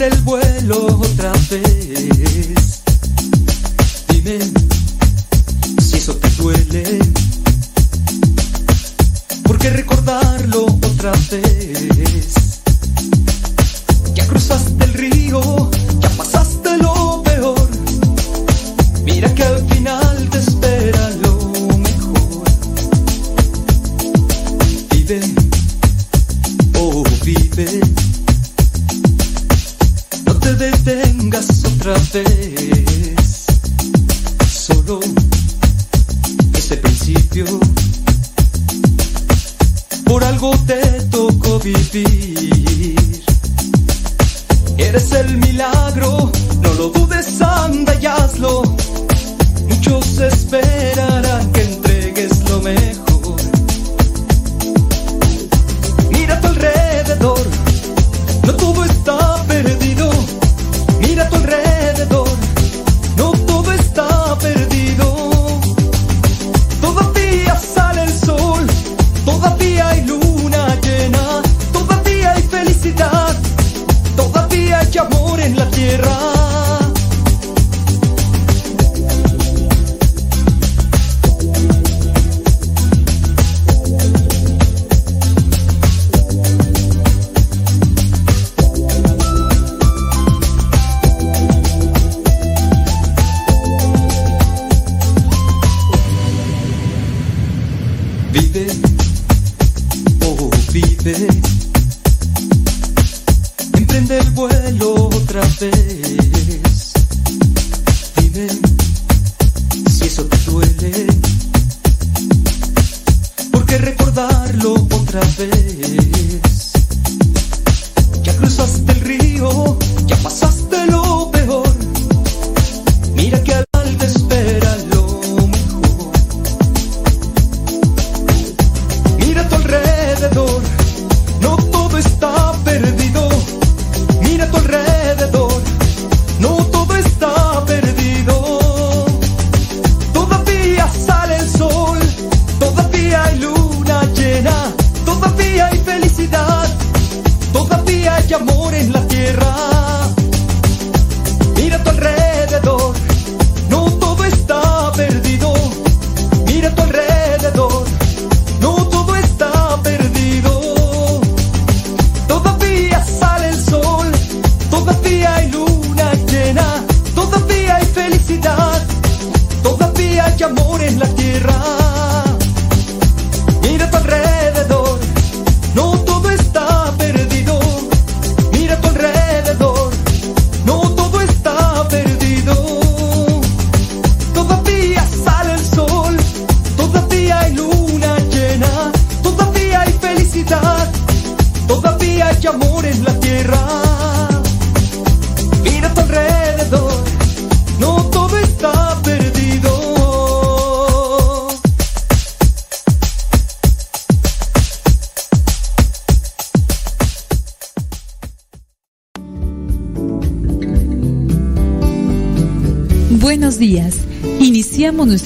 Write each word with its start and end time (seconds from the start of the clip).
prende 0.00 0.16
el 0.16 0.22
vuelo 0.22 0.98
otra 0.98 1.32
vez. 1.50 2.82
Dime 4.08 4.38
si 5.78 5.96
eso 5.96 6.16
te 6.16 6.30
duele. 6.30 6.98
Porque 9.44 9.68
recordarlo 9.70 10.64
otra 10.64 11.12
vez. 11.30 11.59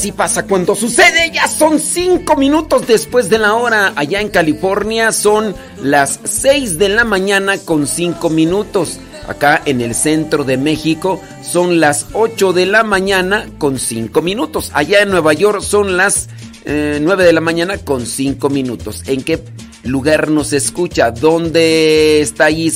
Así 0.00 0.12
pasa 0.12 0.46
cuando 0.46 0.74
sucede. 0.74 1.30
Ya 1.30 1.46
son 1.46 1.78
cinco 1.78 2.34
minutos 2.34 2.86
después 2.86 3.28
de 3.28 3.38
la 3.38 3.52
hora. 3.52 3.92
Allá 3.96 4.22
en 4.22 4.30
California 4.30 5.12
son 5.12 5.54
las 5.82 6.20
seis 6.24 6.78
de 6.78 6.88
la 6.88 7.04
mañana 7.04 7.58
con 7.58 7.86
cinco 7.86 8.30
minutos. 8.30 8.98
Acá 9.28 9.60
en 9.66 9.82
el 9.82 9.94
centro 9.94 10.44
de 10.44 10.56
México 10.56 11.20
son 11.42 11.80
las 11.80 12.06
8 12.14 12.54
de 12.54 12.64
la 12.64 12.82
mañana 12.82 13.46
con 13.58 13.78
cinco 13.78 14.22
minutos. 14.22 14.70
Allá 14.72 15.02
en 15.02 15.10
Nueva 15.10 15.34
York 15.34 15.60
son 15.60 15.98
las 15.98 16.30
eh, 16.64 16.98
nueve 17.02 17.24
9 17.24 17.24
de 17.24 17.32
la 17.34 17.42
mañana 17.42 17.76
con 17.76 18.06
cinco 18.06 18.48
minutos. 18.48 19.02
¿En 19.06 19.22
qué 19.22 19.44
lugar 19.84 20.30
nos 20.30 20.54
escucha? 20.54 21.10
¿Dónde 21.10 22.22
está 22.22 22.46
allí 22.46 22.72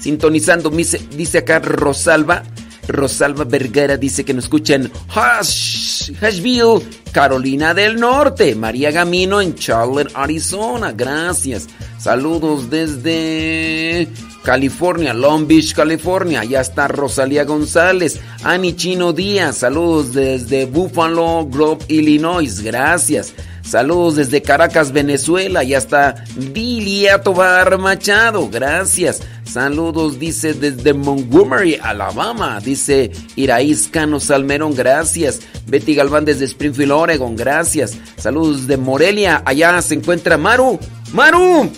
sintonizando? 0.00 0.70
Dice 0.70 1.38
acá 1.38 1.58
Rosalba. 1.58 2.42
Rosalba 2.88 3.44
Vergara 3.44 3.96
dice 3.96 4.24
que 4.24 4.34
nos 4.34 4.44
escuchan 4.44 4.90
Hush, 5.14 6.12
Hushville, 6.20 6.82
Carolina 7.12 7.74
del 7.74 7.96
Norte. 7.96 8.54
María 8.54 8.90
Gamino 8.90 9.40
en 9.40 9.54
Charlotte, 9.54 10.10
Arizona. 10.14 10.92
Gracias. 10.92 11.68
Saludos 11.98 12.70
desde 12.70 14.08
California, 14.44 15.14
Long 15.14 15.46
Beach, 15.46 15.74
California. 15.74 16.44
Ya 16.44 16.60
está 16.60 16.86
Rosalía 16.86 17.44
González. 17.44 18.20
Ani 18.42 18.76
Chino 18.76 19.14
Díaz. 19.14 19.56
Saludos 19.56 20.12
desde 20.12 20.66
Buffalo 20.66 21.46
Grove, 21.46 21.84
Illinois. 21.88 22.60
Gracias. 22.60 23.32
Saludos 23.62 24.16
desde 24.16 24.42
Caracas, 24.42 24.92
Venezuela. 24.92 25.64
Ya 25.64 25.78
está 25.78 26.22
Dilia 26.36 27.22
Tobar 27.22 27.78
Machado. 27.78 28.50
Gracias. 28.50 29.22
Saludos, 29.44 30.18
dice 30.18 30.52
desde 30.52 30.92
Montgomery, 30.92 31.78
Alabama. 31.82 32.60
Dice 32.60 33.10
Iraíz 33.36 33.88
Cano 33.88 34.20
Salmerón. 34.20 34.74
Gracias. 34.74 35.40
Betty 35.66 35.94
Galván 35.94 36.26
desde 36.26 36.44
Springfield, 36.44 36.92
Oregon. 36.92 37.34
Gracias. 37.34 37.96
Saludos 38.18 38.66
de 38.66 38.76
Morelia. 38.76 39.42
Allá 39.46 39.80
se 39.80 39.94
encuentra 39.94 40.36
Maru. 40.36 40.78
Maru. 41.14 41.70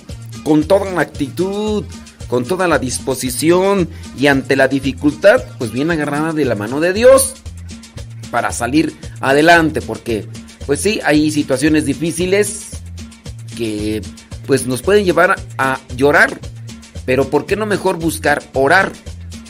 Con 0.43 0.65
toda 0.65 0.91
la 0.93 1.03
actitud 1.03 1.85
con 2.29 2.45
toda 2.45 2.69
la 2.69 2.79
disposición 2.79 3.89
y 4.19 4.27
ante 4.27 4.57
la 4.57 4.69
dificultad, 4.69 5.43
pues 5.59 5.73
bien 5.73 5.91
agarrada 5.91 6.33
de 6.33 6.45
la 6.45 6.55
mano 6.55 6.81
de 6.81 6.93
Dios 6.93 7.35
para 8.31 8.53
salir 8.53 8.97
adelante, 9.21 9.81
porque 9.81 10.27
pues 10.67 10.81
sí, 10.81 11.01
hay 11.05 11.31
situaciones 11.31 11.87
difíciles 11.87 12.71
que 13.57 14.03
pues 14.47 14.67
nos 14.67 14.83
pueden 14.83 15.05
llevar 15.05 15.37
a 15.59 15.81
llorar, 15.97 16.39
pero 17.05 17.31
¿por 17.31 17.47
qué 17.47 17.57
no 17.57 17.67
mejor 17.67 17.99
buscar 17.99 18.43
orar 18.53 18.93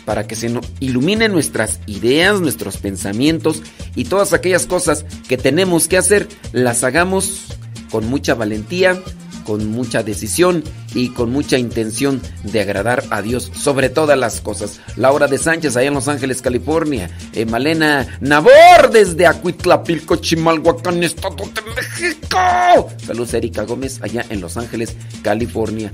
para 0.04 0.26
que 0.26 0.36
se 0.36 0.52
iluminen 0.80 1.32
nuestras 1.32 1.80
ideas, 1.86 2.40
nuestros 2.40 2.76
pensamientos 2.76 3.62
y 3.94 4.04
todas 4.04 4.32
aquellas 4.32 4.66
cosas 4.66 5.04
que 5.28 5.36
tenemos 5.36 5.88
que 5.88 5.98
hacer, 5.98 6.28
las 6.52 6.84
hagamos 6.84 7.46
con 7.90 8.06
mucha 8.08 8.34
valentía, 8.34 9.02
con 9.46 9.70
mucha 9.70 10.02
decisión 10.02 10.64
y 10.92 11.10
con 11.10 11.30
mucha 11.30 11.56
intención 11.56 12.20
de 12.42 12.60
agradar 12.60 13.04
a 13.10 13.22
Dios 13.22 13.50
sobre 13.54 13.88
todas 13.88 14.18
las 14.18 14.40
cosas. 14.40 14.80
Laura 14.96 15.28
de 15.28 15.38
Sánchez, 15.38 15.76
allá 15.76 15.88
en 15.88 15.94
Los 15.94 16.08
Ángeles, 16.08 16.42
California. 16.42 17.08
Eh, 17.32 17.46
Malena 17.46 18.18
Nabor, 18.20 18.90
desde 18.92 19.26
Acuitlapilco, 19.26 20.16
Chimalhuacán, 20.16 21.02
Estado 21.04 21.36
de 21.36 21.62
México. 21.74 22.90
Saludos, 23.06 23.34
Erika 23.34 23.62
Gómez, 23.62 24.00
allá 24.02 24.26
en 24.28 24.40
Los 24.40 24.56
Ángeles, 24.56 24.96
California. 25.22 25.92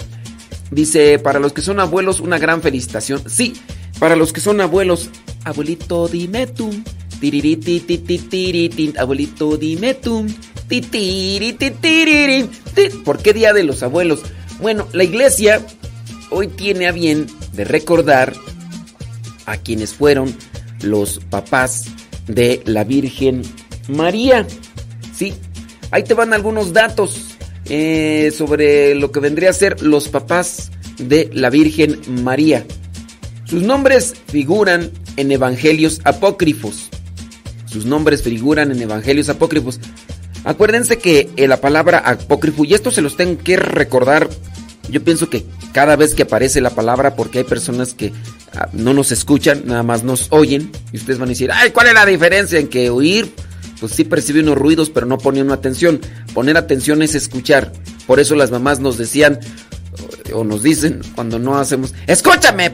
Dice, 0.70 1.18
para 1.18 1.38
los 1.38 1.52
que 1.52 1.60
son 1.60 1.78
abuelos, 1.78 2.20
una 2.20 2.38
gran 2.38 2.62
felicitación. 2.62 3.22
Sí, 3.28 3.52
para 3.98 4.16
los 4.16 4.32
que 4.32 4.40
son 4.40 4.62
abuelos, 4.62 5.10
abuelito, 5.44 6.08
dime 6.08 6.46
tú. 6.46 6.70
Abuelito, 8.98 9.56
dime 9.58 9.94
tú. 9.94 10.26
¿Por 13.04 13.18
qué 13.18 13.32
Día 13.34 13.52
de 13.52 13.62
los 13.62 13.82
Abuelos? 13.82 14.22
Bueno, 14.60 14.88
la 14.92 15.04
iglesia 15.04 15.60
hoy 16.30 16.48
tiene 16.48 16.86
a 16.86 16.92
bien 16.92 17.26
de 17.52 17.64
recordar 17.64 18.32
a 19.44 19.58
quienes 19.58 19.92
fueron 19.92 20.34
los 20.82 21.18
papás 21.30 21.86
de 22.26 22.62
la 22.64 22.84
Virgen 22.84 23.42
María. 23.88 24.46
Sí, 25.14 25.34
ahí 25.90 26.04
te 26.04 26.14
van 26.14 26.32
algunos 26.32 26.72
datos 26.72 27.36
eh, 27.66 28.32
sobre 28.36 28.94
lo 28.94 29.12
que 29.12 29.20
vendría 29.20 29.50
a 29.50 29.54
ser 29.54 29.82
los 29.82 30.08
papás 30.08 30.70
de 30.96 31.28
la 31.34 31.50
Virgen 31.50 32.00
María. 32.22 32.64
Sus 33.44 33.62
nombres 33.62 34.14
figuran 34.28 34.90
en 35.16 35.32
evangelios 35.32 36.00
apócrifos. 36.04 36.88
Sus 37.66 37.84
nombres 37.86 38.22
figuran 38.22 38.70
en 38.70 38.80
evangelios 38.80 39.28
apócrifos. 39.28 39.80
Acuérdense 40.44 40.98
que 40.98 41.30
eh, 41.36 41.48
la 41.48 41.60
palabra 41.60 41.98
apócrifo, 41.98 42.64
y 42.64 42.74
esto 42.74 42.90
se 42.90 43.02
los 43.02 43.16
tengo 43.16 43.42
que 43.42 43.56
recordar, 43.56 44.28
yo 44.88 45.02
pienso 45.02 45.30
que 45.30 45.46
cada 45.72 45.96
vez 45.96 46.14
que 46.14 46.24
aparece 46.24 46.60
la 46.60 46.70
palabra, 46.70 47.14
porque 47.14 47.38
hay 47.38 47.44
personas 47.44 47.94
que 47.94 48.12
ah, 48.54 48.68
no 48.72 48.92
nos 48.92 49.12
escuchan, 49.12 49.62
nada 49.64 49.82
más 49.82 50.02
nos 50.04 50.26
oyen. 50.30 50.70
Y 50.92 50.96
ustedes 50.96 51.18
van 51.18 51.28
a 51.28 51.30
decir, 51.30 51.50
ay, 51.52 51.70
¿cuál 51.70 51.88
es 51.88 51.94
la 51.94 52.04
diferencia 52.04 52.58
en 52.58 52.68
que 52.68 52.90
oír? 52.90 53.32
Pues 53.80 53.92
sí 53.92 54.04
percibe 54.04 54.40
unos 54.40 54.58
ruidos, 54.58 54.90
pero 54.90 55.06
no 55.06 55.18
pone 55.18 55.40
atención. 55.52 56.00
Poner 56.34 56.56
atención 56.56 57.02
es 57.02 57.14
escuchar. 57.14 57.72
Por 58.06 58.20
eso 58.20 58.34
las 58.34 58.50
mamás 58.50 58.80
nos 58.80 58.98
decían, 58.98 59.40
o 60.34 60.44
nos 60.44 60.62
dicen 60.62 61.00
cuando 61.14 61.38
no 61.38 61.58
hacemos, 61.58 61.94
escúchame, 62.06 62.72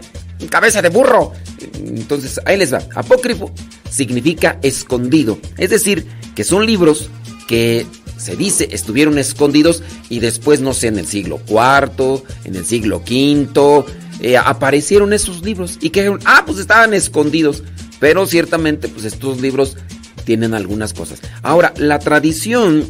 cabeza 0.50 0.82
de 0.82 0.88
burro. 0.88 1.32
Entonces, 1.74 2.40
ahí 2.44 2.56
les 2.56 2.72
va. 2.72 2.82
Apócrifo 2.94 3.52
significa 3.90 4.58
escondido. 4.62 5.38
Es 5.56 5.70
decir, 5.70 6.06
que 6.34 6.44
son 6.44 6.66
libros 6.66 7.10
que 7.48 7.86
se 8.16 8.36
dice 8.36 8.68
estuvieron 8.70 9.18
escondidos 9.18 9.82
y 10.08 10.20
después, 10.20 10.60
no 10.60 10.74
sé, 10.74 10.86
en 10.86 10.98
el 10.98 11.06
siglo 11.06 11.40
IV, 11.48 12.22
en 12.44 12.54
el 12.54 12.64
siglo 12.64 12.98
V, 12.98 13.84
eh, 14.20 14.36
aparecieron 14.36 15.12
esos 15.12 15.42
libros 15.42 15.78
y 15.80 15.90
que, 15.90 16.16
ah, 16.24 16.44
pues 16.46 16.58
estaban 16.58 16.94
escondidos. 16.94 17.64
Pero 17.98 18.26
ciertamente, 18.28 18.86
pues 18.86 19.04
estos 19.04 19.40
libros 19.40 19.76
tienen 20.24 20.54
algunas 20.54 20.92
cosas. 20.92 21.20
Ahora, 21.42 21.74
la 21.78 21.98
tradición 21.98 22.84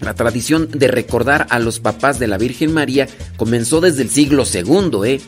la 0.00 0.14
tradición 0.14 0.68
de 0.70 0.88
recordar 0.88 1.46
a 1.50 1.58
los 1.58 1.80
papás 1.80 2.18
de 2.18 2.26
la 2.26 2.36
Virgen 2.36 2.74
María 2.74 3.08
comenzó 3.36 3.80
desde 3.80 4.02
el 4.02 4.10
siglo 4.10 4.44
II, 4.44 4.98
¿eh? 5.04 5.20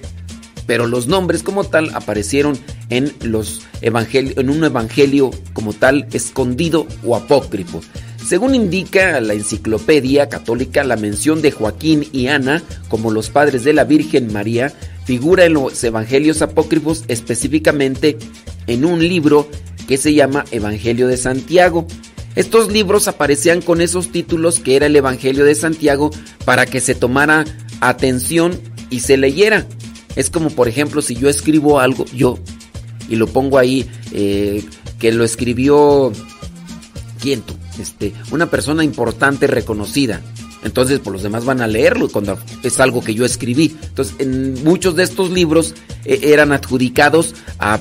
Pero 0.66 0.87
los 0.87 1.07
nombres 1.07 1.43
como 1.43 1.64
tal 1.64 1.95
aparecieron 1.95 2.59
en, 2.90 3.14
los 3.23 3.62
en 3.81 4.50
un 4.50 4.64
evangelio 4.64 5.31
como 5.52 5.73
tal 5.73 6.07
escondido 6.12 6.87
o 7.05 7.16
apócrifo. 7.16 7.81
Según 8.26 8.56
indica 8.56 9.21
la 9.21 9.35
enciclopedia 9.35 10.28
católica, 10.28 10.83
la 10.83 10.97
mención 10.97 11.42
de 11.42 11.52
Joaquín 11.52 12.09
y 12.11 12.26
Ana 12.26 12.61
como 12.88 13.12
los 13.12 13.30
padres 13.30 13.62
de 13.62 13.73
la 13.73 13.85
Virgen 13.85 14.33
María 14.33 14.73
figura 15.04 15.45
en 15.45 15.52
los 15.52 15.85
evangelios 15.85 16.42
apócrifos 16.42 17.04
específicamente 17.06 18.18
en 18.66 18.85
un 18.85 18.99
libro 18.99 19.49
que 19.87 19.97
se 19.97 20.12
llama 20.12 20.45
Evangelio 20.50 21.06
de 21.06 21.16
Santiago. 21.16 21.87
Estos 22.35 22.73
libros 22.73 23.06
aparecían 23.06 23.62
con 23.62 23.80
esos 23.80 24.11
títulos 24.11 24.59
que 24.59 24.75
era 24.75 24.87
el 24.87 24.97
Evangelio 24.97 25.45
de 25.45 25.54
Santiago 25.54 26.11
para 26.45 26.66
que 26.66 26.80
se 26.80 26.97
tomara 26.97 27.45
atención 27.80 28.61
y 28.90 29.00
se 29.00 29.16
leyera. 29.16 29.68
Es 30.16 30.30
como 30.30 30.50
por 30.50 30.66
ejemplo 30.66 31.00
si 31.00 31.14
yo 31.14 31.28
escribo 31.28 31.78
algo, 31.78 32.04
yo, 32.06 32.40
y 33.09 33.14
lo 33.14 33.28
pongo 33.28 33.56
ahí, 33.56 33.88
eh, 34.11 34.64
que 34.99 35.12
lo 35.12 35.23
escribió, 35.23 36.11
¿quién 37.21 37.42
tú? 37.42 37.54
Este, 37.78 38.12
una 38.30 38.50
persona 38.50 38.85
importante, 38.85 39.47
reconocida. 39.47 40.21
Entonces, 40.64 40.99
pues 40.99 41.12
los 41.12 41.23
demás 41.23 41.45
van 41.45 41.61
a 41.61 41.66
leerlo 41.66 42.09
cuando 42.09 42.38
es 42.62 42.80
algo 42.80 43.02
que 43.02 43.14
yo 43.14 43.25
escribí. 43.25 43.76
Entonces, 43.83 44.16
en 44.18 44.64
muchos 44.64 44.97
de 44.97 45.04
estos 45.04 45.30
libros 45.30 45.75
eh, 46.04 46.21
eran 46.23 46.52
adjudicados 46.52 47.35
a 47.59 47.80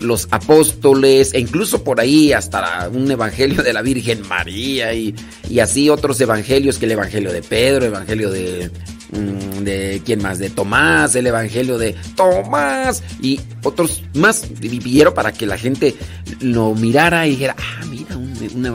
los 0.00 0.28
apóstoles 0.30 1.34
e 1.34 1.40
incluso 1.40 1.82
por 1.82 2.00
ahí 2.00 2.32
hasta 2.32 2.88
un 2.92 3.10
evangelio 3.10 3.62
de 3.62 3.72
la 3.72 3.82
Virgen 3.82 4.26
María 4.28 4.94
y, 4.94 5.14
así 5.60 5.88
otros 5.88 6.20
evangelios 6.20 6.78
que 6.78 6.86
el 6.86 6.92
evangelio 6.92 7.32
de 7.32 7.42
Pedro, 7.42 7.86
el 7.86 7.92
evangelio 7.92 8.30
de 8.30 8.70
mm, 9.10 9.64
de 9.64 10.02
quién 10.04 10.22
más, 10.22 10.38
de 10.38 10.50
Tomás, 10.50 11.16
el 11.16 11.26
evangelio 11.26 11.78
de 11.78 11.96
Tomás 12.14 13.02
y 13.20 13.40
otros 13.64 14.04
más 14.14 14.46
vivieron 14.60 15.14
para 15.14 15.32
que 15.32 15.46
la 15.46 15.58
gente 15.58 15.96
lo 16.40 16.74
mirara 16.74 17.26
y 17.26 17.30
dijera, 17.30 17.56
ah, 17.58 17.84
mira, 17.86 18.16
un, 18.16 18.66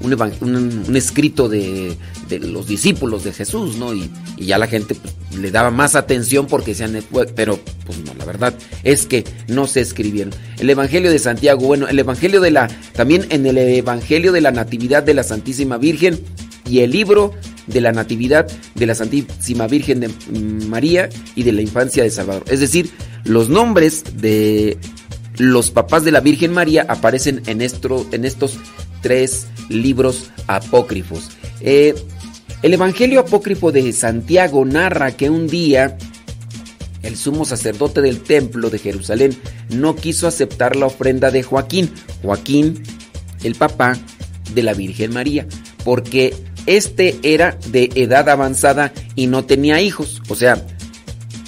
un, 0.00 0.96
escrito 0.96 1.48
de, 1.48 1.96
los 2.40 2.66
discípulos 2.66 3.24
de 3.24 3.32
Jesús, 3.32 3.76
¿no? 3.76 3.94
Y, 3.94 4.10
ya 4.38 4.58
la 4.58 4.66
gente 4.66 4.94
pues, 4.94 5.40
le 5.40 5.50
daba 5.50 5.70
más 5.70 5.94
atención 5.94 6.46
porque 6.46 6.74
sean, 6.74 6.98
pero 7.36 7.58
pues 7.84 7.98
no, 7.98 8.14
la 8.14 8.24
verdad 8.24 8.54
es 8.82 9.06
que 9.06 9.24
no 9.48 9.66
se 9.66 9.80
escribieron. 9.80 10.32
El 10.58 10.70
Evangelio 10.70 11.10
de 11.10 11.18
Santiago, 11.18 11.66
bueno, 11.66 11.88
el 11.88 11.98
Evangelio 11.98 12.40
de 12.40 12.50
la, 12.50 12.68
también 12.94 13.26
en 13.30 13.46
el 13.46 13.58
Evangelio 13.58 14.32
de 14.32 14.40
la 14.40 14.50
Natividad 14.50 15.02
de 15.02 15.14
la 15.14 15.22
Santísima 15.22 15.76
Virgen 15.76 16.18
y 16.68 16.80
el 16.80 16.90
libro 16.90 17.34
de 17.66 17.80
la 17.80 17.92
Natividad 17.92 18.50
de 18.74 18.86
la 18.86 18.94
Santísima 18.94 19.66
Virgen 19.66 20.00
de 20.00 20.08
María 20.66 21.08
y 21.34 21.42
de 21.42 21.52
la 21.52 21.62
Infancia 21.62 22.02
de 22.02 22.10
Salvador. 22.10 22.44
Es 22.48 22.60
decir, 22.60 22.90
los 23.24 23.48
nombres 23.48 24.04
de 24.16 24.78
los 25.36 25.70
papás 25.70 26.04
de 26.04 26.12
la 26.12 26.20
Virgen 26.20 26.52
María 26.52 26.86
aparecen 26.88 27.42
en, 27.46 27.60
en 27.60 28.24
estos 28.24 28.58
tres 29.00 29.46
libros 29.70 30.30
apócrifos. 30.46 31.30
Eh, 31.60 31.94
el 32.62 32.74
Evangelio 32.74 33.20
apócrifo 33.20 33.72
de 33.72 33.90
Santiago 33.94 34.64
narra 34.66 35.12
que 35.12 35.30
un 35.30 35.46
día 35.46 35.96
el 37.02 37.16
sumo 37.16 37.46
sacerdote 37.46 38.02
del 38.02 38.20
templo 38.20 38.68
de 38.68 38.78
Jerusalén 38.78 39.34
no 39.70 39.96
quiso 39.96 40.26
aceptar 40.26 40.76
la 40.76 40.86
ofrenda 40.86 41.30
de 41.30 41.42
Joaquín, 41.42 41.90
Joaquín, 42.22 42.82
el 43.42 43.54
papá 43.54 43.96
de 44.54 44.62
la 44.62 44.74
Virgen 44.74 45.14
María, 45.14 45.46
porque 45.84 46.34
este 46.66 47.18
era 47.22 47.58
de 47.68 47.90
edad 47.94 48.28
avanzada 48.28 48.92
y 49.14 49.26
no 49.26 49.44
tenía 49.44 49.80
hijos. 49.80 50.20
O 50.28 50.34
sea, 50.34 50.62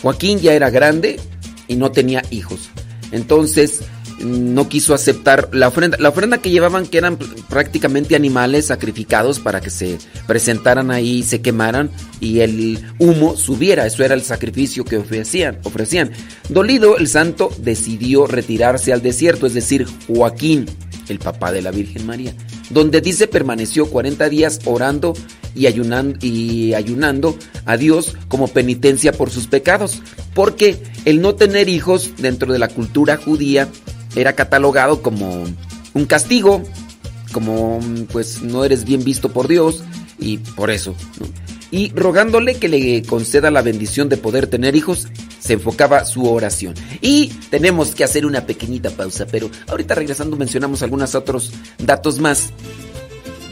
Joaquín 0.01 0.41
ya 0.41 0.55
era 0.55 0.71
grande 0.71 1.21
y 1.69 1.77
no 1.77 1.93
tenía 1.93 2.23
hijos. 2.31 2.71
Entonces, 3.11 3.81
no 4.23 4.69
quiso 4.69 4.95
aceptar 4.95 5.49
la 5.53 5.69
ofrenda. 5.69 5.99
La 6.01 6.11
ofrenda 6.11 6.39
que 6.39 6.51
llevaban, 6.51 6.87
que 6.87 6.99
eran 6.99 7.19
prácticamente 7.49 8.17
animales 8.17 8.67
sacrificados 8.67 9.41
para 9.41 9.61
que 9.61 9.71
se 9.71 9.99
presentaran 10.27 10.91
ahí, 10.91 11.23
se 11.23 11.41
quemaran 11.41 11.91
y 12.21 12.41
el 12.41 12.83
humo 12.99 13.37
subiera. 13.37 13.87
Eso 13.87 14.05
era 14.05 14.15
el 14.15 14.23
sacrificio 14.23 14.85
que 14.85 14.99
ofrecían. 14.99 15.59
ofrecían. 15.65 16.13
Dolido, 16.49 16.97
el 16.97 17.09
santo 17.09 17.51
decidió 17.59 18.27
retirarse 18.27 18.93
al 18.93 19.03
desierto, 19.03 19.47
es 19.47 19.55
decir, 19.55 19.87
Joaquín, 20.07 20.67
el 21.09 21.19
papá 21.19 21.53
de 21.53 21.63
la 21.63 21.71
Virgen 21.71 22.07
María, 22.07 22.35
donde 22.71 23.01
dice 23.01 23.27
permaneció 23.27 23.87
40 23.87 24.29
días 24.29 24.61
orando 24.65 25.15
y 25.55 25.67
ayunando, 25.67 26.19
y 26.23 26.75
ayunando 26.75 27.37
a 27.67 27.77
Dios 27.77 28.17
como 28.29 28.49
penitencia 28.49 29.13
por 29.13 29.31
sus 29.31 29.47
pecados, 29.47 30.03
porque 30.35 30.83
el 31.05 31.21
no 31.21 31.35
tener 31.35 31.69
hijos 31.69 32.13
dentro 32.19 32.53
de 32.53 32.59
la 32.59 32.69
cultura 32.69 33.17
judía 33.17 33.69
era 34.17 34.35
catalogado 34.35 35.03
como 35.03 35.45
un 35.95 36.07
castigo, 36.07 36.63
como 37.33 37.81
pues 38.13 38.43
no 38.43 38.65
eres 38.65 38.85
bien 38.85 39.05
visto 39.05 39.33
por 39.33 39.49
Dios 39.49 39.83
y 40.19 40.39
por 40.39 40.71
eso. 40.71 40.95
Y 41.71 41.91
rogándole 41.95 42.57
que 42.57 42.69
le 42.69 43.03
conceda 43.03 43.51
la 43.51 43.63
bendición 43.63 44.11
de 44.11 44.19
poder 44.19 44.47
tener 44.47 44.77
hijos, 44.77 45.09
se 45.41 45.55
enfocaba 45.55 46.05
su 46.05 46.31
oración. 46.31 46.75
Y 47.01 47.29
tenemos 47.51 47.95
que 47.95 48.05
hacer 48.05 48.27
una 48.27 48.45
pequeñita 48.45 48.91
pausa, 48.91 49.27
pero 49.27 49.51
ahorita 49.69 49.95
regresando 49.95 50.37
mencionamos 50.37 50.83
algunos 50.83 51.15
otros 51.15 51.51
datos 51.79 52.19
más 52.19 52.51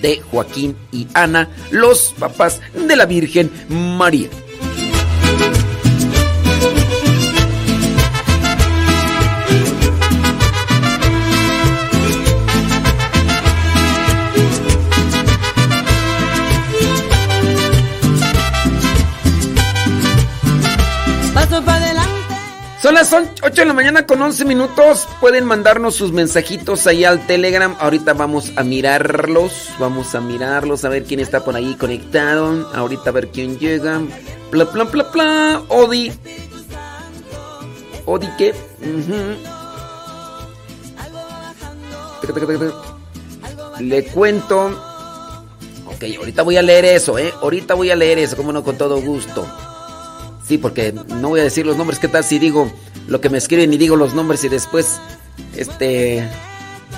de 0.03 0.21
Joaquín 0.21 0.77
y 0.93 1.07
Ana, 1.15 1.49
los 1.71 2.15
papás 2.19 2.61
de 2.75 2.97
la 2.97 3.07
Virgen 3.07 3.51
María. 3.69 4.29
Son 22.91 22.97
las 22.97 23.31
8 23.45 23.63
de 23.63 23.67
la 23.67 23.73
mañana 23.73 24.05
con 24.05 24.21
11 24.21 24.45
minutos. 24.45 25.07
Pueden 25.21 25.45
mandarnos 25.45 25.95
sus 25.95 26.11
mensajitos 26.11 26.89
ahí 26.89 27.05
al 27.05 27.25
Telegram. 27.25 27.77
Ahorita 27.79 28.15
vamos 28.15 28.51
a 28.57 28.65
mirarlos. 28.65 29.69
Vamos 29.79 30.17
a 30.17 30.21
mirarlos, 30.21 30.85
a 30.85 30.89
ver 30.89 31.05
quién 31.05 31.21
está 31.21 31.45
por 31.45 31.55
ahí 31.55 31.77
conectado. 31.77 32.69
Ahorita 32.75 33.11
a 33.11 33.13
ver 33.13 33.29
quién 33.29 33.61
llega. 33.61 34.01
Pla, 34.51 34.69
pla, 34.73 34.87
pla, 34.87 35.09
pla. 35.13 35.63
Odi. 35.69 36.11
Odi, 38.07 38.29
¿qué? 38.37 38.55
Le 43.79 44.05
cuento. 44.07 44.83
Ok, 45.87 46.05
ahorita 46.19 46.43
voy 46.43 46.57
a 46.57 46.63
leer 46.63 46.87
eso, 46.87 47.19
¿eh? 47.19 47.33
Ahorita 47.41 47.75
voy 47.75 47.93
a 47.93 47.95
leer 47.95 48.19
eso, 48.19 48.37
como 48.37 48.53
no, 48.53 48.65
con 48.65 48.77
todo 48.77 49.01
gusto. 49.01 49.47
Sí, 50.51 50.59
porque 50.59 50.93
no 50.93 51.29
voy 51.29 51.39
a 51.39 51.45
decir 51.45 51.65
los 51.65 51.77
nombres. 51.77 52.01
¿Qué 52.01 52.09
tal 52.09 52.25
si 52.25 52.41
digo 52.41 52.73
lo 53.07 53.21
que 53.21 53.31
me 53.31 53.39
escriben 53.39 53.73
y 53.73 53.77
digo 53.77 53.95
los 53.95 54.15
nombres 54.15 54.43
y 54.43 54.49
después, 54.49 55.01
este, 55.55 56.29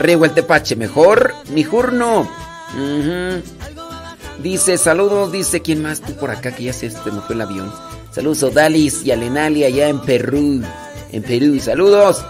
riego 0.00 0.24
el 0.24 0.30
tepache? 0.30 0.74
Mejor, 0.74 1.34
mi 1.50 1.62
jurno. 1.62 2.26
Dice, 4.42 4.78
saludos, 4.78 5.32
dice, 5.32 5.60
¿quién 5.60 5.82
más? 5.82 6.00
Tú 6.00 6.14
por 6.14 6.30
acá 6.30 6.52
que 6.52 6.64
ya 6.64 6.72
se 6.72 6.86
este, 6.86 7.10
me 7.10 7.20
el 7.28 7.40
avión. 7.42 7.70
Saludos 8.10 8.42
a 8.44 8.48
Dalis 8.48 9.04
y 9.04 9.10
a 9.10 9.16
Lenali 9.16 9.64
allá 9.64 9.88
en 9.88 10.00
Perú. 10.00 10.62
En 11.12 11.22
Perú, 11.22 11.60
saludos. 11.60 12.24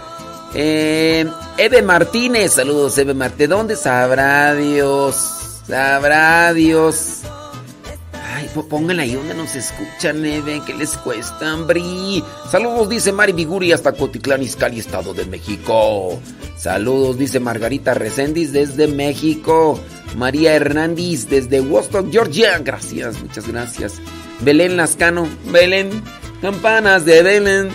Eh, 0.53 1.25
Eve 1.57 1.81
Martínez, 1.83 2.51
saludos 2.51 2.97
Eve 2.97 3.13
Martínez. 3.13 3.49
¿Dónde 3.49 3.77
sabrá 3.77 4.55
Dios? 4.55 5.15
Sabrá 5.65 6.51
Dios. 6.51 7.21
Ay, 8.55 8.63
pónganla 8.69 9.03
ahí 9.03 9.13
donde 9.13 9.33
nos 9.33 9.55
escuchan, 9.55 10.21
ven 10.21 10.63
que 10.65 10.73
les 10.73 10.95
cuesta, 10.97 11.55
hombre. 11.55 11.81
Saludos, 12.51 12.89
dice 12.89 13.11
Mari 13.11 13.33
Biguri 13.33 13.71
hasta 13.71 13.93
Cotitlán, 13.93 14.43
Izcalli, 14.43 14.79
Estado 14.79 15.13
de 15.13 15.25
México. 15.25 16.19
Saludos, 16.55 17.17
dice 17.17 17.39
Margarita 17.39 17.93
Reséndiz 17.93 18.51
desde 18.51 18.87
México. 18.87 19.79
María 20.15 20.53
Hernández 20.53 21.27
desde 21.29 21.61
Woodstock, 21.61 22.11
Georgia. 22.11 22.59
Gracias, 22.59 23.19
muchas 23.21 23.47
gracias. 23.47 23.93
Belén 24.41 24.77
Lascano, 24.77 25.27
Belén, 25.51 25.89
campanas 26.41 27.05
de 27.05 27.23
Belén. 27.23 27.69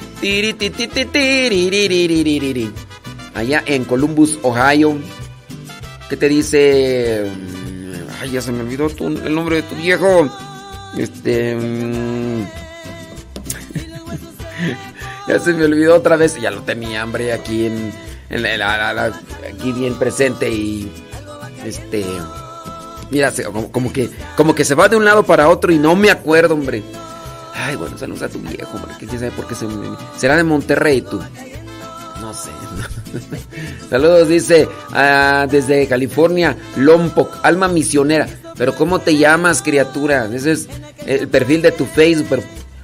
Allá 3.35 3.63
en 3.67 3.85
Columbus, 3.85 4.39
Ohio. 4.43 4.97
¿Qué 6.09 6.17
te 6.17 6.29
dice? 6.29 7.27
Ay, 8.21 8.31
ya 8.31 8.41
se 8.41 8.53
me 8.53 8.61
olvidó 8.61 8.87
el 8.87 9.35
nombre 9.35 9.57
de 9.57 9.63
tu 9.63 9.75
viejo. 9.75 10.29
Este. 10.99 11.55
Mm, 11.55 12.45
ya 15.29 15.39
se 15.39 15.55
me 15.55 15.65
olvidó 15.65 15.95
otra 15.95 16.17
vez. 16.17 16.41
Ya 16.41 16.51
lo 16.51 16.63
tenía, 16.63 17.03
hambre, 17.03 17.33
aquí 17.33 17.67
en. 17.67 17.93
aquí 18.31 19.73
bien 19.73 19.95
presente 19.99 20.51
y. 20.51 20.93
Este. 21.65 22.05
Mira, 23.11 23.33
como, 23.73 23.93
que, 23.93 24.11
como 24.37 24.55
que 24.55 24.65
se 24.65 24.75
va 24.75 24.89
de 24.89 24.97
un 24.97 25.05
lado 25.05 25.23
para 25.23 25.49
otro 25.49 25.73
y 25.73 25.79
no 25.79 25.97
me 25.97 26.11
acuerdo, 26.11 26.55
hombre. 26.55 26.83
Ay, 27.55 27.75
bueno, 27.77 27.97
saludos 27.97 28.23
a 28.23 28.29
tu 28.29 28.39
viejo, 28.39 28.77
hombre. 28.77 28.95
¿Quién 28.99 29.11
sabe 29.11 29.31
por 29.31 29.47
qué 29.47 29.55
se 29.55 29.67
Será 30.17 30.37
de 30.37 30.45
Monterrey, 30.45 31.01
tú. 31.01 31.21
No 32.21 32.35
sé. 32.35 32.51
Saludos, 33.91 34.29
dice 34.29 34.69
ah, 34.91 35.47
desde 35.51 35.87
California, 35.87 36.57
Lompoc, 36.77 37.39
alma 37.43 37.69
misionera. 37.69 38.29
Pero 38.59 38.75
¿cómo 38.75 38.99
te 38.99 39.17
llamas, 39.17 39.63
criatura? 39.63 40.29
Ese 40.35 40.53
es 40.53 40.69
el 41.07 41.29
perfil 41.29 41.63
de 41.63 41.71
tu 41.71 41.87
Facebook. 41.87 42.43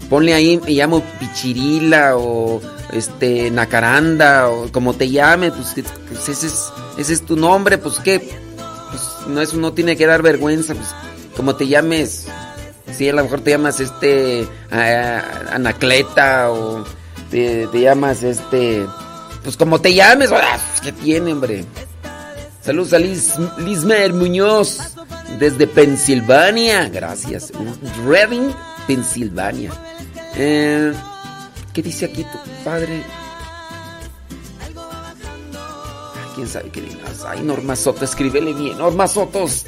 ponle 0.09 0.33
ahí, 0.33 0.59
me 0.65 0.71
llamo 0.71 1.03
Pichirila 1.19 2.17
o 2.17 2.63
este 2.93 3.51
Nacaranda 3.51 4.49
o 4.49 4.71
como 4.71 4.95
te 4.95 5.11
llames, 5.11 5.53
pues, 5.53 5.87
pues, 6.09 6.29
ese, 6.29 6.47
es, 6.47 6.73
ese 6.97 7.13
es 7.13 7.27
tu 7.27 7.37
nombre, 7.37 7.79
pues 7.79 7.99
qué, 7.99 8.21
pues 8.21 9.03
no, 9.27 9.41
eso 9.41 9.57
no 9.57 9.73
tiene 9.73 9.97
que 9.97 10.07
dar 10.07 10.23
vergüenza, 10.23 10.75
pues 10.75 10.89
como 11.35 11.57
te 11.57 11.67
llames, 11.67 12.27
si 12.97 13.09
a 13.09 13.15
lo 13.15 13.25
mejor 13.25 13.41
te 13.41 13.51
llamas 13.51 13.81
este 13.81 14.47
Anacleta 14.71 16.53
o 16.53 16.85
te, 17.31 17.67
te 17.67 17.81
llamas 17.81 18.23
este 18.23 18.87
pues 19.43 19.57
como 19.57 19.81
te 19.81 19.93
llames, 19.93 20.31
ah, 20.31 20.59
pues, 20.71 20.81
¿qué 20.83 20.93
tiene, 20.93 21.33
hombre? 21.33 21.65
Saludos 22.63 22.93
a 22.93 22.99
Liz, 22.99 23.35
Lizmer 23.59 24.13
Muñoz 24.13 24.79
desde 25.39 25.67
Pensilvania. 25.67 26.89
Gracias. 26.89 27.53
Reading, 28.07 28.51
Pensilvania. 28.87 29.73
Eh, 30.37 30.93
¿Qué 31.73 31.83
dice 31.83 32.07
aquí 32.07 32.25
tu 32.25 32.39
padre? 32.65 33.03
¿Quién 36.35 36.49
sabe 36.49 36.71
qué 36.71 36.81
digas? 36.81 37.25
Ay, 37.27 37.43
Norma 37.43 37.77
Soto, 37.77 38.05
escríbele 38.05 38.53
bien. 38.53 38.79
Norma 38.79 39.07
Sotos. 39.07 39.65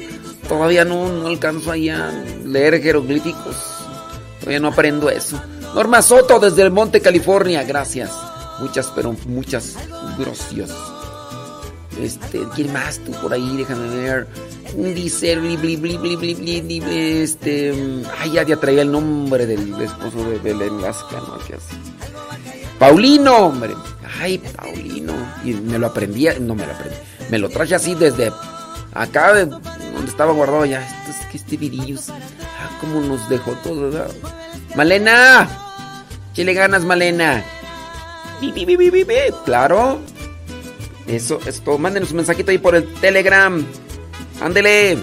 Todavía 0.49 0.85
no, 0.85 1.09
no 1.09 1.27
alcanzo 1.29 1.71
ahí 1.71 1.89
a 1.89 2.11
leer 2.45 2.83
jeroglíficos. 2.83 3.57
Todavía 4.41 4.61
no 4.61 4.69
aprendo 4.69 5.11
eso. 5.11 5.41
Norma 5.75 6.03
Soto 6.03 6.39
desde 6.39 6.63
el 6.63 6.71
Monte, 6.71 7.01
California. 7.01 7.63
Gracias. 7.65 8.11
Muchas, 8.61 8.91
pero 8.95 9.15
muchas 9.27 9.77
gracias. 10.19 10.71
Este, 12.01 12.43
¿quién 12.55 12.73
más 12.73 12.99
tú 12.99 13.13
por 13.13 13.33
ahí? 13.33 13.57
Déjame 13.57 13.89
ver. 13.97 14.27
Dice, 14.77 15.37
bli, 15.37 15.57
bli, 15.57 15.77
bli, 15.77 16.83
este, 17.23 17.73
ay, 18.19 18.33
ya, 18.33 18.43
ya 18.43 18.57
traía 18.57 18.83
el 18.83 18.93
nombre 18.93 19.47
del 19.47 19.81
esposo 19.81 20.29
de 20.29 20.39
Belén 20.39 20.83
Lascano, 20.83 21.39
¿qué 21.47 21.55
así? 21.55 21.77
Paulino, 22.79 23.37
hombre. 23.37 23.75
Ay, 24.21 24.39
Paulino. 24.39 25.15
Y 25.45 25.55
me 25.55 25.79
lo 25.79 25.87
aprendí, 25.87 26.29
no 26.41 26.55
me 26.55 26.67
lo 26.67 26.73
aprendí. 26.73 26.97
Me 27.31 27.39
lo 27.39 27.49
traje 27.49 27.75
así 27.75 27.95
desde 27.95 28.31
acá, 28.93 29.33
de 29.33 29.47
donde 29.47 30.11
estaba 30.11 30.33
guardado 30.33 30.65
ya. 30.67 30.87
Esto 30.87 31.11
es 31.11 31.27
que 31.31 31.37
este 31.39 31.57
virillos. 31.57 32.11
Ah, 32.11 32.71
cómo 32.81 33.01
nos 33.01 33.29
dejó 33.29 33.53
todo. 33.63 34.07
Malena. 34.75 35.49
¿Qué 36.35 36.45
le 36.45 36.53
ganas, 36.53 36.85
Malena? 36.85 37.43
Claro. 39.47 40.01
Eso 41.07 41.41
es 41.47 41.61
todo. 41.61 41.79
Mándenos 41.79 42.11
un 42.11 42.17
mensajito 42.17 42.51
ahí 42.51 42.59
por 42.59 42.75
el 42.75 42.85
Telegram. 42.95 43.65
Ándele. 44.41 44.99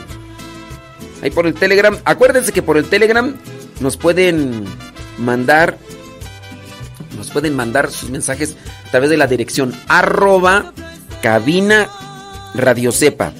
Ahí 1.22 1.32
por 1.32 1.48
el 1.48 1.54
Telegram. 1.54 1.98
Acuérdense 2.04 2.52
que 2.52 2.62
por 2.62 2.78
el 2.78 2.86
Telegram 2.86 3.36
nos 3.80 3.98
pueden 3.98 4.66
mandar. 5.18 5.78
Nos 7.18 7.30
pueden 7.30 7.56
mandar 7.56 7.90
sus 7.92 8.10
mensajes 8.10 8.58
a 8.88 8.92
través 8.92 9.10
de 9.10 9.18
la 9.18 9.28
dirección 9.28 9.74
arroba 9.88 10.74
cabina 11.22 11.88
radio 12.54 12.92
sepa. 12.92 13.32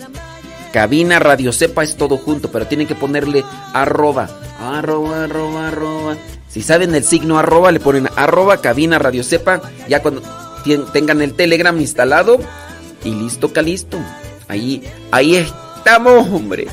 Cabina 0.72 1.20
radio 1.20 1.52
sepa 1.52 1.84
es 1.84 1.98
todo 1.98 2.18
junto, 2.18 2.50
pero 2.52 2.66
tienen 2.66 2.88
que 2.88 2.96
ponerle 2.96 3.44
arroba. 3.74 4.30
Arroba, 4.60 5.26
arroba, 5.26 5.68
arroba. 5.68 6.18
Si 6.48 6.62
saben 6.62 6.96
el 6.96 7.04
signo 7.04 7.38
arroba, 7.38 7.72
le 7.72 7.80
ponen 7.80 8.08
arroba 8.16 8.62
cabina 8.62 9.00
radio 9.00 9.24
sepa. 9.24 9.62
Ya 9.88 10.02
cuando 10.02 10.22
tengan 10.92 11.22
el 11.22 11.34
Telegram 11.34 11.80
instalado 11.80 12.40
y 13.04 13.14
listo, 13.14 13.52
calisto. 13.54 13.98
Ahí, 14.48 14.84
ahí 15.12 15.36
estamos, 15.36 16.28
hombre. 16.30 16.68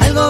Algo 0.00 0.28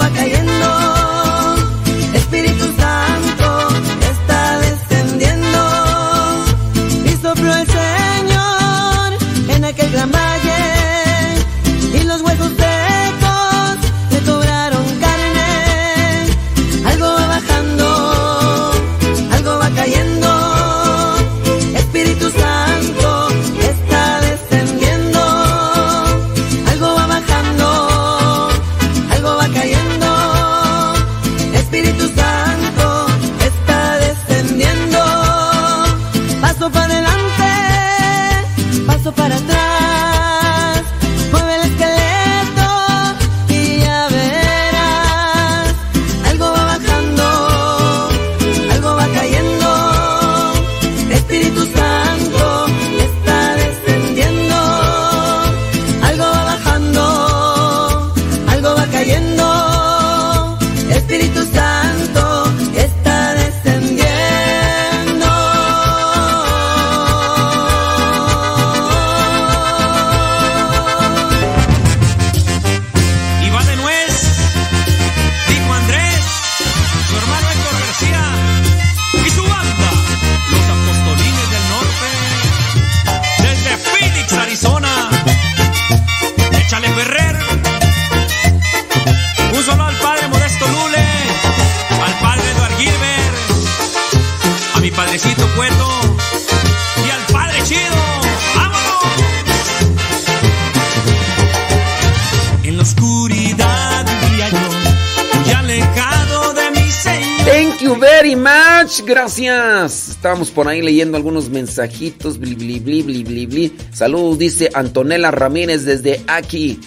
gracias. 109.00 110.08
Estábamos 110.10 110.50
por 110.50 110.68
ahí 110.68 110.82
leyendo 110.82 111.16
algunos 111.16 111.48
mensajitos. 111.48 112.38
Bli, 112.38 112.54
bli, 112.54 112.80
bli, 112.80 113.02
bli, 113.02 113.24
bli, 113.24 113.46
bli. 113.46 113.76
Saludos, 113.92 114.38
dice 114.38 114.70
Antonella 114.74 115.30
Ramírez 115.30 115.84
desde 115.84 116.22
aquí. 116.26 116.78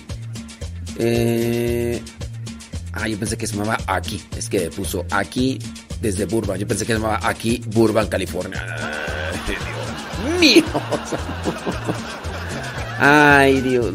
Eh, 1.00 2.02
Ah, 2.98 3.10
yo 3.10 3.20
pensé 3.20 3.38
que 3.38 3.46
se 3.46 3.58
llamaba 3.58 3.78
aquí. 3.88 4.24
Es 4.38 4.48
que 4.48 4.70
puso 4.70 5.06
aquí 5.12 5.60
desde 6.02 6.26
Burbank. 6.26 6.60
Yo 6.60 6.66
pensé 6.68 6.86
que 6.86 6.94
se 6.94 7.00
llamaba 7.00 7.20
aquí 7.22 7.62
Burbank, 7.68 8.08
California. 8.08 8.66
Ay, 8.80 9.56
Dios 10.40 10.40
mío. 10.40 10.64
Ay, 12.98 13.62
Dios. 13.62 13.94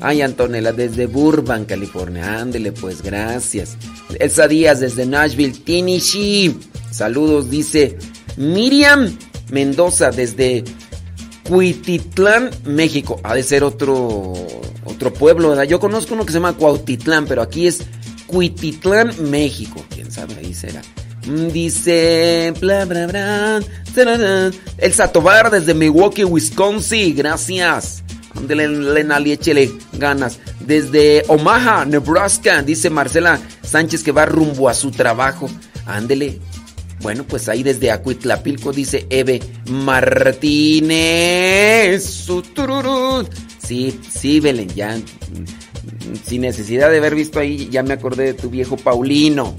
Ay, 0.00 0.22
Antonella, 0.22 0.72
desde 0.72 1.06
Burbank, 1.06 1.68
California. 1.68 2.40
Ándele, 2.40 2.72
pues, 2.72 3.02
gracias. 3.02 3.76
Elsa 4.18 4.48
Díaz, 4.48 4.80
desde 4.80 5.06
Nashville, 5.06 5.58
Tennessee. 5.64 6.56
Saludos, 6.90 7.50
dice 7.50 7.98
Miriam 8.36 9.16
Mendoza, 9.50 10.10
desde 10.10 10.64
Cuititlán, 11.48 12.50
México. 12.64 13.20
Ha 13.22 13.34
de 13.34 13.42
ser 13.42 13.64
otro, 13.64 14.32
otro 14.84 15.12
pueblo, 15.12 15.50
¿verdad? 15.50 15.64
Yo 15.64 15.80
conozco 15.80 16.14
uno 16.14 16.24
que 16.24 16.32
se 16.32 16.38
llama 16.38 16.54
Cuautitlán, 16.54 17.26
pero 17.26 17.42
aquí 17.42 17.66
es 17.66 17.82
Cuititlán, 18.26 19.30
México. 19.30 19.84
¿Quién 19.88 20.10
sabe? 20.10 20.36
Ahí 20.36 20.54
será. 20.54 20.82
Mm, 21.26 21.48
dice. 21.48 22.54
Bla, 22.60 22.84
bla, 22.84 23.06
bla, 23.06 23.60
El 24.78 24.92
Satobar 24.92 25.50
desde 25.50 25.74
Milwaukee, 25.74 26.24
Wisconsin. 26.24 27.16
Gracias. 27.16 28.02
Lena, 28.46 29.18
échele 29.18 29.70
ganas. 29.94 30.38
Desde 30.60 31.24
Omaha, 31.28 31.84
Nebraska, 31.84 32.62
dice 32.62 32.90
Marcela 32.90 33.38
Sánchez 33.62 34.02
que 34.02 34.12
va 34.12 34.26
rumbo 34.26 34.68
a 34.68 34.74
su 34.74 34.90
trabajo. 34.90 35.48
Ándele. 35.86 36.40
Bueno, 37.00 37.24
pues 37.24 37.48
ahí 37.48 37.62
desde 37.62 37.90
Acuitlapilco 37.90 38.72
dice 38.72 39.06
Eve 39.08 39.40
Martínez. 39.70 40.98
Sí, 43.64 44.00
sí, 44.10 44.40
Belén, 44.40 44.68
ya. 44.74 44.98
Sin 46.24 46.40
necesidad 46.40 46.90
de 46.90 46.98
haber 46.98 47.14
visto 47.14 47.38
ahí, 47.38 47.68
ya 47.70 47.82
me 47.82 47.94
acordé 47.94 48.24
de 48.24 48.34
tu 48.34 48.50
viejo 48.50 48.76
Paulino. 48.76 49.54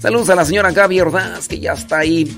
Saludos 0.00 0.30
a 0.30 0.34
la 0.34 0.44
señora 0.44 0.72
Gaby 0.72 1.00
Ordaz, 1.00 1.48
que 1.48 1.60
ya 1.60 1.72
está 1.72 2.00
ahí 2.00 2.36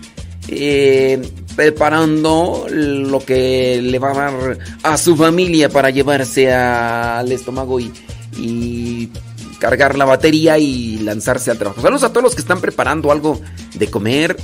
eh, 0.48 1.20
preparando 1.56 2.66
lo 2.68 3.24
que 3.24 3.80
le 3.82 3.98
va 3.98 4.10
a 4.10 4.14
dar 4.14 4.58
a 4.82 4.98
su 4.98 5.16
familia 5.16 5.68
para 5.68 5.90
llevarse 5.90 6.52
al 6.52 7.30
estómago 7.30 7.80
y, 7.80 7.92
y 8.36 9.10
cargar 9.58 9.96
la 9.96 10.04
batería 10.04 10.58
y 10.58 10.98
lanzarse 10.98 11.50
al 11.50 11.58
trabajo. 11.58 11.80
Saludos 11.80 12.04
a 12.04 12.10
todos 12.10 12.24
los 12.24 12.34
que 12.34 12.40
están 12.40 12.60
preparando 12.60 13.10
algo 13.10 13.40
de 13.74 13.88
comer, 13.88 14.36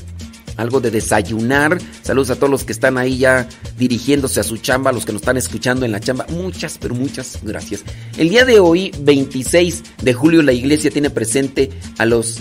algo 0.57 0.81
de 0.81 0.91
desayunar. 0.91 1.79
Saludos 2.03 2.31
a 2.31 2.37
todos 2.37 2.51
los 2.51 2.65
que 2.65 2.73
están 2.73 2.99
ahí 2.99 3.19
ya 3.19 3.49
dirigiéndose 3.79 4.41
a 4.41 4.45
su 4.45 4.59
chamba, 4.59 4.93
los 4.93 5.05
que 5.05 5.13
nos 5.13 5.23
están 5.23 5.37
escuchando 5.37 5.85
en 5.85 5.93
la 5.93 6.01
chamba. 6.01 6.27
Muchas, 6.31 6.79
pero 6.79 6.95
muchas 6.95 7.39
gracias. 7.43 7.83
El 8.17 8.29
día 8.29 8.45
de 8.45 8.61
hoy, 8.61 8.93
26 9.01 9.83
de 10.03 10.15
julio, 10.15 10.43
la 10.43 10.53
iglesia 10.53 10.91
tiene 10.91 11.11
presente 11.11 11.71
a 11.99 12.07
los 12.07 12.41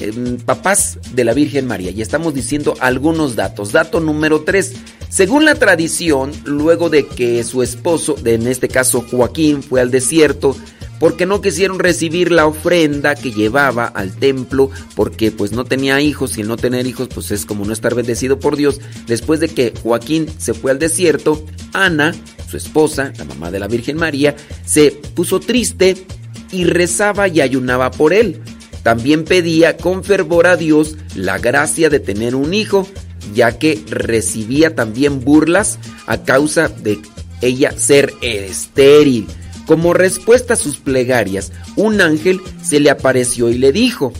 em, 0.00 0.38
papás 0.38 0.98
de 1.12 1.24
la 1.24 1.34
Virgen 1.34 1.66
María. 1.66 1.90
Y 1.90 2.02
estamos 2.02 2.34
diciendo 2.34 2.74
algunos 2.80 3.36
datos. 3.36 3.72
Dato 3.72 4.00
número 4.00 4.42
3. 4.42 4.72
Según 5.08 5.44
la 5.44 5.56
tradición, 5.56 6.32
luego 6.44 6.88
de 6.88 7.06
que 7.06 7.42
su 7.44 7.62
esposo, 7.62 8.16
en 8.24 8.46
este 8.46 8.68
caso 8.68 9.04
Joaquín, 9.10 9.62
fue 9.62 9.80
al 9.80 9.90
desierto, 9.90 10.56
porque 11.00 11.26
no 11.26 11.40
quisieron 11.40 11.78
recibir 11.78 12.30
la 12.30 12.46
ofrenda 12.46 13.16
que 13.16 13.32
llevaba 13.32 13.86
al 13.86 14.12
templo, 14.14 14.70
porque 14.94 15.32
pues 15.32 15.50
no 15.50 15.64
tenía 15.64 16.00
hijos 16.00 16.36
y 16.36 16.42
el 16.42 16.48
no 16.48 16.56
tener 16.56 16.86
hijos 16.86 17.08
pues 17.12 17.30
es 17.30 17.46
como 17.46 17.64
no 17.64 17.72
estar 17.72 17.94
bendecido 17.94 18.38
por 18.38 18.56
Dios. 18.56 18.80
Después 19.06 19.40
de 19.40 19.48
que 19.48 19.72
Joaquín 19.82 20.26
se 20.38 20.54
fue 20.54 20.70
al 20.70 20.78
desierto, 20.78 21.44
Ana, 21.72 22.14
su 22.48 22.56
esposa, 22.56 23.12
la 23.16 23.24
mamá 23.24 23.50
de 23.50 23.58
la 23.58 23.66
Virgen 23.66 23.96
María, 23.96 24.36
se 24.64 24.90
puso 24.90 25.40
triste 25.40 26.06
y 26.52 26.64
rezaba 26.64 27.28
y 27.28 27.40
ayunaba 27.40 27.90
por 27.90 28.12
él. 28.12 28.42
También 28.82 29.24
pedía 29.24 29.76
con 29.76 30.04
fervor 30.04 30.46
a 30.46 30.56
Dios 30.56 30.96
la 31.14 31.38
gracia 31.38 31.90
de 31.90 32.00
tener 32.00 32.34
un 32.34 32.54
hijo, 32.54 32.86
ya 33.34 33.58
que 33.58 33.82
recibía 33.88 34.74
también 34.74 35.20
burlas 35.20 35.78
a 36.06 36.22
causa 36.22 36.68
de 36.68 37.00
ella 37.42 37.72
ser 37.76 38.12
estéril. 38.22 39.26
Como 39.66 39.92
respuesta 39.94 40.54
a 40.54 40.56
sus 40.56 40.78
plegarias, 40.78 41.52
un 41.76 42.00
ángel 42.00 42.40
se 42.62 42.80
le 42.80 42.90
apareció 42.90 43.50
y 43.50 43.58
le 43.58 43.70
dijo, 43.70 44.12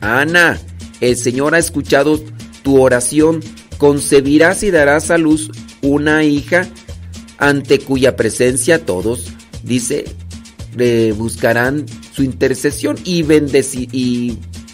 Ana, 0.00 0.58
el 1.00 1.16
Señor 1.16 1.54
ha 1.54 1.58
escuchado 1.58 2.20
tu 2.62 2.80
oración, 2.80 3.40
concebirás 3.78 4.62
y 4.62 4.70
darás 4.70 5.10
a 5.10 5.18
luz 5.18 5.50
una 5.82 6.24
hija 6.24 6.66
ante 7.38 7.78
cuya 7.78 8.16
presencia 8.16 8.84
todos, 8.84 9.28
dice, 9.62 10.06
buscarán 11.16 11.86
su 12.16 12.22
intercesión 12.22 12.96
y, 13.04 13.22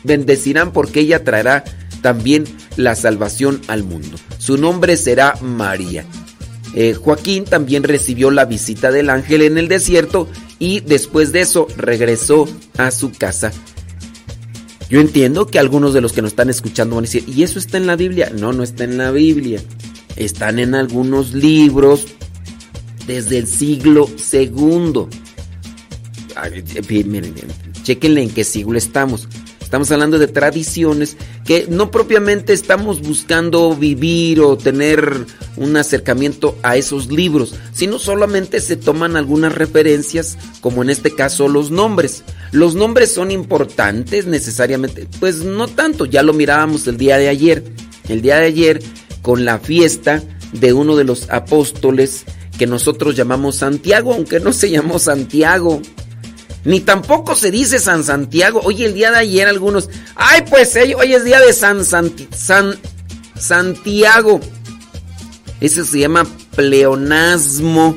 bendecirán 0.04 0.72
porque 0.72 1.00
ella 1.00 1.24
traerá 1.24 1.64
también 2.00 2.44
la 2.76 2.94
salvación 2.94 3.60
al 3.66 3.82
mundo. 3.82 4.16
Su 4.38 4.56
nombre 4.56 4.96
será 4.96 5.34
María. 5.42 6.04
Eh, 6.74 6.94
Joaquín 6.94 7.44
también 7.44 7.82
recibió 7.82 8.30
la 8.30 8.44
visita 8.44 8.92
del 8.92 9.10
ángel 9.10 9.42
en 9.42 9.58
el 9.58 9.68
desierto 9.68 10.28
y 10.58 10.80
después 10.80 11.32
de 11.32 11.40
eso 11.40 11.66
regresó 11.76 12.48
a 12.78 12.90
su 12.92 13.10
casa. 13.12 13.52
Yo 14.88 15.00
entiendo 15.00 15.46
que 15.46 15.58
algunos 15.58 15.94
de 15.94 16.00
los 16.00 16.12
que 16.12 16.22
nos 16.22 16.32
están 16.32 16.50
escuchando 16.50 16.96
van 16.96 17.04
a 17.04 17.08
decir, 17.08 17.24
¿y 17.26 17.42
eso 17.42 17.58
está 17.58 17.76
en 17.76 17.86
la 17.86 17.96
Biblia? 17.96 18.30
No, 18.38 18.52
no 18.52 18.62
está 18.62 18.84
en 18.84 18.98
la 18.98 19.10
Biblia. 19.10 19.60
Están 20.16 20.58
en 20.58 20.74
algunos 20.74 21.34
libros 21.34 22.06
desde 23.06 23.38
el 23.38 23.48
siglo 23.48 24.08
segundo. 24.16 25.08
Miren, 26.88 27.34
chequenle 27.82 28.22
en 28.22 28.30
qué 28.30 28.44
siglo 28.44 28.78
estamos. 28.78 29.28
Estamos 29.72 29.90
hablando 29.90 30.18
de 30.18 30.28
tradiciones 30.28 31.16
que 31.46 31.66
no 31.66 31.90
propiamente 31.90 32.52
estamos 32.52 33.00
buscando 33.00 33.74
vivir 33.74 34.40
o 34.40 34.58
tener 34.58 35.24
un 35.56 35.76
acercamiento 35.78 36.58
a 36.62 36.76
esos 36.76 37.10
libros, 37.10 37.54
sino 37.72 37.98
solamente 37.98 38.60
se 38.60 38.76
toman 38.76 39.16
algunas 39.16 39.54
referencias, 39.54 40.36
como 40.60 40.82
en 40.82 40.90
este 40.90 41.14
caso 41.14 41.48
los 41.48 41.70
nombres. 41.70 42.22
Los 42.50 42.74
nombres 42.74 43.14
son 43.14 43.30
importantes 43.30 44.26
necesariamente, 44.26 45.08
pues 45.20 45.36
no 45.38 45.68
tanto, 45.68 46.04
ya 46.04 46.22
lo 46.22 46.34
mirábamos 46.34 46.86
el 46.86 46.98
día 46.98 47.16
de 47.16 47.30
ayer. 47.30 47.64
El 48.10 48.20
día 48.20 48.36
de 48.36 48.46
ayer 48.48 48.82
con 49.22 49.46
la 49.46 49.58
fiesta 49.58 50.22
de 50.52 50.74
uno 50.74 50.96
de 50.96 51.04
los 51.04 51.30
apóstoles 51.30 52.24
que 52.58 52.66
nosotros 52.66 53.16
llamamos 53.16 53.56
Santiago, 53.56 54.12
aunque 54.12 54.38
no 54.38 54.52
se 54.52 54.68
llamó 54.68 54.98
Santiago. 54.98 55.80
Ni 56.64 56.80
tampoco 56.80 57.34
se 57.34 57.50
dice 57.50 57.78
San 57.78 58.04
Santiago. 58.04 58.60
Oye, 58.64 58.86
el 58.86 58.94
día 58.94 59.10
de 59.10 59.18
ayer 59.18 59.48
algunos. 59.48 59.90
Ay, 60.14 60.42
pues 60.48 60.76
hoy 60.76 61.12
es 61.12 61.24
día 61.24 61.40
de 61.40 61.52
San, 61.52 61.84
San 61.84 62.78
Santiago. 63.38 64.40
Ese 65.60 65.84
se 65.84 66.00
llama 66.00 66.26
pleonasmo. 66.54 67.96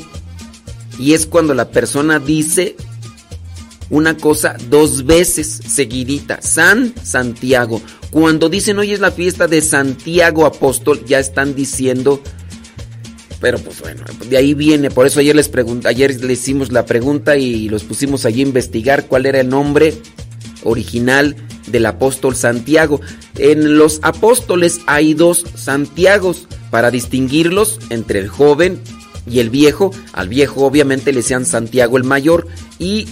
Y 0.98 1.14
es 1.14 1.26
cuando 1.26 1.54
la 1.54 1.70
persona 1.70 2.20
dice 2.20 2.76
una 3.90 4.18
cosa 4.18 4.56
dos 4.70 5.06
veces 5.06 5.62
seguidita. 5.68 6.42
San 6.42 6.94
Santiago. 7.04 7.82
Cuando 8.10 8.50
dicen 8.50 8.80
hoy 8.80 8.94
es 8.94 9.00
la 9.00 9.12
fiesta 9.12 9.48
de 9.48 9.62
Santiago 9.62 10.46
Apóstol, 10.46 11.04
ya 11.06 11.20
están 11.20 11.54
diciendo 11.54 12.22
pero 13.40 13.60
pues 13.60 13.82
bueno, 13.82 14.04
de 14.30 14.38
ahí 14.38 14.54
viene, 14.54 14.90
por 14.90 15.06
eso 15.06 15.20
ayer 15.20 15.36
les 15.36 15.52
ayer 15.86 16.24
le 16.24 16.34
hicimos 16.34 16.72
la 16.72 16.86
pregunta 16.86 17.38
y 17.38 17.70
los 17.70 17.84
pusimos 17.84 18.26
allí 18.26 18.42
a 18.42 18.48
investigar 18.48 19.08
cuál 19.08 19.26
era 19.26 19.40
el 19.40 19.50
nombre 19.50 19.94
original 20.64 21.36
del 21.68 21.86
apóstol 21.86 22.36
Santiago. 22.36 23.02
En 23.38 23.78
los 23.78 24.00
apóstoles 24.04 24.80
hay 24.88 25.14
dos 25.14 25.46
Santiagos 25.56 26.48
para 26.70 26.92
distinguirlos 26.92 27.80
entre 27.90 28.20
el 28.20 28.28
joven 28.28 28.80
y 29.30 29.40
el 29.40 29.50
viejo. 29.50 29.92
Al 30.14 30.30
viejo 30.30 30.66
obviamente 30.66 31.12
le 31.12 31.18
decían 31.18 31.46
Santiago 31.46 31.98
el 31.98 32.04
mayor 32.04 32.48
y 32.80 33.08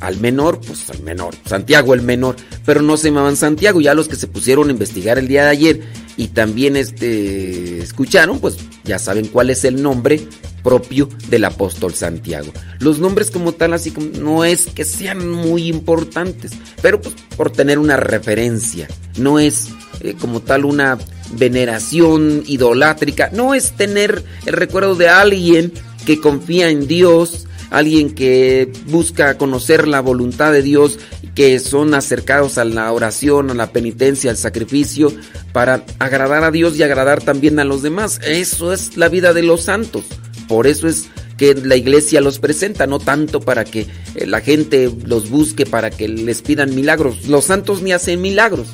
al 0.00 0.18
menor, 0.20 0.60
pues 0.60 0.90
al 0.90 1.02
menor, 1.02 1.34
Santiago 1.46 1.94
el 1.94 2.02
menor, 2.02 2.36
pero 2.64 2.82
no 2.82 2.96
se 2.96 3.08
llamaban 3.08 3.36
Santiago, 3.36 3.80
ya 3.80 3.94
los 3.94 4.08
que 4.08 4.16
se 4.16 4.26
pusieron 4.26 4.68
a 4.68 4.72
investigar 4.72 5.18
el 5.18 5.28
día 5.28 5.44
de 5.44 5.50
ayer 5.50 5.80
y 6.16 6.28
también 6.28 6.76
este 6.76 7.78
escucharon, 7.78 8.38
pues 8.40 8.56
ya 8.84 8.98
saben 8.98 9.26
cuál 9.28 9.50
es 9.50 9.64
el 9.64 9.82
nombre 9.82 10.20
propio 10.62 11.08
del 11.28 11.44
apóstol 11.44 11.94
Santiago. 11.94 12.52
Los 12.80 12.98
nombres 12.98 13.30
como 13.30 13.52
tal 13.52 13.72
así 13.72 13.90
como 13.90 14.08
no 14.18 14.44
es 14.44 14.66
que 14.66 14.84
sean 14.84 15.28
muy 15.28 15.68
importantes, 15.68 16.52
pero 16.82 17.00
pues 17.00 17.14
por 17.36 17.50
tener 17.50 17.78
una 17.78 17.96
referencia, 17.96 18.88
no 19.16 19.38
es 19.38 19.68
eh, 20.00 20.14
como 20.18 20.40
tal 20.40 20.64
una 20.64 20.98
veneración 21.32 22.42
idolátrica, 22.46 23.30
no 23.32 23.54
es 23.54 23.72
tener 23.72 24.24
el 24.44 24.52
recuerdo 24.52 24.94
de 24.94 25.08
alguien 25.08 25.72
que 26.04 26.20
confía 26.20 26.68
en 26.68 26.86
Dios, 26.86 27.46
alguien 27.70 28.14
que 28.14 28.70
busca 28.86 29.36
conocer 29.38 29.88
la 29.88 30.00
voluntad 30.00 30.52
de 30.52 30.62
Dios, 30.62 30.98
que 31.34 31.58
son 31.58 31.94
acercados 31.94 32.58
a 32.58 32.64
la 32.64 32.90
oración, 32.92 33.50
a 33.50 33.54
la 33.54 33.72
penitencia, 33.72 34.30
al 34.30 34.36
sacrificio, 34.36 35.12
para 35.52 35.84
agradar 35.98 36.44
a 36.44 36.50
Dios 36.50 36.76
y 36.76 36.82
agradar 36.82 37.22
también 37.22 37.58
a 37.58 37.64
los 37.64 37.82
demás. 37.82 38.20
Eso 38.24 38.72
es 38.72 38.96
la 38.96 39.08
vida 39.08 39.32
de 39.32 39.42
los 39.42 39.62
santos. 39.62 40.04
Por 40.48 40.66
eso 40.66 40.88
es 40.88 41.08
que 41.36 41.54
la 41.54 41.76
iglesia 41.76 42.20
los 42.20 42.38
presenta, 42.38 42.86
no 42.86 42.98
tanto 42.98 43.40
para 43.40 43.64
que 43.64 43.86
eh, 44.14 44.26
la 44.26 44.40
gente 44.40 44.90
los 45.04 45.28
busque, 45.28 45.66
para 45.66 45.90
que 45.90 46.08
les 46.08 46.42
pidan 46.42 46.74
milagros. 46.74 47.26
Los 47.28 47.46
santos 47.46 47.82
ni 47.82 47.92
hacen 47.92 48.20
milagros. 48.22 48.68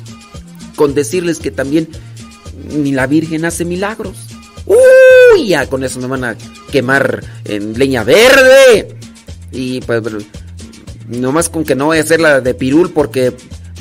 Con 0.75 0.93
decirles 0.93 1.39
que 1.39 1.51
también 1.51 1.87
ni 2.69 2.91
la 2.91 3.07
Virgen 3.07 3.45
hace 3.45 3.65
milagros. 3.65 4.32
Uy, 4.65 5.47
ya 5.47 5.67
con 5.67 5.83
eso 5.83 5.99
me 5.99 6.07
van 6.07 6.23
a 6.23 6.37
quemar 6.71 7.23
en 7.45 7.77
leña 7.77 8.03
verde. 8.03 8.95
Y 9.51 9.81
pues 9.81 10.01
nomás 11.07 11.49
con 11.49 11.63
que 11.63 11.75
no 11.75 11.87
voy 11.87 11.97
a 11.97 12.01
hacer 12.01 12.21
la 12.21 12.41
de 12.41 12.53
pirul 12.53 12.91
porque 12.91 13.33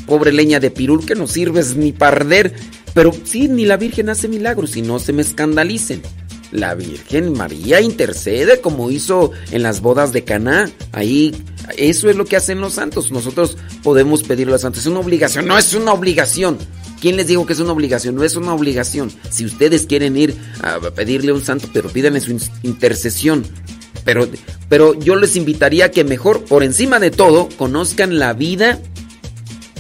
pobre 0.07 0.33
leña 0.33 0.61
de 0.61 0.71
pirul 0.71 1.07
que 1.07 1.15
no 1.15 1.27
sirves 1.27 1.77
ni 1.77 1.93
para 1.93 2.17
arder. 2.17 2.55
Pero 2.95 3.13
sí, 3.25 3.49
ni 3.49 3.65
la 3.65 3.77
Virgen 3.77 4.11
hace 4.11 4.29
milagros 4.29 4.77
y 4.77 4.83
no 4.83 4.99
se 4.99 5.13
me 5.13 5.23
escandalicen. 5.23 6.03
La 6.51 6.75
Virgen 6.75 7.33
María 7.33 7.81
intercede 7.81 8.61
como 8.61 8.91
hizo 8.91 9.31
en 9.51 9.63
las 9.63 9.81
bodas 9.81 10.13
de 10.13 10.25
Caná. 10.25 10.71
Ahí 10.93 11.35
eso 11.79 12.11
es 12.11 12.17
lo 12.17 12.27
que 12.27 12.37
hacen 12.37 12.61
los 12.61 12.75
santos. 12.75 13.11
Nosotros 13.11 13.57
podemos 13.83 14.23
pedirle 14.23 14.53
a 14.53 14.55
los 14.55 14.63
santos. 14.63 14.83
Es 14.83 14.87
una 14.87 15.01
obligación, 15.01 15.47
no 15.47 15.57
es 15.57 15.73
una 15.73 15.93
obligación. 15.93 16.59
¿Quién 17.03 17.17
les 17.17 17.27
dijo 17.27 17.45
que 17.47 17.53
es 17.53 17.59
una 17.59 17.73
obligación? 17.73 18.15
No 18.15 18.23
es 18.23 18.37
una 18.37 18.55
obligación. 18.55 19.11
Si 19.29 19.45
ustedes 19.45 19.87
quieren 19.87 20.17
ir 20.17 20.37
a 20.63 20.79
pedirle 20.79 21.33
a 21.33 21.35
un 21.35 21.43
santo, 21.43 21.69
pero 21.73 21.89
pídanle 21.89 22.21
su 22.21 22.39
intercesión. 22.63 23.45
Pero, 24.05 24.29
pero 24.69 24.95
yo 24.95 25.17
les 25.17 25.35
invitaría 25.35 25.87
a 25.87 25.91
que 25.91 26.05
mejor, 26.05 26.45
por 26.45 26.63
encima 26.63 27.01
de 27.01 27.11
todo, 27.11 27.49
conozcan 27.59 28.21
la 28.21 28.35
vida 28.35 28.81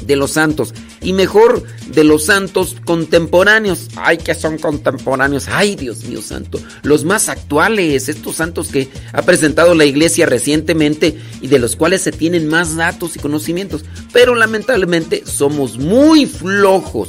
de 0.04 0.16
los 0.16 0.32
santos 0.32 0.74
y 1.02 1.12
mejor 1.12 1.62
de 1.88 2.04
los 2.04 2.26
santos 2.26 2.76
contemporáneos. 2.84 3.88
Ay, 3.96 4.18
que 4.18 4.34
son 4.34 4.58
contemporáneos. 4.58 5.48
Ay, 5.48 5.76
Dios 5.76 6.04
mío 6.04 6.22
santo. 6.22 6.60
Los 6.82 7.04
más 7.04 7.28
actuales, 7.28 8.08
estos 8.08 8.36
santos 8.36 8.68
que 8.68 8.88
ha 9.12 9.22
presentado 9.22 9.74
la 9.74 9.84
iglesia 9.84 10.26
recientemente 10.26 11.18
y 11.40 11.48
de 11.48 11.58
los 11.58 11.76
cuales 11.76 12.02
se 12.02 12.12
tienen 12.12 12.48
más 12.48 12.76
datos 12.76 13.16
y 13.16 13.18
conocimientos. 13.18 13.84
Pero 14.12 14.34
lamentablemente 14.34 15.24
somos 15.26 15.78
muy 15.78 16.26
flojos, 16.26 17.08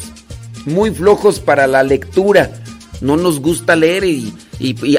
muy 0.65 0.91
flojos 0.91 1.39
para 1.39 1.67
la 1.67 1.83
lectura. 1.83 2.51
No 3.01 3.17
nos 3.17 3.39
gusta 3.39 3.75
leer 3.75 4.03
y, 4.03 4.33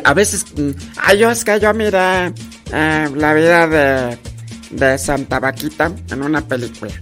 a 0.04 0.14
veces... 0.14 0.44
Mm, 0.57 0.70
ay, 0.98 1.18
yo 1.18 1.30
es 1.30 1.44
que 1.44 1.59
yo 1.59 1.72
miré 1.72 2.33
eh, 2.72 3.09
la 3.16 3.35
vida 3.35 3.66
de, 3.66 4.18
de 4.70 4.98
Santa 4.98 5.40
Vaquita 5.40 5.92
en 6.11 6.22
una 6.22 6.46
película. 6.46 6.92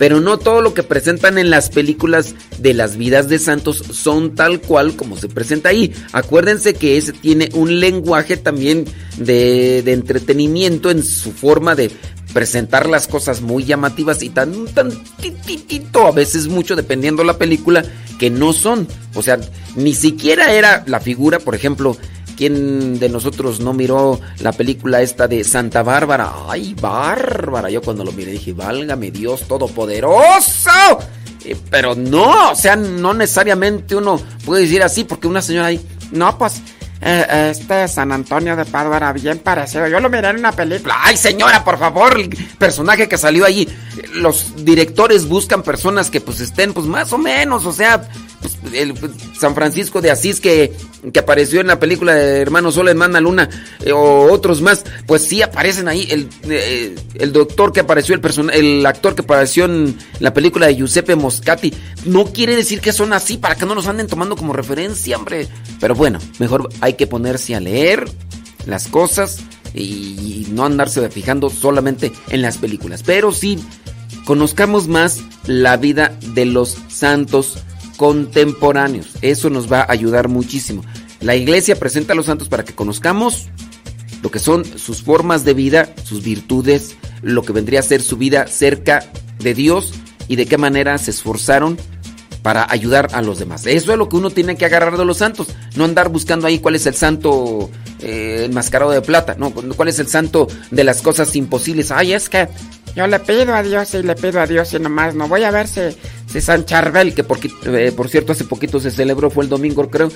Pero 0.00 0.18
no 0.22 0.38
todo 0.38 0.62
lo 0.62 0.72
que 0.72 0.82
presentan 0.82 1.36
en 1.36 1.50
las 1.50 1.68
películas 1.68 2.34
de 2.56 2.72
las 2.72 2.96
vidas 2.96 3.28
de 3.28 3.38
santos 3.38 3.84
son 3.92 4.34
tal 4.34 4.62
cual 4.62 4.96
como 4.96 5.14
se 5.18 5.28
presenta 5.28 5.68
ahí. 5.68 5.92
Acuérdense 6.12 6.72
que 6.72 6.96
ese 6.96 7.12
tiene 7.12 7.50
un 7.52 7.80
lenguaje 7.80 8.38
también 8.38 8.86
de, 9.18 9.80
entretenimiento 9.80 10.90
en 10.90 11.02
su 11.02 11.32
forma 11.32 11.74
de 11.74 11.90
presentar 12.32 12.88
las 12.88 13.08
cosas 13.08 13.42
muy 13.42 13.66
llamativas 13.66 14.22
y 14.22 14.30
tan, 14.30 14.64
tan 14.68 14.90
tititito, 15.20 16.06
a 16.06 16.12
veces 16.12 16.48
mucho, 16.48 16.76
dependiendo 16.76 17.22
la 17.22 17.36
película, 17.36 17.84
que 18.18 18.30
no 18.30 18.54
son. 18.54 18.88
O 19.12 19.22
sea, 19.22 19.38
ni 19.76 19.92
siquiera 19.92 20.54
era 20.54 20.82
la 20.86 21.00
figura, 21.00 21.40
por 21.40 21.54
ejemplo, 21.54 21.94
¿Quién 22.40 22.98
de 22.98 23.10
nosotros 23.10 23.60
no 23.60 23.74
miró 23.74 24.18
la 24.38 24.52
película 24.52 25.02
esta 25.02 25.28
de 25.28 25.44
Santa 25.44 25.82
Bárbara? 25.82 26.32
¡Ay, 26.48 26.74
Bárbara! 26.80 27.68
Yo 27.68 27.82
cuando 27.82 28.02
lo 28.02 28.12
miré 28.12 28.32
dije, 28.32 28.54
válgame 28.54 29.10
Dios 29.10 29.46
Todopoderoso. 29.46 30.70
Eh, 31.44 31.54
pero 31.68 31.94
no, 31.94 32.52
o 32.52 32.54
sea, 32.54 32.76
no 32.76 33.12
necesariamente 33.12 33.94
uno 33.94 34.18
puede 34.42 34.62
decir 34.62 34.82
así, 34.82 35.04
porque 35.04 35.26
una 35.26 35.42
señora 35.42 35.66
ahí, 35.66 35.86
no, 36.12 36.38
pues, 36.38 36.62
eh, 37.02 37.50
este 37.50 37.86
San 37.88 38.10
Antonio 38.10 38.56
de 38.56 38.64
Padua 38.64 39.12
bien 39.12 39.40
parecido. 39.40 39.86
Yo 39.88 40.00
lo 40.00 40.08
miré 40.08 40.30
en 40.30 40.38
una 40.38 40.52
película. 40.52 40.96
Ay, 40.98 41.18
señora, 41.18 41.62
por 41.62 41.78
favor, 41.78 42.26
personaje 42.56 43.06
que 43.06 43.18
salió 43.18 43.44
allí. 43.44 43.68
Los 44.14 44.64
directores 44.64 45.28
buscan 45.28 45.62
personas 45.62 46.10
que 46.10 46.22
pues 46.22 46.40
estén 46.40 46.72
pues 46.72 46.86
más 46.86 47.12
o 47.12 47.18
menos, 47.18 47.66
o 47.66 47.72
sea, 47.74 48.08
el, 48.72 48.94
San 49.38 49.54
Francisco 49.54 50.00
de 50.00 50.10
Asís 50.10 50.40
que, 50.40 50.72
que, 51.12 51.18
apareció 51.18 51.60
en 51.60 51.66
la 51.66 51.78
película 51.78 52.14
de 52.14 52.40
Hermano 52.40 52.72
Sol, 52.72 52.88
Hermana 52.88 53.20
Luna, 53.20 53.48
eh, 53.84 53.92
o 53.92 54.30
otros 54.30 54.60
más, 54.62 54.84
pues 55.06 55.22
sí 55.22 55.42
aparecen 55.42 55.88
ahí. 55.88 56.06
El, 56.10 56.28
eh, 56.48 56.94
el 57.14 57.32
doctor 57.32 57.72
que 57.72 57.80
apareció, 57.80 58.14
el, 58.14 58.50
el 58.52 58.86
actor 58.86 59.14
que 59.14 59.22
apareció 59.22 59.64
en 59.64 59.96
la 60.18 60.32
película 60.32 60.66
de 60.66 60.76
Giuseppe 60.76 61.16
Moscati, 61.16 61.72
no 62.06 62.26
quiere 62.26 62.56
decir 62.56 62.80
que 62.80 62.92
son 62.92 63.12
así, 63.12 63.36
para 63.36 63.54
que 63.54 63.66
no 63.66 63.74
nos 63.74 63.86
anden 63.86 64.06
tomando 64.06 64.36
como 64.36 64.52
referencia, 64.52 65.16
hombre. 65.16 65.48
Pero 65.80 65.94
bueno, 65.94 66.18
mejor 66.38 66.68
hay 66.80 66.94
que 66.94 67.06
ponerse 67.06 67.54
a 67.54 67.60
leer 67.60 68.08
las 68.66 68.88
cosas 68.88 69.38
y 69.74 70.46
no 70.50 70.64
andarse 70.64 71.08
fijando 71.10 71.50
solamente 71.50 72.12
en 72.28 72.42
las 72.42 72.58
películas. 72.58 73.02
Pero 73.04 73.32
sí, 73.32 73.58
conozcamos 74.24 74.88
más 74.88 75.20
la 75.46 75.76
vida 75.76 76.16
de 76.34 76.44
los 76.44 76.76
santos 76.88 77.58
contemporáneos. 78.00 79.08
Eso 79.20 79.50
nos 79.50 79.70
va 79.70 79.82
a 79.82 79.92
ayudar 79.92 80.28
muchísimo. 80.28 80.82
La 81.20 81.36
iglesia 81.36 81.78
presenta 81.78 82.14
a 82.14 82.16
los 82.16 82.24
santos 82.24 82.48
para 82.48 82.64
que 82.64 82.74
conozcamos 82.74 83.48
lo 84.22 84.30
que 84.30 84.38
son 84.38 84.64
sus 84.64 85.02
formas 85.02 85.44
de 85.44 85.52
vida, 85.52 85.92
sus 86.02 86.22
virtudes, 86.22 86.96
lo 87.20 87.42
que 87.42 87.52
vendría 87.52 87.80
a 87.80 87.82
ser 87.82 88.00
su 88.00 88.16
vida 88.16 88.46
cerca 88.46 89.04
de 89.40 89.52
Dios 89.52 89.92
y 90.28 90.36
de 90.36 90.46
qué 90.46 90.56
manera 90.56 90.96
se 90.96 91.10
esforzaron 91.10 91.76
para 92.40 92.66
ayudar 92.72 93.08
a 93.12 93.20
los 93.20 93.38
demás. 93.38 93.66
Eso 93.66 93.92
es 93.92 93.98
lo 93.98 94.08
que 94.08 94.16
uno 94.16 94.30
tiene 94.30 94.56
que 94.56 94.64
agarrar 94.64 94.96
de 94.96 95.04
los 95.04 95.18
santos, 95.18 95.48
no 95.76 95.84
andar 95.84 96.08
buscando 96.08 96.46
ahí 96.46 96.58
cuál 96.58 96.76
es 96.76 96.86
el 96.86 96.94
santo 96.94 97.70
eh, 98.00 98.46
enmascarado 98.46 98.92
de 98.92 99.02
plata, 99.02 99.36
no, 99.38 99.52
cuál 99.52 99.88
es 99.88 99.98
el 99.98 100.08
santo 100.08 100.48
de 100.70 100.84
las 100.84 101.02
cosas 101.02 101.36
imposibles. 101.36 101.90
Ay, 101.90 102.14
es 102.14 102.30
que 102.30 102.48
yo 102.96 103.06
le 103.06 103.18
pido 103.20 103.54
a 103.54 103.62
Dios 103.62 103.92
y 103.92 104.02
le 104.02 104.14
pido 104.14 104.40
a 104.40 104.46
Dios 104.46 104.72
y 104.72 104.78
nomás 104.78 105.14
no 105.14 105.28
voy 105.28 105.44
a 105.44 105.50
ver 105.50 105.68
si, 105.68 105.80
San 106.38 106.64
Charbel, 106.64 107.14
que 107.14 107.24
por, 107.24 107.38
eh, 107.66 107.92
por 107.96 108.08
cierto 108.08 108.32
hace 108.32 108.44
poquito 108.44 108.78
se 108.78 108.90
celebró, 108.90 109.30
fue 109.30 109.44
el 109.44 109.50
domingo 109.50 109.90
creo, 109.90 110.10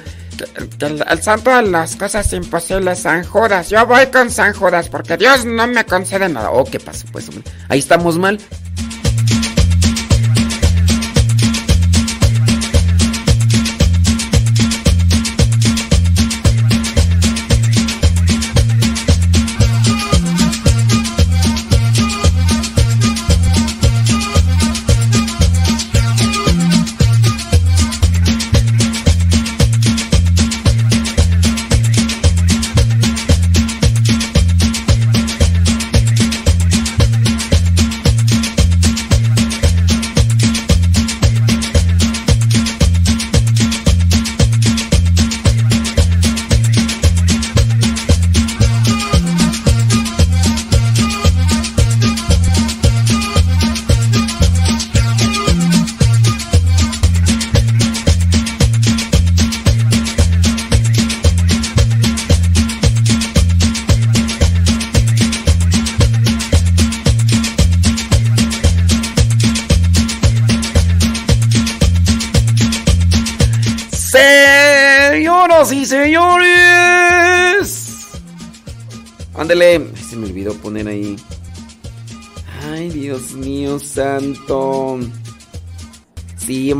el, 0.80 1.22
santo 1.22 1.50
de 1.50 1.62
las 1.62 1.96
cosas 1.96 2.30
imposibles, 2.32 3.00
San 3.00 3.24
Judas. 3.24 3.70
Yo 3.70 3.86
voy 3.86 4.06
con 4.08 4.30
San 4.30 4.52
Judas 4.52 4.88
porque 4.88 5.16
Dios 5.16 5.44
no 5.44 5.66
me 5.66 5.84
concede 5.84 6.28
nada. 6.28 6.50
Oh, 6.50 6.64
¿qué 6.64 6.78
pasa? 6.78 7.06
Pues 7.10 7.30
ahí 7.68 7.78
estamos 7.78 8.18
mal. 8.18 8.38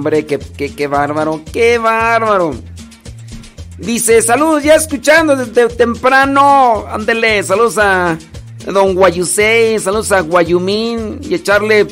Hombre, 0.05 0.27
qué, 0.27 0.39
qué, 0.75 0.87
bárbaro, 0.87 1.41
qué 1.51 1.79
bárbaro. 1.79 2.55
Dice, 3.79 4.21
saludos, 4.21 4.63
ya 4.63 4.75
escuchando 4.75 5.35
desde 5.35 5.67
temprano. 5.75 6.85
Ándele, 6.91 7.43
saludos 7.43 7.79
a 7.79 8.19
Don 8.67 8.95
Guayusei, 8.95 9.79
saludos 9.79 10.13
a 10.13 10.21
Guayumín 10.21 11.21
y 11.23 11.35
echarle 11.35 11.87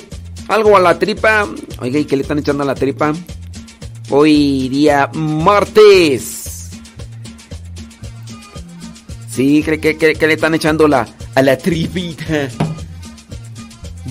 algo 0.49 0.77
a 0.77 0.81
la 0.81 0.99
tripa. 0.99 1.49
Oiga, 1.81 1.99
¿y 1.99 2.05
qué 2.05 2.17
le 2.17 2.23
están 2.23 2.39
echando 2.39 2.65
a 2.65 2.67
la 2.67 2.75
tripa? 2.75 3.15
Hoy 4.11 4.69
día 4.69 5.11
martes. 5.15 6.71
Sí, 9.31 9.63
cree 9.65 9.81
que, 9.81 9.97
que, 9.97 10.27
le 10.27 10.35
están 10.35 10.55
echando 10.55 10.87
la, 10.87 11.09
a 11.35 11.41
la 11.41 11.57
tripita. 11.57 12.51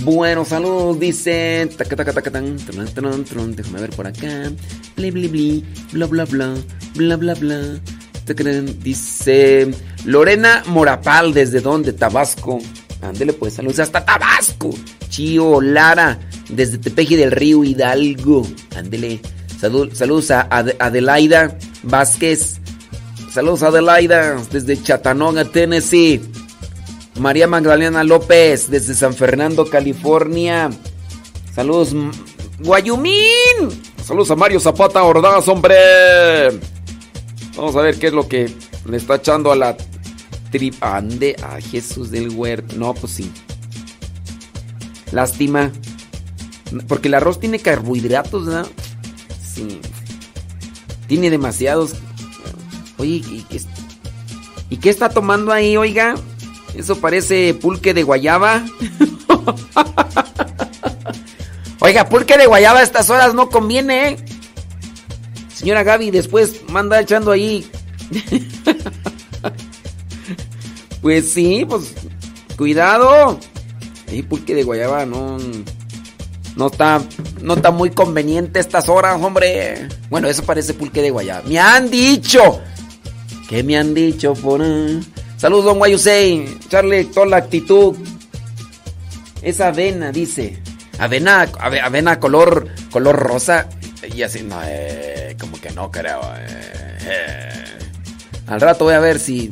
Bueno, 0.03 0.45
saludos, 0.45 0.99
dice. 0.99 1.69
Déjame 3.55 3.81
ver 3.81 3.89
por 3.91 4.07
acá. 4.07 4.51
Bli, 4.95 5.11
bli, 5.11 5.27
bli. 5.27 5.65
Bla, 5.93 6.07
bla, 6.07 6.25
bla. 6.25 6.55
Bla, 6.95 7.17
bla, 7.17 7.33
bla. 7.35 7.79
Dice 8.81 9.71
Lorena 10.05 10.63
Morapal, 10.67 11.33
¿desde 11.33 11.59
dónde? 11.59 11.91
Tabasco. 11.93 12.59
Ándele 13.01 13.33
pues, 13.33 13.55
saludos 13.55 13.79
hasta 13.79 14.05
Tabasco. 14.05 14.69
Chío 15.09 15.59
Lara, 15.59 16.19
desde 16.49 16.77
Tepeji 16.77 17.15
del 17.15 17.31
Río 17.31 17.63
Hidalgo. 17.63 18.47
Ándele. 18.75 19.19
saludos 19.59 20.31
a 20.31 20.41
Adelaida 20.79 21.57
Vázquez. 21.83 22.59
Saludos 23.33 23.63
a 23.63 23.67
Adelaida, 23.67 24.37
desde 24.51 24.81
Chattanooga, 24.81 25.45
Tennessee. 25.45 26.21
María 27.19 27.47
Magdalena 27.47 28.03
López, 28.03 28.69
desde 28.69 28.93
San 28.93 29.13
Fernando, 29.13 29.65
California. 29.69 30.69
Saludos, 31.53 31.93
Guayumín. 32.59 33.69
Saludos 34.03 34.31
a 34.31 34.35
Mario 34.35 34.59
Zapata 34.59 35.03
Ordaz, 35.03 35.47
hombre. 35.47 35.75
Vamos 37.55 37.75
a 37.75 37.81
ver 37.81 37.99
qué 37.99 38.07
es 38.07 38.13
lo 38.13 38.27
que 38.27 38.53
le 38.85 38.97
está 38.97 39.15
echando 39.15 39.51
a 39.51 39.55
la 39.55 39.77
trip. 40.51 40.75
Ande, 40.81 41.35
a 41.43 41.59
Jesús 41.59 42.11
del 42.11 42.29
huerto. 42.29 42.75
No, 42.77 42.93
pues 42.93 43.13
sí. 43.13 43.31
Lástima. 45.11 45.71
Porque 46.87 47.09
el 47.09 47.15
arroz 47.15 47.39
tiene 47.39 47.59
carbohidratos, 47.59 48.45
¿no? 48.45 48.63
Sí. 49.43 49.79
Tiene 51.07 51.29
demasiados. 51.29 51.93
Oye, 52.97 53.15
¿y 53.15 53.45
¿y 54.69 54.77
qué 54.77 54.89
está 54.89 55.09
tomando 55.09 55.51
ahí, 55.51 55.75
oiga? 55.75 56.15
Eso 56.75 56.99
parece 56.99 57.53
pulque 57.53 57.93
de 57.93 58.03
guayaba. 58.03 58.65
oiga, 61.79 62.07
pulque 62.07 62.37
de 62.37 62.47
guayaba 62.47 62.79
a 62.79 62.83
estas 62.83 63.09
horas 63.09 63.33
no 63.33 63.49
conviene, 63.49 64.09
¿eh? 64.09 64.17
Señora 65.53 65.83
Gaby, 65.83 66.11
después 66.11 66.61
manda 66.69 66.99
echando 66.99 67.31
ahí. 67.31 67.69
pues 71.01 71.31
sí, 71.31 71.65
pues 71.67 71.93
cuidado. 72.57 73.39
Ahí 74.09 74.23
pulque 74.23 74.55
de 74.55 74.63
guayaba 74.63 75.05
no 75.05 75.37
no 76.55 76.67
está 76.67 77.01
no 77.41 77.53
está 77.53 77.71
muy 77.71 77.91
conveniente 77.91 78.59
estas 78.59 78.89
horas, 78.89 79.21
hombre. 79.21 79.87
Bueno, 80.09 80.27
eso 80.27 80.43
parece 80.43 80.73
pulque 80.73 81.01
de 81.01 81.11
guayaba. 81.11 81.47
Me 81.47 81.59
han 81.59 81.89
dicho. 81.89 82.59
¿Qué 83.47 83.63
me 83.63 83.77
han 83.77 83.93
dicho 83.93 84.33
por 84.33 84.61
Saludos, 85.41 85.65
don 85.65 85.79
Guayusei. 85.79 86.59
Charlie, 86.69 87.05
toda 87.05 87.25
la 87.25 87.37
actitud. 87.37 87.95
Es 89.41 89.59
avena, 89.59 90.11
dice. 90.11 90.61
Avena, 90.99 91.49
avena 91.81 92.19
color 92.19 92.67
color 92.91 93.15
rosa 93.15 93.67
y 94.15 94.21
así 94.21 94.43
no 94.43 94.61
eh 94.63 95.35
como 95.39 95.59
que 95.59 95.71
no 95.71 95.89
creo. 95.89 96.21
Eh. 96.37 97.63
Al 98.45 98.61
rato 98.61 98.85
voy 98.85 98.93
a 98.93 98.99
ver 98.99 99.17
si, 99.17 99.49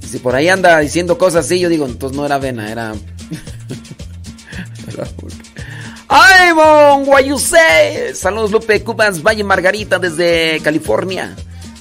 si 0.00 0.18
por 0.18 0.36
ahí 0.36 0.48
anda 0.48 0.78
diciendo 0.78 1.18
cosas 1.18 1.46
así. 1.46 1.58
Yo 1.58 1.68
digo, 1.68 1.86
entonces 1.86 2.16
no 2.16 2.24
era 2.24 2.36
avena, 2.36 2.70
era. 2.70 2.94
¡Ay, 6.06 6.54
Mon 6.54 7.04
Guayuse! 7.04 8.14
Saludos, 8.14 8.52
Lupe 8.52 8.80
Cubas, 8.84 9.24
Valle 9.24 9.42
Margarita 9.42 9.98
desde 9.98 10.60
California. 10.62 11.34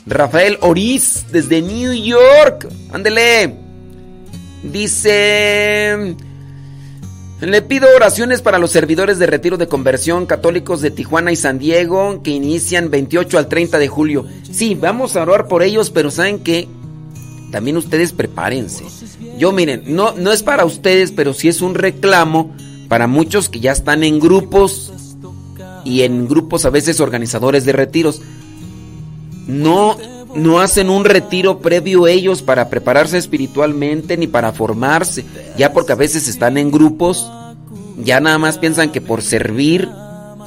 Rafael 0.05 0.57
Oriz 0.61 1.25
desde 1.31 1.61
New 1.61 1.93
York. 1.93 2.67
Ándele. 2.91 3.55
Dice. 4.63 6.15
Le 7.41 7.61
pido 7.61 7.87
oraciones 7.95 8.41
para 8.41 8.59
los 8.59 8.71
servidores 8.71 9.19
de 9.19 9.27
retiro 9.27 9.57
de 9.57 9.67
conversión 9.67 10.25
católicos 10.25 10.81
de 10.81 10.89
Tijuana 10.89 11.31
y 11.31 11.35
San 11.35 11.59
Diego 11.59 12.21
que 12.23 12.31
inician 12.31 12.89
28 12.89 13.37
al 13.37 13.47
30 13.47 13.77
de 13.77 13.87
julio. 13.87 14.25
Sí, 14.49 14.73
vamos 14.73 15.15
a 15.15 15.23
orar 15.23 15.47
por 15.47 15.61
ellos, 15.61 15.89
pero 15.89 16.11
¿saben 16.11 16.39
qué? 16.39 16.67
También 17.51 17.77
ustedes 17.77 18.13
prepárense. 18.13 18.85
Yo 19.37 19.51
miren, 19.51 19.83
no, 19.87 20.13
no 20.13 20.31
es 20.31 20.43
para 20.43 20.65
ustedes, 20.65 21.11
pero 21.11 21.33
sí 21.33 21.49
es 21.49 21.61
un 21.61 21.75
reclamo 21.75 22.55
para 22.87 23.07
muchos 23.07 23.49
que 23.49 23.59
ya 23.59 23.73
están 23.73 24.03
en 24.03 24.19
grupos 24.19 24.93
y 25.83 26.01
en 26.01 26.27
grupos 26.27 26.65
a 26.65 26.69
veces 26.69 26.99
organizadores 26.99 27.65
de 27.65 27.73
retiros. 27.73 28.21
No 29.47 29.97
no 30.35 30.59
hacen 30.59 30.89
un 30.89 31.05
retiro 31.05 31.59
previo 31.59 32.07
ellos 32.07 32.41
para 32.41 32.69
prepararse 32.69 33.17
espiritualmente 33.17 34.17
ni 34.17 34.27
para 34.27 34.51
formarse, 34.51 35.23
ya 35.57 35.71
porque 35.71 35.93
a 35.93 35.95
veces 35.95 36.27
están 36.27 36.57
en 36.57 36.71
grupos, 36.71 37.31
ya 37.97 38.19
nada 38.19 38.37
más 38.37 38.57
piensan 38.57 38.91
que 38.91 38.99
por 38.99 39.21
servir 39.21 39.89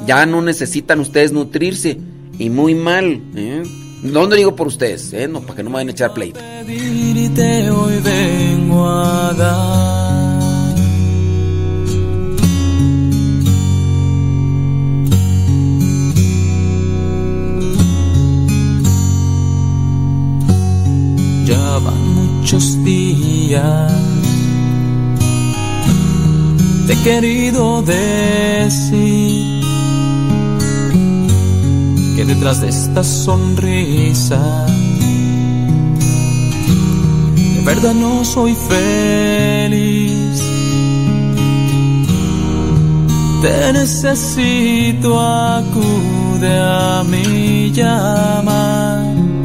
ya 0.06 0.26
no 0.26 0.42
necesitan 0.42 1.00
ustedes 1.00 1.32
nutrirse 1.32 1.98
y 2.38 2.50
muy 2.50 2.74
mal. 2.74 3.22
¿eh? 3.34 3.62
No 4.02 4.26
digo 4.26 4.54
por 4.54 4.66
ustedes, 4.66 5.12
¿eh? 5.12 5.26
no, 5.26 5.40
para 5.40 5.56
que 5.56 5.62
no 5.62 5.70
me 5.70 5.74
vayan 5.74 5.88
a 5.88 5.92
echar 5.92 6.12
pleito. 6.12 6.38
A 6.40 6.62
dar. 9.36 10.27
Muchos 22.50 22.82
días. 22.82 23.92
Te 26.86 26.94
he 26.94 27.02
querido 27.02 27.82
decir 27.82 29.62
que 32.16 32.24
detrás 32.24 32.62
de 32.62 32.70
esta 32.70 33.04
sonrisa 33.04 34.66
de 37.54 37.60
verdad 37.66 37.92
no 37.92 38.24
soy 38.24 38.54
feliz. 38.54 40.42
Te 43.42 43.72
necesito, 43.74 45.20
acude 45.20 46.58
a 46.58 47.04
mi 47.06 47.70
llamar 47.72 49.37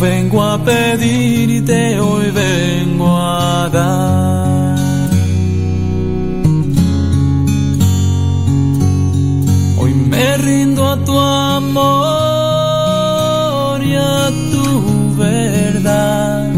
vengo 0.00 0.42
a 0.42 0.56
pedirte, 0.58 2.00
hoy 2.00 2.30
vengo 2.30 3.18
a 3.18 3.68
dar. 3.68 4.78
Hoy 9.78 9.92
me 9.94 10.36
rindo 10.38 10.88
a 10.88 10.96
tu 11.04 11.18
amor 11.18 11.82
y 13.84 13.94
a 13.94 14.30
tu 14.52 15.14
verdad. 15.16 16.48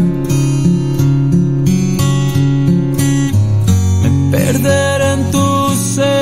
Me 4.01 4.09
perderé 4.31 5.13
en 5.13 5.31
tu 5.31 5.75
ser, 5.95 6.13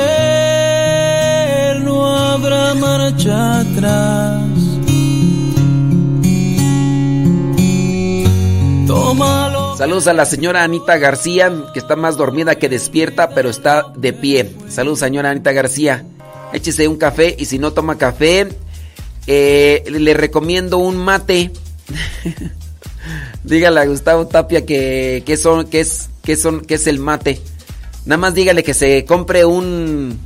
no 1.84 2.04
habrá 2.04 2.74
marcha 2.74 3.60
atrás. 3.60 4.31
Saludos 9.82 10.06
a 10.06 10.12
la 10.12 10.26
señora 10.26 10.62
Anita 10.62 10.96
García, 10.96 11.52
que 11.72 11.80
está 11.80 11.96
más 11.96 12.16
dormida 12.16 12.54
que 12.54 12.68
despierta, 12.68 13.30
pero 13.30 13.50
está 13.50 13.92
de 13.96 14.12
pie. 14.12 14.48
Saludos, 14.68 15.00
señora 15.00 15.30
Anita 15.30 15.50
García. 15.50 16.06
Échese 16.52 16.86
un 16.86 16.94
café 16.94 17.34
y 17.36 17.46
si 17.46 17.58
no 17.58 17.72
toma 17.72 17.98
café, 17.98 18.46
eh, 19.26 19.82
le 19.88 20.14
recomiendo 20.14 20.78
un 20.78 20.98
mate. 20.98 21.50
dígale 23.42 23.80
a 23.80 23.86
Gustavo 23.86 24.28
Tapia 24.28 24.64
que, 24.64 25.36
son, 25.36 25.66
que 25.66 25.80
es, 25.80 26.10
que 26.22 26.36
son, 26.36 26.60
que 26.60 26.74
es 26.74 26.86
el 26.86 27.00
mate. 27.00 27.40
Nada 28.06 28.18
más 28.18 28.34
dígale 28.34 28.62
que 28.62 28.74
se 28.74 29.04
compre 29.04 29.44
un, 29.44 30.16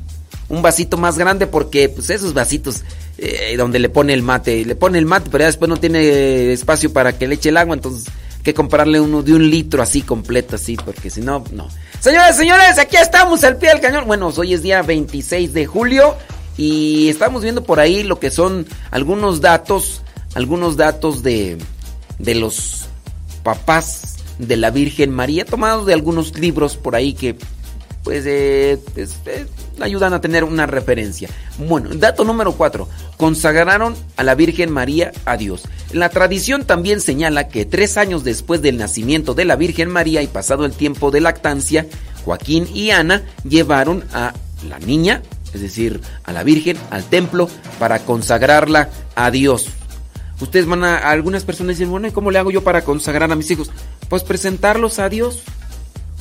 un 0.51 0.61
vasito 0.61 0.99
más 0.99 1.17
grande 1.17 1.47
porque 1.47 1.89
pues 1.89 2.11
esos 2.11 2.35
vasitos 2.35 2.83
eh, 3.17 3.55
donde 3.57 3.79
le 3.79 3.89
pone 3.89 4.13
el 4.13 4.23
mate, 4.23 4.67
le 4.67 4.77
pone 4.77 4.99
el 4.99 5.07
mate, 5.07 5.31
pero 5.33 5.41
ya 5.41 5.47
después 5.47 5.71
no 5.71 5.79
tiene 5.79 6.53
espacio 6.53 6.93
para 6.93 7.17
que 7.17 7.27
le 7.27 7.37
eche 7.37 7.49
el 7.49 7.57
agua, 7.57 7.75
entonces 7.75 8.13
que 8.47 8.55
comprarle 8.55 9.01
uno 9.01 9.25
de 9.25 9.35
un 9.35 9.51
litro 9.51 9.83
así 9.83 10.03
completo, 10.03 10.55
así, 10.55 10.77
porque 10.77 11.11
si 11.11 11.21
no, 11.21 11.43
no. 11.51 11.67
Señores, 11.99 12.37
señores, 12.37 12.79
aquí 12.79 12.95
estamos 12.95 13.43
al 13.43 13.57
pie 13.57 13.71
del 13.71 13.81
cañón. 13.81 14.07
Bueno, 14.07 14.33
hoy 14.37 14.55
es 14.55 14.63
día 14.63 14.83
26 14.83 15.53
de 15.53 15.67
julio 15.67 16.15
y 16.57 17.09
estamos 17.09 17.43
viendo 17.43 17.65
por 17.65 17.81
ahí 17.81 18.05
lo 18.05 18.21
que 18.21 18.31
son 18.31 18.65
algunos 18.93 19.41
datos, 19.41 20.03
algunos 20.37 20.77
datos 20.77 21.25
de, 21.25 21.59
de 22.21 22.35
los 22.37 22.87
papás 23.43 24.19
de 24.39 24.57
la 24.57 24.71
Virgen 24.71 25.11
María, 25.11 25.45
tomados 25.45 25.85
de 25.85 25.95
algunos 25.95 26.39
libros 26.39 26.77
por 26.77 26.95
ahí 26.95 27.15
que, 27.15 27.35
pues, 28.05 28.27
eh, 28.27 28.79
eh, 28.95 29.47
ayudan 29.81 30.13
a 30.13 30.21
tener 30.21 30.45
una 30.45 30.67
referencia. 30.67 31.29
Bueno, 31.59 31.91
dato 31.95 32.25
número 32.25 32.53
4. 32.53 32.89
Consagraron 33.17 33.95
a 34.17 34.23
la 34.23 34.35
Virgen 34.35 34.71
María 34.71 35.13
a 35.25 35.37
Dios. 35.37 35.63
La 35.93 36.09
tradición 36.09 36.65
también 36.65 37.01
señala 37.01 37.49
que 37.49 37.65
tres 37.65 37.97
años 37.97 38.25
después 38.25 38.63
del 38.63 38.79
nacimiento 38.79 39.35
de 39.35 39.45
la 39.45 39.57
Virgen 39.57 39.89
María 39.89 40.23
y 40.23 40.27
pasado 40.27 40.65
el 40.65 40.73
tiempo 40.73 41.11
de 41.11 41.21
lactancia, 41.21 41.87
Joaquín 42.25 42.69
y 42.73 42.91
Ana 42.91 43.23
llevaron 43.49 44.05
a 44.13 44.35
la 44.69 44.79
niña, 44.79 45.23
es 45.55 45.61
decir, 45.61 46.01
a 46.25 46.33
la 46.33 46.43
Virgen, 46.43 46.77
al 46.91 47.05
templo 47.05 47.49
para 47.79 48.01
consagrarla 48.01 48.91
a 49.15 49.31
Dios. 49.31 49.69
Ustedes 50.41 50.67
van 50.67 50.85
a, 50.85 50.99
algunas 50.99 51.45
personas 51.45 51.79
dicen, 51.79 51.91
bueno, 51.91 52.09
¿y 52.09 52.13
cómo 52.13 52.31
le 52.31 52.39
hago 52.39 52.51
yo 52.51 52.63
para 52.63 52.85
consagrar 52.85 53.31
a 53.33 53.37
mis 53.37 53.51
hijos? 53.51 53.71
Pues 54.09 54.23
presentarlos 54.23 54.99
a 54.99 55.09
Dios. 55.09 55.43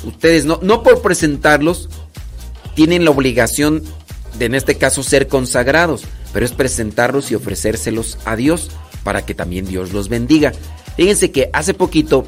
Ustedes 0.06 0.46
no, 0.46 0.60
no 0.62 0.84
por 0.84 1.02
presentarlos 1.02 1.90
tienen 2.76 3.06
la 3.06 3.12
obligación 3.12 3.84
de 4.38 4.46
en 4.46 4.56
este 4.56 4.76
caso 4.76 5.02
ser 5.02 5.28
consagrados, 5.28 6.04
pero 6.34 6.46
es 6.46 6.52
presentarlos 6.52 7.32
y 7.32 7.36
ofrecérselos 7.36 8.18
a 8.26 8.36
Dios 8.36 8.70
para 9.04 9.26
que 9.26 9.34
también 9.34 9.66
Dios 9.66 9.94
los 9.94 10.10
bendiga. 10.10 10.52
Fíjense 10.98 11.32
que 11.32 11.50
hace 11.54 11.74
poquito, 11.74 12.28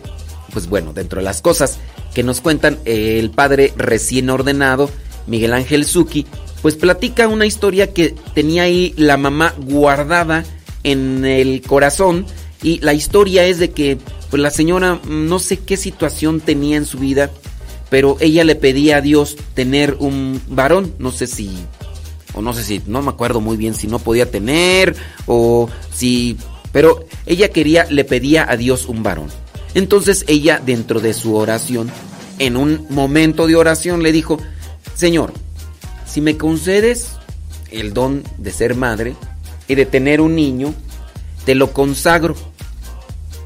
pues 0.53 0.67
bueno, 0.67 0.93
dentro 0.93 1.19
de 1.19 1.25
las 1.25 1.41
cosas 1.41 1.77
que 2.13 2.23
nos 2.23 2.41
cuentan 2.41 2.79
el 2.85 3.29
padre 3.31 3.73
recién 3.75 4.29
ordenado, 4.29 4.89
Miguel 5.27 5.53
Ángel 5.53 5.85
Zuki, 5.85 6.25
pues 6.61 6.75
platica 6.75 7.27
una 7.27 7.45
historia 7.45 7.93
que 7.93 8.15
tenía 8.33 8.63
ahí 8.63 8.93
la 8.97 9.17
mamá 9.17 9.53
guardada 9.57 10.45
en 10.83 11.25
el 11.25 11.61
corazón 11.61 12.25
y 12.63 12.79
la 12.79 12.93
historia 12.93 13.45
es 13.45 13.59
de 13.59 13.71
que 13.71 13.97
pues 14.29 14.41
la 14.41 14.49
señora 14.49 14.95
mm, 14.95 15.27
no 15.27 15.39
sé 15.39 15.57
qué 15.57 15.77
situación 15.77 16.39
tenía 16.39 16.77
en 16.77 16.85
su 16.85 16.97
vida, 16.97 17.29
pero 17.89 18.17
ella 18.19 18.43
le 18.43 18.55
pedía 18.55 18.97
a 18.97 19.01
Dios 19.01 19.37
tener 19.53 19.95
un 19.99 20.41
varón, 20.47 20.93
no 20.99 21.11
sé 21.11 21.27
si 21.27 21.49
o 22.33 22.41
no 22.41 22.53
sé 22.53 22.63
si 22.63 22.81
no 22.85 23.01
me 23.01 23.09
acuerdo 23.09 23.41
muy 23.41 23.57
bien 23.57 23.73
si 23.73 23.87
no 23.87 23.99
podía 23.99 24.29
tener 24.29 24.95
o 25.25 25.69
si 25.93 26.37
pero 26.71 27.05
ella 27.25 27.49
quería 27.49 27.85
le 27.89 28.03
pedía 28.03 28.49
a 28.49 28.57
Dios 28.57 28.85
un 28.87 29.01
varón. 29.03 29.29
Entonces 29.73 30.25
ella 30.27 30.61
dentro 30.63 30.99
de 30.99 31.13
su 31.13 31.35
oración 31.35 31.89
en 32.39 32.57
un 32.57 32.85
momento 32.89 33.47
de 33.47 33.55
oración 33.55 34.03
le 34.03 34.11
dijo, 34.11 34.37
"Señor, 34.93 35.33
si 36.05 36.21
me 36.21 36.37
concedes 36.37 37.17
el 37.71 37.93
don 37.93 38.23
de 38.37 38.51
ser 38.51 38.75
madre 38.75 39.15
y 39.67 39.75
de 39.75 39.85
tener 39.85 40.21
un 40.21 40.35
niño, 40.35 40.73
te 41.45 41.55
lo 41.55 41.73
consagro. 41.73 42.35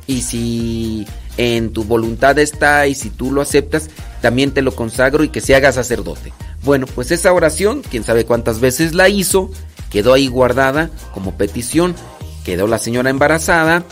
Y 0.07 0.21
si 0.21 1.07
en 1.37 1.73
tu 1.73 1.83
voluntad 1.83 2.37
está 2.39 2.87
y 2.87 2.95
si 2.95 3.09
tú 3.09 3.31
lo 3.31 3.41
aceptas, 3.41 3.89
también 4.21 4.51
te 4.51 4.61
lo 4.61 4.75
consagro 4.75 5.23
y 5.23 5.29
que 5.29 5.41
se 5.41 5.55
haga 5.55 5.71
sacerdote. 5.71 6.33
Bueno, 6.63 6.85
pues 6.85 7.11
esa 7.11 7.33
oración, 7.33 7.81
quién 7.89 8.03
sabe 8.03 8.25
cuántas 8.25 8.59
veces 8.59 8.93
la 8.93 9.09
hizo, 9.09 9.49
quedó 9.89 10.13
ahí 10.13 10.27
guardada 10.27 10.89
como 11.13 11.35
petición, 11.37 11.95
quedó 12.45 12.67
la 12.67 12.77
señora 12.77 13.09
embarazada, 13.09 13.83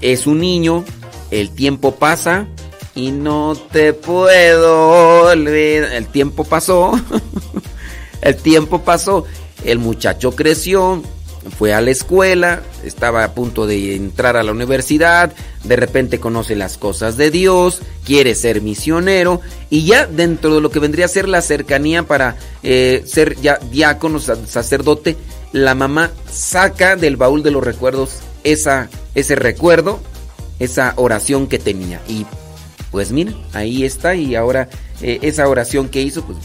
es 0.00 0.26
un 0.26 0.40
niño, 0.40 0.84
el 1.30 1.50
tiempo 1.50 1.96
pasa 1.96 2.46
y 2.94 3.10
no 3.12 3.56
te 3.72 3.92
puedo 3.92 5.22
olvidar. 5.30 5.92
El 5.92 6.06
tiempo 6.06 6.44
pasó, 6.44 6.92
el 8.22 8.36
tiempo 8.36 8.82
pasó, 8.82 9.24
el 9.64 9.78
muchacho 9.78 10.32
creció, 10.32 11.02
fue 11.56 11.72
a 11.72 11.80
la 11.80 11.90
escuela, 11.90 12.62
estaba 12.84 13.24
a 13.24 13.34
punto 13.34 13.66
de 13.66 13.96
entrar 13.96 14.36
a 14.36 14.42
la 14.42 14.52
universidad, 14.52 15.32
de 15.64 15.76
repente 15.76 16.20
conoce 16.20 16.54
las 16.54 16.76
cosas 16.76 17.16
de 17.16 17.30
Dios, 17.30 17.80
quiere 18.04 18.34
ser 18.34 18.60
misionero 18.60 19.40
y 19.70 19.84
ya 19.84 20.06
dentro 20.06 20.54
de 20.54 20.60
lo 20.60 20.70
que 20.70 20.80
vendría 20.80 21.06
a 21.06 21.08
ser 21.08 21.28
la 21.28 21.42
cercanía 21.42 22.02
para 22.02 22.36
eh, 22.62 23.02
ser 23.06 23.40
ya 23.40 23.58
diácono, 23.70 24.20
sacerdote, 24.20 25.16
la 25.52 25.74
mamá 25.74 26.10
saca 26.30 26.96
del 26.96 27.16
baúl 27.16 27.42
de 27.42 27.50
los 27.50 27.64
recuerdos 27.64 28.20
esa, 28.44 28.88
ese 29.14 29.34
recuerdo, 29.34 30.00
esa 30.58 30.92
oración 30.96 31.46
que 31.46 31.58
tenía. 31.58 32.00
Y 32.06 32.26
pues 32.90 33.12
mira, 33.12 33.32
ahí 33.52 33.84
está 33.84 34.14
y 34.14 34.34
ahora 34.34 34.68
eh, 35.00 35.18
esa 35.22 35.48
oración 35.48 35.88
que 35.88 36.02
hizo, 36.02 36.24
pues 36.24 36.38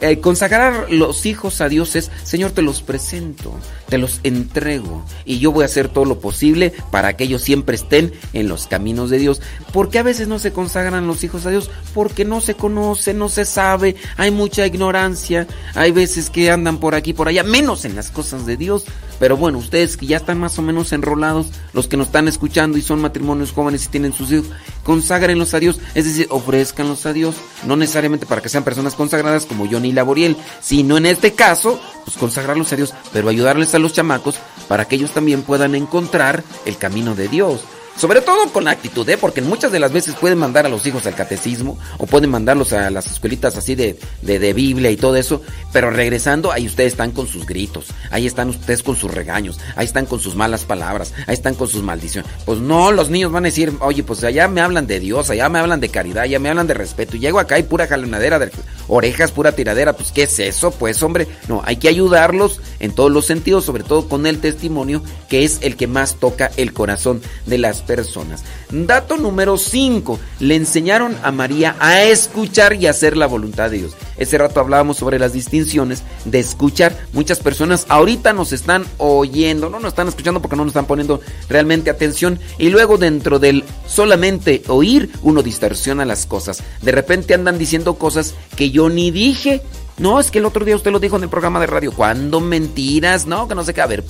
eh, 0.00 0.20
consagrar 0.20 0.90
los 0.90 1.24
hijos 1.24 1.60
a 1.60 1.68
Dios 1.68 1.96
es, 1.96 2.10
Señor, 2.22 2.50
te 2.50 2.62
los 2.62 2.82
presento, 2.82 3.54
te 3.88 3.98
los 3.98 4.20
entrego 4.24 5.04
y 5.24 5.38
yo 5.38 5.52
voy 5.52 5.62
a 5.62 5.66
hacer 5.66 5.88
todo 5.88 6.04
lo 6.04 6.20
posible 6.20 6.72
para 6.90 7.16
que 7.16 7.24
ellos 7.24 7.42
siempre 7.42 7.76
estén 7.76 8.12
en 8.32 8.48
los 8.48 8.66
caminos 8.66 9.10
de 9.10 9.18
Dios. 9.18 9.40
¿Por 9.72 9.88
qué 9.88 9.98
a 9.98 10.02
veces 10.02 10.28
no 10.28 10.38
se 10.38 10.52
consagran 10.52 11.06
los 11.06 11.24
hijos 11.24 11.46
a 11.46 11.50
Dios? 11.50 11.70
Porque 11.94 12.24
no 12.24 12.40
se 12.40 12.54
conoce, 12.54 13.14
no 13.14 13.28
se 13.28 13.44
sabe, 13.44 13.96
hay 14.16 14.30
mucha 14.30 14.66
ignorancia, 14.66 15.46
hay 15.74 15.92
veces 15.92 16.30
que 16.30 16.50
andan 16.50 16.78
por 16.78 16.94
aquí, 16.94 17.12
por 17.12 17.28
allá, 17.28 17.42
menos 17.42 17.84
en 17.84 17.96
las 17.96 18.10
cosas 18.10 18.46
de 18.46 18.56
Dios. 18.56 18.84
Pero 19.18 19.36
bueno, 19.36 19.58
ustedes 19.58 19.96
que 19.96 20.06
ya 20.06 20.18
están 20.18 20.38
más 20.38 20.58
o 20.58 20.62
menos 20.62 20.92
enrolados, 20.92 21.48
los 21.72 21.88
que 21.88 21.96
nos 21.96 22.08
están 22.08 22.28
escuchando 22.28 22.78
y 22.78 22.82
son 22.82 23.00
matrimonios 23.00 23.52
jóvenes 23.52 23.84
y 23.86 23.88
tienen 23.88 24.12
sus 24.12 24.30
hijos, 24.32 24.48
conságrenlos 24.84 25.54
a 25.54 25.60
Dios, 25.60 25.78
es 25.94 26.04
decir, 26.04 26.26
ofrezcanlos 26.30 27.06
a 27.06 27.12
Dios, 27.12 27.36
no 27.66 27.76
necesariamente 27.76 28.26
para 28.26 28.42
que 28.42 28.48
sean 28.48 28.64
personas 28.64 28.94
consagradas 28.94 29.46
como 29.46 29.68
Johnny 29.68 29.92
Laboriel, 29.92 30.36
sino 30.60 30.96
en 30.96 31.06
este 31.06 31.34
caso, 31.34 31.80
pues 32.04 32.16
consagrarlos 32.16 32.72
a 32.72 32.76
Dios, 32.76 32.94
pero 33.12 33.28
ayudarles 33.28 33.74
a 33.74 33.78
los 33.78 33.92
chamacos 33.92 34.36
para 34.68 34.86
que 34.86 34.96
ellos 34.96 35.12
también 35.12 35.42
puedan 35.42 35.74
encontrar 35.74 36.44
el 36.64 36.76
camino 36.76 37.14
de 37.14 37.28
Dios. 37.28 37.62
Sobre 37.96 38.20
todo 38.20 38.52
con 38.52 38.64
la 38.64 38.72
actitud, 38.72 39.08
¿eh? 39.08 39.16
porque 39.16 39.40
muchas 39.40 39.72
de 39.72 39.78
las 39.78 39.90
veces 39.90 40.16
pueden 40.16 40.36
mandar 40.36 40.66
a 40.66 40.68
los 40.68 40.84
hijos 40.84 41.06
al 41.06 41.14
catecismo 41.14 41.78
o 41.96 42.06
pueden 42.06 42.28
mandarlos 42.28 42.74
a 42.74 42.90
las 42.90 43.06
escuelitas 43.06 43.56
así 43.56 43.74
de, 43.74 43.98
de, 44.20 44.38
de, 44.38 44.52
Biblia 44.52 44.90
y 44.90 44.98
todo 44.98 45.16
eso, 45.16 45.40
pero 45.72 45.90
regresando, 45.90 46.52
ahí 46.52 46.66
ustedes 46.66 46.92
están 46.92 47.12
con 47.12 47.26
sus 47.26 47.46
gritos, 47.46 47.86
ahí 48.10 48.26
están 48.26 48.50
ustedes 48.50 48.82
con 48.82 48.96
sus 48.96 49.10
regaños, 49.10 49.58
ahí 49.76 49.86
están 49.86 50.04
con 50.04 50.20
sus 50.20 50.36
malas 50.36 50.64
palabras, 50.64 51.14
ahí 51.26 51.32
están 51.32 51.54
con 51.54 51.68
sus 51.68 51.82
maldiciones. 51.82 52.30
Pues 52.44 52.58
no, 52.58 52.92
los 52.92 53.08
niños 53.08 53.32
van 53.32 53.44
a 53.44 53.48
decir, 53.48 53.72
oye, 53.80 54.02
pues 54.02 54.22
allá 54.24 54.46
me 54.46 54.60
hablan 54.60 54.86
de 54.86 55.00
Dios, 55.00 55.30
allá 55.30 55.48
me 55.48 55.58
hablan 55.58 55.80
de 55.80 55.88
caridad, 55.88 56.24
allá 56.24 56.38
me 56.38 56.50
hablan 56.50 56.66
de 56.66 56.74
respeto, 56.74 57.16
y 57.16 57.20
llego 57.20 57.38
acá 57.38 57.58
y 57.58 57.62
pura 57.62 57.86
jalonadera 57.86 58.38
de 58.38 58.50
orejas, 58.88 59.32
pura 59.32 59.52
tiradera, 59.52 59.94
pues 59.94 60.12
¿qué 60.12 60.24
es 60.24 60.38
eso? 60.38 60.70
Pues 60.70 61.02
hombre, 61.02 61.28
no, 61.48 61.62
hay 61.64 61.76
que 61.76 61.88
ayudarlos 61.88 62.60
en 62.78 62.94
todos 62.94 63.10
los 63.10 63.24
sentidos, 63.24 63.64
sobre 63.64 63.84
todo 63.84 64.06
con 64.06 64.26
el 64.26 64.38
testimonio, 64.38 65.02
que 65.30 65.44
es 65.44 65.60
el 65.62 65.76
que 65.76 65.86
más 65.86 66.16
toca 66.16 66.50
el 66.58 66.74
corazón 66.74 67.22
de 67.46 67.56
las 67.56 67.85
personas. 67.86 68.44
Dato 68.70 69.16
número 69.16 69.58
5. 69.58 70.18
Le 70.40 70.56
enseñaron 70.56 71.16
a 71.22 71.32
María 71.32 71.76
a 71.78 72.02
escuchar 72.02 72.74
y 72.74 72.86
hacer 72.86 73.16
la 73.16 73.26
voluntad 73.26 73.70
de 73.70 73.78
Dios. 73.78 73.96
Ese 74.16 74.38
rato 74.38 74.60
hablábamos 74.60 74.96
sobre 74.96 75.18
las 75.18 75.32
distinciones 75.32 76.02
de 76.24 76.38
escuchar. 76.38 76.96
Muchas 77.12 77.40
personas 77.40 77.86
ahorita 77.88 78.32
nos 78.32 78.52
están 78.52 78.84
oyendo, 78.98 79.70
no 79.70 79.78
nos 79.78 79.90
están 79.90 80.08
escuchando 80.08 80.40
porque 80.40 80.56
no 80.56 80.64
nos 80.64 80.70
están 80.70 80.86
poniendo 80.86 81.20
realmente 81.48 81.90
atención. 81.90 82.38
Y 82.58 82.70
luego 82.70 82.98
dentro 82.98 83.38
del 83.38 83.64
solamente 83.86 84.62
oír, 84.68 85.10
uno 85.22 85.42
distorsiona 85.42 86.04
las 86.04 86.26
cosas. 86.26 86.62
De 86.82 86.92
repente 86.92 87.34
andan 87.34 87.58
diciendo 87.58 87.94
cosas 87.94 88.34
que 88.56 88.70
yo 88.70 88.88
ni 88.88 89.10
dije. 89.10 89.62
No, 89.98 90.20
es 90.20 90.30
que 90.30 90.38
el 90.38 90.44
otro 90.44 90.64
día 90.64 90.76
usted 90.76 90.90
lo 90.90 91.00
dijo 91.00 91.16
en 91.16 91.22
el 91.22 91.28
programa 91.30 91.58
de 91.58 91.66
radio. 91.66 91.90
¿Cuándo 91.90 92.40
mentiras? 92.40 93.26
No, 93.26 93.48
que 93.48 93.54
no 93.54 93.64
sé 93.64 93.72
qué. 93.72 93.80
A 93.80 93.86
ver, 93.86 94.04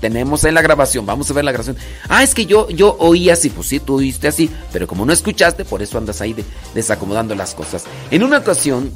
tenemos 0.00 0.44
en 0.44 0.54
la 0.54 0.62
grabación. 0.62 1.04
Vamos 1.04 1.28
a 1.30 1.34
ver 1.34 1.44
la 1.44 1.50
grabación. 1.50 1.76
Ah, 2.08 2.22
es 2.22 2.34
que 2.34 2.46
yo, 2.46 2.68
yo 2.70 2.96
oí 3.00 3.28
así. 3.28 3.50
Pues 3.50 3.66
sí, 3.66 3.80
tú 3.80 3.96
oíste 3.96 4.28
así. 4.28 4.48
Pero 4.72 4.86
como 4.86 5.04
no 5.04 5.12
escuchaste, 5.12 5.64
por 5.64 5.82
eso 5.82 5.98
andas 5.98 6.20
ahí 6.20 6.32
de, 6.32 6.44
desacomodando 6.74 7.34
las 7.34 7.54
cosas. 7.54 7.84
En 8.12 8.22
una 8.22 8.38
ocasión, 8.38 8.92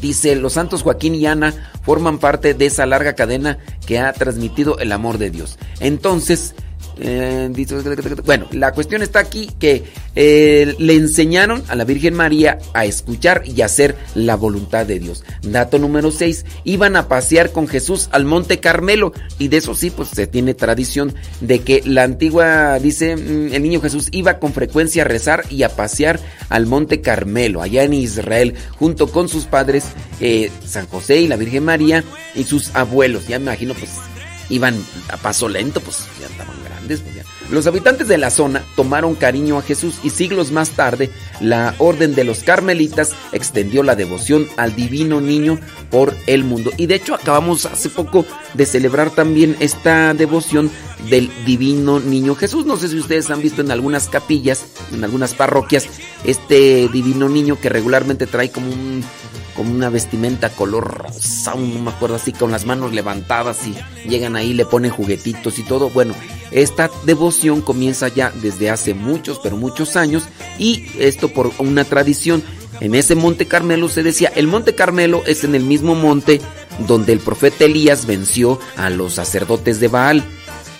dice, 0.00 0.34
los 0.34 0.54
santos 0.54 0.82
Joaquín 0.82 1.14
y 1.14 1.26
Ana 1.26 1.72
forman 1.84 2.18
parte 2.18 2.54
de 2.54 2.66
esa 2.66 2.86
larga 2.86 3.14
cadena 3.14 3.58
que 3.86 3.98
ha 3.98 4.12
transmitido 4.14 4.78
el 4.78 4.92
amor 4.92 5.18
de 5.18 5.30
Dios. 5.30 5.58
Entonces, 5.80 6.54
bueno, 8.24 8.46
la 8.52 8.72
cuestión 8.72 9.02
está 9.02 9.20
aquí 9.20 9.50
que 9.58 9.84
eh, 10.16 10.74
le 10.78 10.94
enseñaron 10.94 11.62
a 11.68 11.76
la 11.76 11.84
Virgen 11.84 12.14
María 12.14 12.58
a 12.74 12.84
escuchar 12.84 13.42
y 13.44 13.62
hacer 13.62 13.96
la 14.14 14.34
voluntad 14.34 14.84
de 14.84 14.98
Dios. 14.98 15.24
Dato 15.42 15.78
número 15.78 16.10
6, 16.10 16.44
iban 16.64 16.96
a 16.96 17.08
pasear 17.08 17.52
con 17.52 17.68
Jesús 17.68 18.08
al 18.10 18.24
Monte 18.24 18.58
Carmelo 18.58 19.12
y 19.38 19.48
de 19.48 19.58
eso 19.58 19.74
sí, 19.74 19.90
pues 19.90 20.08
se 20.08 20.26
tiene 20.26 20.54
tradición 20.54 21.14
de 21.40 21.60
que 21.60 21.82
la 21.84 22.02
antigua, 22.02 22.78
dice, 22.80 23.16
mm, 23.16 23.54
el 23.54 23.62
niño 23.62 23.80
Jesús 23.80 24.08
iba 24.10 24.38
con 24.38 24.52
frecuencia 24.52 25.02
a 25.02 25.06
rezar 25.06 25.44
y 25.50 25.62
a 25.62 25.68
pasear 25.68 26.18
al 26.48 26.66
Monte 26.66 27.00
Carmelo, 27.00 27.62
allá 27.62 27.84
en 27.84 27.94
Israel, 27.94 28.54
junto 28.78 29.10
con 29.12 29.28
sus 29.28 29.44
padres, 29.44 29.84
eh, 30.20 30.50
San 30.66 30.86
José 30.86 31.20
y 31.20 31.28
la 31.28 31.36
Virgen 31.36 31.64
María 31.64 32.02
y 32.34 32.44
sus 32.44 32.74
abuelos. 32.74 33.28
Ya 33.28 33.38
me 33.38 33.44
imagino, 33.44 33.74
pues 33.74 33.92
iban 34.50 34.74
a 35.08 35.16
paso 35.16 35.48
lento, 35.48 35.80
pues 35.80 35.98
ya 36.20 36.28
ya. 36.28 36.57
Los 37.50 37.66
habitantes 37.66 38.08
de 38.08 38.18
la 38.18 38.30
zona 38.30 38.64
tomaron 38.76 39.14
cariño 39.14 39.58
a 39.58 39.62
Jesús 39.62 39.98
y 40.02 40.10
siglos 40.10 40.52
más 40.52 40.70
tarde 40.70 41.10
la 41.40 41.74
orden 41.78 42.14
de 42.14 42.24
los 42.24 42.42
carmelitas 42.42 43.12
extendió 43.32 43.82
la 43.82 43.94
devoción 43.94 44.46
al 44.56 44.74
divino 44.74 45.20
niño 45.20 45.58
por 45.90 46.14
el 46.26 46.44
mundo. 46.44 46.70
Y 46.76 46.86
de 46.86 46.96
hecho 46.96 47.14
acabamos 47.14 47.66
hace 47.66 47.90
poco 47.90 48.26
de 48.54 48.66
celebrar 48.66 49.10
también 49.10 49.56
esta 49.60 50.14
devoción 50.14 50.70
del 51.10 51.30
divino 51.44 52.00
niño 52.00 52.34
Jesús. 52.34 52.66
No 52.66 52.76
sé 52.76 52.88
si 52.88 52.98
ustedes 52.98 53.30
han 53.30 53.42
visto 53.42 53.62
en 53.62 53.70
algunas 53.70 54.08
capillas, 54.08 54.64
en 54.92 55.04
algunas 55.04 55.34
parroquias, 55.34 55.86
este 56.24 56.88
divino 56.88 57.28
niño 57.28 57.58
que 57.60 57.68
regularmente 57.68 58.26
trae 58.26 58.50
como 58.50 58.68
un 58.70 59.04
como 59.58 59.74
una 59.74 59.90
vestimenta 59.90 60.50
color 60.50 61.02
rosa, 61.02 61.56
no 61.56 61.80
me 61.80 61.90
acuerdo 61.90 62.14
así, 62.14 62.32
con 62.32 62.52
las 62.52 62.64
manos 62.64 62.92
levantadas 62.92 63.58
y 63.66 63.74
llegan 64.08 64.36
ahí, 64.36 64.54
le 64.54 64.64
ponen 64.64 64.92
juguetitos 64.92 65.58
y 65.58 65.64
todo. 65.64 65.90
Bueno, 65.90 66.14
esta 66.52 66.88
devoción 67.04 67.60
comienza 67.60 68.06
ya 68.06 68.30
desde 68.40 68.70
hace 68.70 68.94
muchos, 68.94 69.40
pero 69.42 69.56
muchos 69.56 69.96
años 69.96 70.28
y 70.60 70.86
esto 71.00 71.30
por 71.30 71.50
una 71.58 71.82
tradición. 71.82 72.40
En 72.78 72.94
ese 72.94 73.16
Monte 73.16 73.46
Carmelo 73.46 73.88
se 73.88 74.04
decía, 74.04 74.30
el 74.36 74.46
Monte 74.46 74.76
Carmelo 74.76 75.24
es 75.26 75.42
en 75.42 75.56
el 75.56 75.64
mismo 75.64 75.96
monte 75.96 76.40
donde 76.86 77.12
el 77.12 77.18
profeta 77.18 77.64
Elías 77.64 78.06
venció 78.06 78.60
a 78.76 78.90
los 78.90 79.14
sacerdotes 79.14 79.80
de 79.80 79.88
Baal. 79.88 80.24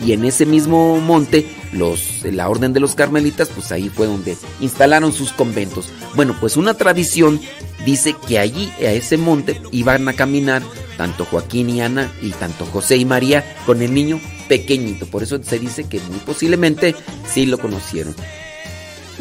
Y 0.06 0.12
en 0.12 0.24
ese 0.24 0.46
mismo 0.46 1.00
monte, 1.00 1.50
los, 1.72 2.24
la 2.24 2.48
orden 2.48 2.72
de 2.72 2.80
los 2.80 2.94
carmelitas, 2.94 3.48
pues 3.48 3.72
ahí 3.72 3.88
fue 3.88 4.06
donde 4.06 4.36
instalaron 4.60 5.12
sus 5.12 5.32
conventos. 5.32 5.90
Bueno, 6.14 6.36
pues 6.40 6.56
una 6.56 6.74
tradición 6.74 7.40
dice 7.84 8.14
que 8.26 8.38
allí, 8.38 8.72
a 8.78 8.92
ese 8.92 9.16
monte, 9.16 9.60
iban 9.72 10.08
a 10.08 10.12
caminar 10.12 10.62
tanto 10.96 11.24
Joaquín 11.24 11.70
y 11.70 11.80
Ana 11.80 12.12
y 12.22 12.30
tanto 12.30 12.66
José 12.66 12.96
y 12.96 13.04
María 13.04 13.56
con 13.66 13.82
el 13.82 13.94
niño 13.94 14.20
pequeñito. 14.48 15.06
Por 15.06 15.22
eso 15.22 15.42
se 15.42 15.58
dice 15.58 15.84
que 15.84 16.00
muy 16.00 16.18
posiblemente 16.18 16.94
sí 17.32 17.46
lo 17.46 17.58
conocieron. 17.58 18.14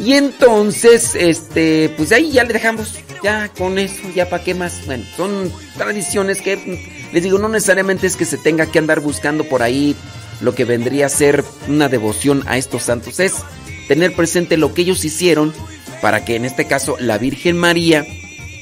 Y 0.00 0.12
entonces, 0.12 1.14
este, 1.16 1.92
pues 1.96 2.12
ahí 2.12 2.30
ya 2.30 2.44
le 2.44 2.52
dejamos, 2.52 3.00
ya 3.22 3.48
con 3.48 3.78
eso, 3.78 3.94
ya 4.14 4.28
para 4.28 4.44
qué 4.44 4.54
más. 4.54 4.86
Bueno, 4.86 5.04
son 5.16 5.52
tradiciones 5.76 6.40
que, 6.40 7.08
les 7.12 7.22
digo, 7.22 7.38
no 7.38 7.48
necesariamente 7.48 8.06
es 8.06 8.16
que 8.16 8.24
se 8.24 8.38
tenga 8.38 8.66
que 8.66 8.78
andar 8.78 9.00
buscando 9.00 9.44
por 9.44 9.62
ahí 9.62 9.96
lo 10.40 10.54
que 10.54 10.64
vendría 10.64 11.06
a 11.06 11.10
ser 11.10 11.44
una 11.68 11.88
devoción 11.88 12.44
a 12.46 12.56
estos 12.56 12.84
santos, 12.84 13.20
es 13.20 13.34
tener 13.88 14.14
presente 14.14 14.56
lo 14.56 14.74
que 14.74 14.82
ellos 14.82 15.04
hicieron 15.04 15.52
para 16.00 16.24
que 16.24 16.36
en 16.36 16.44
este 16.44 16.66
caso 16.66 16.96
la 17.00 17.18
Virgen 17.18 17.56
María 17.56 18.06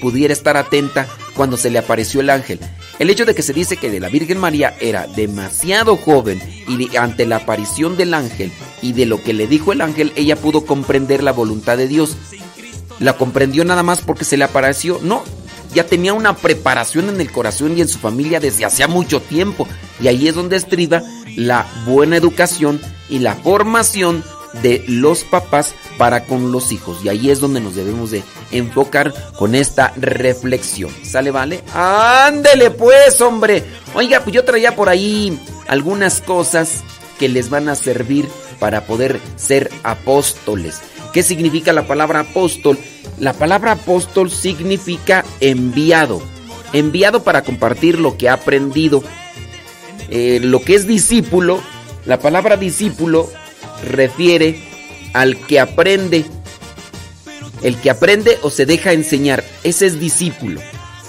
pudiera 0.01 0.33
estar 0.33 0.57
atenta 0.57 1.07
cuando 1.35 1.57
se 1.57 1.71
le 1.71 1.79
apareció 1.79 2.21
el 2.21 2.31
ángel. 2.31 2.61
El 2.99 3.11
hecho 3.11 3.27
de 3.27 3.35
que 3.35 3.43
se 3.43 3.53
dice 3.53 3.77
que 3.77 3.91
de 3.91 4.01
la 4.01 4.09
Virgen 4.09 4.39
María 4.39 4.75
era 4.81 5.07
demasiado 5.07 5.97
joven 5.97 6.41
y 6.67 6.97
ante 6.97 7.27
la 7.27 7.37
aparición 7.37 7.97
del 7.97 8.15
ángel 8.15 8.51
y 8.81 8.93
de 8.93 9.05
lo 9.05 9.23
que 9.23 9.35
le 9.35 9.47
dijo 9.47 9.73
el 9.73 9.83
ángel, 9.83 10.13
ella 10.17 10.37
pudo 10.37 10.65
comprender 10.65 11.23
la 11.23 11.33
voluntad 11.33 11.77
de 11.77 11.89
Dios. 11.89 12.17
¿La 12.99 13.15
comprendió 13.15 13.65
nada 13.65 13.83
más 13.83 14.01
porque 14.01 14.25
se 14.25 14.39
le 14.39 14.45
apareció? 14.45 14.99
No, 15.03 15.23
ya 15.75 15.85
tenía 15.85 16.15
una 16.15 16.37
preparación 16.37 17.11
en 17.11 17.21
el 17.21 17.31
corazón 17.31 17.77
y 17.77 17.83
en 17.83 17.89
su 17.89 17.99
familia 17.99 18.41
desde 18.41 18.65
hacía 18.65 18.89
mucho 18.89 19.21
tiempo. 19.21 19.69
Y 20.01 20.09
ahí 20.09 20.29
es 20.29 20.35
donde 20.35 20.57
estriba 20.57 21.03
la 21.37 21.67
buena 21.87 22.17
educación 22.17 22.81
y 23.09 23.21
la 23.21 23.35
formación 23.35 24.25
de 24.63 24.85
los 24.89 25.25
papás 25.25 25.75
para 25.99 26.25
con 26.25 26.53
los 26.53 26.73
hijos. 26.73 26.99
Y 27.05 27.09
ahí 27.09 27.31
es 27.31 27.41
donde 27.41 27.61
nos 27.61 27.75
debemos 27.75 28.11
de 28.11 28.23
enfocar 28.51 29.13
con 29.37 29.55
esta 29.55 29.93
reflexión. 29.97 30.91
¿Sale, 31.03 31.31
vale? 31.31 31.63
Ándele 31.75 32.71
pues, 32.71 33.21
hombre. 33.21 33.65
Oiga, 33.95 34.21
pues 34.21 34.35
yo 34.35 34.45
traía 34.45 34.75
por 34.75 34.89
ahí 34.89 35.39
algunas 35.69 36.21
cosas 36.21 36.83
que 37.19 37.29
les 37.29 37.51
van 37.51 37.69
a 37.69 37.75
servir 37.75 38.29
para 38.59 38.87
poder 38.87 39.21
ser 39.37 39.71
apóstoles. 39.83 40.81
¿Qué 41.13 41.23
significa 41.23 41.73
la 41.73 41.87
palabra 41.87 42.21
apóstol? 42.21 42.79
La 43.19 43.33
palabra 43.33 43.73
apóstol 43.73 44.31
significa 44.31 45.25
enviado. 45.41 46.21
Enviado 46.73 47.23
para 47.23 47.43
compartir 47.43 47.99
lo 47.99 48.19
que 48.19 48.29
ha 48.29 48.35
aprendido. 48.35 49.03
Eh, 50.11 50.41
lo 50.43 50.63
que 50.63 50.75
es 50.75 50.87
discípulo, 50.87 51.61
la 52.05 52.19
palabra 52.21 52.57
discípulo 52.57 53.31
refiere 53.85 54.61
al 55.13 55.39
que 55.39 55.61
aprende. 55.61 56.25
El 57.63 57.77
que 57.81 57.91
aprende 57.91 58.39
o 58.43 58.51
se 58.51 58.67
deja 58.67 58.93
enseñar, 58.93 59.43
ese 59.65 59.87
es 59.87 59.99
discípulo. 59.99 60.61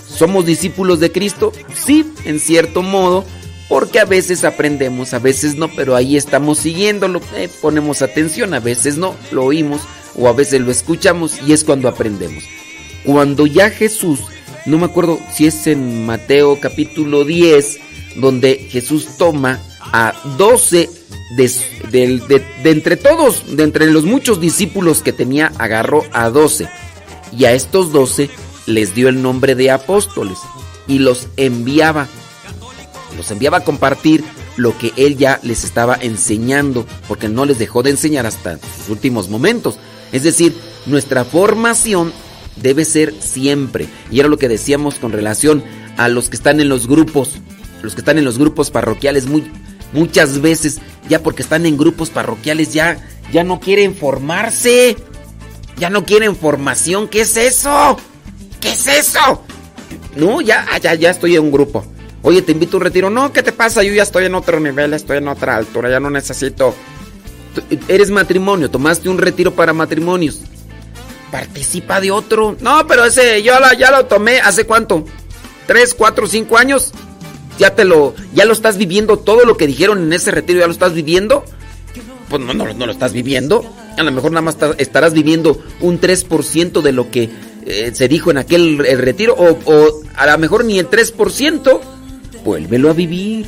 ¿Somos 0.07 0.45
discípulos 0.45 0.99
de 0.99 1.11
Cristo? 1.11 1.51
Sí, 1.75 2.11
en 2.23 2.39
cierto 2.39 2.81
modo, 2.81 3.25
porque 3.69 3.99
a 3.99 4.05
veces 4.05 4.45
aprendemos, 4.45 5.13
a 5.13 5.19
veces 5.19 5.55
no, 5.55 5.67
pero 5.75 5.95
ahí 5.95 6.15
estamos 6.15 6.59
siguiéndolo, 6.59 7.21
eh, 7.35 7.49
ponemos 7.61 8.01
atención, 8.01 8.53
a 8.53 8.59
veces 8.59 8.97
no, 8.97 9.15
lo 9.31 9.43
oímos 9.43 9.81
o 10.15 10.27
a 10.27 10.33
veces 10.33 10.61
lo 10.61 10.71
escuchamos 10.71 11.39
y 11.45 11.53
es 11.53 11.63
cuando 11.63 11.87
aprendemos. 11.87 12.43
Cuando 13.03 13.45
ya 13.45 13.69
Jesús, 13.69 14.21
no 14.65 14.77
me 14.77 14.85
acuerdo 14.85 15.19
si 15.33 15.47
es 15.47 15.67
en 15.67 16.05
Mateo 16.05 16.59
capítulo 16.59 17.25
10, 17.25 17.79
donde 18.17 18.55
Jesús 18.69 19.07
toma 19.17 19.59
a 19.79 20.13
12 20.37 20.89
de, 21.35 22.49
entre 22.63 22.97
todos, 22.97 23.55
de 23.55 23.63
entre 23.63 23.87
los 23.87 24.03
muchos 24.03 24.39
discípulos 24.39 25.01
que 25.01 25.13
tenía, 25.13 25.51
agarró 25.57 26.03
a 26.11 26.29
12 26.29 26.67
y 27.37 27.45
a 27.45 27.53
estos 27.53 27.91
12 27.91 28.29
les 28.65 28.95
dio 28.95 29.09
el 29.09 29.21
nombre 29.21 29.55
de 29.55 29.71
apóstoles 29.71 30.39
y 30.87 30.99
los 30.99 31.27
enviaba. 31.37 32.07
Los 33.15 33.31
enviaba 33.31 33.57
a 33.57 33.63
compartir 33.63 34.23
lo 34.57 34.77
que 34.77 34.91
él 34.95 35.17
ya 35.17 35.39
les 35.43 35.63
estaba 35.63 35.97
enseñando, 35.99 36.85
porque 37.07 37.29
no 37.29 37.45
les 37.45 37.59
dejó 37.59 37.83
de 37.83 37.91
enseñar 37.91 38.25
hasta 38.25 38.57
sus 38.57 38.89
últimos 38.89 39.29
momentos. 39.29 39.77
Es 40.11 40.23
decir, 40.23 40.55
nuestra 40.85 41.25
formación 41.25 42.11
debe 42.55 42.85
ser 42.85 43.13
siempre. 43.19 43.87
Y 44.11 44.19
era 44.19 44.29
lo 44.29 44.37
que 44.37 44.47
decíamos 44.47 44.95
con 44.95 45.11
relación 45.11 45.63
a 45.97 46.09
los 46.09 46.29
que 46.29 46.35
están 46.35 46.59
en 46.59 46.69
los 46.69 46.87
grupos, 46.87 47.33
los 47.87 47.95
que 47.95 48.01
están 48.01 48.17
en 48.17 48.25
los 48.25 48.37
grupos 48.37 48.69
parroquiales, 48.69 49.27
muy, 49.27 49.49
muchas 49.93 50.41
veces, 50.41 50.81
ya 51.07 51.23
porque 51.23 51.41
están 51.41 51.65
en 51.65 51.77
grupos 51.77 52.09
parroquiales, 52.09 52.73
ya, 52.73 52.97
ya 53.31 53.45
no 53.45 53.61
quieren 53.61 53.95
formarse. 53.95 54.97
Ya 55.77 55.89
no 55.89 56.05
quieren 56.05 56.35
formación. 56.35 57.07
¿Qué 57.07 57.21
es 57.21 57.37
eso? 57.37 57.97
¿Qué 58.59 58.71
es 58.71 58.87
eso? 58.87 59.43
No, 60.15 60.41
ya, 60.41 60.65
ah, 60.69 60.79
ya, 60.79 60.95
ya 60.95 61.11
estoy 61.11 61.35
en 61.35 61.43
un 61.43 61.51
grupo. 61.51 61.85
Oye, 62.23 62.41
te 62.41 62.51
invito 62.51 62.75
a 62.75 62.79
un 62.79 62.83
retiro. 62.83 63.09
No, 63.09 63.31
¿qué 63.31 63.43
te 63.43 63.51
pasa? 63.51 63.83
Yo 63.83 63.93
ya 63.93 64.03
estoy 64.03 64.25
en 64.25 64.35
otro 64.35 64.59
nivel, 64.59 64.93
estoy 64.93 65.17
en 65.17 65.27
otra 65.27 65.55
altura, 65.55 65.89
ya 65.89 65.99
no 65.99 66.09
necesito. 66.09 66.73
Eres 67.87 68.09
matrimonio, 68.09 68.69
tomaste 68.69 69.07
un 69.07 69.17
retiro 69.17 69.53
para 69.53 69.71
matrimonios. 69.71 70.41
Participa 71.31 72.01
de 72.01 72.11
otro. 72.11 72.57
No, 72.59 72.85
pero 72.85 73.05
ese 73.05 73.43
yo 73.43 73.53
ya 73.77 73.91
lo 73.91 74.07
tomé. 74.07 74.39
¿Hace 74.39 74.65
cuánto? 74.65 75.05
¿Tres, 75.67 75.93
cuatro, 75.93 76.27
cinco 76.27 76.57
años? 76.57 76.91
Ya 77.57 77.75
te 77.75 77.85
lo, 77.85 78.13
ya 78.33 78.45
lo 78.45 78.53
estás 78.53 78.77
viviendo, 78.77 79.19
todo 79.19 79.45
lo 79.45 79.57
que 79.57 79.67
dijeron 79.67 80.03
en 80.03 80.13
ese 80.13 80.31
retiro, 80.31 80.59
ya 80.59 80.67
lo 80.67 80.73
estás 80.73 80.93
viviendo. 80.93 81.43
Pues 82.29 82.41
no, 82.41 82.53
no, 82.53 82.73
no 82.73 82.85
lo 82.85 82.91
estás 82.91 83.13
viviendo. 83.13 83.65
A 83.97 84.03
lo 84.03 84.11
mejor 84.11 84.31
nada 84.31 84.41
más 84.41 84.57
estarás 84.77 85.13
viviendo 85.13 85.61
un 85.81 85.99
3% 85.99 86.81
de 86.81 86.91
lo 86.91 87.09
que 87.09 87.29
eh, 87.65 87.91
se 87.93 88.07
dijo 88.07 88.31
en 88.31 88.37
aquel 88.37 88.77
retiro, 88.77 89.35
o, 89.35 89.57
o 89.65 90.01
a 90.15 90.27
lo 90.27 90.37
mejor 90.37 90.65
ni 90.65 90.79
el 90.79 90.89
3%. 90.89 91.79
Vuélvelo 92.43 92.89
a 92.89 92.93
vivir. 92.93 93.47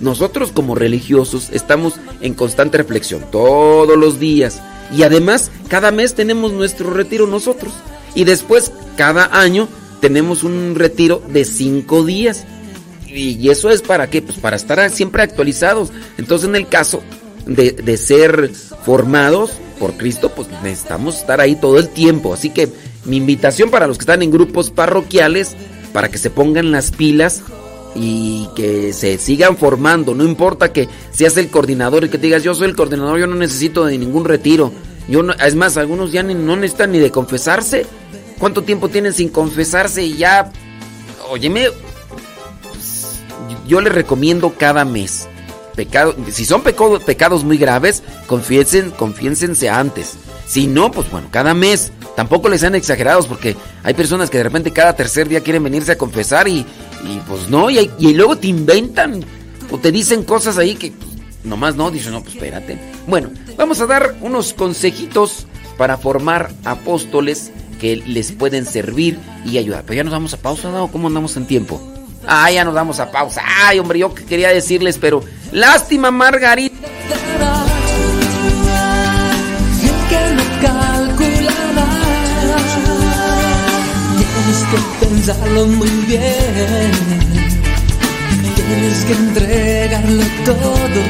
Nosotros 0.00 0.52
como 0.52 0.74
religiosos 0.74 1.50
estamos 1.52 1.94
en 2.20 2.34
constante 2.34 2.78
reflexión 2.78 3.24
todos 3.30 3.96
los 3.96 4.18
días. 4.18 4.60
Y 4.94 5.02
además, 5.02 5.50
cada 5.68 5.90
mes 5.90 6.14
tenemos 6.14 6.52
nuestro 6.52 6.90
retiro 6.90 7.26
nosotros. 7.26 7.72
Y 8.14 8.24
después, 8.24 8.72
cada 8.96 9.26
año, 9.38 9.68
tenemos 10.00 10.44
un 10.44 10.74
retiro 10.74 11.22
de 11.28 11.44
cinco 11.44 12.04
días. 12.04 12.44
Y, 13.14 13.48
eso 13.48 13.70
es 13.70 13.82
para 13.82 14.10
qué? 14.10 14.22
Pues 14.22 14.38
para 14.38 14.56
estar 14.56 14.90
siempre 14.90 15.22
actualizados. 15.22 15.90
Entonces, 16.18 16.48
en 16.48 16.56
el 16.56 16.68
caso 16.68 17.02
de, 17.46 17.96
ser 17.96 18.50
formados 18.84 19.52
por 19.78 19.94
Cristo, 19.94 20.32
pues 20.34 20.48
necesitamos 20.62 21.18
estar 21.18 21.40
ahí 21.40 21.56
todo 21.56 21.78
el 21.78 21.88
tiempo. 21.88 22.34
Así 22.34 22.50
que 22.50 22.68
mi 23.04 23.16
invitación 23.16 23.70
para 23.70 23.86
los 23.86 23.98
que 23.98 24.02
están 24.02 24.22
en 24.22 24.30
grupos 24.30 24.70
parroquiales, 24.70 25.54
para 25.92 26.08
que 26.08 26.18
se 26.18 26.30
pongan 26.30 26.72
las 26.72 26.90
pilas 26.90 27.42
y 27.94 28.48
que 28.56 28.92
se 28.92 29.18
sigan 29.18 29.56
formando. 29.56 30.14
No 30.14 30.24
importa 30.24 30.72
que 30.72 30.88
seas 31.12 31.36
el 31.36 31.48
coordinador 31.48 32.04
y 32.04 32.08
que 32.08 32.18
digas, 32.18 32.42
yo 32.42 32.54
soy 32.54 32.68
el 32.68 32.76
coordinador, 32.76 33.20
yo 33.20 33.26
no 33.26 33.36
necesito 33.36 33.84
de 33.84 33.96
ningún 33.96 34.24
retiro. 34.24 34.72
Yo 35.06 35.22
no, 35.22 35.34
es 35.34 35.54
más, 35.54 35.76
algunos 35.76 36.12
ya 36.12 36.22
no 36.22 36.56
necesitan 36.56 36.92
ni 36.92 36.98
de 36.98 37.10
confesarse. 37.10 37.86
¿Cuánto 38.38 38.62
tiempo 38.62 38.88
tienen 38.88 39.12
sin 39.12 39.28
confesarse 39.28 40.02
y 40.02 40.16
ya... 40.16 40.50
Óyeme, 41.30 41.68
yo 43.66 43.80
les 43.80 43.92
recomiendo 43.92 44.54
cada 44.56 44.84
mes. 44.84 45.28
Pecado, 45.74 46.14
si 46.30 46.44
son 46.44 46.62
pecados 46.62 47.42
muy 47.42 47.58
graves, 47.58 48.02
confiesen, 48.26 48.90
confiénsense 48.90 49.68
antes. 49.68 50.14
Si 50.46 50.66
no, 50.66 50.90
pues 50.92 51.10
bueno, 51.10 51.28
cada 51.30 51.52
mes. 51.54 51.92
Tampoco 52.14 52.48
les 52.48 52.60
sean 52.60 52.76
exagerados 52.76 53.26
porque 53.26 53.56
hay 53.82 53.94
personas 53.94 54.30
que 54.30 54.38
de 54.38 54.44
repente 54.44 54.72
cada 54.72 54.94
tercer 54.94 55.28
día 55.28 55.40
quieren 55.40 55.64
venirse 55.64 55.92
a 55.92 55.98
confesar 55.98 56.46
y, 56.46 56.60
y 56.60 57.20
pues 57.26 57.48
no, 57.48 57.70
y, 57.70 57.90
y, 57.98 58.14
luego 58.14 58.36
te 58.36 58.46
inventan 58.46 59.24
o 59.72 59.78
te 59.78 59.90
dicen 59.90 60.22
cosas 60.22 60.56
ahí 60.56 60.76
que 60.76 60.92
Nomás 61.44 61.76
no, 61.76 61.90
dice, 61.90 62.10
no, 62.10 62.22
pues 62.22 62.34
espérate. 62.34 62.78
Bueno, 63.06 63.30
vamos 63.56 63.80
a 63.80 63.86
dar 63.86 64.14
unos 64.22 64.54
consejitos 64.54 65.46
para 65.76 65.98
formar 65.98 66.50
apóstoles 66.64 67.52
que 67.78 67.96
les 67.96 68.32
pueden 68.32 68.64
servir 68.64 69.18
y 69.44 69.58
ayudar. 69.58 69.84
Pero 69.84 69.98
ya 69.98 70.04
nos 70.04 70.12
damos 70.12 70.32
a 70.32 70.38
pausa, 70.38 70.70
¿no? 70.70 70.90
¿Cómo 70.90 71.08
andamos 71.08 71.36
en 71.36 71.46
tiempo? 71.46 71.93
Ah, 72.26 72.50
ya 72.50 72.64
nos 72.64 72.74
damos 72.74 72.98
a 73.00 73.10
pausa. 73.10 73.42
Ay, 73.44 73.78
hombre, 73.78 73.98
yo 73.98 74.14
quería 74.14 74.48
decirles, 74.48 74.98
pero 74.98 75.22
lástima, 75.52 76.10
Margarita. 76.10 76.88
Tienes 84.16 84.64
que 84.70 85.06
pensarlo 85.06 85.66
muy 85.66 85.88
bien. 86.06 86.92
Tienes 88.54 89.04
que 89.04 89.12
entregarlo 89.12 90.22
todo. 90.44 91.02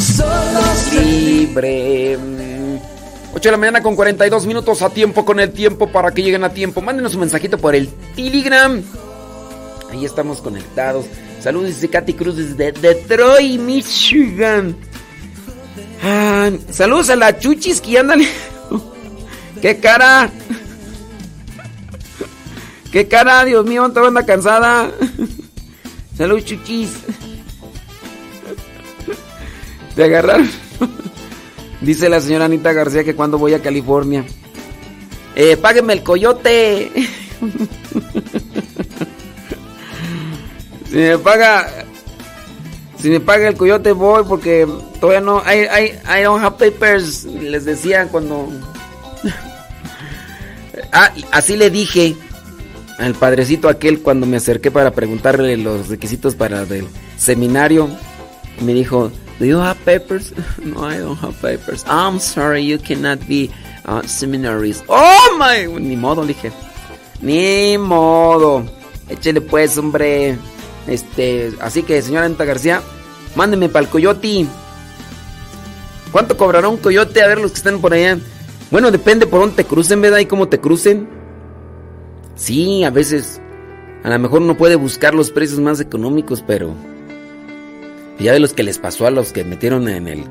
Solo 0.00 0.60
Libre. 1.02 2.18
8 3.34 3.48
de 3.48 3.50
la 3.50 3.56
mañana 3.56 3.82
con 3.82 3.96
42 3.96 4.46
minutos 4.46 4.82
a 4.82 4.90
tiempo 4.90 5.24
con 5.24 5.40
el 5.40 5.50
tiempo 5.52 5.88
para 5.88 6.12
que 6.12 6.22
lleguen 6.22 6.44
a 6.44 6.50
tiempo. 6.50 6.80
Mándenos 6.80 7.14
un 7.14 7.20
mensajito 7.20 7.58
por 7.58 7.74
el 7.74 7.88
Telegram. 8.14 8.82
Ahí 9.92 10.06
estamos 10.06 10.40
conectados. 10.40 11.04
Saludos 11.38 11.68
dice 11.68 11.90
Katy 11.90 12.14
Cruz 12.14 12.36
desde 12.36 12.72
Detroit, 12.72 13.60
Michigan. 13.60 14.74
Ah, 16.02 16.50
saludos 16.70 17.10
a 17.10 17.16
la 17.16 17.38
Chuchis 17.38 17.78
que 17.78 17.98
andan. 17.98 18.22
¡Qué 19.60 19.78
cara! 19.78 20.30
¡Qué 22.90 23.06
cara, 23.06 23.44
Dios 23.44 23.66
mío! 23.66 23.86
¿Te 23.90 24.00
anda 24.00 24.24
cansada? 24.24 24.90
Saludos, 26.16 26.46
Chuchis. 26.46 26.88
Te 29.94 30.04
agarraron. 30.04 30.50
Dice 31.82 32.08
la 32.08 32.22
señora 32.22 32.46
Anita 32.46 32.72
García 32.72 33.04
que 33.04 33.14
cuando 33.14 33.36
voy 33.36 33.52
a 33.52 33.60
California. 33.60 34.24
Eh, 35.36 35.58
págueme 35.58 35.92
el 35.92 36.02
coyote. 36.02 36.90
Si 40.92 40.98
me 40.98 41.18
paga. 41.18 41.68
Si 42.98 43.08
me 43.08 43.18
paga 43.18 43.48
el 43.48 43.56
coyote 43.56 43.92
voy 43.92 44.22
porque 44.28 44.68
todavía 45.00 45.22
no. 45.22 45.42
I, 45.44 45.66
I, 45.66 46.20
I 46.20 46.22
don't 46.22 46.42
have 46.42 46.58
papers. 46.58 47.24
Les 47.24 47.64
decía 47.64 48.06
cuando. 48.08 48.48
ah, 50.92 51.10
así 51.32 51.56
le 51.56 51.70
dije 51.70 52.14
al 52.98 53.14
padrecito 53.14 53.68
aquel 53.68 54.00
cuando 54.00 54.26
me 54.26 54.36
acerqué 54.36 54.70
para 54.70 54.92
preguntarle 54.92 55.56
los 55.56 55.88
requisitos 55.88 56.34
para 56.34 56.62
el 56.62 56.86
seminario. 57.16 57.88
Me 58.60 58.74
dijo, 58.74 59.10
Do 59.38 59.46
you 59.46 59.58
have 59.58 59.80
papers? 59.84 60.32
no, 60.62 60.84
I 60.84 60.98
don't 60.98 61.18
have 61.18 61.34
papers. 61.40 61.84
I'm 61.88 62.20
sorry, 62.20 62.64
you 62.64 62.78
cannot 62.78 63.26
be 63.26 63.50
uh, 63.86 64.02
seminaries. 64.02 64.84
Oh 64.88 65.36
my, 65.38 65.66
ni 65.80 65.96
modo, 65.96 66.24
dije. 66.24 66.52
Ni 67.20 67.78
modo. 67.78 68.64
Échele 69.08 69.40
pues, 69.40 69.76
hombre. 69.78 70.38
Este, 70.86 71.52
así 71.60 71.82
que, 71.82 72.02
señora 72.02 72.26
Anta 72.26 72.44
García, 72.44 72.82
mándeme 73.34 73.68
para 73.68 73.84
el 73.84 73.90
coyote. 73.90 74.46
¿Cuánto 76.10 76.36
cobrará 76.36 76.68
un 76.68 76.76
coyote? 76.76 77.22
A 77.22 77.28
ver 77.28 77.40
los 77.40 77.52
que 77.52 77.58
están 77.58 77.80
por 77.80 77.94
allá. 77.94 78.18
Bueno, 78.70 78.90
depende 78.90 79.26
por 79.26 79.40
dónde 79.40 79.56
te 79.56 79.64
crucen, 79.64 80.00
¿verdad? 80.00 80.18
Y 80.18 80.26
cómo 80.26 80.48
te 80.48 80.60
crucen. 80.60 81.08
Sí, 82.34 82.84
a 82.84 82.90
veces. 82.90 83.40
A 84.02 84.10
lo 84.10 84.18
mejor 84.18 84.42
uno 84.42 84.56
puede 84.56 84.76
buscar 84.76 85.14
los 85.14 85.30
precios 85.30 85.60
más 85.60 85.78
económicos, 85.78 86.42
pero 86.44 86.74
ya 88.18 88.32
de 88.32 88.40
los 88.40 88.52
que 88.52 88.62
les 88.62 88.78
pasó 88.78 89.06
a 89.06 89.10
los 89.10 89.32
que 89.32 89.44
metieron 89.44 89.88
en 89.88 90.08
el 90.08 90.24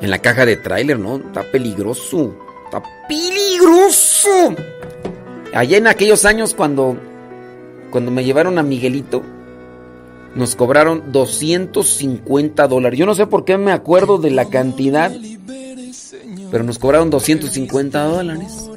en 0.00 0.10
la 0.10 0.18
caja 0.18 0.44
de 0.44 0.56
tráiler, 0.56 0.98
¿no? 0.98 1.16
Está 1.16 1.42
peligroso. 1.50 2.36
Está 2.66 2.82
peligroso. 3.08 4.54
Allá 5.54 5.78
en 5.78 5.86
aquellos 5.86 6.24
años 6.24 6.54
cuando 6.54 6.96
cuando 7.90 8.10
me 8.10 8.24
llevaron 8.24 8.58
a 8.58 8.62
Miguelito 8.62 9.22
nos 10.34 10.56
cobraron 10.56 11.12
250 11.12 12.66
dólares. 12.68 12.98
Yo 12.98 13.06
no 13.06 13.14
sé 13.14 13.26
por 13.26 13.44
qué 13.44 13.56
me 13.56 13.72
acuerdo 13.72 14.18
de 14.18 14.30
la 14.30 14.46
cantidad, 14.46 15.12
pero 16.50 16.64
nos 16.64 16.78
cobraron 16.78 17.10
250 17.10 18.04
dólares. 18.04 18.70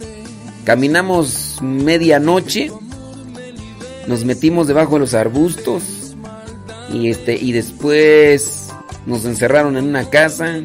Caminamos 0.64 1.60
medianoche, 1.62 2.72
nos 4.08 4.24
metimos 4.26 4.68
debajo 4.68 4.96
de 4.96 5.00
los 5.00 5.14
arbustos 5.14 5.84
y 6.92 7.10
este 7.10 7.36
y 7.36 7.52
después 7.52 8.70
nos 9.06 9.26
encerraron 9.26 9.78
en 9.78 9.86
una 9.86 10.10
casa 10.10 10.62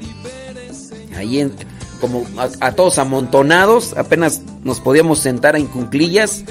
ahí 1.17 1.41
en, 1.41 1.53
como 2.01 2.25
a, 2.61 2.73
todos 2.73 2.99
amontonados 2.99 3.95
apenas 3.97 4.43
nos 4.63 4.81
podíamos 4.81 5.19
sentar 5.19 5.57
en 5.57 5.67
cunclillas 5.67 6.45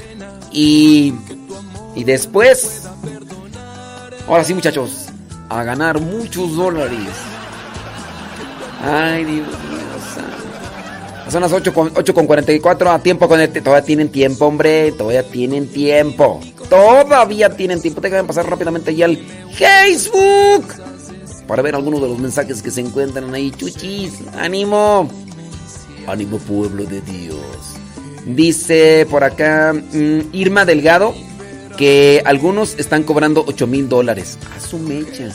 y 0.52 1.14
y 1.96 2.04
después 2.04 2.84
ahora 4.28 4.44
sí 4.44 4.54
muchachos 4.54 5.08
a 5.50 5.64
ganar 5.64 6.00
muchos 6.00 6.56
dólares 6.56 7.00
ay 8.84 9.26
Dios 9.26 9.48
mío 9.48 9.56
son 11.30 11.42
las 11.42 11.54
8 11.54 11.74
con, 11.74 11.92
8 11.96 12.14
con 12.14 12.28
44 12.28 12.92
a 12.92 13.00
tiempo 13.00 13.28
con 13.28 13.40
el, 13.40 13.52
todavía 13.52 13.86
tienen 13.86 14.10
tiempo 14.10 14.46
hombre 14.46 14.92
todavía 14.92 15.24
tienen 15.24 15.68
tiempo 15.68 16.42
Todavía 16.72 17.50
tienen 17.50 17.82
tiempo. 17.82 18.00
Tengan 18.00 18.22
que 18.22 18.28
pasar 18.28 18.50
rápidamente 18.50 18.96
ya 18.96 19.04
al 19.04 19.18
Facebook 19.52 20.74
para 21.46 21.62
ver 21.62 21.76
algunos 21.76 22.02
de 22.02 22.08
los 22.08 22.18
mensajes 22.18 22.62
que 22.62 22.72
se 22.72 22.80
encuentran 22.80 23.36
ahí. 23.36 23.52
Chuchis, 23.52 24.14
ánimo. 24.38 25.10
Ánimo, 26.08 26.38
pueblo 26.38 26.86
de 26.86 27.02
Dios. 27.02 27.42
Dice 28.26 29.06
por 29.12 29.26
acá 29.26 29.74
mm, 29.74 30.30
Irma 30.32 30.64
Delgado 30.64 31.14
que 31.82 32.22
algunos 32.26 32.76
están 32.78 33.02
cobrando 33.02 33.44
8 33.48 33.66
mil 33.66 33.90
dólares. 33.90 34.38
A 34.56 34.60
su 34.60 34.78
mecha. 34.78 35.30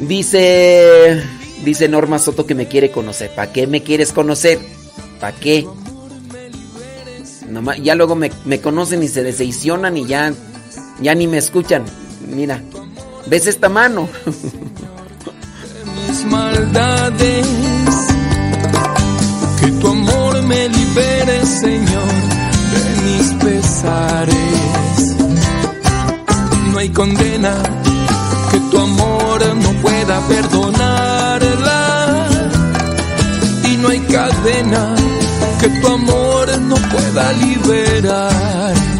Dice. 0.00 1.22
Dice 1.62 1.90
Norma 1.90 2.18
Soto 2.18 2.46
que 2.46 2.54
me 2.54 2.68
quiere 2.68 2.90
conocer. 2.90 3.30
¿Para 3.34 3.52
qué 3.52 3.66
me 3.66 3.82
quieres 3.82 4.14
conocer? 4.14 4.58
¿Para 5.20 5.36
qué? 5.36 5.66
ya 7.82 7.94
luego 7.94 8.16
me, 8.16 8.30
conocen 8.62 9.02
y 9.02 9.08
se 9.08 9.22
decepcionan 9.22 9.98
y 9.98 10.06
ya, 10.06 10.32
ya 11.02 11.14
ni 11.14 11.26
me 11.26 11.36
escuchan. 11.36 11.84
Mira, 12.26 12.62
¿ves 13.26 13.46
esta 13.46 13.68
mano? 13.68 14.08
mis 16.08 16.24
maldades, 16.24 17.46
que 19.60 19.66
tu 19.66 19.86
amor 19.86 20.42
me 20.44 20.66
libere, 20.70 21.44
Señor, 21.44 22.08
de 22.72 23.02
mis 23.02 23.44
pesares. 23.44 24.83
Hay 26.84 26.90
condena 26.90 27.54
que 28.50 28.60
tu 28.70 28.78
amor 28.78 29.40
no 29.56 29.72
pueda 29.80 30.20
perdonarla, 30.28 31.80
y 33.72 33.76
no 33.78 33.88
hay 33.88 34.00
cadena 34.00 34.94
que 35.60 35.68
tu 35.80 35.86
amor 35.88 36.46
no 36.60 36.76
pueda 36.76 37.32
liberar. 37.32 38.93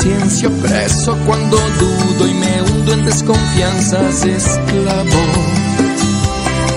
Conciencia 0.00 0.48
preso 0.62 1.14
cuando 1.26 1.58
dudo 1.58 2.26
y 2.26 2.32
me 2.32 2.62
hundo 2.62 2.94
en 2.94 3.04
desconfianzas 3.04 4.24
esclavo, 4.24 5.20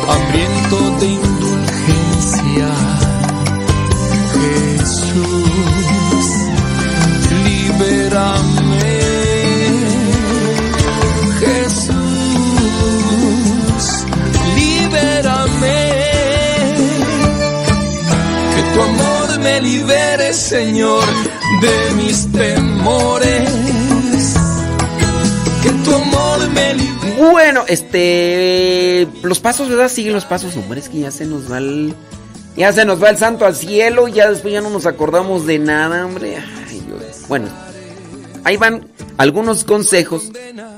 hambriento 0.10 0.98
de 1.00 1.08
indulgencia. 1.08 2.68
Jesús, 4.76 6.26
libérame. 7.46 9.00
Jesús, 11.40 11.96
libérame. 14.58 15.82
Que 18.54 18.62
tu 18.74 18.82
amor 18.82 19.40
me 19.40 19.62
libere, 19.62 20.34
Señor, 20.34 21.06
de 21.64 21.94
mis 21.96 22.32
temores. 22.32 23.50
Que 25.64 25.70
tu 25.86 25.96
amor 25.96 26.50
me. 26.50 27.32
Bueno, 27.32 27.64
este. 27.68 29.08
Los 29.24 29.40
pasos, 29.40 29.70
¿verdad? 29.70 29.90
Siguen 29.90 30.14
los 30.14 30.26
pasos. 30.26 30.56
Hombre, 30.58 30.82
es 30.82 30.90
que 30.90 31.00
ya 31.00 31.12
se 31.12 31.26
nos 31.26 31.52
va 31.52 31.60
el. 31.60 31.94
Ya 32.58 32.72
se 32.72 32.86
nos 32.86 33.02
va 33.02 33.10
el 33.10 33.18
santo 33.18 33.46
al 33.46 33.56
cielo, 33.56 34.08
ya 34.08 34.30
después 34.30 34.54
ya 34.54 34.62
no 34.62 34.70
nos 34.70 34.86
acordamos 34.86 35.48
de 35.48 35.58
nada, 35.58 36.06
hombre. 36.06 36.38
Bueno, 37.28 37.48
ahí 38.44 38.58
van 38.58 38.88
algunos 39.18 39.64
consejos 39.64 40.32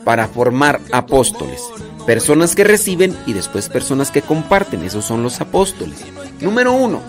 para 0.06 0.30
formar 0.30 0.80
apóstoles. 0.94 1.62
Personas 2.06 2.56
que 2.56 2.64
reciben 2.64 3.18
y 3.26 3.34
después 3.34 3.68
personas 3.68 4.12
que 4.12 4.22
comparten. 4.22 4.84
Esos 4.84 5.04
son 5.04 5.22
los 5.22 5.42
apóstoles. 5.42 5.98
Número 6.40 6.72
uno, 6.72 7.02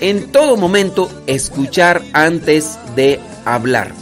en 0.00 0.30
todo 0.32 0.56
momento 0.56 1.10
escuchar 1.26 2.02
antes 2.12 2.78
de 2.96 3.20
hablar. 3.44 3.92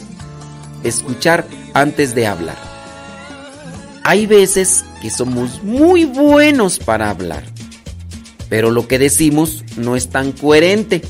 Escuchar 0.83 1.45
antes 1.73 2.15
de 2.15 2.27
hablar. 2.27 2.57
Hay 4.03 4.25
veces 4.25 4.83
que 5.01 5.09
somos 5.09 5.63
muy 5.63 6.05
buenos 6.05 6.79
para 6.79 7.09
hablar 7.09 7.43
pero 8.53 8.69
lo 8.69 8.87
que 8.87 8.99
decimos 8.99 9.63
no 9.77 9.95
es 9.95 10.09
tan 10.09 10.31
coherente. 10.31 11.01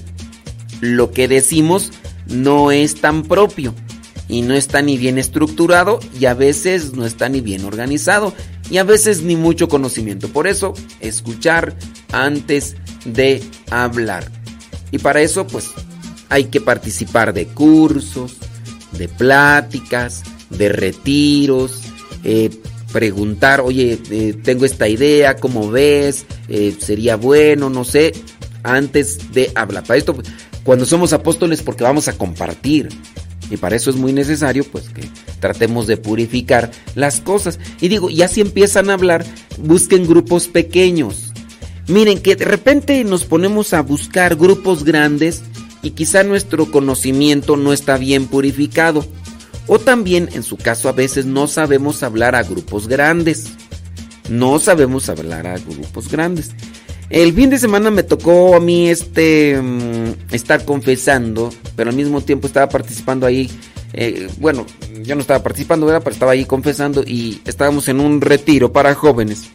Lo 0.79 1.11
que 1.11 1.27
decimos 1.27 1.91
no 2.27 2.71
es 2.71 3.01
tan 3.01 3.23
propio 3.23 3.75
y 4.29 4.43
no 4.43 4.53
está 4.53 4.81
ni 4.81 4.97
bien 4.97 5.17
estructurado 5.17 5.99
y 6.17 6.23
a 6.27 6.35
veces 6.35 6.93
no 6.93 7.05
está 7.05 7.27
ni 7.27 7.41
bien 7.41 7.65
organizado 7.65 8.33
y 8.71 8.77
a 8.77 8.85
veces 8.85 9.23
ni 9.23 9.35
mucho 9.35 9.67
conocimiento. 9.67 10.29
Por 10.29 10.47
eso, 10.47 10.73
escuchar 11.01 11.75
antes 12.13 12.77
de 13.03 13.43
hablar. 13.69 14.31
Y 14.93 14.99
para 14.99 15.23
eso, 15.23 15.47
pues, 15.47 15.71
hay 16.29 16.45
que 16.45 16.61
participar 16.61 17.33
de 17.33 17.47
cursos, 17.47 18.35
de 18.91 19.09
pláticas, 19.09 20.21
de 20.51 20.69
retiros, 20.69 21.81
eh, 22.23 22.51
preguntar, 22.91 23.61
oye, 23.61 23.99
eh, 24.11 24.35
tengo 24.43 24.65
esta 24.65 24.87
idea, 24.87 25.37
¿cómo 25.37 25.71
ves? 25.71 26.27
Eh, 26.47 26.75
¿Sería 26.79 27.15
bueno? 27.15 27.71
No 27.71 27.83
sé, 27.85 28.13
antes 28.61 29.33
de 29.33 29.51
hablar. 29.55 29.83
Para 29.83 29.97
esto, 29.97 30.15
cuando 30.63 30.85
somos 30.85 31.11
apóstoles, 31.11 31.63
porque 31.63 31.83
vamos 31.83 32.07
a 32.07 32.13
compartir. 32.13 32.89
Y 33.49 33.57
para 33.57 33.75
eso 33.75 33.89
es 33.89 33.95
muy 33.95 34.13
necesario, 34.13 34.63
pues, 34.63 34.89
que 34.89 35.09
tratemos 35.39 35.87
de 35.87 35.97
purificar 35.97 36.69
las 36.93 37.19
cosas. 37.19 37.57
Y 37.81 37.87
digo, 37.87 38.11
ya 38.11 38.27
si 38.27 38.41
empiezan 38.41 38.91
a 38.91 38.93
hablar, 38.93 39.25
busquen 39.57 40.05
grupos 40.05 40.47
pequeños. 40.47 41.32
Miren, 41.87 42.21
que 42.21 42.35
de 42.35 42.45
repente 42.45 43.03
nos 43.03 43.25
ponemos 43.25 43.73
a 43.73 43.81
buscar 43.81 44.35
grupos 44.35 44.83
grandes 44.83 45.43
y 45.81 45.91
quizá 45.91 46.23
nuestro 46.23 46.71
conocimiento 46.71 47.57
no 47.57 47.73
está 47.73 47.97
bien 47.97 48.27
purificado. 48.27 49.05
O 49.67 49.79
también, 49.79 50.29
en 50.33 50.43
su 50.43 50.57
caso, 50.57 50.89
a 50.89 50.93
veces 50.93 51.25
no 51.25 51.47
sabemos 51.47 52.03
hablar 52.03 52.35
a 52.35 52.43
grupos 52.43 52.87
grandes. 52.87 53.47
No 54.29 54.59
sabemos 54.59 55.09
hablar 55.09 55.45
a 55.47 55.57
grupos 55.57 56.09
grandes. 56.09 56.51
El 57.09 57.33
fin 57.33 57.49
de 57.49 57.59
semana 57.59 57.91
me 57.91 58.03
tocó 58.03 58.55
a 58.55 58.59
mí 58.59 58.89
este 58.89 59.61
mm, 59.61 60.33
estar 60.33 60.65
confesando, 60.65 61.51
pero 61.75 61.89
al 61.89 61.95
mismo 61.95 62.21
tiempo 62.21 62.47
estaba 62.47 62.69
participando 62.69 63.25
ahí. 63.25 63.51
Eh, 63.93 64.27
bueno, 64.37 64.65
yo 65.03 65.15
no 65.15 65.21
estaba 65.21 65.43
participando, 65.43 65.85
pero 65.85 66.09
estaba 66.09 66.31
ahí 66.31 66.45
confesando 66.45 67.03
y 67.05 67.41
estábamos 67.45 67.87
en 67.89 67.99
un 67.99 68.21
retiro 68.21 68.71
para 68.71 68.95
jóvenes. 68.95 69.49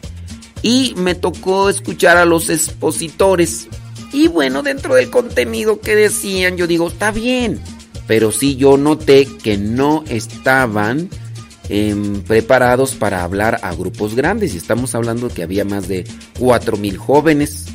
Y 0.61 0.93
me 0.97 1.15
tocó 1.15 1.69
escuchar 1.69 2.17
a 2.17 2.25
los 2.25 2.49
expositores. 2.49 3.67
Y 4.11 4.27
bueno, 4.27 4.63
dentro 4.63 4.95
del 4.95 5.09
contenido 5.09 5.79
que 5.79 5.95
decían, 5.95 6.57
yo 6.57 6.67
digo, 6.67 6.87
está 6.87 7.11
bien 7.11 7.61
pero 8.09 8.31
sí 8.31 8.55
yo 8.55 8.75
noté 8.75 9.27
que 9.27 9.55
no 9.55 10.03
estaban 10.09 11.11
em, 11.69 12.23
preparados 12.23 12.95
para 12.95 13.23
hablar 13.23 13.59
a 13.61 13.75
grupos 13.75 14.15
grandes 14.15 14.55
y 14.55 14.57
estamos 14.57 14.95
hablando 14.95 15.29
que 15.29 15.43
había 15.43 15.63
más 15.63 15.87
de 15.87 16.05
mil 16.79 16.97
jóvenes. 16.97 17.67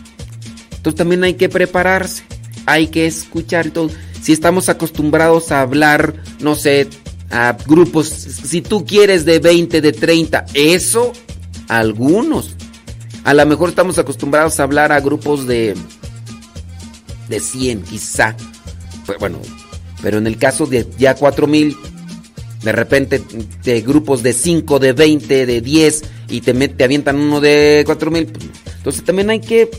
Entonces 0.75 0.97
también 0.97 1.23
hay 1.23 1.35
que 1.35 1.49
prepararse, 1.49 2.25
hay 2.67 2.89
que 2.89 3.07
escuchar 3.07 3.71
todo. 3.71 3.91
Si 4.21 4.33
estamos 4.33 4.69
acostumbrados 4.69 5.53
a 5.53 5.61
hablar, 5.61 6.17
no 6.41 6.57
sé, 6.57 6.89
a 7.31 7.57
grupos, 7.69 8.09
si 8.09 8.61
tú 8.61 8.85
quieres 8.85 9.25
de 9.25 9.39
20, 9.39 9.81
de 9.81 9.93
30, 9.93 10.47
eso, 10.55 11.13
algunos. 11.69 12.57
A 13.25 13.33
lo 13.33 13.47
mejor 13.47 13.71
estamos 13.71 13.99
acostumbrados 13.99 14.61
a 14.61 14.65
hablar 14.65 14.93
a 14.93 15.01
grupos 15.01 15.47
de, 15.47 15.75
de 17.29 17.41
100 17.41 17.83
quizá. 17.83 18.37
Pues, 19.07 19.19
bueno, 19.19 19.39
pero 20.03 20.19
en 20.19 20.27
el 20.27 20.37
caso 20.37 20.67
de 20.67 20.87
ya 20.99 21.15
4000, 21.15 21.75
de 22.63 22.73
repente 22.73 23.23
de 23.63 23.81
grupos 23.81 24.23
de 24.23 24.35
5, 24.35 24.79
de 24.79 24.93
20, 24.93 25.47
de 25.47 25.61
10 25.61 26.03
y 26.29 26.43
te, 26.43 26.53
te 26.69 26.85
avientan 26.85 27.17
uno 27.17 27.41
de 27.41 27.83
4000, 27.87 28.27
pues, 28.27 28.45
entonces 28.77 29.03
también 29.05 29.31
hay 29.31 29.41
que, 29.41 29.71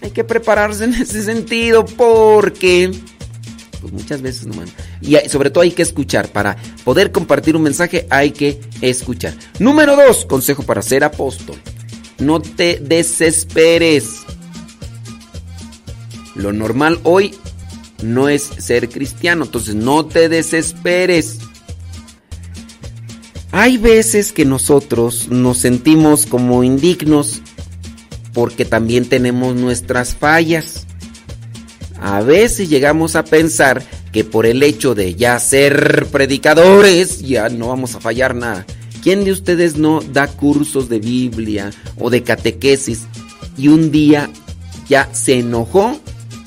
hay 0.00 0.10
que 0.10 0.22
prepararse 0.22 0.84
en 0.84 0.94
ese 1.02 1.22
sentido 1.24 1.84
porque 1.84 2.92
pues 3.80 3.92
muchas 3.92 4.22
veces 4.22 4.46
no 4.46 4.54
Y 5.00 5.16
sobre 5.28 5.50
todo 5.50 5.62
hay 5.62 5.72
que 5.72 5.82
escuchar. 5.82 6.28
Para 6.28 6.56
poder 6.84 7.10
compartir 7.10 7.56
un 7.56 7.62
mensaje 7.62 8.06
hay 8.10 8.30
que 8.30 8.60
escuchar. 8.80 9.34
Número 9.58 9.96
2, 9.96 10.24
consejo 10.26 10.62
para 10.62 10.82
ser 10.82 11.02
apóstol. 11.02 11.56
No 12.22 12.40
te 12.40 12.78
desesperes. 12.80 14.20
Lo 16.36 16.52
normal 16.52 17.00
hoy 17.02 17.34
no 18.02 18.28
es 18.28 18.42
ser 18.42 18.88
cristiano. 18.88 19.44
Entonces 19.44 19.74
no 19.74 20.06
te 20.06 20.28
desesperes. 20.28 21.38
Hay 23.50 23.76
veces 23.76 24.32
que 24.32 24.44
nosotros 24.44 25.28
nos 25.30 25.58
sentimos 25.58 26.26
como 26.26 26.62
indignos 26.62 27.42
porque 28.32 28.64
también 28.64 29.08
tenemos 29.08 29.56
nuestras 29.56 30.14
fallas. 30.14 30.86
A 32.00 32.20
veces 32.20 32.70
llegamos 32.70 33.16
a 33.16 33.24
pensar 33.24 33.82
que 34.12 34.24
por 34.24 34.46
el 34.46 34.62
hecho 34.62 34.94
de 34.94 35.16
ya 35.16 35.38
ser 35.40 36.06
predicadores 36.12 37.20
ya 37.20 37.48
no 37.48 37.68
vamos 37.68 37.96
a 37.96 38.00
fallar 38.00 38.36
nada. 38.36 38.64
¿Quién 39.02 39.24
de 39.24 39.32
ustedes 39.32 39.76
no 39.76 40.00
da 40.00 40.28
cursos 40.28 40.88
de 40.88 41.00
Biblia 41.00 41.70
o 41.98 42.08
de 42.08 42.22
catequesis 42.22 43.02
y 43.58 43.68
un 43.68 43.90
día 43.90 44.30
ya 44.88 45.12
se 45.12 45.40
enojó 45.40 46.00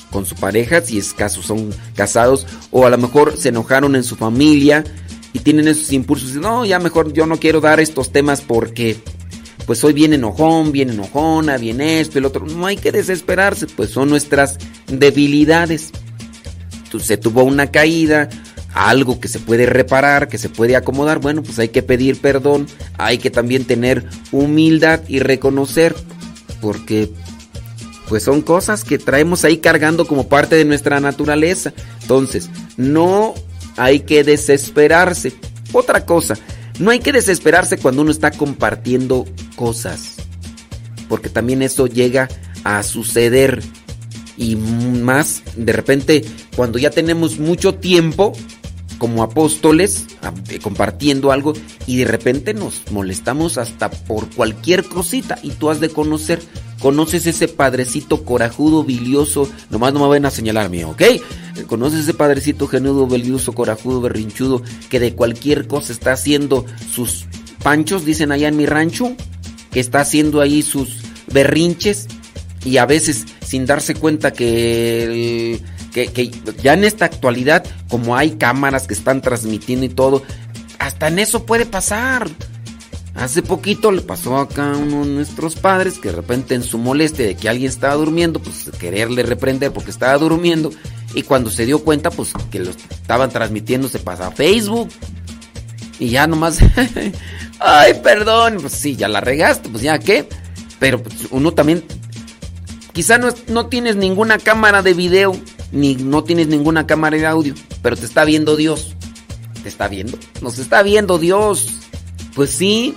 con 0.10 0.26
su 0.26 0.36
pareja, 0.36 0.80
si 0.82 0.98
es 0.98 1.14
caso 1.14 1.42
son 1.42 1.72
casados, 1.96 2.48
o 2.72 2.86
a 2.86 2.90
lo 2.90 2.98
mejor 2.98 3.36
se 3.36 3.50
enojaron 3.50 3.98
en 3.98 4.04
su 4.06 4.16
familia 4.16 4.86
y 5.34 5.40
tienen 5.40 5.68
esos 5.68 5.92
impulsos. 5.92 6.34
No, 6.36 6.64
ya 6.66 6.80
mejor 6.80 7.12
yo 7.12 7.26
no 7.26 7.38
quiero 7.38 7.60
dar 7.60 7.82
estos 7.82 8.14
temas 8.14 8.40
porque 8.40 8.96
pues 9.66 9.80
soy 9.80 9.92
bien 9.92 10.14
enojón, 10.14 10.72
bien 10.72 10.90
enojona, 10.90 11.58
bien 11.58 11.82
esto, 11.82 12.20
el 12.20 12.26
otro. 12.26 12.46
No 12.46 12.66
hay 12.66 12.78
que 12.78 12.94
desesperarse, 12.94 13.68
pues 13.68 13.90
son 13.90 14.10
nuestras 14.10 14.58
debilidades. 14.88 15.92
Se 16.98 17.18
tuvo 17.18 17.44
una 17.44 17.72
caída, 17.72 18.30
algo 18.76 19.22
que 19.22 19.30
se 19.30 19.40
puede 19.40 19.66
reparar, 19.66 20.28
que 20.28 20.38
se 20.38 20.50
puede 20.50 20.76
acomodar, 20.76 21.20
bueno, 21.20 21.42
pues 21.42 21.58
hay 21.60 21.70
que 21.70 21.82
pedir 21.82 22.20
perdón, 22.20 22.68
hay 22.98 23.18
que 23.18 23.32
también 23.32 23.64
tener 23.64 24.08
humildad 24.34 25.00
y 25.08 25.20
reconocer, 25.20 25.96
porque 26.62 27.10
pues 28.10 28.24
son 28.24 28.42
cosas 28.42 28.84
que 28.84 29.00
traemos 29.00 29.46
ahí 29.46 29.58
cargando 29.58 30.06
como 30.06 30.28
parte 30.28 30.56
de 30.56 30.66
nuestra 30.66 31.00
naturaleza. 31.00 31.74
Entonces, 32.02 32.50
no 32.78 33.34
hay 33.78 34.02
que 34.02 34.24
desesperarse. 34.24 35.34
Otra 35.72 36.06
cosa, 36.06 36.36
no 36.78 36.92
hay 36.92 37.00
que 37.00 37.14
desesperarse 37.14 37.78
cuando 37.78 38.02
uno 38.02 38.12
está 38.12 38.30
compartiendo 38.30 39.26
cosas. 39.56 40.16
Porque 41.08 41.30
también 41.30 41.62
eso 41.62 41.88
llega 41.88 42.28
a 42.64 42.84
suceder. 42.84 43.64
Y 44.38 44.58
más, 44.58 45.44
de 45.56 45.72
repente, 45.72 46.26
cuando 46.56 46.78
ya 46.78 46.90
tenemos 46.90 47.40
mucho 47.40 47.76
tiempo 47.76 48.34
como 48.98 49.24
apóstoles 49.24 50.08
eh, 50.50 50.60
compartiendo 50.60 51.32
algo 51.32 51.54
y 51.88 51.98
de 51.98 52.06
repente 52.06 52.54
nos 52.54 52.82
molestamos 52.92 53.58
hasta 53.58 53.90
por 53.90 54.30
cualquier 54.30 54.84
cosita 54.86 55.38
y 55.44 55.52
tú 55.52 55.70
has 55.70 55.80
de 55.80 55.90
conocer 55.90 56.42
¿Conoces 56.80 57.26
ese 57.26 57.48
padrecito 57.48 58.24
corajudo, 58.24 58.84
bilioso? 58.84 59.50
Nomás 59.70 59.94
no 59.94 60.02
me 60.02 60.08
van 60.08 60.26
a 60.26 60.30
señalar 60.30 60.70
mío, 60.70 60.90
¿ok? 60.90 61.02
¿Conoces 61.68 62.02
ese 62.02 62.14
padrecito 62.14 62.68
genudo, 62.68 63.08
bilioso, 63.08 63.54
corajudo, 63.54 64.02
berrinchudo, 64.02 64.62
que 64.90 65.00
de 65.00 65.16
cualquier 65.16 65.68
cosa 65.68 65.94
está 65.94 66.12
haciendo 66.12 66.66
sus 66.94 67.26
panchos, 67.64 68.06
dicen 68.06 68.32
allá 68.32 68.50
en 68.50 68.58
mi 68.58 68.66
rancho? 68.66 69.16
Que 69.72 69.80
está 69.80 70.02
haciendo 70.02 70.42
ahí 70.42 70.62
sus 70.62 70.98
berrinches 71.32 72.08
y 72.66 72.78
a 72.78 72.86
veces 72.86 73.26
sin 73.44 73.66
darse 73.66 73.96
cuenta 73.96 74.32
que, 74.32 75.60
que, 76.04 76.32
ya 76.62 76.74
en 76.74 76.84
esta 76.84 77.06
actualidad, 77.06 77.64
como 77.90 78.18
hay 78.18 78.32
cámaras 78.32 78.88
que 78.88 78.94
están 78.94 79.22
transmitiendo 79.22 79.86
y 79.86 79.90
todo, 79.90 80.24
hasta 80.78 81.08
en 81.08 81.20
eso 81.20 81.46
puede 81.46 81.66
pasar. 81.66 82.30
Hace 83.16 83.42
poquito 83.42 83.94
le 83.94 84.02
pasó 84.02 84.38
acá 84.38 84.74
a 84.74 84.78
uno 84.78 85.06
de 85.06 85.12
nuestros 85.12 85.56
padres 85.56 86.00
que 86.00 86.10
de 86.10 86.16
repente 86.18 86.54
en 86.54 86.64
su 86.64 86.78
molestia 86.78 87.26
de 87.26 87.36
que 87.36 87.48
alguien 87.48 87.70
estaba 87.70 87.94
durmiendo, 87.94 88.42
pues 88.42 88.70
quererle 88.78 89.24
reprender 89.24 89.72
porque 89.72 89.92
estaba 89.92 90.18
durmiendo 90.18 90.70
y 91.14 91.22
cuando 91.22 91.50
se 91.50 91.66
dio 91.66 91.82
cuenta 91.82 92.12
pues 92.12 92.34
que 92.52 92.60
lo 92.60 92.72
estaban 92.72 93.30
transmitiendo 93.30 93.88
se 93.88 94.00
pasa 94.00 94.28
a 94.28 94.32
Facebook 94.32 94.90
y 95.98 96.10
ya 96.10 96.28
nomás, 96.28 96.60
ay 97.60 97.94
perdón, 98.04 98.58
pues 98.60 98.74
sí, 98.74 98.98
ya 98.98 99.08
la 99.08 99.22
regaste, 99.22 99.70
pues 99.70 99.82
ya 99.82 99.98
qué, 99.98 100.28
pero 100.78 101.02
pues, 101.02 101.30
uno 101.32 101.54
también 101.54 101.86
Quizá 102.96 103.18
no, 103.18 103.28
no 103.50 103.68
tienes 103.68 103.98
ninguna 103.98 104.38
cámara 104.38 104.82
de 104.82 104.94
video, 104.94 105.36
ni 105.76 105.96
no 105.96 106.24
tienes 106.24 106.48
ninguna 106.48 106.88
cámara 106.88 107.18
de 107.18 107.26
audio, 107.26 107.54
pero 107.82 107.98
te 107.98 108.06
está 108.06 108.24
viendo 108.24 108.56
Dios. 108.56 108.96
¿Te 109.62 109.68
está 109.68 109.90
viendo? 109.90 110.18
Nos 110.42 110.58
está 110.58 110.82
viendo 110.84 111.20
Dios. 111.20 111.68
Pues 112.34 112.52
sí, 112.52 112.96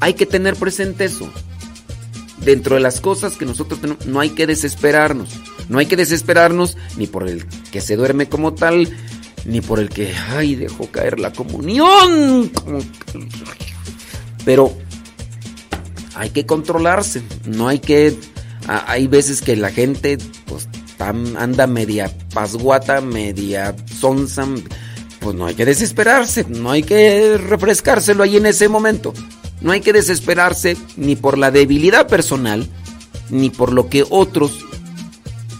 hay 0.00 0.14
que 0.14 0.26
tener 0.26 0.56
presente 0.56 1.04
eso. 1.04 1.30
Dentro 2.38 2.74
de 2.74 2.80
las 2.80 3.00
cosas 3.00 3.36
que 3.36 3.44
nosotros 3.44 3.80
tenemos, 3.80 4.04
no 4.06 4.18
hay 4.18 4.30
que 4.30 4.48
desesperarnos. 4.48 5.28
No 5.68 5.78
hay 5.78 5.86
que 5.86 5.96
desesperarnos 5.96 6.76
ni 6.96 7.06
por 7.06 7.28
el 7.28 7.46
que 7.46 7.80
se 7.80 7.94
duerme 7.94 8.28
como 8.28 8.52
tal, 8.52 8.88
ni 9.44 9.60
por 9.60 9.78
el 9.78 9.88
que, 9.88 10.12
ay, 10.30 10.56
dejó 10.56 10.90
caer 10.90 11.20
la 11.20 11.32
comunión. 11.32 12.50
Pero 14.44 14.76
hay 16.16 16.30
que 16.30 16.46
controlarse, 16.46 17.22
no 17.46 17.68
hay 17.68 17.78
que... 17.78 18.18
Hay 18.66 19.06
veces 19.08 19.40
que 19.40 19.56
la 19.56 19.70
gente 19.70 20.18
pues 20.46 20.68
anda 21.08 21.66
media 21.66 22.10
pasguata, 22.32 23.00
media 23.00 23.74
sonsa, 23.98 24.46
pues 25.20 25.36
no 25.36 25.46
hay 25.46 25.54
que 25.54 25.64
desesperarse, 25.64 26.44
no 26.48 26.70
hay 26.70 26.82
que 26.82 27.38
refrescárselo 27.38 28.22
ahí 28.22 28.36
en 28.36 28.46
ese 28.46 28.68
momento. 28.68 29.12
No 29.60 29.70
hay 29.70 29.80
que 29.80 29.92
desesperarse 29.92 30.76
ni 30.96 31.14
por 31.14 31.38
la 31.38 31.52
debilidad 31.52 32.08
personal, 32.08 32.68
ni 33.30 33.48
por 33.50 33.72
lo 33.72 33.88
que 33.88 34.04
otros 34.10 34.64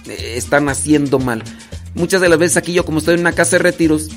eh, 0.09 0.35
están 0.37 0.69
haciendo 0.69 1.19
mal. 1.21 1.45
Muchas 1.95 2.21
de 2.21 2.29
las 2.29 2.39
veces 2.39 2.57
aquí 2.57 2.73
yo 2.73 2.85
como 2.85 2.99
estoy 2.99 3.15
en 3.15 3.21
una 3.21 3.33
casa 3.33 3.57
de 3.57 3.63
retiros, 3.63 4.09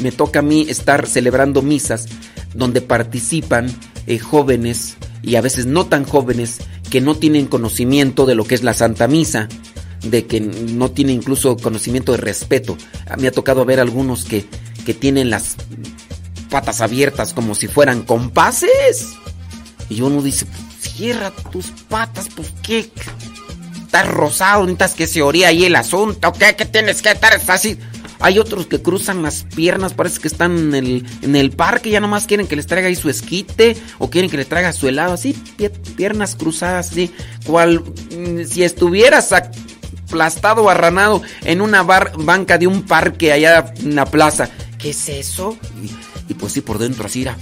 me 0.00 0.12
toca 0.12 0.40
a 0.40 0.42
mí 0.42 0.66
estar 0.68 1.06
celebrando 1.06 1.62
misas 1.62 2.06
donde 2.54 2.80
participan 2.80 3.68
eh, 4.06 4.18
jóvenes 4.18 4.96
y 5.22 5.36
a 5.36 5.40
veces 5.40 5.66
no 5.66 5.86
tan 5.86 6.04
jóvenes 6.04 6.58
que 6.90 7.00
no 7.00 7.16
tienen 7.16 7.46
conocimiento 7.46 8.26
de 8.26 8.34
lo 8.34 8.44
que 8.44 8.54
es 8.54 8.62
la 8.62 8.74
Santa 8.74 9.06
Misa, 9.08 9.48
de 10.02 10.26
que 10.26 10.40
no 10.40 10.90
tienen 10.90 11.16
incluso 11.16 11.56
conocimiento 11.56 12.12
de 12.12 12.18
respeto. 12.18 12.76
Me 13.18 13.28
ha 13.28 13.32
tocado 13.32 13.64
ver 13.64 13.80
algunos 13.80 14.24
que, 14.24 14.46
que 14.84 14.94
tienen 14.94 15.30
las 15.30 15.56
patas 16.50 16.80
abiertas 16.80 17.34
como 17.34 17.54
si 17.54 17.68
fueran 17.68 18.02
compases. 18.02 19.14
Y 19.88 20.02
uno 20.02 20.22
dice, 20.22 20.46
cierra 20.80 21.30
tus 21.30 21.66
patas, 21.88 22.28
pues 22.34 22.52
qué. 22.62 22.90
Estás 23.84 24.08
rosado, 24.08 24.62
necesitas 24.62 24.94
que 24.94 25.06
se 25.06 25.22
oría 25.22 25.48
ahí 25.48 25.64
el 25.64 25.76
asunto, 25.76 26.32
¿qué? 26.32 26.54
Que 26.54 26.66
tienes 26.66 27.00
que 27.00 27.10
estar 27.10 27.40
así. 27.48 27.78
Hay 28.20 28.38
otros 28.38 28.66
que 28.66 28.82
cruzan 28.82 29.22
las 29.22 29.44
piernas, 29.44 29.94
parece 29.94 30.20
que 30.20 30.28
están 30.28 30.58
en 30.58 30.74
el, 30.74 31.06
en 31.22 31.36
el 31.36 31.52
parque, 31.52 31.90
ya 31.90 32.00
nomás 32.00 32.26
quieren 32.26 32.48
que 32.48 32.56
les 32.56 32.66
traiga 32.66 32.88
ahí 32.88 32.96
su 32.96 33.08
esquite 33.08 33.76
o 33.98 34.10
quieren 34.10 34.28
que 34.28 34.36
le 34.36 34.44
traiga 34.44 34.72
su 34.72 34.88
helado, 34.88 35.12
así, 35.12 35.34
piernas 35.96 36.34
cruzadas, 36.34 36.90
así, 36.90 37.12
cual 37.46 37.80
mm, 37.80 38.42
si 38.44 38.64
estuvieras 38.64 39.32
aplastado 40.08 40.70
arranado 40.70 41.22
en 41.44 41.60
una 41.60 41.82
banca 41.82 42.58
de 42.58 42.66
un 42.66 42.82
parque 42.82 43.32
allá 43.32 43.72
en 43.78 43.94
la 43.94 44.06
plaza. 44.06 44.48
¿Qué 44.78 44.90
es 44.90 45.08
eso? 45.08 45.56
Y, 46.28 46.34
pues 46.34 46.52
sí, 46.52 46.60
por 46.60 46.78
dentro 46.78 47.06
así 47.06 47.22
era. 47.22 47.36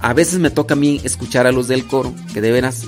A 0.00 0.12
veces 0.14 0.40
me 0.40 0.50
toca 0.50 0.74
a 0.74 0.76
mí 0.76 1.00
escuchar 1.04 1.46
a 1.46 1.52
los 1.52 1.68
del 1.68 1.86
coro, 1.86 2.12
que 2.34 2.40
de 2.40 2.50
veras, 2.50 2.86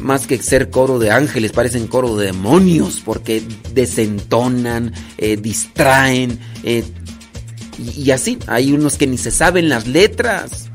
más 0.00 0.26
que 0.26 0.42
ser 0.42 0.70
coro 0.70 0.98
de 0.98 1.10
ángeles, 1.10 1.52
parecen 1.52 1.86
coro 1.86 2.16
de 2.16 2.26
demonios, 2.26 3.00
porque 3.04 3.42
desentonan, 3.72 4.92
eh, 5.18 5.36
distraen, 5.36 6.40
eh, 6.64 6.82
y, 7.78 8.10
así. 8.10 8.38
Hay 8.46 8.72
unos 8.72 8.96
que 8.96 9.06
ni 9.06 9.18
se 9.18 9.30
saben 9.30 9.68
las 9.68 9.86
letras. 9.86 10.70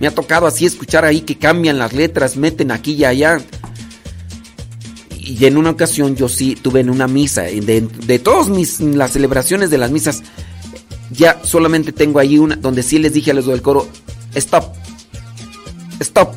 Me 0.00 0.06
ha 0.06 0.14
tocado 0.14 0.46
así 0.46 0.66
escuchar 0.66 1.04
ahí 1.04 1.20
que 1.22 1.36
cambian 1.36 1.78
las 1.78 1.92
letras, 1.92 2.36
meten 2.36 2.70
aquí 2.70 2.92
y 2.92 3.04
allá. 3.04 3.40
Y 5.24 5.46
en 5.46 5.56
una 5.56 5.70
ocasión 5.70 6.16
yo 6.16 6.28
sí 6.28 6.54
tuve 6.54 6.80
en 6.80 6.90
una 6.90 7.08
misa, 7.08 7.42
de, 7.42 7.80
de 7.80 8.18
todas 8.18 8.48
mis, 8.48 8.80
las 8.80 9.12
celebraciones 9.12 9.70
de 9.70 9.78
las 9.78 9.90
misas, 9.90 10.22
ya 11.10 11.40
solamente 11.42 11.92
tengo 11.92 12.18
ahí 12.18 12.38
una 12.38 12.56
donde 12.56 12.82
sí 12.82 12.98
les 12.98 13.12
dije 13.12 13.30
a 13.30 13.34
los 13.34 13.46
del 13.46 13.62
coro, 13.62 13.88
stop, 14.34 14.74
stop. 16.00 16.34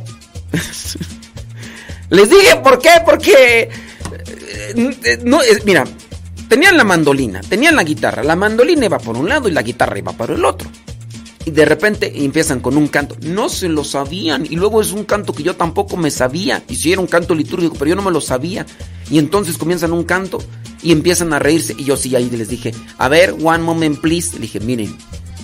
les 2.09 2.29
dije, 2.29 2.55
¿por 2.63 2.79
qué? 2.79 2.91
Porque, 3.05 3.69
eh, 4.75 5.19
no, 5.23 5.39
mira, 5.65 5.83
tenían 6.47 6.77
la 6.77 6.83
mandolina, 6.83 7.41
tenían 7.41 7.75
la 7.75 7.83
guitarra, 7.83 8.23
la 8.23 8.35
mandolina 8.35 8.85
iba 8.85 8.99
por 8.99 9.17
un 9.17 9.27
lado 9.27 9.49
y 9.49 9.51
la 9.51 9.61
guitarra 9.61 9.97
iba 9.97 10.13
por 10.13 10.31
el 10.31 10.45
otro. 10.45 10.69
Y 11.47 11.51
de 11.51 11.63
repente 11.63 12.11
empiezan 12.25 12.59
con 12.59 12.75
un 12.75 12.89
canto. 12.89 13.15
No 13.21 13.47
se 13.47 13.69
lo 13.69 13.85
sabían. 13.85 14.45
Y 14.45 14.57
luego 14.57 14.81
es 14.81 14.91
un 14.91 15.05
canto 15.05 15.31
que 15.31 15.43
yo 15.43 15.55
tampoco 15.55 15.95
me 15.95 16.11
sabía. 16.11 16.61
Y 16.67 16.75
si 16.75 16.91
era 16.91 16.99
un 16.99 17.07
canto 17.07 17.33
litúrgico, 17.33 17.73
pero 17.79 17.87
yo 17.87 17.95
no 17.95 18.01
me 18.01 18.11
lo 18.11 18.19
sabía. 18.19 18.65
Y 19.09 19.17
entonces 19.17 19.57
comienzan 19.57 19.93
un 19.93 20.03
canto 20.03 20.39
y 20.83 20.91
empiezan 20.91 21.31
a 21.31 21.39
reírse. 21.39 21.73
Y 21.77 21.85
yo 21.85 21.95
sí 21.95 22.13
ahí 22.17 22.29
les 22.29 22.49
dije, 22.49 22.73
a 22.97 23.07
ver, 23.07 23.33
one 23.41 23.59
moment 23.59 23.97
please. 24.01 24.33
Le 24.33 24.41
dije, 24.41 24.59
miren, 24.59 24.93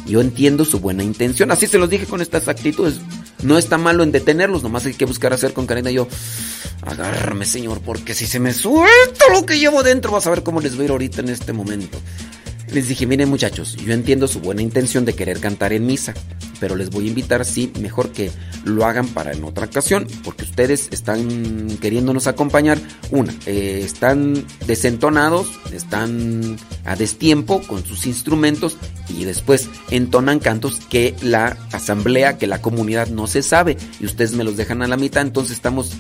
yo 0.05 0.19
entiendo 0.19 0.65
su 0.65 0.81
buena 0.81 1.05
intención. 1.05 1.51
Así 1.51 1.67
se 1.67 1.77
los 1.77 1.89
dije 1.89 2.05
con 2.05 2.19
estas 2.19 2.49
actitudes. 2.49 2.95
No 3.41 3.57
está 3.57 3.77
malo 3.77 4.03
en 4.03 4.11
detenerlos, 4.11 4.61
nomás 4.61 4.85
hay 4.85 4.95
que 4.95 5.05
buscar 5.05 5.31
hacer 5.31 5.53
con 5.53 5.67
Karina. 5.67 5.89
Yo, 5.89 6.09
agárrame, 6.85 7.45
señor, 7.45 7.79
porque 7.79 8.13
si 8.13 8.25
se 8.25 8.41
me 8.41 8.51
suelta 8.51 9.25
lo 9.31 9.45
que 9.45 9.57
llevo 9.57 9.83
dentro, 9.83 10.11
vas 10.11 10.27
a 10.27 10.31
ver 10.31 10.43
cómo 10.43 10.59
les 10.59 10.75
voy 10.75 10.81
a 10.81 10.85
ir 10.85 10.91
ahorita 10.91 11.21
en 11.21 11.29
este 11.29 11.53
momento. 11.53 11.97
Les 12.73 12.87
dije, 12.87 13.05
miren 13.05 13.29
muchachos, 13.29 13.75
yo 13.75 13.93
entiendo 13.93 14.27
su 14.27 14.39
buena 14.39 14.63
intención 14.63 15.05
de 15.05 15.13
querer 15.13 15.39
cantar 15.39 15.73
en 15.73 15.85
misa, 15.85 16.15
pero 16.59 16.75
les 16.75 16.89
voy 16.89 17.05
a 17.05 17.09
invitar, 17.09 17.45
sí, 17.45 17.71
mejor 17.79 18.11
que 18.11 18.31
lo 18.63 18.83
hagan 18.85 19.07
para 19.09 19.31
en 19.31 19.43
otra 19.43 19.67
ocasión, 19.67 20.07
porque 20.23 20.43
ustedes 20.43 20.87
están 20.89 21.77
queriéndonos 21.79 22.25
acompañar. 22.25 22.79
Una, 23.11 23.31
eh, 23.45 23.81
están 23.85 24.43
desentonados, 24.65 25.51
están 25.71 26.57
a 26.83 26.95
destiempo 26.95 27.61
con 27.61 27.85
sus 27.85 28.07
instrumentos 28.07 28.77
y 29.07 29.25
después 29.25 29.69
entonan 29.91 30.39
cantos 30.39 30.79
que 30.89 31.13
la 31.21 31.55
asamblea, 31.73 32.39
que 32.39 32.47
la 32.47 32.59
comunidad 32.59 33.07
no 33.09 33.27
se 33.27 33.43
sabe 33.43 33.77
y 33.99 34.05
ustedes 34.05 34.33
me 34.33 34.43
los 34.43 34.57
dejan 34.57 34.81
a 34.81 34.87
la 34.87 34.97
mitad, 34.97 35.21
entonces 35.21 35.57
estamos 35.57 35.91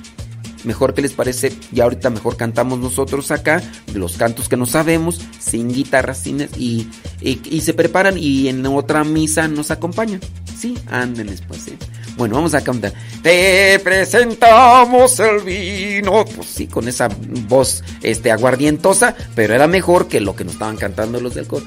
mejor 0.63 0.93
que 0.93 1.01
les 1.01 1.13
parece, 1.13 1.53
y 1.71 1.81
ahorita 1.81 2.09
mejor 2.09 2.37
cantamos 2.37 2.79
nosotros 2.79 3.31
acá, 3.31 3.61
los 3.93 4.17
cantos 4.17 4.49
que 4.49 4.57
no 4.57 4.65
sabemos, 4.65 5.21
sin 5.39 5.73
guitarras, 5.73 6.19
sin, 6.19 6.47
y, 6.57 6.87
y, 7.21 7.61
se 7.61 7.73
preparan 7.73 8.17
y 8.17 8.47
en 8.47 8.65
otra 8.65 9.03
misa 9.03 9.47
nos 9.47 9.71
acompañan. 9.71 10.21
Sí, 10.57 10.77
ándenles 10.89 11.41
pues. 11.41 11.61
Sí. 11.61 11.77
Bueno, 12.15 12.35
vamos 12.35 12.53
a 12.53 12.63
cantar. 12.63 12.93
Te 13.21 13.79
presentamos 13.79 15.19
el 15.19 15.41
vino. 15.41 16.23
Pues 16.25 16.47
sí, 16.47 16.67
con 16.67 16.87
esa 16.87 17.09
voz 17.47 17.83
este, 18.01 18.31
aguardientosa, 18.31 19.15
pero 19.35 19.55
era 19.55 19.67
mejor 19.67 20.07
que 20.07 20.21
lo 20.21 20.35
que 20.35 20.43
nos 20.43 20.53
estaban 20.53 20.77
cantando 20.77 21.19
los 21.19 21.33
del 21.33 21.47
coro. 21.47 21.65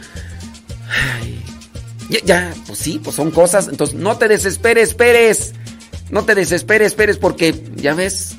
Ya, 2.09 2.21
ya, 2.25 2.55
pues 2.67 2.79
sí, 2.79 3.01
pues 3.03 3.17
son 3.17 3.31
cosas. 3.31 3.69
Entonces, 3.69 3.97
no 3.97 4.17
te 4.17 4.29
desesperes, 4.29 4.91
esperes. 4.91 5.55
No 6.11 6.25
te 6.25 6.37
desesperes, 6.37 6.89
esperes, 6.89 7.19
porque 7.19 7.55
ya 7.75 7.95
ves, 7.95 8.37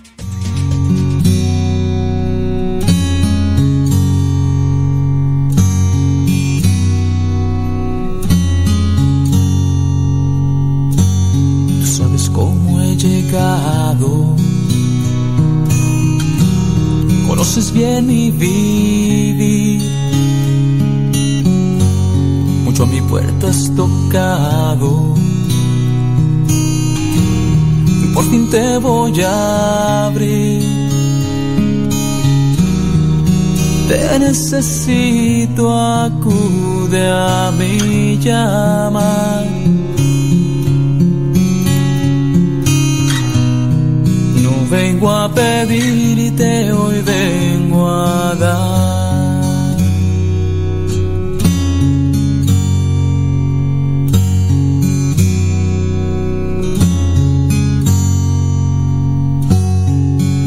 Conoces 17.58 17.74
bien 17.74 18.05
mi 18.05 18.30
vivir. 18.30 19.82
Mucho 22.64 22.84
a 22.84 22.86
mi 22.86 23.01
puerta 23.01 23.47
has 23.47 23.76
tocado. 23.76 25.16
Por 28.14 28.24
fin 28.30 28.47
te 28.51 28.78
voy 28.78 29.20
a 29.22 30.05
abrir. 30.05 30.62
Te 33.88 34.20
necesito, 34.20 35.74
acude 35.74 37.10
a 37.10 37.51
mi 37.58 38.20
llamar 38.20 39.57
vengo 44.78 45.09
a 45.09 45.28
pedirte, 45.34 46.71
hoy 46.71 47.01
vengo 47.01 47.89
a 47.89 48.36
dar. 48.36 49.78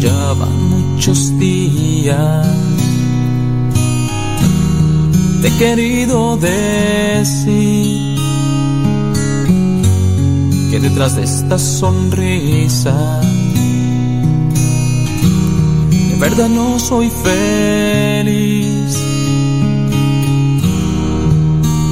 Ya 0.01 0.33
van 0.41 0.59
muchos 0.75 1.37
días, 1.39 2.47
te 5.43 5.49
he 5.49 5.53
querido 5.59 6.37
decir 6.37 8.17
que 10.71 10.79
detrás 10.79 11.17
de 11.17 11.25
esta 11.25 11.59
sonrisa 11.59 12.95
verdad 16.21 16.49
no 16.51 16.79
soy 16.79 17.11
feliz. 17.11 18.93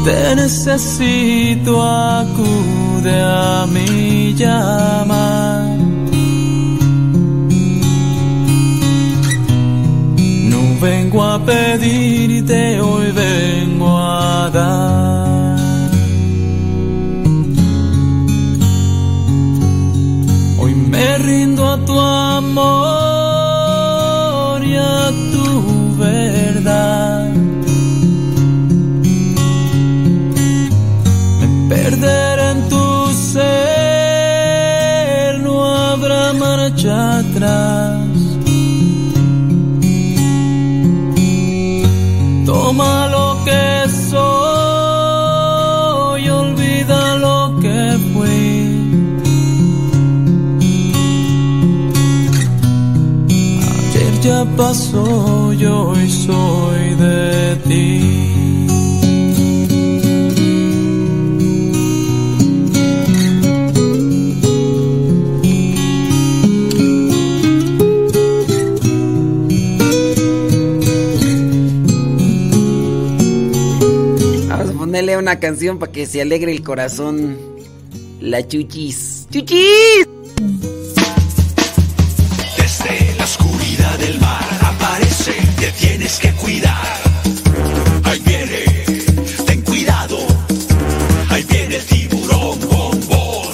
Te 0.05 0.37
necesito, 0.37 1.83
acude 1.83 3.23
a 3.23 3.67
mi 3.73 4.35
llama. 4.35 5.77
No 10.51 10.61
vengo 10.81 11.25
a 11.25 11.39
pedirte, 11.45 12.81
hoy 12.81 13.11
vengo 13.13 13.99
a 13.99 14.51
dar. 14.51 15.59
Hoy 20.61 20.75
me 20.75 21.19
rindo 21.19 21.67
a 21.67 21.77
tu 21.85 21.99
amor 21.99 23.08
pasó, 54.59 55.53
yo 55.53 55.91
hoy 55.91 56.11
soy 56.11 56.95
de 56.97 57.57
ti. 57.69 58.35
Vamos 74.49 74.71
a 74.71 74.73
ponerle 74.73 75.17
una 75.17 75.39
canción 75.39 75.79
para 75.79 75.93
que 75.93 76.05
se 76.05 76.21
alegre 76.21 76.51
el 76.51 76.65
corazón. 76.65 77.39
La 78.21 78.47
chuchis. 78.47 79.29
¡Chuchis! 79.31 80.08
Tienes 85.79 86.19
que 86.19 86.33
cuidar. 86.33 86.99
Ahí 88.05 88.21
viene, 88.21 88.65
ten 89.47 89.63
cuidado. 89.63 90.19
Ahí 91.31 91.43
viene 91.45 91.77
el 91.77 91.87
tiburón 91.87 92.59
bombón. 92.69 93.49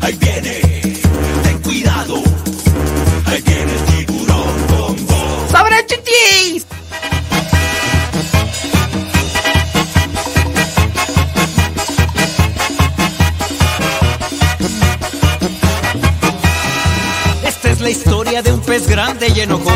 Ahí 0.00 0.16
viene, 0.20 0.60
ten 1.42 1.58
cuidado. 1.62 2.22
Ahí 3.26 3.42
viene 3.42 3.72
el 3.72 3.84
tiburón 3.84 4.66
bombón. 4.68 5.50
¡Sobre 5.50 5.86
chuchis! 5.86 6.66
Esta 17.44 17.70
es 17.70 17.80
la 17.80 17.90
historia 17.90 18.42
de 18.42 18.52
un 18.52 18.60
pez 18.60 18.86
grande 18.86 19.28
y 19.34 19.40
enojón. 19.40 19.75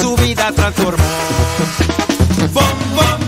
su 0.00 0.16
vida 0.16 0.52
transformó. 0.52 1.04
Bom, 2.52 2.64
bom, 2.94 3.25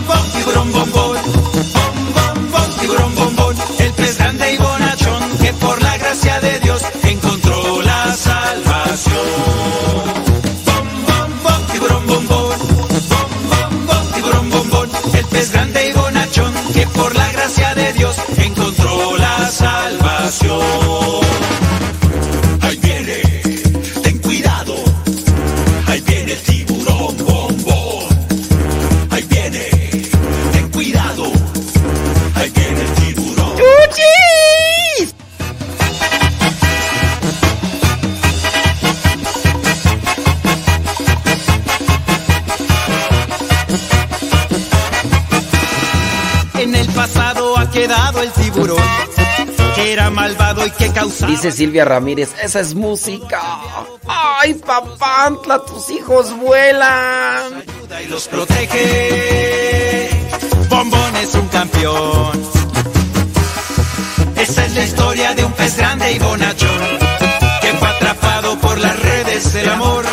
era 50.09 50.21
malvado 50.21 50.65
y 50.65 50.71
que 50.71 50.91
causaba. 50.91 51.31
Dice 51.31 51.51
Silvia 51.51 51.85
Ramírez, 51.85 52.33
esa 52.41 52.59
es 52.59 52.73
música. 52.73 53.41
¡Ay, 54.07 54.55
papantla, 54.55 55.63
tus 55.65 55.89
hijos 55.89 56.35
vuelan! 56.37 57.63
y 58.03 58.07
los 58.07 58.27
protege. 58.27 60.09
Bombón 60.69 61.15
es 61.17 61.35
un 61.35 61.47
campeón. 61.47 62.41
Esa 64.35 64.65
es 64.65 64.73
la 64.73 64.83
historia 64.83 65.35
de 65.35 65.43
un 65.43 65.51
pez 65.53 65.75
grande 65.77 66.11
y 66.13 66.19
bonachón 66.19 66.99
que 67.61 67.73
fue 67.73 67.87
atrapado 67.89 68.57
por 68.59 68.77
las 68.79 68.97
redes 68.99 69.51
del 69.53 69.69
amor. 69.69 70.05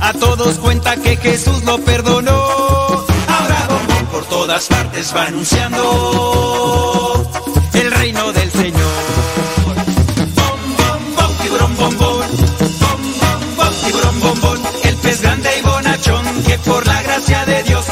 A 0.00 0.12
todos 0.12 0.58
cuenta 0.58 0.96
que 0.96 1.16
Jesús 1.16 1.64
lo 1.64 1.78
perdonó. 1.78 2.32
Ahora 2.32 3.66
Bombón 3.68 4.06
por 4.12 4.24
todas 4.26 4.66
partes 4.68 5.12
va 5.14 5.24
anunciando 5.24 7.08
bombón. 11.88 12.26
Bom, 12.80 13.00
bom, 13.20 13.56
bom, 13.56 13.74
tiburón, 13.84 14.20
bombón. 14.20 14.58
El 14.84 14.96
pez 14.96 15.22
grande 15.22 15.48
y 15.58 15.62
bonachón 15.62 16.24
que 16.46 16.58
por 16.58 16.86
la 16.86 17.02
gracia 17.02 17.44
de 17.46 17.62
Dios 17.62 17.86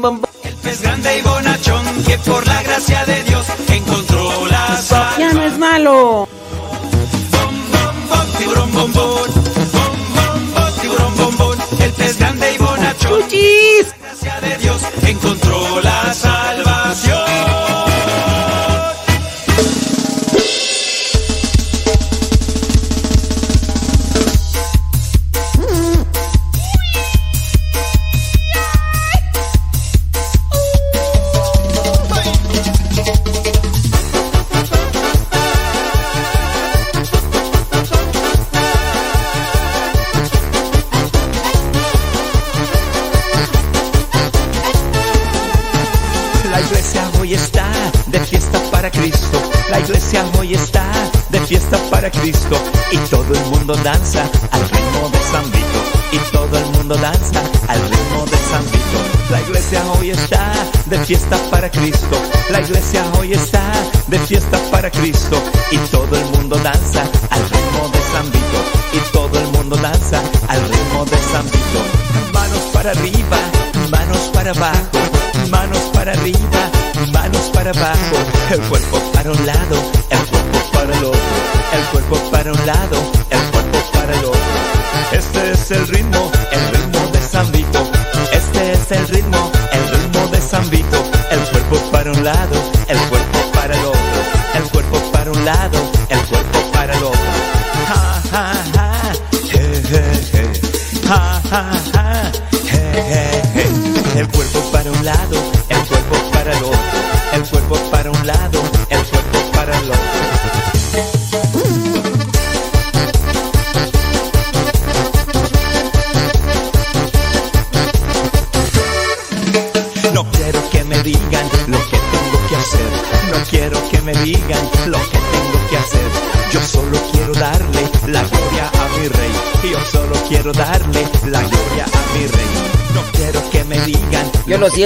bom. 0.00 0.20
El 0.42 0.54
pez 0.56 0.82
grande 0.82 1.18
y 1.18 1.22
bonachón 1.22 1.84
que 2.04 2.18
por 2.18 2.44
la 2.44 2.62
gracia 2.64 3.04
de 3.04 3.22
Dios 3.22 3.46
encontró 3.68 4.46
la 4.48 4.76
salvación. 4.78 5.28
Ya 5.28 5.32
no 5.32 5.42
es 5.44 5.58
malo. 5.58 6.28
Bom, 7.30 7.54
bom, 7.72 8.08
bom, 8.08 8.38
tiburón 8.38 8.72
bombón. 8.72 9.41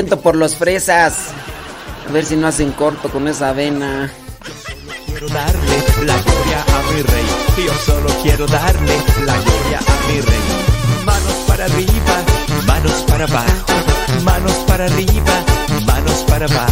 contento 0.06 0.22
por 0.22 0.36
los 0.36 0.54
fresas. 0.56 1.14
A 2.08 2.12
ver 2.12 2.24
si 2.24 2.36
no 2.36 2.46
hacen 2.46 2.70
corto 2.72 3.10
con 3.10 3.26
esa 3.26 3.48
avena. 3.50 4.10
Quiero 5.06 5.28
darle 5.28 5.76
la 6.04 6.16
gloria 6.22 6.64
a 6.68 6.92
mi 6.92 7.02
rey. 7.02 7.26
Yo 7.66 7.72
solo 7.84 8.08
quiero 8.22 8.46
darle 8.46 8.96
la 9.24 9.34
gloria 9.34 9.80
a 9.80 10.08
mi 10.08 10.20
rey. 10.20 11.04
Manos 11.04 11.34
para 11.48 11.64
arriba, 11.64 12.16
manos 12.66 13.04
para 13.08 13.24
abajo. 13.24 13.66
Manos 14.22 14.52
para 14.68 14.84
arriba, 14.84 15.44
manos 15.84 16.24
para 16.28 16.46
abajo. 16.46 16.70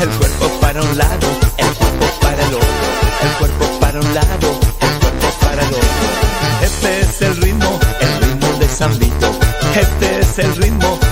El 0.00 0.08
cuerpo 0.08 0.48
para 0.60 0.80
un 0.82 0.96
lado, 0.96 1.28
el 1.58 1.74
cuerpo 1.74 2.06
para 2.22 2.42
el 2.46 2.54
otro. 2.54 2.86
El 3.22 3.30
cuerpo 3.38 3.80
para 3.80 4.00
un 4.00 4.14
lado, 4.14 4.60
el 4.80 5.00
cuerpo 5.00 5.28
para 5.42 5.62
el 5.62 5.68
otro. 5.68 6.08
Este 6.62 7.00
es 7.00 7.22
el 7.22 7.36
ritmo, 7.42 7.78
el 8.00 8.20
ritmo 8.22 8.58
de 8.58 8.68
San 8.68 8.98
Vito. 8.98 9.30
Este 9.74 10.20
es 10.20 10.38
el 10.38 10.56
ritmo 10.56 11.09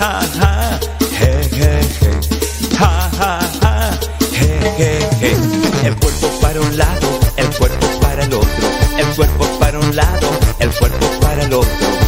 ha, 0.00 0.20
ha, 0.40 0.80
je, 1.20 1.30
je, 1.52 1.80
je. 2.00 2.10
Ha, 2.78 3.10
ha, 3.20 3.38
ha, 3.62 3.98
je, 4.32 4.58
je, 4.78 4.90
je. 5.20 5.86
El 5.86 5.96
cuerpo 5.96 6.28
para 6.40 6.60
un 6.60 6.76
lado, 6.76 7.20
el 7.36 7.50
cuerpo 7.56 7.86
para 8.00 8.24
el 8.24 8.32
otro. 8.32 8.68
El 8.98 9.06
cuerpo 9.14 9.44
para 9.58 9.78
un 9.78 9.94
lado, 9.94 10.30
el 10.58 10.70
cuerpo 10.70 11.06
para 11.20 11.42
el 11.44 11.52
otro 11.52 11.99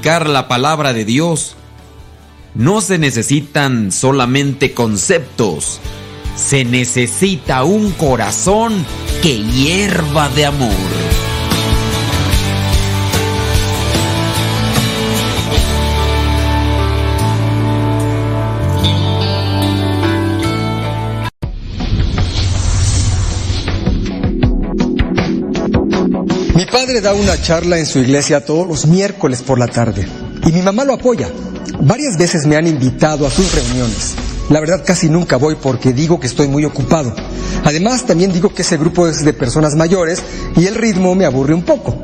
la 0.00 0.48
palabra 0.48 0.92
de 0.92 1.04
Dios 1.04 1.56
no 2.54 2.80
se 2.80 2.98
necesitan 2.98 3.92
solamente 3.92 4.72
conceptos, 4.72 5.78
se 6.36 6.64
necesita 6.64 7.64
un 7.64 7.92
corazón 7.92 8.84
que 9.22 9.42
hierva 9.42 10.28
de 10.30 10.46
amor. 10.46 10.89
Padre 26.90 27.02
da 27.02 27.14
una 27.14 27.40
charla 27.40 27.78
en 27.78 27.86
su 27.86 28.00
iglesia 28.00 28.44
todos 28.44 28.66
los 28.66 28.86
miércoles 28.86 29.42
por 29.42 29.60
la 29.60 29.68
tarde 29.68 30.08
y 30.44 30.50
mi 30.50 30.60
mamá 30.60 30.84
lo 30.84 30.94
apoya. 30.94 31.28
Varias 31.82 32.18
veces 32.18 32.46
me 32.46 32.56
han 32.56 32.66
invitado 32.66 33.28
a 33.28 33.30
sus 33.30 33.54
reuniones. 33.54 34.14
La 34.48 34.58
verdad 34.58 34.82
casi 34.84 35.08
nunca 35.08 35.36
voy 35.36 35.54
porque 35.54 35.92
digo 35.92 36.18
que 36.18 36.26
estoy 36.26 36.48
muy 36.48 36.64
ocupado. 36.64 37.14
Además 37.62 38.06
también 38.06 38.32
digo 38.32 38.52
que 38.52 38.62
ese 38.62 38.76
grupo 38.76 39.06
es 39.06 39.24
de 39.24 39.32
personas 39.32 39.76
mayores 39.76 40.20
y 40.56 40.66
el 40.66 40.74
ritmo 40.74 41.14
me 41.14 41.26
aburre 41.26 41.54
un 41.54 41.62
poco. 41.62 42.02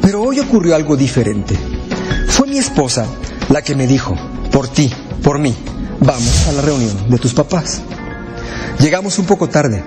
Pero 0.00 0.22
hoy 0.22 0.38
ocurrió 0.38 0.76
algo 0.76 0.96
diferente. 0.96 1.58
Fue 2.28 2.46
mi 2.46 2.58
esposa 2.58 3.06
la 3.48 3.62
que 3.62 3.74
me 3.74 3.88
dijo, 3.88 4.14
por 4.52 4.68
ti, 4.68 4.92
por 5.24 5.40
mí, 5.40 5.56
vamos 5.98 6.46
a 6.46 6.52
la 6.52 6.62
reunión 6.62 7.10
de 7.10 7.18
tus 7.18 7.34
papás. 7.34 7.80
Llegamos 8.78 9.18
un 9.18 9.26
poco 9.26 9.48
tarde. 9.48 9.82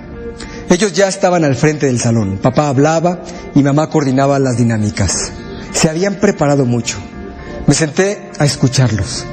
Ellos 0.69 0.91
ya 0.91 1.07
estaban 1.07 1.45
al 1.45 1.55
frente 1.55 1.85
del 1.85 2.01
salón. 2.01 2.39
Papá 2.41 2.67
hablaba 2.67 3.21
y 3.57 3.63
mamá 3.63 3.89
coordinaba 3.89 4.37
las 4.37 4.55
dinámicas. 4.57 5.31
Se 5.73 5.89
habían 5.89 6.15
preparado 6.15 6.63
mucho. 6.65 6.99
Me 7.65 7.73
senté 7.73 8.29
a 8.37 8.45
escucharlos. 8.45 9.25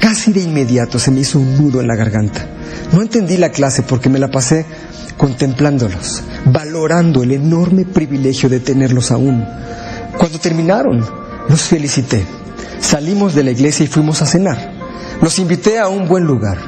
Casi 0.00 0.32
de 0.32 0.40
inmediato 0.40 0.98
se 0.98 1.12
me 1.12 1.20
hizo 1.20 1.38
un 1.38 1.56
nudo 1.56 1.80
en 1.80 1.86
la 1.86 1.94
garganta. 1.94 2.44
No 2.92 3.02
entendí 3.02 3.36
la 3.36 3.50
clase 3.50 3.82
porque 3.82 4.08
me 4.08 4.18
la 4.18 4.32
pasé 4.32 4.66
contemplándolos, 5.16 6.24
valorando 6.46 7.22
el 7.22 7.30
enorme 7.30 7.84
privilegio 7.84 8.48
de 8.48 8.58
tenerlos 8.58 9.12
aún. 9.12 9.46
Cuando 10.18 10.40
terminaron, 10.40 11.04
los 11.48 11.62
felicité. 11.62 12.26
Salimos 12.80 13.36
de 13.36 13.44
la 13.44 13.52
iglesia 13.52 13.84
y 13.84 13.88
fuimos 13.88 14.22
a 14.22 14.26
cenar. 14.26 14.72
Los 15.22 15.38
invité 15.38 15.78
a 15.78 15.86
un 15.86 16.08
buen 16.08 16.24
lugar. 16.24 16.58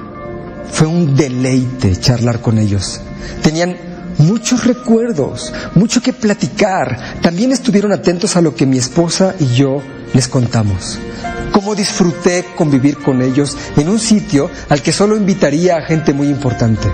Fue 0.71 0.87
un 0.87 1.17
deleite 1.17 1.97
charlar 1.97 2.41
con 2.41 2.59
ellos. 2.59 3.01
Tenían 3.43 3.90
muchos 4.21 4.65
recuerdos, 4.65 5.53
mucho 5.75 6.01
que 6.01 6.13
platicar. 6.13 7.21
También 7.23 7.53
estuvieron 7.53 7.93
atentos 7.93 8.37
a 8.37 8.41
lo 8.41 8.55
que 8.55 8.67
mi 8.67 8.79
esposa 8.79 9.35
y 9.39 9.47
yo 9.55 9.83
les 10.15 10.29
contamos. 10.29 10.99
Cómo 11.53 11.75
disfruté 11.75 12.47
convivir 12.57 12.99
con 12.99 13.23
ellos 13.23 13.57
en 13.77 13.89
un 13.89 13.99
sitio 13.99 14.51
al 14.69 14.83
que 14.83 14.93
solo 14.93 15.17
invitaría 15.17 15.77
a 15.77 15.83
gente 15.83 16.13
muy 16.13 16.29
importante. 16.29 16.91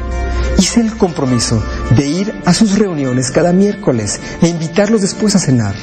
Hice 0.58 0.80
el 0.80 0.96
compromiso 0.96 1.62
de 1.94 2.08
ir 2.08 2.34
a 2.46 2.54
sus 2.54 2.78
reuniones 2.78 3.30
cada 3.30 3.52
miércoles 3.52 4.20
e 4.40 4.48
invitarlos 4.48 5.02
después 5.02 5.34
a 5.34 5.38
cenar. 5.38 5.74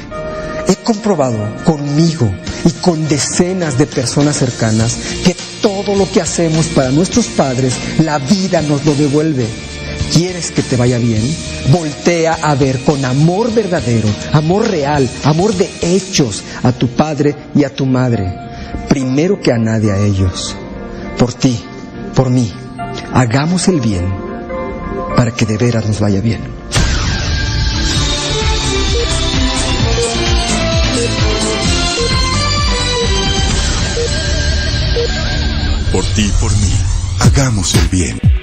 He 0.66 0.76
comprobado 0.76 1.38
conmigo 1.64 2.34
y 2.64 2.70
con 2.80 3.06
decenas 3.08 3.78
de 3.78 3.86
personas 3.86 4.36
cercanas 4.36 4.96
que 5.24 5.36
todo 5.62 5.94
lo 5.94 6.10
que 6.10 6.20
hacemos 6.20 6.66
para 6.68 6.90
nuestros 6.90 7.26
padres, 7.26 7.74
la 8.02 8.18
vida 8.18 8.62
nos 8.62 8.84
lo 8.84 8.94
devuelve. 8.94 9.46
¿Quieres 10.14 10.52
que 10.52 10.62
te 10.62 10.76
vaya 10.76 10.96
bien? 10.98 11.22
Voltea 11.72 12.34
a 12.34 12.54
ver 12.54 12.78
con 12.84 13.04
amor 13.04 13.52
verdadero, 13.52 14.08
amor 14.32 14.70
real, 14.70 15.10
amor 15.24 15.52
de 15.56 15.68
hechos 15.82 16.44
a 16.62 16.70
tu 16.70 16.86
padre 16.86 17.34
y 17.52 17.64
a 17.64 17.74
tu 17.74 17.84
madre. 17.84 18.32
Primero 18.88 19.40
que 19.40 19.50
a 19.50 19.58
nadie 19.58 19.90
a 19.90 19.98
ellos. 19.98 20.54
Por 21.18 21.34
ti, 21.34 21.58
por 22.14 22.30
mí. 22.30 22.52
Hagamos 23.12 23.66
el 23.66 23.80
bien 23.80 24.06
para 25.16 25.32
que 25.32 25.46
de 25.46 25.58
veras 25.58 25.84
nos 25.84 25.98
vaya 25.98 26.20
bien. 26.20 26.42
Por 35.92 36.04
ti 36.14 36.30
por 36.40 36.52
mí, 36.52 36.72
hagamos 37.18 37.74
el 37.74 37.88
bien. 37.88 38.33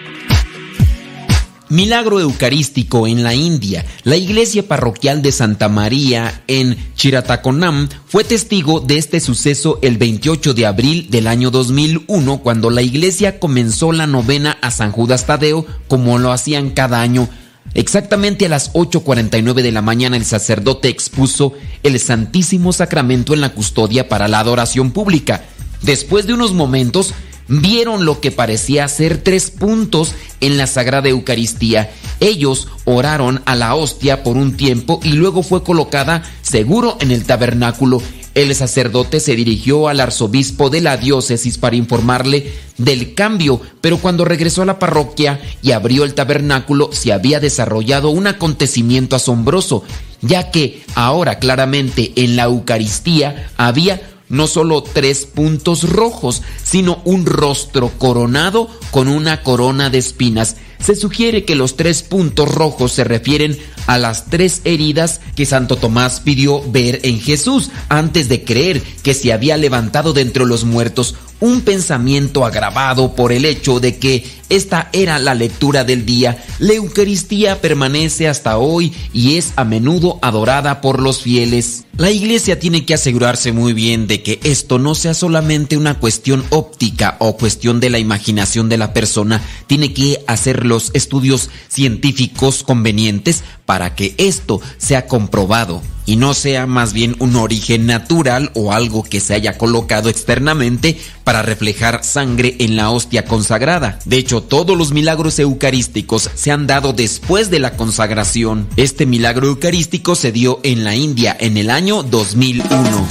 Milagro 1.71 2.19
Eucarístico 2.19 3.07
en 3.07 3.23
la 3.23 3.33
India. 3.33 3.85
La 4.03 4.17
iglesia 4.17 4.67
parroquial 4.67 5.21
de 5.21 5.31
Santa 5.31 5.69
María 5.69 6.43
en 6.47 6.75
Chirataconam 6.95 7.87
fue 8.05 8.25
testigo 8.25 8.81
de 8.81 8.97
este 8.97 9.21
suceso 9.21 9.79
el 9.81 9.97
28 9.97 10.53
de 10.53 10.65
abril 10.65 11.07
del 11.09 11.27
año 11.27 11.49
2001 11.49 12.39
cuando 12.39 12.69
la 12.71 12.81
iglesia 12.81 13.39
comenzó 13.39 13.93
la 13.93 14.05
novena 14.05 14.57
a 14.61 14.69
San 14.69 14.91
Judas 14.91 15.25
Tadeo 15.25 15.65
como 15.87 16.19
lo 16.19 16.33
hacían 16.33 16.71
cada 16.71 16.99
año. 16.99 17.29
Exactamente 17.73 18.47
a 18.47 18.49
las 18.49 18.73
8.49 18.73 19.61
de 19.61 19.71
la 19.71 19.81
mañana 19.81 20.17
el 20.17 20.25
sacerdote 20.25 20.89
expuso 20.89 21.53
el 21.83 21.97
Santísimo 22.01 22.73
Sacramento 22.73 23.33
en 23.33 23.39
la 23.39 23.53
custodia 23.53 24.09
para 24.09 24.27
la 24.27 24.39
adoración 24.39 24.91
pública. 24.91 25.45
Después 25.81 26.27
de 26.27 26.33
unos 26.33 26.53
momentos, 26.53 27.13
vieron 27.51 28.05
lo 28.05 28.21
que 28.21 28.31
parecía 28.31 28.87
ser 28.87 29.17
tres 29.17 29.51
puntos 29.51 30.13
en 30.39 30.57
la 30.57 30.67
Sagrada 30.67 31.09
Eucaristía. 31.09 31.91
Ellos 32.21 32.69
oraron 32.85 33.41
a 33.45 33.55
la 33.55 33.75
hostia 33.75 34.23
por 34.23 34.37
un 34.37 34.55
tiempo 34.55 35.01
y 35.03 35.13
luego 35.13 35.43
fue 35.43 35.63
colocada 35.63 36.23
seguro 36.41 36.97
en 37.01 37.11
el 37.11 37.25
tabernáculo. 37.25 38.01
El 38.33 38.55
sacerdote 38.55 39.19
se 39.19 39.35
dirigió 39.35 39.89
al 39.89 39.99
arzobispo 39.99 40.69
de 40.69 40.79
la 40.79 40.95
diócesis 40.95 41.57
para 41.57 41.75
informarle 41.75 42.53
del 42.77 43.13
cambio, 43.13 43.59
pero 43.81 43.97
cuando 43.97 44.23
regresó 44.23 44.61
a 44.61 44.65
la 44.65 44.79
parroquia 44.79 45.41
y 45.61 45.73
abrió 45.73 46.05
el 46.05 46.13
tabernáculo 46.13 46.91
se 46.93 47.11
había 47.11 47.41
desarrollado 47.41 48.09
un 48.09 48.27
acontecimiento 48.27 49.17
asombroso, 49.17 49.83
ya 50.21 50.51
que 50.51 50.83
ahora 50.95 51.39
claramente 51.39 52.13
en 52.15 52.37
la 52.37 52.43
Eucaristía 52.43 53.49
había 53.57 54.10
no 54.31 54.47
solo 54.47 54.81
tres 54.81 55.25
puntos 55.25 55.87
rojos, 55.89 56.41
sino 56.63 57.01
un 57.05 57.25
rostro 57.25 57.91
coronado 57.97 58.67
con 58.89 59.07
una 59.07 59.43
corona 59.43 59.89
de 59.89 59.99
espinas. 59.99 60.55
Se 60.81 60.95
sugiere 60.95 61.45
que 61.45 61.55
los 61.55 61.77
tres 61.77 62.01
puntos 62.01 62.53
rojos 62.53 62.91
se 62.91 63.03
refieren 63.03 63.57
a 63.87 63.97
las 63.97 64.25
tres 64.25 64.61
heridas 64.63 65.21
que 65.35 65.45
Santo 65.45 65.75
Tomás 65.75 66.19
pidió 66.19 66.61
ver 66.71 66.99
en 67.03 67.19
Jesús 67.19 67.69
antes 67.89 68.29
de 68.29 68.43
creer 68.43 68.81
que 69.03 69.13
se 69.13 69.31
había 69.31 69.57
levantado 69.57 70.13
de 70.13 70.21
entre 70.21 70.45
los 70.45 70.63
muertos 70.63 71.15
un 71.41 71.61
pensamiento 71.61 72.45
agravado 72.45 73.15
por 73.15 73.33
el 73.33 73.45
hecho 73.45 73.79
de 73.79 73.97
que 73.97 74.23
esta 74.49 74.89
era 74.93 75.17
la 75.17 75.33
lectura 75.33 75.83
del 75.83 76.05
día. 76.05 76.43
La 76.59 76.73
Eucaristía 76.73 77.61
permanece 77.61 78.27
hasta 78.27 78.57
hoy 78.57 78.93
y 79.11 79.37
es 79.37 79.53
a 79.55 79.63
menudo 79.63 80.19
adorada 80.21 80.81
por 80.81 81.01
los 81.01 81.21
fieles. 81.21 81.85
La 81.97 82.11
iglesia 82.11 82.59
tiene 82.59 82.85
que 82.85 82.93
asegurarse 82.93 83.51
muy 83.51 83.73
bien 83.73 84.07
de 84.07 84.21
que 84.21 84.39
esto 84.43 84.77
no 84.77 84.93
sea 84.93 85.13
solamente 85.13 85.77
una 85.77 85.99
cuestión 85.99 86.43
óptica 86.49 87.17
o 87.19 87.37
cuestión 87.37 87.79
de 87.79 87.89
la 87.89 87.99
imaginación 87.99 88.69
de 88.69 88.77
la 88.77 88.93
persona. 88.93 89.41
Tiene 89.67 89.93
que 89.93 90.23
hacer 90.27 90.65
los 90.71 90.89
estudios 90.93 91.49
científicos 91.67 92.63
convenientes 92.63 93.43
para 93.65 93.93
que 93.93 94.15
esto 94.17 94.61
sea 94.77 95.05
comprobado 95.05 95.81
y 96.05 96.15
no 96.15 96.33
sea 96.33 96.65
más 96.65 96.93
bien 96.93 97.15
un 97.19 97.35
origen 97.35 97.85
natural 97.85 98.51
o 98.55 98.71
algo 98.71 99.03
que 99.03 99.19
se 99.19 99.33
haya 99.33 99.57
colocado 99.57 100.07
externamente 100.09 100.97
para 101.23 101.41
reflejar 101.41 102.03
sangre 102.03 102.55
en 102.59 102.75
la 102.77 102.89
hostia 102.89 103.25
consagrada. 103.25 103.99
De 104.05 104.17
hecho, 104.17 104.41
todos 104.41 104.77
los 104.77 104.93
milagros 104.93 105.37
eucarísticos 105.39 106.29
se 106.33 106.51
han 106.51 106.67
dado 106.67 106.93
después 106.93 107.49
de 107.49 107.59
la 107.59 107.75
consagración. 107.77 108.67
Este 108.77 109.05
milagro 109.05 109.47
eucarístico 109.47 110.15
se 110.15 110.31
dio 110.31 110.61
en 110.63 110.85
la 110.85 110.95
India 110.95 111.35
en 111.39 111.57
el 111.57 111.69
año 111.69 112.01
2001. 112.01 113.07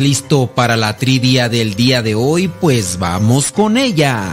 Listo 0.00 0.48
para 0.48 0.76
la 0.76 0.96
trivia 0.96 1.48
del 1.48 1.74
día 1.74 2.02
de 2.02 2.14
hoy? 2.14 2.48
Pues 2.48 2.98
vamos 2.98 3.52
con 3.52 3.76
ella. 3.76 4.24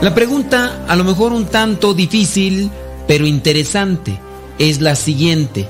La 0.00 0.14
pregunta, 0.14 0.84
a 0.88 0.96
lo 0.96 1.04
mejor 1.04 1.32
un 1.32 1.46
tanto 1.46 1.92
difícil, 1.92 2.70
pero 3.06 3.26
interesante, 3.26 4.18
es 4.58 4.80
la 4.80 4.94
siguiente. 4.94 5.68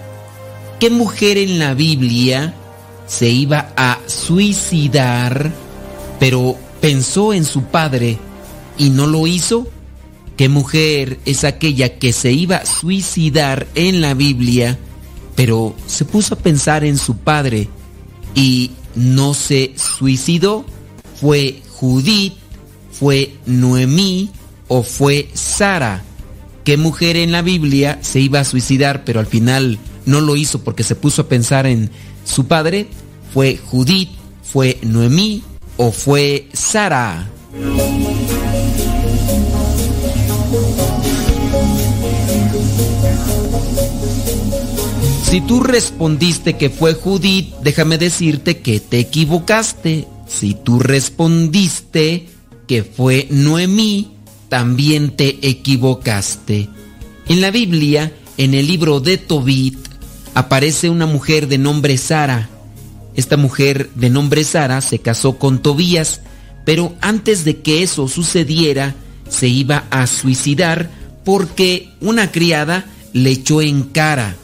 ¿Qué 0.79 0.91
mujer 0.91 1.39
en 1.39 1.59
la 1.59 1.75
Biblia 1.75 2.55
se 3.07 3.29
iba 3.29 3.73
a 3.77 3.99
suicidar, 4.07 5.51
pero 6.19 6.57
pensó 6.81 7.33
en 7.33 7.45
su 7.45 7.65
padre 7.65 8.19
y 8.79 8.91
no 8.91 9.07
lo 9.07 9.27
hizo? 9.27 9.67
¿Qué 10.37 10.49
mujer 10.49 11.19
es 11.27 11.45
aquella 11.45 11.99
que 11.99 12.13
se 12.13 12.33
iba 12.33 12.57
a 12.57 12.67
suicidar 12.67 13.67
en 13.75 14.01
la 14.01 14.15
Biblia, 14.15 14.79
pero 15.41 15.75
se 15.87 16.05
puso 16.05 16.35
a 16.35 16.39
pensar 16.39 16.85
en 16.85 16.99
su 16.99 17.17
padre 17.17 17.67
y 18.35 18.73
no 18.95 19.33
se 19.33 19.73
suicidó? 19.75 20.67
¿Fue 21.19 21.63
Judith? 21.67 22.35
¿Fue 22.93 23.33
Noemí? 23.47 24.29
¿O 24.69 24.83
fue 24.83 25.31
Sara? 25.33 26.03
¿Qué 26.63 26.77
mujer 26.77 27.17
en 27.17 27.33
la 27.33 27.41
Biblia 27.41 28.01
se 28.03 28.21
iba 28.21 28.41
a 28.41 28.45
suicidar, 28.45 29.03
pero 29.07 29.19
al 29.19 29.25
final 29.25 29.79
no 30.05 30.21
lo 30.21 30.37
hizo 30.37 30.63
porque 30.63 30.83
se 30.83 30.95
puso 30.95 31.23
a 31.23 31.29
pensar 31.29 31.65
en 31.67 31.91
su 32.23 32.47
padre? 32.47 32.89
¿Fue 33.33 33.57
Judith? 33.57 34.11
¿Fue 34.43 34.77
Noemí? 34.83 35.43
¿O 35.79 35.91
fue 35.91 36.51
Sara? 36.53 37.31
Si 45.31 45.41
tú 45.41 45.61
respondiste 45.61 46.55
que 46.55 46.71
fue 46.71 46.95
Judith, 46.95 47.55
déjame 47.63 47.99
decirte 47.99 48.59
que 48.59 48.81
te 48.81 48.99
equivocaste. 48.99 50.09
Si 50.27 50.55
tú 50.55 50.81
respondiste 50.81 52.27
que 52.67 52.83
fue 52.83 53.29
Noemí, 53.31 54.11
también 54.49 55.15
te 55.15 55.39
equivocaste. 55.49 56.69
En 57.29 57.41
la 57.41 57.53
Biblia, 57.53 58.13
en 58.39 58.55
el 58.55 58.67
libro 58.67 58.99
de 58.99 59.19
Tobit, 59.19 59.79
aparece 60.35 60.91
una 60.91 61.07
mujer 61.07 61.47
de 61.47 61.59
nombre 61.59 61.97
Sara. 61.97 62.51
Esta 63.15 63.37
mujer 63.37 63.89
de 63.95 64.11
nombre 64.11 64.43
Sara 64.43 64.81
se 64.81 64.99
casó 64.99 65.39
con 65.39 65.63
Tobías, 65.63 66.23
pero 66.65 66.93
antes 67.01 67.45
de 67.45 67.63
que 67.63 67.85
eso 67.85 68.09
sucediera, 68.09 68.97
se 69.29 69.47
iba 69.47 69.85
a 69.91 70.09
suicidar 70.09 70.91
porque 71.25 71.89
una 72.01 72.33
criada 72.33 72.87
le 73.13 73.31
echó 73.31 73.63
en 73.63 73.85
cara 73.85 74.35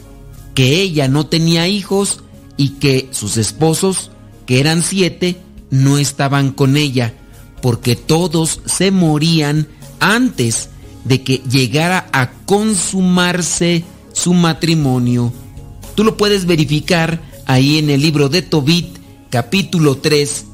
que 0.57 0.81
ella 0.81 1.07
no 1.07 1.27
tenía 1.27 1.67
hijos 1.67 2.21
y 2.57 2.69
que 2.79 3.09
sus 3.11 3.37
esposos, 3.37 4.09
que 4.47 4.59
eran 4.59 4.81
siete, 4.81 5.37
no 5.69 5.99
estaban 5.99 6.49
con 6.49 6.77
ella, 6.77 7.13
porque 7.61 7.95
todos 7.95 8.61
se 8.65 8.89
morían 8.89 9.67
antes 9.99 10.69
de 11.05 11.21
que 11.21 11.43
llegara 11.47 12.09
a 12.11 12.31
consumarse 12.47 13.83
su 14.13 14.33
matrimonio. 14.33 15.31
Tú 15.93 16.03
lo 16.03 16.17
puedes 16.17 16.47
verificar 16.47 17.21
ahí 17.45 17.77
en 17.77 17.91
el 17.91 18.01
libro 18.01 18.27
de 18.27 18.41
Tobit, 18.41 18.97
capítulo 19.29 19.97
3, 19.97 20.45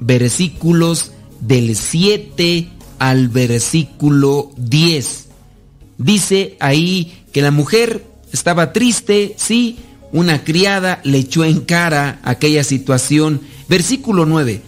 versículos 0.00 1.12
del 1.40 1.76
7 1.76 2.68
al 2.98 3.28
versículo 3.28 4.50
10. 4.58 5.28
Dice 5.96 6.58
ahí 6.60 7.24
que 7.32 7.40
la 7.40 7.52
mujer 7.52 8.15
estaba 8.32 8.72
triste, 8.72 9.34
sí, 9.36 9.78
una 10.12 10.44
criada 10.44 11.00
le 11.04 11.18
echó 11.18 11.44
en 11.44 11.60
cara 11.60 12.20
aquella 12.22 12.64
situación. 12.64 13.40
Versículo 13.68 14.26
9. 14.26 14.62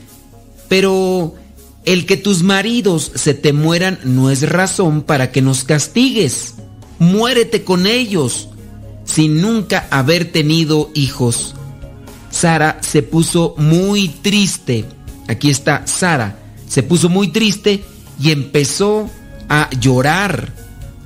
Pero 0.69 1.35
el 1.85 2.07
que 2.07 2.17
tus 2.17 2.43
maridos 2.43 3.13
se 3.15 3.35
te 3.35 3.53
mueran 3.53 3.99
no 4.05 4.31
es 4.31 4.49
razón 4.49 5.03
para 5.03 5.31
que 5.33 5.41
nos 5.43 5.65
castigues. 5.65 6.55
Muérete 6.99 7.65
con 7.65 7.87
ellos, 7.87 8.49
sin 9.05 9.41
nunca 9.41 9.87
haber 9.91 10.33
tenido 10.33 10.91
hijos. 10.95 11.55
Sara 12.31 12.79
se 12.83 13.03
puso 13.03 13.55
muy 13.57 14.09
triste. 14.09 14.85
Aquí 15.29 15.51
está 15.51 15.87
Sara. 15.87 16.39
Se 16.69 16.83
puso 16.83 17.09
muy 17.09 17.29
triste 17.29 17.85
y 18.21 18.33
empezó 18.33 19.09
a 19.49 19.71
llorar. 19.81 20.53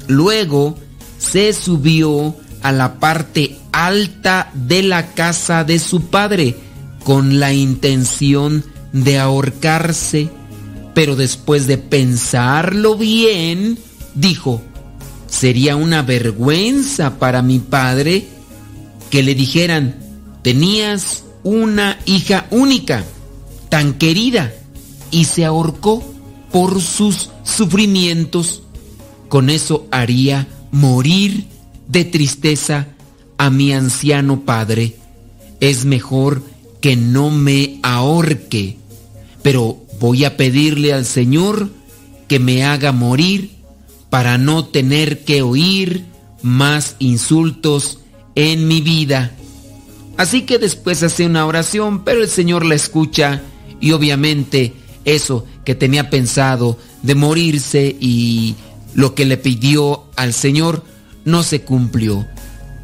Luego 0.08 0.76
se 1.18 1.52
subió 1.52 2.34
a 2.62 2.72
la 2.72 2.98
parte 2.98 3.58
alta 3.72 4.50
de 4.54 4.82
la 4.82 5.14
casa 5.14 5.64
de 5.64 5.78
su 5.78 6.06
padre 6.06 6.56
con 7.04 7.40
la 7.40 7.52
intención 7.52 8.64
de 8.92 9.18
ahorcarse. 9.18 10.30
Pero 10.94 11.16
después 11.16 11.66
de 11.66 11.78
pensarlo 11.78 12.96
bien, 12.96 13.78
dijo, 14.14 14.62
sería 15.26 15.76
una 15.76 16.02
vergüenza 16.02 17.18
para 17.18 17.42
mi 17.42 17.58
padre 17.58 18.26
que 19.10 19.22
le 19.22 19.34
dijeran, 19.34 19.96
tenías 20.42 21.24
una 21.42 21.98
hija 22.04 22.46
única, 22.50 23.04
tan 23.68 23.94
querida, 23.94 24.52
y 25.10 25.24
se 25.24 25.44
ahorcó 25.44 26.04
por 26.50 26.80
sus 26.80 27.30
sufrimientos. 27.42 28.62
Con 29.28 29.48
eso 29.48 29.86
haría 29.90 30.46
morir 30.70 31.46
de 31.92 32.06
tristeza 32.06 32.88
a 33.36 33.50
mi 33.50 33.72
anciano 33.72 34.40
padre. 34.40 34.96
Es 35.60 35.84
mejor 35.84 36.42
que 36.80 36.96
no 36.96 37.30
me 37.30 37.78
ahorque, 37.82 38.78
pero 39.42 39.78
voy 40.00 40.24
a 40.24 40.36
pedirle 40.36 40.94
al 40.94 41.04
Señor 41.04 41.68
que 42.28 42.38
me 42.38 42.64
haga 42.64 42.92
morir 42.92 43.50
para 44.08 44.38
no 44.38 44.64
tener 44.64 45.24
que 45.24 45.42
oír 45.42 46.04
más 46.40 46.96
insultos 46.98 48.00
en 48.34 48.66
mi 48.66 48.80
vida. 48.80 49.32
Así 50.16 50.42
que 50.42 50.58
después 50.58 51.02
hace 51.02 51.26
una 51.26 51.46
oración, 51.46 52.04
pero 52.04 52.22
el 52.22 52.28
Señor 52.28 52.64
la 52.64 52.74
escucha 52.74 53.42
y 53.80 53.92
obviamente 53.92 54.72
eso 55.04 55.44
que 55.64 55.74
tenía 55.74 56.08
pensado 56.08 56.78
de 57.02 57.14
morirse 57.14 57.96
y 58.00 58.54
lo 58.94 59.14
que 59.14 59.24
le 59.24 59.36
pidió 59.36 60.04
al 60.16 60.32
Señor 60.32 60.84
no 61.24 61.42
se 61.42 61.62
cumplió. 61.62 62.26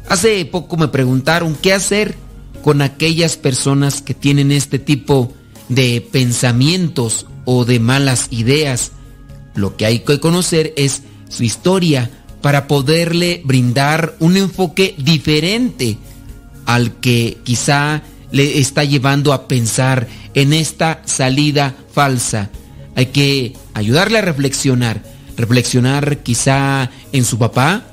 Hace 0.07 0.43
poco 0.45 0.77
me 0.77 0.87
preguntaron 0.87 1.55
qué 1.55 1.73
hacer 1.73 2.15
con 2.63 2.81
aquellas 2.81 3.37
personas 3.37 4.01
que 4.01 4.13
tienen 4.13 4.51
este 4.51 4.79
tipo 4.79 5.33
de 5.69 6.01
pensamientos 6.11 7.25
o 7.45 7.65
de 7.65 7.79
malas 7.79 8.27
ideas. 8.31 8.91
Lo 9.55 9.77
que 9.77 9.85
hay 9.85 9.99
que 9.99 10.19
conocer 10.19 10.73
es 10.77 11.03
su 11.29 11.43
historia 11.43 12.09
para 12.41 12.67
poderle 12.67 13.41
brindar 13.45 14.15
un 14.19 14.37
enfoque 14.37 14.95
diferente 14.97 15.97
al 16.65 16.99
que 16.99 17.37
quizá 17.43 18.01
le 18.31 18.59
está 18.59 18.83
llevando 18.83 19.33
a 19.33 19.47
pensar 19.47 20.07
en 20.33 20.53
esta 20.53 21.01
salida 21.05 21.75
falsa. 21.91 22.49
Hay 22.95 23.07
que 23.07 23.53
ayudarle 23.73 24.19
a 24.19 24.21
reflexionar, 24.21 25.03
reflexionar 25.35 26.19
quizá 26.19 26.89
en 27.11 27.25
su 27.25 27.37
papá, 27.37 27.83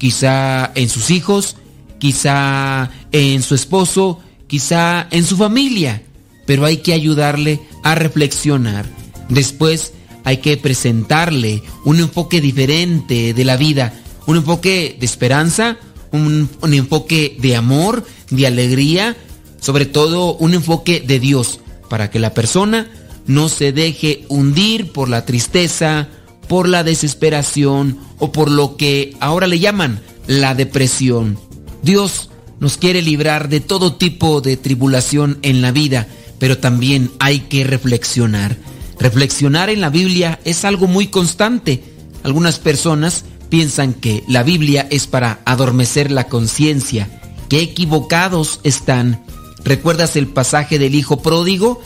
quizá 0.00 0.72
en 0.74 0.88
sus 0.88 1.10
hijos, 1.10 1.56
quizá 1.98 2.90
en 3.12 3.42
su 3.42 3.54
esposo, 3.54 4.18
quizá 4.46 5.06
en 5.10 5.24
su 5.24 5.36
familia, 5.36 6.02
pero 6.46 6.64
hay 6.64 6.78
que 6.78 6.94
ayudarle 6.94 7.60
a 7.84 7.94
reflexionar. 7.94 8.86
Después 9.28 9.92
hay 10.24 10.38
que 10.38 10.56
presentarle 10.56 11.62
un 11.84 12.00
enfoque 12.00 12.40
diferente 12.40 13.34
de 13.34 13.44
la 13.44 13.58
vida, 13.58 13.92
un 14.26 14.38
enfoque 14.38 14.96
de 14.98 15.04
esperanza, 15.04 15.76
un, 16.12 16.48
un 16.62 16.74
enfoque 16.74 17.36
de 17.38 17.54
amor, 17.54 18.06
de 18.30 18.46
alegría, 18.46 19.18
sobre 19.60 19.84
todo 19.84 20.34
un 20.36 20.54
enfoque 20.54 21.04
de 21.06 21.20
Dios, 21.20 21.60
para 21.90 22.10
que 22.10 22.18
la 22.18 22.32
persona 22.32 22.90
no 23.26 23.50
se 23.50 23.72
deje 23.72 24.24
hundir 24.28 24.92
por 24.92 25.10
la 25.10 25.26
tristeza, 25.26 26.08
por 26.50 26.68
la 26.68 26.82
desesperación 26.82 27.96
o 28.18 28.32
por 28.32 28.50
lo 28.50 28.76
que 28.76 29.14
ahora 29.20 29.46
le 29.46 29.60
llaman 29.60 30.00
la 30.26 30.56
depresión. 30.56 31.38
Dios 31.84 32.28
nos 32.58 32.76
quiere 32.76 33.02
librar 33.02 33.48
de 33.48 33.60
todo 33.60 33.94
tipo 33.94 34.40
de 34.40 34.56
tribulación 34.56 35.38
en 35.42 35.62
la 35.62 35.70
vida, 35.70 36.08
pero 36.40 36.58
también 36.58 37.12
hay 37.20 37.38
que 37.38 37.62
reflexionar. 37.62 38.56
Reflexionar 38.98 39.70
en 39.70 39.80
la 39.80 39.90
Biblia 39.90 40.40
es 40.44 40.64
algo 40.64 40.88
muy 40.88 41.06
constante. 41.06 41.84
Algunas 42.24 42.58
personas 42.58 43.26
piensan 43.48 43.94
que 43.94 44.24
la 44.26 44.42
Biblia 44.42 44.88
es 44.90 45.06
para 45.06 45.42
adormecer 45.44 46.10
la 46.10 46.24
conciencia. 46.24 47.20
Qué 47.48 47.60
equivocados 47.60 48.58
están. 48.64 49.24
¿Recuerdas 49.62 50.16
el 50.16 50.26
pasaje 50.26 50.80
del 50.80 50.96
hijo 50.96 51.22
pródigo? 51.22 51.80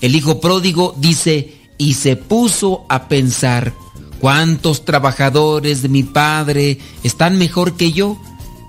El 0.00 0.14
hijo 0.14 0.40
pródigo 0.40 0.94
dice, 0.98 1.56
y 1.78 1.94
se 1.94 2.14
puso 2.14 2.86
a 2.88 3.08
pensar, 3.08 3.74
¿cuántos 4.24 4.86
trabajadores 4.86 5.82
de 5.82 5.90
mi 5.90 6.02
padre 6.02 6.78
están 7.02 7.36
mejor 7.36 7.76
que 7.76 7.92
yo? 7.92 8.18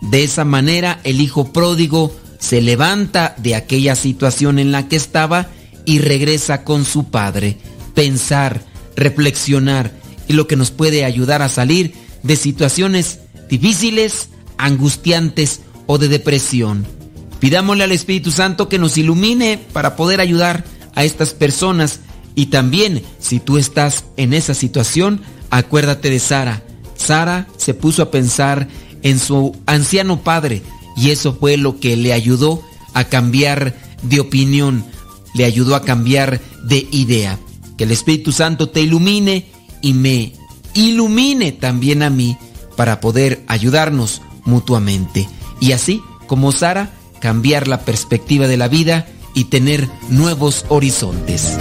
De 0.02 0.26
esa 0.26 0.44
manera 0.44 0.99
el 1.06 1.22
hijo 1.22 1.53
pródigo 1.53 2.14
se 2.40 2.61
levanta 2.61 3.36
de 3.38 3.56
aquella 3.56 3.95
situación 3.95 4.60
en 4.60 4.73
la 4.73 4.90
que 4.90 4.98
estaba 4.98 5.48
y 5.86 5.99
regresa 5.99 6.65
con 6.65 6.84
su 6.84 7.06
padre. 7.06 7.57
Pensar, 7.94 8.64
reflexionar 8.98 9.94
y 10.27 10.34
lo 10.34 10.45
que 10.45 10.57
nos 10.57 10.72
puede 10.72 11.06
ayudar 11.06 11.41
a 11.41 11.48
salir 11.48 11.94
de 12.22 12.36
situaciones 12.36 13.19
difíciles, 13.48 14.27
angustiantes 14.57 15.61
o 15.86 15.98
de 15.98 16.10
depresión. 16.10 16.86
Pidámosle 17.40 17.86
al 17.86 17.94
Espíritu 17.94 18.32
Santo 18.32 18.68
que 18.68 18.77
nos 18.77 18.98
ilumine 18.98 19.57
para 19.72 19.95
poder 19.95 20.19
ayudar 20.19 20.65
a 20.95 21.06
estas 21.06 21.34
personas 21.34 22.02
y 22.36 22.48
también 22.48 23.02
si 23.20 23.40
tú 23.40 23.57
estás 23.57 24.06
en 24.18 24.34
esa 24.34 24.53
situación, 24.53 25.22
acuérdate 25.49 26.10
de 26.10 26.20
Sara. 26.20 26.64
Sara 26.95 27.48
se 27.57 27.74
puso 27.74 28.03
a 28.03 28.12
pensar 28.12 28.68
en 29.02 29.20
su 29.20 29.56
anciano 29.66 30.22
padre 30.22 30.62
y 30.98 31.12
eso 31.12 31.36
fue 31.40 31.57
lo 31.57 31.80
que 31.80 31.95
le 31.95 32.14
ayudó 32.14 32.62
a 32.94 33.06
cambiar 33.06 33.76
de 34.03 34.20
opinión, 34.20 34.86
le 35.34 35.45
ayudó 35.45 35.76
a 35.76 35.84
cambiar 35.84 36.41
de 36.64 36.88
idea. 36.91 37.40
Que 37.78 37.86
el 37.86 37.91
Espíritu 37.91 38.32
Santo 38.32 38.70
te 38.70 38.82
ilumine 38.82 39.48
y 39.82 39.94
me 39.94 40.34
ilumine 40.74 41.52
también 41.52 42.03
a 42.03 42.10
mí 42.10 42.38
para 42.76 42.99
poder 42.99 43.44
ayudarnos 43.48 44.22
mutuamente. 44.44 45.28
Y 45.60 45.72
así 45.72 46.02
como 46.28 46.52
Sara, 46.52 46.91
cambiar 47.20 47.68
la 47.68 47.82
perspectiva 47.82 48.48
de 48.48 48.57
la 48.57 48.68
vida 48.68 49.07
y 49.34 49.45
tener 49.45 49.90
nuevos 50.10 50.66
horizontes. 50.70 51.57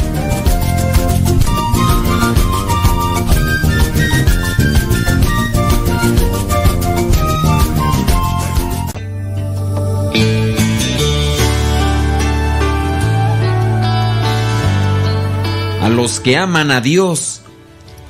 Que 16.20 16.36
aman 16.36 16.70
a 16.70 16.80
Dios, 16.80 17.42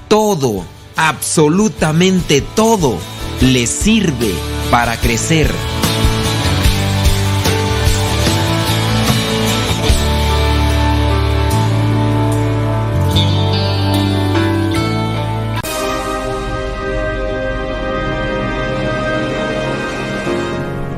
todo, 0.09 0.65
absolutamente 0.95 2.41
todo, 2.41 2.99
les 3.41 3.69
sirve 3.69 4.33
para 4.71 4.97
crecer. 4.97 5.51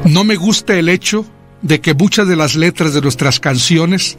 No 0.05 0.25
me 0.25 0.37
gusta 0.37 0.77
el 0.77 0.89
hecho 0.89 1.25
de 1.63 1.81
que 1.81 1.95
muchas 1.95 2.29
de 2.29 2.37
las 2.37 2.55
letras 2.55 2.93
de 2.93 3.01
nuestras 3.01 3.41
canciones 3.41 4.19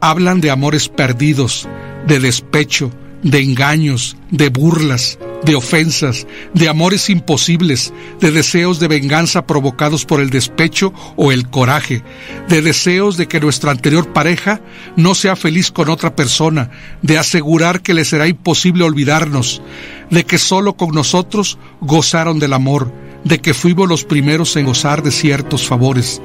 hablan 0.00 0.40
de 0.40 0.50
amores 0.50 0.88
perdidos, 0.88 1.68
de 2.06 2.20
despecho, 2.20 2.92
de 3.22 3.40
engaños, 3.40 4.16
de 4.30 4.48
burlas, 4.48 5.18
de 5.44 5.54
ofensas, 5.54 6.26
de 6.54 6.68
amores 6.68 7.08
imposibles, 7.10 7.92
de 8.20 8.30
deseos 8.30 8.80
de 8.80 8.88
venganza 8.88 9.46
provocados 9.46 10.04
por 10.04 10.20
el 10.20 10.30
despecho 10.30 10.92
o 11.16 11.32
el 11.32 11.48
coraje, 11.48 12.02
de 12.48 12.62
deseos 12.62 13.16
de 13.16 13.28
que 13.28 13.40
nuestra 13.40 13.70
anterior 13.70 14.12
pareja 14.12 14.60
no 14.96 15.14
sea 15.14 15.36
feliz 15.36 15.70
con 15.70 15.88
otra 15.88 16.14
persona, 16.14 16.70
de 17.02 17.18
asegurar 17.18 17.80
que 17.80 17.94
le 17.94 18.04
será 18.04 18.28
imposible 18.28 18.84
olvidarnos, 18.84 19.62
de 20.10 20.24
que 20.24 20.38
solo 20.38 20.74
con 20.74 20.90
nosotros 20.90 21.58
gozaron 21.80 22.38
del 22.38 22.52
amor, 22.52 22.92
de 23.24 23.40
que 23.40 23.54
fuimos 23.54 23.88
los 23.88 24.04
primeros 24.04 24.56
en 24.56 24.66
gozar 24.66 25.02
de 25.02 25.10
ciertos 25.10 25.66
favores. 25.66 26.20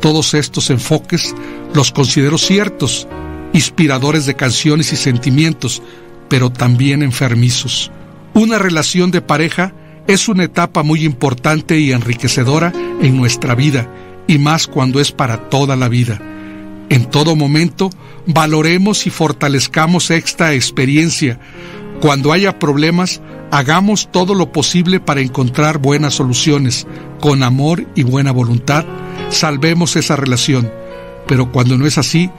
Todos 0.00 0.32
estos 0.32 0.70
enfoques 0.70 1.34
los 1.74 1.92
considero 1.92 2.38
ciertos, 2.38 3.06
inspiradores 3.52 4.26
de 4.26 4.34
canciones 4.34 4.92
y 4.92 4.96
sentimientos, 4.96 5.82
pero 6.28 6.50
también 6.50 7.02
enfermizos. 7.02 7.90
Una 8.34 8.58
relación 8.58 9.10
de 9.10 9.20
pareja 9.20 9.74
es 10.06 10.28
una 10.28 10.44
etapa 10.44 10.82
muy 10.82 11.04
importante 11.04 11.78
y 11.78 11.92
enriquecedora 11.92 12.72
en 13.00 13.16
nuestra 13.16 13.54
vida, 13.54 13.88
y 14.26 14.38
más 14.38 14.66
cuando 14.66 15.00
es 15.00 15.12
para 15.12 15.48
toda 15.48 15.76
la 15.76 15.88
vida. 15.88 16.20
En 16.88 17.06
todo 17.06 17.36
momento, 17.36 17.90
valoremos 18.26 19.06
y 19.06 19.10
fortalezcamos 19.10 20.10
esta 20.10 20.54
experiencia. 20.54 21.38
Cuando 22.00 22.32
haya 22.32 22.58
problemas, 22.58 23.20
hagamos 23.50 24.10
todo 24.10 24.34
lo 24.34 24.50
posible 24.50 24.98
para 24.98 25.20
encontrar 25.20 25.78
buenas 25.78 26.14
soluciones. 26.14 26.86
Con 27.20 27.42
amor 27.42 27.86
y 27.94 28.02
buena 28.02 28.32
voluntad, 28.32 28.84
salvemos 29.28 29.94
esa 29.96 30.16
relación. 30.16 30.70
Pero 31.28 31.52
cuando 31.52 31.78
no 31.78 31.86
es 31.86 31.98
así, 31.98 32.30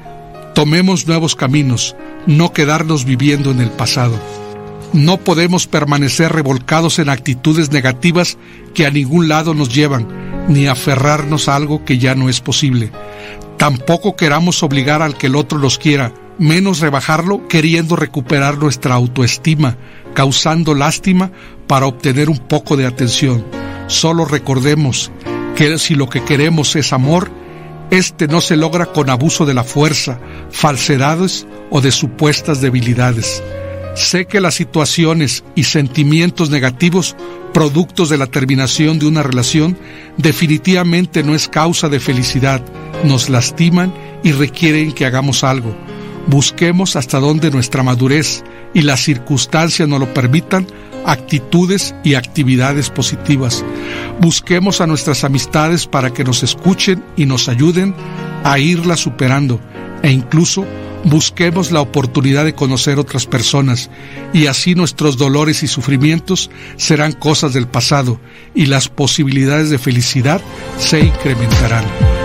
tomemos 0.53 1.07
nuevos 1.07 1.35
caminos, 1.35 1.95
no 2.27 2.53
quedarnos 2.53 3.05
viviendo 3.05 3.51
en 3.51 3.61
el 3.61 3.71
pasado. 3.71 4.19
No 4.93 5.17
podemos 5.17 5.67
permanecer 5.67 6.33
revolcados 6.33 6.99
en 6.99 7.09
actitudes 7.09 7.71
negativas 7.71 8.37
que 8.73 8.85
a 8.85 8.91
ningún 8.91 9.29
lado 9.29 9.53
nos 9.53 9.73
llevan, 9.73 10.07
ni 10.49 10.67
aferrarnos 10.67 11.47
a 11.47 11.55
algo 11.55 11.85
que 11.85 11.97
ya 11.97 12.15
no 12.15 12.29
es 12.29 12.41
posible. 12.41 12.91
Tampoco 13.57 14.15
queramos 14.15 14.63
obligar 14.63 15.01
al 15.01 15.17
que 15.17 15.27
el 15.27 15.35
otro 15.35 15.59
nos 15.59 15.77
quiera, 15.77 16.13
menos 16.37 16.79
rebajarlo 16.79 17.47
queriendo 17.47 17.95
recuperar 17.95 18.57
nuestra 18.57 18.95
autoestima, 18.95 19.77
causando 20.13 20.73
lástima 20.73 21.31
para 21.67 21.85
obtener 21.85 22.29
un 22.29 22.39
poco 22.39 22.75
de 22.75 22.85
atención. 22.85 23.45
Solo 23.87 24.25
recordemos 24.25 25.11
que 25.55 25.77
si 25.77 25.95
lo 25.95 26.09
que 26.09 26.23
queremos 26.23 26.75
es 26.75 26.91
amor, 26.91 27.31
este 27.91 28.27
no 28.27 28.39
se 28.39 28.55
logra 28.55 28.87
con 28.87 29.09
abuso 29.09 29.45
de 29.45 29.53
la 29.53 29.65
fuerza, 29.65 30.19
falsedades 30.49 31.45
o 31.69 31.81
de 31.81 31.91
supuestas 31.91 32.61
debilidades. 32.61 33.43
Sé 33.95 34.25
que 34.25 34.39
las 34.39 34.55
situaciones 34.55 35.43
y 35.55 35.65
sentimientos 35.65 36.49
negativos 36.49 37.17
productos 37.53 38.07
de 38.07 38.17
la 38.17 38.27
terminación 38.27 38.97
de 38.97 39.07
una 39.07 39.23
relación 39.23 39.77
definitivamente 40.15 41.21
no 41.21 41.35
es 41.35 41.49
causa 41.49 41.89
de 41.89 41.99
felicidad, 41.99 42.63
nos 43.03 43.29
lastiman 43.29 43.93
y 44.23 44.31
requieren 44.31 44.93
que 44.93 45.05
hagamos 45.05 45.43
algo. 45.43 45.75
Busquemos 46.27 46.95
hasta 46.95 47.19
donde 47.19 47.51
nuestra 47.51 47.83
madurez 47.83 48.43
y 48.73 48.83
las 48.83 49.01
circunstancias 49.01 49.89
nos 49.89 49.99
lo 49.99 50.13
permitan 50.13 50.65
actitudes 51.05 51.95
y 52.03 52.15
actividades 52.15 52.89
positivas. 52.89 53.63
Busquemos 54.19 54.81
a 54.81 54.87
nuestras 54.87 55.23
amistades 55.23 55.87
para 55.87 56.11
que 56.11 56.23
nos 56.23 56.43
escuchen 56.43 57.03
y 57.17 57.25
nos 57.25 57.49
ayuden 57.49 57.95
a 58.43 58.59
irlas 58.59 58.99
superando 58.99 59.59
e 60.03 60.11
incluso 60.11 60.65
busquemos 61.03 61.71
la 61.71 61.81
oportunidad 61.81 62.45
de 62.45 62.53
conocer 62.53 62.99
otras 62.99 63.25
personas 63.25 63.89
y 64.33 64.47
así 64.47 64.75
nuestros 64.75 65.17
dolores 65.17 65.63
y 65.63 65.67
sufrimientos 65.67 66.51
serán 66.77 67.13
cosas 67.13 67.53
del 67.53 67.67
pasado 67.67 68.19
y 68.53 68.67
las 68.67 68.87
posibilidades 68.87 69.69
de 69.69 69.79
felicidad 69.79 70.41
se 70.77 70.99
incrementarán. 70.99 72.20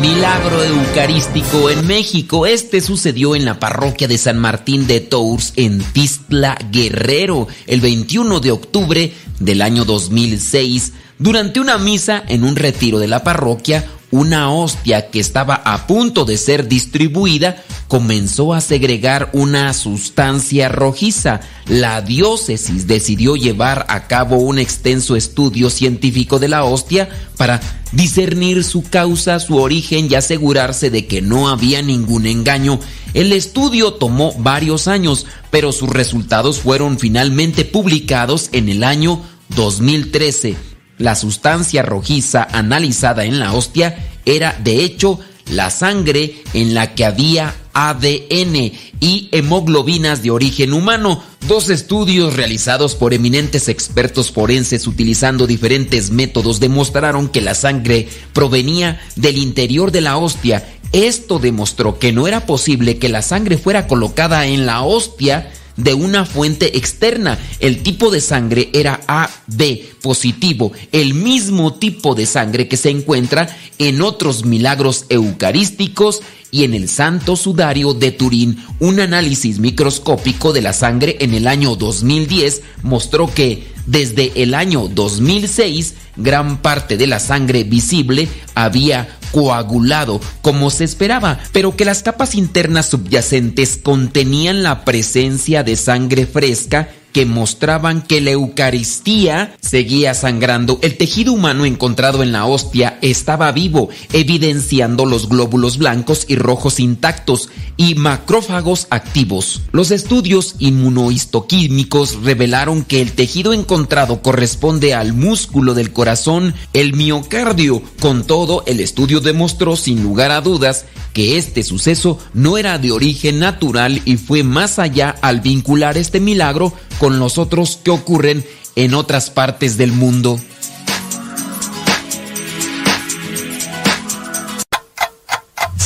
Milagro 0.00 0.62
Eucarístico 0.62 1.70
en 1.70 1.86
México. 1.86 2.46
Este 2.46 2.80
sucedió 2.80 3.34
en 3.34 3.44
la 3.44 3.58
parroquia 3.58 4.06
de 4.06 4.18
San 4.18 4.38
Martín 4.38 4.86
de 4.86 5.00
Tours 5.00 5.54
en 5.56 5.80
Tistla 5.80 6.58
Guerrero 6.70 7.48
el 7.66 7.80
21 7.80 8.40
de 8.40 8.50
octubre 8.50 9.12
del 9.40 9.62
año 9.62 9.84
2006. 9.84 10.92
Durante 11.18 11.60
una 11.60 11.78
misa 11.78 12.22
en 12.28 12.44
un 12.44 12.56
retiro 12.56 12.98
de 12.98 13.08
la 13.08 13.24
parroquia, 13.24 13.86
una 14.16 14.50
hostia 14.50 15.10
que 15.10 15.20
estaba 15.20 15.54
a 15.54 15.86
punto 15.86 16.24
de 16.24 16.38
ser 16.38 16.68
distribuida 16.68 17.62
comenzó 17.88 18.54
a 18.54 18.60
segregar 18.60 19.30
una 19.32 19.72
sustancia 19.74 20.68
rojiza. 20.68 21.40
La 21.66 22.00
diócesis 22.02 22.86
decidió 22.86 23.36
llevar 23.36 23.86
a 23.88 24.06
cabo 24.06 24.36
un 24.36 24.58
extenso 24.58 25.16
estudio 25.16 25.70
científico 25.70 26.38
de 26.38 26.48
la 26.48 26.64
hostia 26.64 27.08
para 27.36 27.60
discernir 27.92 28.64
su 28.64 28.82
causa, 28.82 29.38
su 29.38 29.56
origen 29.56 30.08
y 30.10 30.14
asegurarse 30.14 30.90
de 30.90 31.06
que 31.06 31.20
no 31.20 31.48
había 31.48 31.82
ningún 31.82 32.26
engaño. 32.26 32.80
El 33.14 33.32
estudio 33.32 33.92
tomó 33.94 34.32
varios 34.38 34.88
años, 34.88 35.26
pero 35.50 35.72
sus 35.72 35.90
resultados 35.90 36.60
fueron 36.60 36.98
finalmente 36.98 37.64
publicados 37.64 38.48
en 38.52 38.68
el 38.68 38.82
año 38.82 39.22
2013. 39.54 40.75
La 40.98 41.14
sustancia 41.14 41.82
rojiza 41.82 42.46
analizada 42.50 43.24
en 43.24 43.38
la 43.38 43.52
hostia 43.52 43.96
era 44.24 44.58
de 44.62 44.84
hecho 44.84 45.20
la 45.50 45.70
sangre 45.70 46.42
en 46.54 46.74
la 46.74 46.94
que 46.94 47.04
había 47.04 47.54
ADN 47.74 48.72
y 49.00 49.28
hemoglobinas 49.32 50.22
de 50.22 50.30
origen 50.30 50.72
humano. 50.72 51.22
Dos 51.46 51.68
estudios 51.68 52.34
realizados 52.34 52.94
por 52.94 53.12
eminentes 53.12 53.68
expertos 53.68 54.32
forenses 54.32 54.86
utilizando 54.86 55.46
diferentes 55.46 56.10
métodos 56.10 56.58
demostraron 56.58 57.28
que 57.28 57.42
la 57.42 57.54
sangre 57.54 58.08
provenía 58.32 59.00
del 59.14 59.36
interior 59.36 59.92
de 59.92 60.00
la 60.00 60.16
hostia. 60.16 60.66
Esto 60.92 61.38
demostró 61.38 61.98
que 61.98 62.12
no 62.12 62.26
era 62.26 62.46
posible 62.46 62.98
que 62.98 63.10
la 63.10 63.22
sangre 63.22 63.58
fuera 63.58 63.86
colocada 63.86 64.46
en 64.46 64.64
la 64.66 64.82
hostia 64.82 65.52
de 65.76 65.94
una 65.94 66.24
fuente 66.24 66.76
externa. 66.76 67.38
El 67.60 67.82
tipo 67.82 68.10
de 68.10 68.20
sangre 68.20 68.70
era 68.72 69.00
AB 69.06 69.80
positivo, 70.02 70.72
el 70.92 71.14
mismo 71.14 71.74
tipo 71.74 72.14
de 72.14 72.26
sangre 72.26 72.68
que 72.68 72.76
se 72.76 72.90
encuentra 72.90 73.48
en 73.78 74.02
otros 74.02 74.44
milagros 74.44 75.06
eucarísticos 75.08 76.22
y 76.50 76.64
en 76.64 76.74
el 76.74 76.88
Santo 76.88 77.36
Sudario 77.36 77.94
de 77.94 78.12
Turín. 78.12 78.64
Un 78.80 79.00
análisis 79.00 79.58
microscópico 79.58 80.52
de 80.52 80.62
la 80.62 80.72
sangre 80.72 81.16
en 81.20 81.34
el 81.34 81.46
año 81.46 81.76
2010 81.76 82.62
mostró 82.82 83.32
que 83.32 83.66
desde 83.86 84.32
el 84.42 84.54
año 84.54 84.88
2006 84.88 85.94
gran 86.16 86.58
parte 86.62 86.96
de 86.96 87.06
la 87.06 87.20
sangre 87.20 87.64
visible 87.64 88.28
había 88.54 89.16
coagulado 89.36 90.18
como 90.40 90.70
se 90.70 90.84
esperaba, 90.84 91.38
pero 91.52 91.76
que 91.76 91.84
las 91.84 92.02
capas 92.02 92.34
internas 92.34 92.86
subyacentes 92.86 93.78
contenían 93.82 94.62
la 94.62 94.82
presencia 94.86 95.62
de 95.62 95.76
sangre 95.76 96.24
fresca 96.24 96.88
que 97.16 97.24
mostraban 97.24 98.02
que 98.02 98.20
la 98.20 98.32
Eucaristía 98.32 99.56
seguía 99.62 100.12
sangrando. 100.12 100.78
El 100.82 100.98
tejido 100.98 101.32
humano 101.32 101.64
encontrado 101.64 102.22
en 102.22 102.30
la 102.30 102.44
hostia 102.44 102.98
estaba 103.00 103.50
vivo, 103.52 103.88
evidenciando 104.12 105.06
los 105.06 105.26
glóbulos 105.26 105.78
blancos 105.78 106.26
y 106.28 106.36
rojos 106.36 106.78
intactos 106.78 107.48
y 107.78 107.94
macrófagos 107.94 108.86
activos. 108.90 109.62
Los 109.72 109.92
estudios 109.92 110.56
inmunohistoquímicos 110.58 112.22
revelaron 112.22 112.84
que 112.84 113.00
el 113.00 113.12
tejido 113.12 113.54
encontrado 113.54 114.20
corresponde 114.20 114.92
al 114.92 115.14
músculo 115.14 115.72
del 115.72 115.94
corazón, 115.94 116.54
el 116.74 116.92
miocardio. 116.92 117.82
Con 117.98 118.24
todo, 118.26 118.62
el 118.66 118.78
estudio 118.78 119.20
demostró 119.20 119.76
sin 119.76 120.02
lugar 120.02 120.32
a 120.32 120.42
dudas 120.42 120.84
que 121.14 121.38
este 121.38 121.62
suceso 121.62 122.18
no 122.34 122.58
era 122.58 122.76
de 122.76 122.92
origen 122.92 123.38
natural 123.38 124.02
y 124.04 124.18
fue 124.18 124.42
más 124.42 124.78
allá 124.78 125.16
al 125.22 125.40
vincular 125.40 125.96
este 125.96 126.20
milagro 126.20 126.74
con 126.98 127.18
los 127.18 127.38
otros 127.38 127.80
que 127.82 127.90
ocurren 127.90 128.44
en 128.74 128.94
otras 128.94 129.30
partes 129.30 129.76
del 129.76 129.92
mundo. 129.92 130.38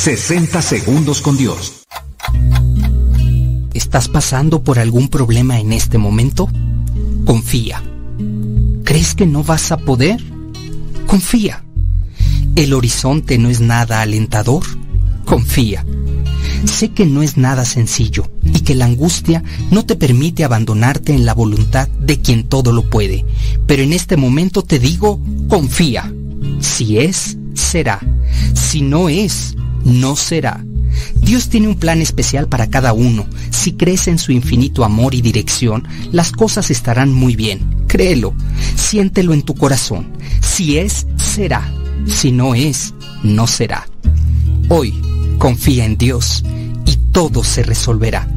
...60 0.03 0.61
segundos 0.63 1.21
con 1.21 1.37
Dios. 1.37 1.83
¿Estás 3.75 4.09
pasando 4.09 4.63
por 4.63 4.79
algún 4.79 5.09
problema 5.09 5.59
en 5.59 5.71
este 5.73 5.99
momento? 5.99 6.49
Confía. 7.23 7.83
¿Crees 8.83 9.13
que 9.13 9.27
no 9.27 9.43
vas 9.43 9.71
a 9.71 9.77
poder? 9.77 10.19
Confía. 11.05 11.63
¿El 12.55 12.73
horizonte 12.73 13.37
no 13.37 13.49
es 13.49 13.61
nada 13.61 14.01
alentador? 14.01 14.63
Confía. 15.23 15.85
Sé 16.65 16.89
que 16.89 17.05
no 17.05 17.21
es 17.21 17.37
nada 17.37 17.65
sencillo 17.65 18.29
y 18.43 18.61
que 18.61 18.75
la 18.75 18.85
angustia 18.85 19.43
no 19.71 19.85
te 19.85 19.95
permite 19.95 20.43
abandonarte 20.43 21.13
en 21.13 21.25
la 21.25 21.33
voluntad 21.33 21.87
de 21.99 22.19
quien 22.19 22.43
todo 22.43 22.71
lo 22.71 22.89
puede, 22.89 23.25
pero 23.67 23.83
en 23.83 23.93
este 23.93 24.17
momento 24.17 24.63
te 24.63 24.79
digo, 24.79 25.19
confía. 25.47 26.13
Si 26.59 26.97
es, 26.97 27.37
será. 27.53 27.99
Si 28.53 28.81
no 28.81 29.09
es, 29.09 29.55
no 29.83 30.15
será. 30.15 30.63
Dios 31.15 31.49
tiene 31.49 31.67
un 31.67 31.75
plan 31.75 32.01
especial 32.01 32.47
para 32.47 32.69
cada 32.69 32.93
uno. 32.93 33.25
Si 33.49 33.73
crees 33.73 34.07
en 34.07 34.19
su 34.19 34.31
infinito 34.31 34.83
amor 34.83 35.15
y 35.15 35.21
dirección, 35.21 35.87
las 36.11 36.31
cosas 36.31 36.71
estarán 36.71 37.13
muy 37.13 37.35
bien. 37.35 37.85
Créelo, 37.87 38.33
siéntelo 38.75 39.33
en 39.33 39.43
tu 39.43 39.55
corazón. 39.55 40.11
Si 40.41 40.77
es, 40.77 41.07
será. 41.17 41.71
Si 42.05 42.31
no 42.31 42.55
es, 42.55 42.93
no 43.23 43.47
será. 43.47 43.87
Hoy, 44.69 44.93
confía 45.41 45.85
en 45.85 45.97
Dios 45.97 46.43
y 46.85 46.97
todo 47.11 47.43
se 47.43 47.63
resolverá. 47.63 48.27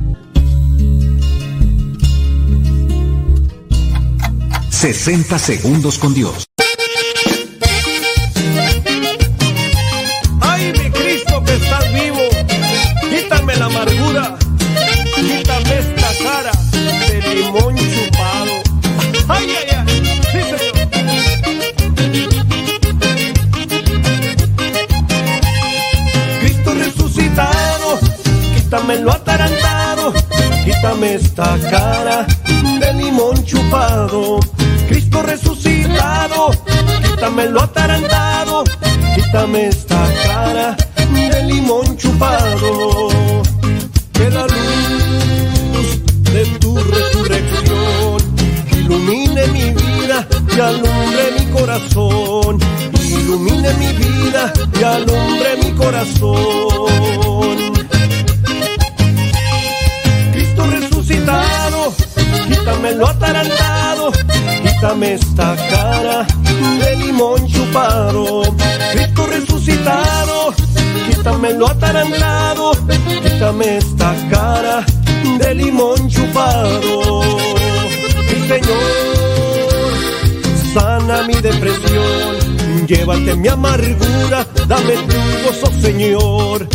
60 4.70 5.39
segundos 5.39 5.98
con 5.98 6.14
Dios. 6.14 6.47
Quítame 28.85 29.01
lo 29.01 29.12
atarantado, 29.12 30.12
quítame 30.62 31.15
esta 31.15 31.59
cara 31.70 32.27
de 32.81 32.93
limón 32.93 33.43
chupado. 33.43 34.40
Cristo 34.89 35.23
resucitado, 35.23 36.51
quítame 37.02 37.47
lo 37.47 37.62
atarantado, 37.62 38.62
quítame 39.15 39.69
esta 39.69 40.06
cara 40.27 40.77
de 41.15 41.44
limón 41.44 41.97
chupado. 41.97 43.09
Que 44.12 44.28
la 44.28 44.43
luz 44.43 46.05
de 46.35 46.44
tu 46.61 46.77
resurrección 46.77 48.19
ilumine 48.70 49.47
mi 49.47 49.73
vida 49.73 50.28
y 50.55 50.61
alumbre 50.61 51.32
mi 51.39 51.47
corazón. 51.59 52.59
Ilumine 53.02 53.73
mi 53.74 53.93
vida 53.94 54.52
y 54.78 54.85
alumbre 54.85 55.56
mi 55.62 55.73
corazón. 55.73 57.74
Quítame 62.49 62.93
lo 62.93 63.07
atarantado, 63.07 64.12
quítame 64.62 65.15
esta 65.15 65.57
cara 65.71 66.27
de 66.81 66.97
limón 66.97 67.47
chupado. 67.47 68.43
Cristo 68.93 69.27
resucitado, 69.27 70.55
quítame 71.09 71.53
lo 71.55 71.69
atarantado, 71.69 72.73
quítame 73.23 73.79
esta 73.79 74.15
cara 74.31 74.85
de 75.39 75.55
limón 75.55 76.09
chupado. 76.09 77.23
Mi 78.31 78.49
Señor, 78.49 79.95
sana 80.75 81.23
mi 81.23 81.35
depresión, 81.35 82.87
llévate 82.87 83.35
mi 83.37 83.49
amargura, 83.49 84.47
dame 84.66 84.95
tu 85.09 85.16
gozo, 85.45 85.73
Señor. 85.81 86.69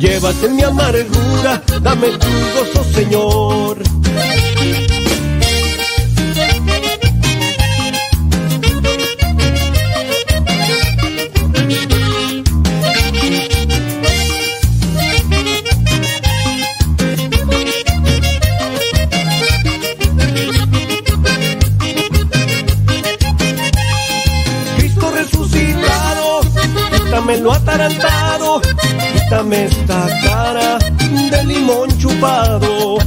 Llévate 0.00 0.48
mi 0.48 0.62
amargura, 0.62 1.62
dame 1.80 2.08
tu 2.08 2.26
gozo, 2.54 2.84
Señor. 2.92 3.78
Quítame 29.24 29.64
esta 29.64 30.06
cara 30.22 30.78
de 31.30 31.44
limón 31.44 31.88
chupado. 31.98 32.98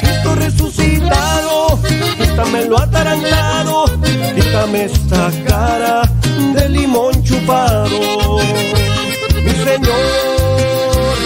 Cristo 0.00 0.34
resucitado, 0.36 1.78
quítame 2.18 2.64
lo 2.64 2.78
atarantado, 2.78 3.84
quítame 4.34 4.84
esta 4.84 5.30
cara 5.46 6.02
de 6.54 6.68
limón 6.68 7.22
chupado. 7.22 8.38
Mi 9.44 9.50
Señor, 9.50 11.16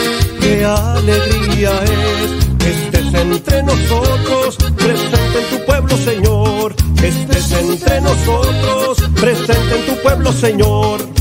qué 0.40 0.64
alegría 0.64 1.70
es 1.84 2.56
que 2.58 2.70
estés 2.70 3.14
entre 3.14 3.62
nosotros, 3.62 4.56
presente 4.76 5.38
en 5.38 5.58
tu 5.58 5.64
pueblo, 5.64 5.96
Señor. 5.96 6.74
Que 6.96 7.08
estés 7.08 7.52
entre 7.52 8.00
nosotros, 8.02 8.98
presente 9.18 9.78
en 9.78 9.86
tu 9.86 10.02
pueblo, 10.02 10.32
Señor. 10.32 11.19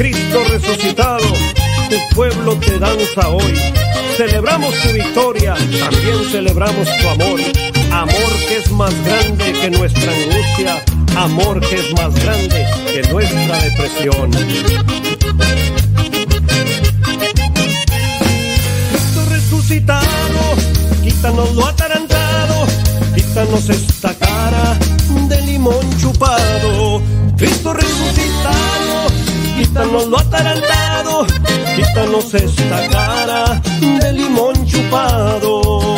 Cristo 0.00 0.42
resucitado, 0.44 1.26
tu 1.90 2.14
pueblo 2.14 2.56
te 2.56 2.78
danza 2.78 3.28
hoy. 3.28 3.54
Celebramos 4.16 4.74
tu 4.76 4.94
victoria, 4.94 5.54
también 5.78 6.24
celebramos 6.32 6.88
tu 6.96 7.06
amor. 7.06 7.38
Amor 7.92 8.32
que 8.48 8.56
es 8.56 8.70
más 8.70 8.94
grande 9.04 9.52
que 9.52 9.70
nuestra 9.70 10.10
angustia, 10.10 10.82
amor 11.18 11.60
que 11.60 11.80
es 11.80 11.92
más 11.92 12.14
grande 12.14 12.66
que 12.90 13.02
nuestra 13.12 13.58
depresión. 13.60 14.30
Cristo 18.88 19.26
resucitado, 19.28 20.56
quítanos 21.04 21.54
lo 21.54 21.66
atarantado, 21.66 22.66
quítanos 23.14 23.68
esta 23.68 24.14
cara 24.14 24.78
de 25.28 25.42
limón 25.42 25.98
chupado. 25.98 27.02
Cristo 27.36 27.74
resucitado, 27.74 29.08
quítanos 29.60 30.06
lo 30.06 30.18
atarantado, 30.18 31.26
quítanos 31.76 32.32
esta 32.32 32.88
cara 32.88 33.60
de 34.00 34.12
limón 34.14 34.54
chupado. 34.66 35.89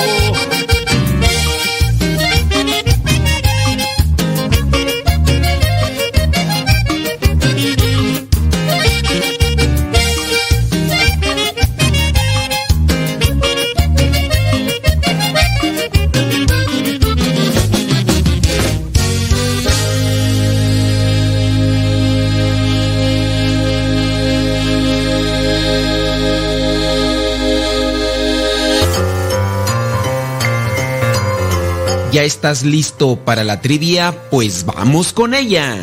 ¿Ya 32.13 32.25
estás 32.25 32.63
listo 32.63 33.17
para 33.17 33.43
la 33.43 33.63
trivia? 33.63 34.29
Pues 34.31 34.67
vamos 34.67 35.15
con 35.15 35.33
ella. 35.33 35.79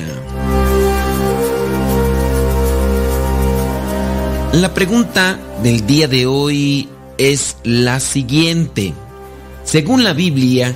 La 4.54 4.72
pregunta 4.76 5.40
del 5.64 5.88
día 5.88 6.08
de 6.08 6.28
hoy 6.28 6.88
es 7.18 7.58
la 7.64 8.00
siguiente. 8.00 8.94
Según 9.64 10.04
la 10.04 10.14
Biblia, 10.14 10.76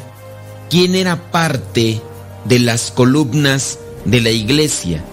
¿quién 0.71 0.95
era 0.95 1.29
parte 1.29 2.01
de 2.45 2.57
las 2.57 2.89
columnas 2.89 3.77
de 4.05 4.21
la 4.21 4.31
iglesia? 4.31 5.05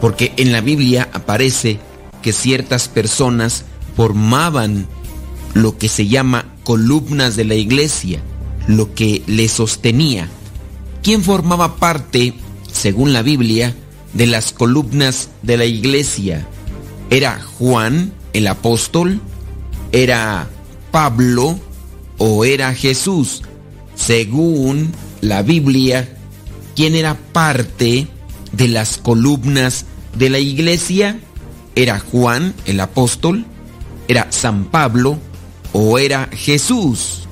Porque 0.00 0.32
en 0.36 0.50
la 0.50 0.62
Biblia 0.62 1.08
aparece 1.12 1.78
que 2.22 2.32
ciertas 2.32 2.88
personas 2.88 3.64
formaban 3.94 4.88
lo 5.54 5.78
que 5.78 5.88
se 5.88 6.08
llama 6.08 6.56
columnas 6.64 7.36
de 7.36 7.44
la 7.44 7.54
iglesia, 7.54 8.20
lo 8.66 8.94
que 8.94 9.22
le 9.26 9.48
sostenía. 9.48 10.28
¿Quién 11.02 11.22
formaba 11.22 11.76
parte, 11.76 12.34
según 12.70 13.12
la 13.12 13.22
Biblia, 13.22 13.74
de 14.12 14.26
las 14.26 14.52
columnas 14.52 15.30
de 15.42 15.56
la 15.56 15.64
iglesia? 15.64 16.46
¿Era 17.10 17.40
Juan 17.58 18.12
el 18.32 18.46
apóstol? 18.48 19.20
¿Era 19.92 20.48
Pablo? 20.90 21.60
o 22.18 22.44
era 22.44 22.74
Jesús? 22.74 23.42
Según 23.94 24.92
la 25.20 25.42
Biblia, 25.42 26.16
¿quién 26.74 26.94
era 26.94 27.14
parte 27.14 28.08
de 28.52 28.68
las 28.68 28.98
columnas 28.98 29.86
de 30.16 30.30
la 30.30 30.38
iglesia? 30.38 31.18
¿Era 31.74 31.98
Juan 31.98 32.54
el 32.66 32.80
apóstol? 32.80 33.44
¿Era 34.08 34.28
San 34.30 34.66
Pablo? 34.66 35.18
¿O 35.72 35.98
era 35.98 36.28
Jesús? 36.32 37.26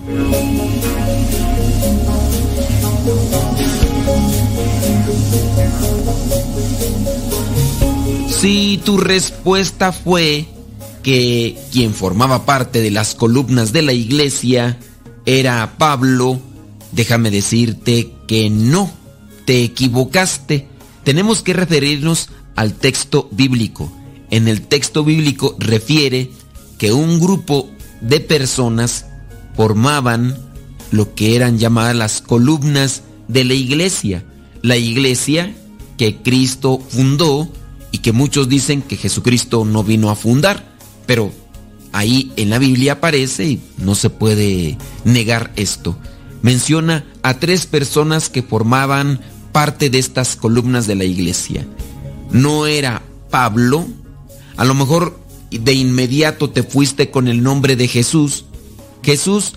Si 8.44 8.78
tu 8.84 8.98
respuesta 8.98 9.90
fue 9.90 10.44
que 11.02 11.56
quien 11.72 11.94
formaba 11.94 12.44
parte 12.44 12.82
de 12.82 12.90
las 12.90 13.14
columnas 13.14 13.72
de 13.72 13.80
la 13.80 13.94
iglesia 13.94 14.78
era 15.24 15.78
Pablo, 15.78 16.38
déjame 16.92 17.30
decirte 17.30 18.12
que 18.28 18.50
no, 18.50 18.92
te 19.46 19.64
equivocaste. 19.64 20.68
Tenemos 21.04 21.40
que 21.40 21.54
referirnos 21.54 22.28
al 22.54 22.74
texto 22.74 23.30
bíblico. 23.32 23.90
En 24.28 24.46
el 24.46 24.60
texto 24.60 25.04
bíblico 25.04 25.56
refiere 25.58 26.30
que 26.76 26.92
un 26.92 27.20
grupo 27.20 27.70
de 28.02 28.20
personas 28.20 29.06
formaban 29.56 30.36
lo 30.90 31.14
que 31.14 31.34
eran 31.34 31.56
llamadas 31.56 31.96
las 31.96 32.20
columnas 32.20 33.04
de 33.26 33.44
la 33.44 33.54
iglesia. 33.54 34.22
La 34.60 34.76
iglesia 34.76 35.56
que 35.96 36.16
Cristo 36.16 36.78
fundó 36.90 37.50
y 37.94 37.98
que 37.98 38.10
muchos 38.10 38.48
dicen 38.48 38.82
que 38.82 38.96
Jesucristo 38.96 39.64
no 39.64 39.84
vino 39.84 40.10
a 40.10 40.16
fundar, 40.16 40.64
pero 41.06 41.30
ahí 41.92 42.32
en 42.34 42.50
la 42.50 42.58
Biblia 42.58 42.94
aparece 42.94 43.44
y 43.44 43.60
no 43.78 43.94
se 43.94 44.10
puede 44.10 44.76
negar 45.04 45.52
esto. 45.54 45.96
Menciona 46.42 47.04
a 47.22 47.38
tres 47.38 47.66
personas 47.66 48.28
que 48.28 48.42
formaban 48.42 49.20
parte 49.52 49.90
de 49.90 50.00
estas 50.00 50.34
columnas 50.34 50.88
de 50.88 50.96
la 50.96 51.04
iglesia. 51.04 51.68
No 52.32 52.66
era 52.66 53.00
Pablo, 53.30 53.86
a 54.56 54.64
lo 54.64 54.74
mejor 54.74 55.16
de 55.52 55.74
inmediato 55.74 56.50
te 56.50 56.64
fuiste 56.64 57.12
con 57.12 57.28
el 57.28 57.44
nombre 57.44 57.76
de 57.76 57.86
Jesús. 57.86 58.44
Jesús 59.04 59.52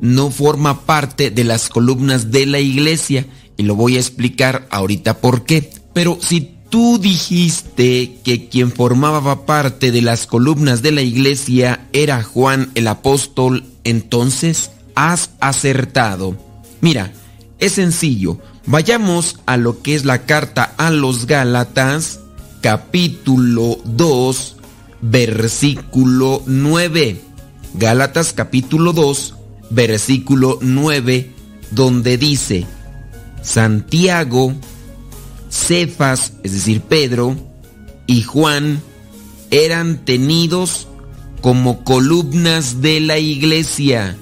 no 0.00 0.30
forma 0.30 0.86
parte 0.86 1.30
de 1.30 1.44
las 1.44 1.68
columnas 1.68 2.30
de 2.30 2.46
la 2.46 2.60
iglesia 2.60 3.26
y 3.58 3.64
lo 3.64 3.74
voy 3.74 3.96
a 3.96 4.00
explicar 4.00 4.66
ahorita 4.70 5.18
por 5.18 5.44
qué. 5.44 5.70
Pero 5.92 6.16
si 6.18 6.53
tú 6.74 6.98
dijiste 6.98 8.18
que 8.24 8.48
quien 8.48 8.72
formaba 8.72 9.46
parte 9.46 9.92
de 9.92 10.02
las 10.02 10.26
columnas 10.26 10.82
de 10.82 10.90
la 10.90 11.02
iglesia 11.02 11.86
era 11.92 12.24
Juan 12.24 12.72
el 12.74 12.88
apóstol, 12.88 13.62
entonces 13.84 14.72
has 14.96 15.30
acertado. 15.38 16.36
Mira, 16.80 17.12
es 17.60 17.74
sencillo. 17.74 18.40
Vayamos 18.66 19.38
a 19.46 19.56
lo 19.56 19.82
que 19.82 19.94
es 19.94 20.04
la 20.04 20.26
carta 20.26 20.74
a 20.76 20.90
los 20.90 21.26
Gálatas, 21.26 22.18
capítulo 22.60 23.78
2, 23.84 24.56
versículo 25.00 26.42
9. 26.44 27.20
Gálatas 27.74 28.32
capítulo 28.32 28.92
2, 28.92 29.34
versículo 29.70 30.58
9, 30.60 31.30
donde 31.70 32.18
dice, 32.18 32.66
Santiago, 33.42 34.54
Cefas, 35.54 36.32
es 36.42 36.52
decir, 36.52 36.80
Pedro, 36.82 37.36
y 38.08 38.22
Juan 38.22 38.82
eran 39.52 40.04
tenidos 40.04 40.88
como 41.40 41.84
columnas 41.84 42.82
de 42.82 42.98
la 42.98 43.18
iglesia. 43.18 44.16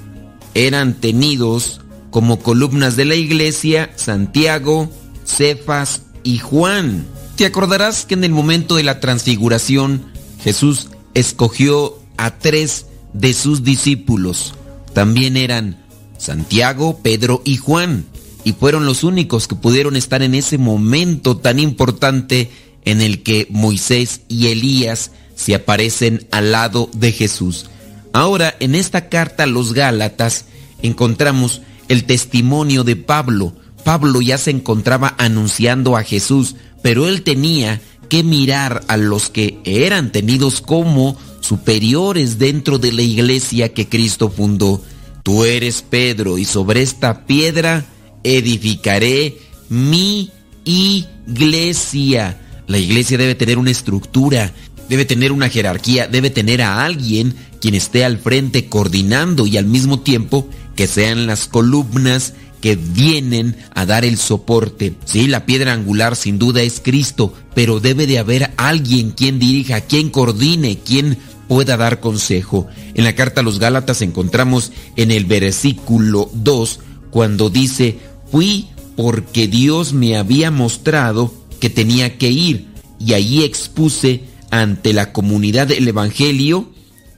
Eran 0.54 1.00
tenidos 1.00 1.80
como 2.10 2.40
columnas 2.40 2.96
de 2.96 3.06
la 3.06 3.14
iglesia 3.14 3.90
Santiago, 3.96 4.90
Cefas 5.24 6.02
y 6.22 6.38
Juan. 6.38 7.06
Te 7.36 7.46
acordarás 7.46 8.04
que 8.04 8.12
en 8.14 8.24
el 8.24 8.32
momento 8.32 8.76
de 8.76 8.82
la 8.82 9.00
transfiguración 9.00 10.04
Jesús 10.44 10.90
escogió 11.14 11.98
a 12.18 12.38
tres 12.38 12.86
de 13.14 13.32
sus 13.32 13.64
discípulos. 13.64 14.54
También 14.92 15.38
eran 15.38 15.82
Santiago, 16.18 17.00
Pedro 17.02 17.40
y 17.46 17.56
Juan 17.56 18.04
y 18.44 18.52
fueron 18.52 18.86
los 18.86 19.04
únicos 19.04 19.46
que 19.46 19.54
pudieron 19.54 19.96
estar 19.96 20.22
en 20.22 20.34
ese 20.34 20.58
momento 20.58 21.36
tan 21.36 21.58
importante 21.58 22.50
en 22.84 23.00
el 23.00 23.22
que 23.22 23.46
Moisés 23.50 24.22
y 24.28 24.48
Elías 24.48 25.12
se 25.34 25.54
aparecen 25.54 26.26
al 26.30 26.52
lado 26.52 26.90
de 26.94 27.12
Jesús. 27.12 27.66
Ahora, 28.12 28.54
en 28.60 28.74
esta 28.74 29.08
carta 29.08 29.44
a 29.44 29.46
los 29.46 29.72
Gálatas 29.72 30.46
encontramos 30.82 31.62
el 31.88 32.04
testimonio 32.04 32.84
de 32.84 32.96
Pablo. 32.96 33.54
Pablo 33.84 34.20
ya 34.20 34.38
se 34.38 34.50
encontraba 34.50 35.14
anunciando 35.18 35.96
a 35.96 36.02
Jesús, 36.02 36.56
pero 36.82 37.08
él 37.08 37.22
tenía 37.22 37.80
que 38.08 38.22
mirar 38.22 38.84
a 38.88 38.96
los 38.96 39.30
que 39.30 39.58
eran 39.64 40.12
tenidos 40.12 40.60
como 40.60 41.16
superiores 41.40 42.38
dentro 42.38 42.78
de 42.78 42.92
la 42.92 43.02
iglesia 43.02 43.72
que 43.72 43.88
Cristo 43.88 44.30
fundó. 44.30 44.82
Tú 45.22 45.44
eres 45.44 45.82
Pedro 45.82 46.38
y 46.38 46.44
sobre 46.44 46.82
esta 46.82 47.24
piedra 47.26 47.86
edificaré 48.24 49.38
mi 49.68 50.30
iglesia. 50.64 52.38
La 52.66 52.78
iglesia 52.78 53.18
debe 53.18 53.34
tener 53.34 53.58
una 53.58 53.70
estructura, 53.70 54.52
debe 54.88 55.04
tener 55.04 55.32
una 55.32 55.48
jerarquía, 55.48 56.06
debe 56.06 56.30
tener 56.30 56.62
a 56.62 56.84
alguien 56.84 57.34
quien 57.60 57.74
esté 57.74 58.04
al 58.04 58.18
frente 58.18 58.66
coordinando 58.66 59.46
y 59.46 59.56
al 59.56 59.66
mismo 59.66 60.00
tiempo 60.00 60.48
que 60.74 60.86
sean 60.86 61.26
las 61.26 61.46
columnas 61.48 62.34
que 62.60 62.76
vienen 62.76 63.56
a 63.74 63.86
dar 63.86 64.04
el 64.04 64.16
soporte. 64.16 64.94
Sí, 65.04 65.26
la 65.26 65.46
piedra 65.46 65.72
angular 65.72 66.16
sin 66.16 66.38
duda 66.38 66.62
es 66.62 66.80
Cristo, 66.82 67.34
pero 67.54 67.80
debe 67.80 68.06
de 68.06 68.18
haber 68.18 68.52
alguien 68.56 69.10
quien 69.10 69.38
dirija, 69.38 69.80
quien 69.80 70.10
coordine, 70.10 70.78
quien 70.78 71.18
pueda 71.48 71.76
dar 71.76 72.00
consejo. 72.00 72.68
En 72.94 73.04
la 73.04 73.14
carta 73.14 73.40
a 73.40 73.44
los 73.44 73.58
Gálatas 73.58 74.00
encontramos 74.00 74.72
en 74.96 75.10
el 75.10 75.24
versículo 75.24 76.30
2 76.34 76.80
cuando 77.10 77.50
dice, 77.50 77.98
Fui 78.32 78.68
porque 78.96 79.46
Dios 79.46 79.92
me 79.92 80.16
había 80.16 80.50
mostrado 80.50 81.32
que 81.60 81.68
tenía 81.68 82.16
que 82.16 82.30
ir 82.30 82.66
y 82.98 83.12
allí 83.12 83.44
expuse 83.44 84.24
ante 84.50 84.94
la 84.94 85.12
comunidad 85.12 85.70
el 85.70 85.86
Evangelio 85.86 86.70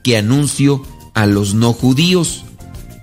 que 0.03 0.17
anuncio 0.17 0.83
a 1.13 1.25
los 1.25 1.53
no 1.53 1.71
judíos. 1.71 2.43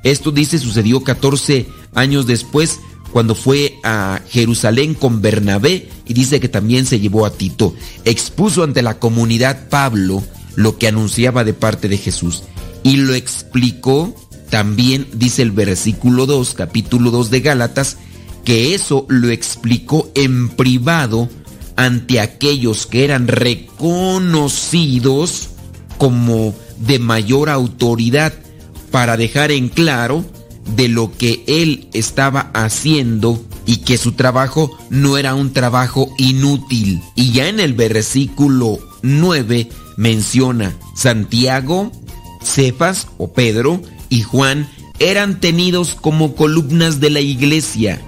Esto 0.04 0.30
dice 0.30 0.58
sucedió 0.58 1.02
14 1.02 1.66
años 1.94 2.26
después 2.26 2.80
cuando 3.12 3.34
fue 3.34 3.78
a 3.82 4.20
Jerusalén 4.28 4.94
con 4.94 5.22
Bernabé 5.22 5.88
y 6.06 6.12
dice 6.12 6.38
que 6.38 6.48
también 6.48 6.84
se 6.84 7.00
llevó 7.00 7.24
a 7.24 7.32
Tito. 7.32 7.74
Expuso 8.04 8.62
ante 8.62 8.82
la 8.82 8.98
comunidad 8.98 9.68
Pablo 9.70 10.22
lo 10.54 10.76
que 10.76 10.86
anunciaba 10.86 11.44
de 11.44 11.54
parte 11.54 11.88
de 11.88 11.96
Jesús 11.96 12.42
y 12.82 12.96
lo 12.96 13.14
explicó 13.14 14.14
también 14.52 15.08
dice 15.14 15.40
el 15.40 15.50
versículo 15.50 16.26
2, 16.26 16.52
capítulo 16.52 17.10
2 17.10 17.30
de 17.30 17.40
Gálatas, 17.40 17.96
que 18.44 18.74
eso 18.74 19.06
lo 19.08 19.30
explicó 19.30 20.10
en 20.14 20.50
privado 20.50 21.30
ante 21.76 22.20
aquellos 22.20 22.84
que 22.84 23.04
eran 23.04 23.28
reconocidos 23.28 24.68
como 25.96 26.54
de 26.76 26.98
mayor 26.98 27.48
autoridad 27.48 28.34
para 28.90 29.16
dejar 29.16 29.52
en 29.52 29.70
claro 29.70 30.22
de 30.76 30.88
lo 30.88 31.16
que 31.16 31.42
él 31.46 31.88
estaba 31.94 32.50
haciendo 32.52 33.42
y 33.64 33.78
que 33.78 33.96
su 33.96 34.12
trabajo 34.12 34.70
no 34.90 35.16
era 35.16 35.34
un 35.34 35.54
trabajo 35.54 36.12
inútil. 36.18 37.00
Y 37.14 37.32
ya 37.32 37.48
en 37.48 37.58
el 37.58 37.72
versículo 37.72 38.80
9 39.00 39.70
menciona 39.96 40.76
Santiago, 40.94 41.90
Cefas 42.42 43.06
o 43.16 43.32
Pedro 43.32 43.80
y 44.12 44.20
Juan 44.20 44.68
eran 44.98 45.40
tenidos 45.40 45.94
como 45.94 46.34
columnas 46.34 47.00
de 47.00 47.08
la 47.08 47.20
iglesia. 47.20 47.98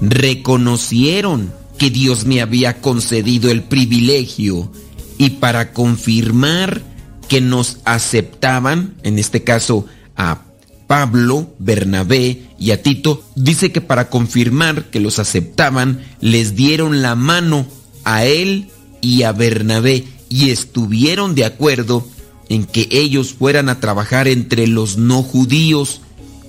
Reconocieron 0.00 1.52
que 1.76 1.90
Dios 1.90 2.24
me 2.24 2.40
había 2.40 2.80
concedido 2.80 3.50
el 3.50 3.62
privilegio 3.62 4.72
y 5.18 5.28
para 5.28 5.74
confirmar 5.74 6.80
que 7.28 7.42
nos 7.42 7.80
aceptaban, 7.84 8.94
en 9.02 9.18
este 9.18 9.44
caso 9.44 9.84
a 10.16 10.40
Pablo, 10.86 11.52
Bernabé 11.58 12.44
y 12.58 12.70
a 12.70 12.82
Tito, 12.82 13.22
dice 13.36 13.72
que 13.72 13.82
para 13.82 14.08
confirmar 14.08 14.86
que 14.86 15.00
los 15.00 15.18
aceptaban, 15.18 16.00
les 16.22 16.56
dieron 16.56 17.02
la 17.02 17.14
mano 17.14 17.66
a 18.04 18.24
él 18.24 18.70
y 19.02 19.24
a 19.24 19.32
Bernabé 19.32 20.04
y 20.30 20.48
estuvieron 20.48 21.34
de 21.34 21.44
acuerdo 21.44 22.08
en 22.48 22.64
que 22.64 22.88
ellos 22.90 23.32
fueran 23.32 23.68
a 23.68 23.80
trabajar 23.80 24.28
entre 24.28 24.66
los 24.66 24.96
no 24.96 25.22
judíos, 25.22 26.00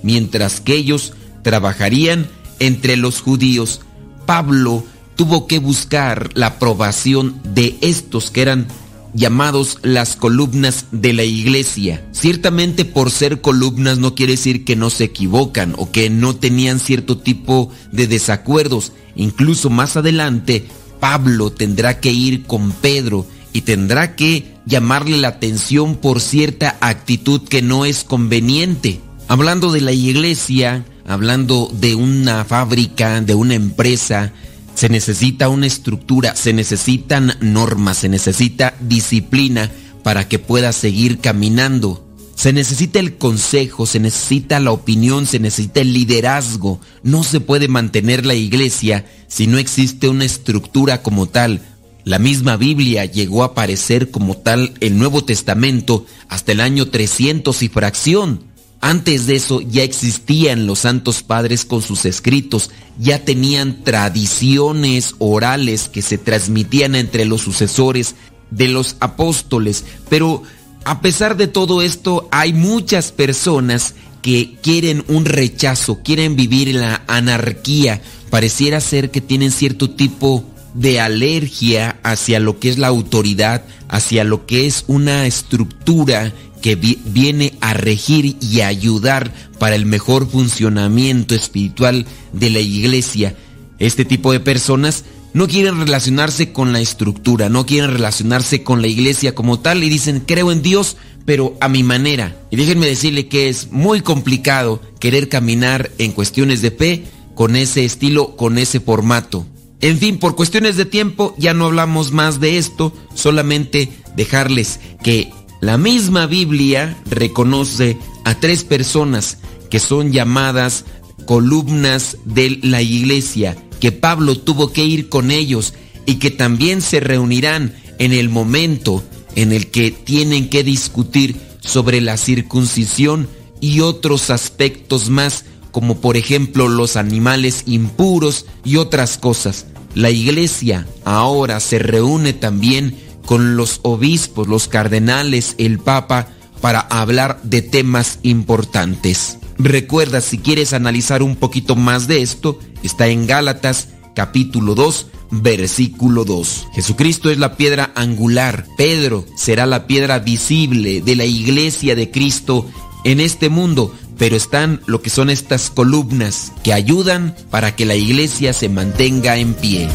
mientras 0.02 0.60
que 0.60 0.74
ellos 0.74 1.12
trabajarían 1.42 2.28
entre 2.58 2.96
los 2.96 3.20
judíos. 3.20 3.80
Pablo 4.26 4.84
tuvo 5.16 5.46
que 5.46 5.58
buscar 5.58 6.30
la 6.34 6.46
aprobación 6.46 7.40
de 7.44 7.76
estos 7.80 8.30
que 8.30 8.42
eran 8.42 8.66
llamados 9.14 9.78
las 9.82 10.16
columnas 10.16 10.86
de 10.90 11.12
la 11.12 11.22
iglesia. 11.22 12.04
Ciertamente 12.12 12.84
por 12.84 13.10
ser 13.10 13.40
columnas 13.40 13.98
no 13.98 14.14
quiere 14.14 14.32
decir 14.32 14.64
que 14.64 14.76
no 14.76 14.90
se 14.90 15.04
equivocan 15.04 15.74
o 15.78 15.90
que 15.90 16.10
no 16.10 16.34
tenían 16.36 16.80
cierto 16.80 17.18
tipo 17.18 17.70
de 17.92 18.08
desacuerdos. 18.08 18.92
Incluso 19.14 19.70
más 19.70 19.96
adelante, 19.96 20.66
Pablo 21.00 21.52
tendrá 21.52 22.00
que 22.00 22.12
ir 22.12 22.44
con 22.44 22.72
Pedro 22.72 23.26
y 23.52 23.62
tendrá 23.62 24.16
que 24.16 24.53
llamarle 24.66 25.18
la 25.18 25.28
atención 25.28 25.96
por 25.96 26.20
cierta 26.20 26.76
actitud 26.80 27.42
que 27.42 27.62
no 27.62 27.84
es 27.84 28.04
conveniente. 28.04 29.00
Hablando 29.28 29.72
de 29.72 29.80
la 29.80 29.92
iglesia, 29.92 30.84
hablando 31.06 31.70
de 31.72 31.94
una 31.94 32.44
fábrica, 32.44 33.20
de 33.20 33.34
una 33.34 33.54
empresa, 33.54 34.32
se 34.74 34.88
necesita 34.88 35.48
una 35.48 35.66
estructura, 35.66 36.34
se 36.34 36.52
necesitan 36.52 37.36
normas, 37.40 37.98
se 37.98 38.08
necesita 38.08 38.74
disciplina 38.80 39.70
para 40.02 40.28
que 40.28 40.38
pueda 40.38 40.72
seguir 40.72 41.20
caminando. 41.20 42.04
Se 42.34 42.52
necesita 42.52 42.98
el 42.98 43.16
consejo, 43.16 43.86
se 43.86 44.00
necesita 44.00 44.58
la 44.58 44.72
opinión, 44.72 45.24
se 45.26 45.38
necesita 45.38 45.80
el 45.80 45.92
liderazgo. 45.92 46.80
No 47.04 47.22
se 47.22 47.40
puede 47.40 47.68
mantener 47.68 48.26
la 48.26 48.34
iglesia 48.34 49.06
si 49.28 49.46
no 49.46 49.58
existe 49.58 50.08
una 50.08 50.24
estructura 50.24 51.02
como 51.02 51.26
tal. 51.26 51.62
La 52.04 52.18
misma 52.18 52.56
Biblia 52.56 53.06
llegó 53.06 53.42
a 53.42 53.46
aparecer 53.46 54.10
como 54.10 54.36
tal 54.36 54.74
el 54.80 54.98
Nuevo 54.98 55.24
Testamento 55.24 56.04
hasta 56.28 56.52
el 56.52 56.60
año 56.60 56.88
300 56.88 57.62
y 57.62 57.68
fracción. 57.68 58.44
Antes 58.82 59.26
de 59.26 59.36
eso 59.36 59.62
ya 59.62 59.82
existían 59.82 60.66
los 60.66 60.80
santos 60.80 61.22
padres 61.22 61.64
con 61.64 61.80
sus 61.80 62.04
escritos, 62.04 62.70
ya 62.98 63.24
tenían 63.24 63.82
tradiciones 63.82 65.14
orales 65.18 65.88
que 65.88 66.02
se 66.02 66.18
transmitían 66.18 66.94
entre 66.94 67.24
los 67.24 67.40
sucesores 67.40 68.14
de 68.50 68.68
los 68.68 68.96
apóstoles, 69.00 69.84
pero 70.10 70.42
a 70.84 71.00
pesar 71.00 71.38
de 71.38 71.46
todo 71.46 71.80
esto 71.80 72.28
hay 72.30 72.52
muchas 72.52 73.10
personas 73.10 73.94
que 74.20 74.58
quieren 74.62 75.02
un 75.08 75.24
rechazo, 75.24 76.02
quieren 76.02 76.36
vivir 76.36 76.74
la 76.74 77.04
anarquía, 77.06 78.02
pareciera 78.28 78.82
ser 78.82 79.10
que 79.10 79.22
tienen 79.22 79.50
cierto 79.50 79.90
tipo 79.90 80.44
de 80.74 81.00
alergia 81.00 81.98
hacia 82.02 82.40
lo 82.40 82.58
que 82.58 82.68
es 82.68 82.78
la 82.78 82.88
autoridad, 82.88 83.64
hacia 83.88 84.24
lo 84.24 84.44
que 84.44 84.66
es 84.66 84.84
una 84.88 85.26
estructura 85.26 86.32
que 86.60 86.76
viene 86.76 87.54
a 87.60 87.74
regir 87.74 88.36
y 88.40 88.62
ayudar 88.62 89.32
para 89.58 89.76
el 89.76 89.86
mejor 89.86 90.28
funcionamiento 90.28 91.34
espiritual 91.34 92.06
de 92.32 92.50
la 92.50 92.60
iglesia. 92.60 93.34
Este 93.78 94.04
tipo 94.04 94.32
de 94.32 94.40
personas 94.40 95.04
no 95.34 95.46
quieren 95.46 95.78
relacionarse 95.78 96.52
con 96.52 96.72
la 96.72 96.80
estructura, 96.80 97.48
no 97.48 97.66
quieren 97.66 97.90
relacionarse 97.90 98.62
con 98.62 98.80
la 98.80 98.88
iglesia 98.88 99.34
como 99.34 99.60
tal 99.60 99.84
y 99.84 99.90
dicen, 99.90 100.20
creo 100.20 100.52
en 100.52 100.62
Dios, 100.62 100.96
pero 101.26 101.56
a 101.60 101.68
mi 101.68 101.82
manera. 101.82 102.36
Y 102.50 102.56
déjenme 102.56 102.86
decirle 102.86 103.28
que 103.28 103.48
es 103.48 103.70
muy 103.70 104.00
complicado 104.00 104.80
querer 105.00 105.28
caminar 105.28 105.90
en 105.98 106.12
cuestiones 106.12 106.62
de 106.62 106.70
fe 106.70 107.04
con 107.34 107.56
ese 107.56 107.84
estilo, 107.84 108.36
con 108.36 108.58
ese 108.58 108.80
formato. 108.80 109.44
En 109.84 109.98
fin, 109.98 110.16
por 110.16 110.34
cuestiones 110.34 110.78
de 110.78 110.86
tiempo 110.86 111.34
ya 111.36 111.52
no 111.52 111.66
hablamos 111.66 112.10
más 112.10 112.40
de 112.40 112.56
esto, 112.56 112.90
solamente 113.14 113.92
dejarles 114.16 114.80
que 115.02 115.30
la 115.60 115.76
misma 115.76 116.26
Biblia 116.26 116.96
reconoce 117.04 117.98
a 118.24 118.34
tres 118.34 118.64
personas 118.64 119.36
que 119.68 119.80
son 119.80 120.10
llamadas 120.10 120.86
columnas 121.26 122.16
de 122.24 122.60
la 122.62 122.80
iglesia, 122.80 123.58
que 123.78 123.92
Pablo 123.92 124.38
tuvo 124.38 124.72
que 124.72 124.86
ir 124.86 125.10
con 125.10 125.30
ellos 125.30 125.74
y 126.06 126.14
que 126.14 126.30
también 126.30 126.80
se 126.80 127.00
reunirán 127.00 127.74
en 127.98 128.14
el 128.14 128.30
momento 128.30 129.04
en 129.34 129.52
el 129.52 129.70
que 129.70 129.90
tienen 129.90 130.48
que 130.48 130.64
discutir 130.64 131.36
sobre 131.60 132.00
la 132.00 132.16
circuncisión 132.16 133.28
y 133.60 133.80
otros 133.80 134.30
aspectos 134.30 135.10
más, 135.10 135.44
como 135.72 136.00
por 136.00 136.16
ejemplo 136.16 136.68
los 136.68 136.96
animales 136.96 137.64
impuros 137.66 138.46
y 138.64 138.76
otras 138.76 139.18
cosas. 139.18 139.66
La 139.94 140.10
iglesia 140.10 140.86
ahora 141.04 141.60
se 141.60 141.78
reúne 141.78 142.32
también 142.32 142.96
con 143.24 143.56
los 143.56 143.80
obispos, 143.82 144.48
los 144.48 144.68
cardenales, 144.68 145.54
el 145.58 145.78
papa, 145.78 146.28
para 146.60 146.80
hablar 146.80 147.40
de 147.42 147.62
temas 147.62 148.18
importantes. 148.22 149.38
Recuerda, 149.58 150.20
si 150.20 150.38
quieres 150.38 150.72
analizar 150.72 151.22
un 151.22 151.36
poquito 151.36 151.76
más 151.76 152.06
de 152.08 152.22
esto, 152.22 152.58
está 152.82 153.06
en 153.06 153.26
Gálatas 153.26 153.88
capítulo 154.14 154.74
2, 154.74 155.06
versículo 155.30 156.24
2. 156.24 156.68
Jesucristo 156.74 157.30
es 157.30 157.38
la 157.38 157.56
piedra 157.56 157.92
angular, 157.94 158.66
Pedro 158.76 159.24
será 159.36 159.66
la 159.66 159.86
piedra 159.86 160.18
visible 160.18 161.00
de 161.02 161.16
la 161.16 161.24
iglesia 161.24 161.94
de 161.94 162.10
Cristo 162.10 162.66
en 163.04 163.20
este 163.20 163.48
mundo, 163.48 163.94
pero 164.18 164.36
están 164.36 164.80
lo 164.86 165.02
que 165.02 165.10
son 165.10 165.30
estas 165.30 165.70
columnas 165.70 166.52
que 166.62 166.72
ayudan 166.72 167.34
para 167.50 167.74
que 167.74 167.84
la 167.84 167.94
iglesia 167.94 168.52
se 168.52 168.68
mantenga 168.68 169.36
en 169.36 169.54
pie. 169.54 169.88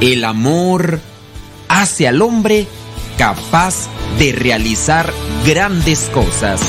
El 0.00 0.24
amor 0.24 0.98
hace 1.68 2.08
al 2.08 2.22
hombre 2.22 2.66
capaz 3.18 3.86
de 4.18 4.32
realizar 4.32 5.12
grandes 5.46 6.10
cosas. 6.14 6.60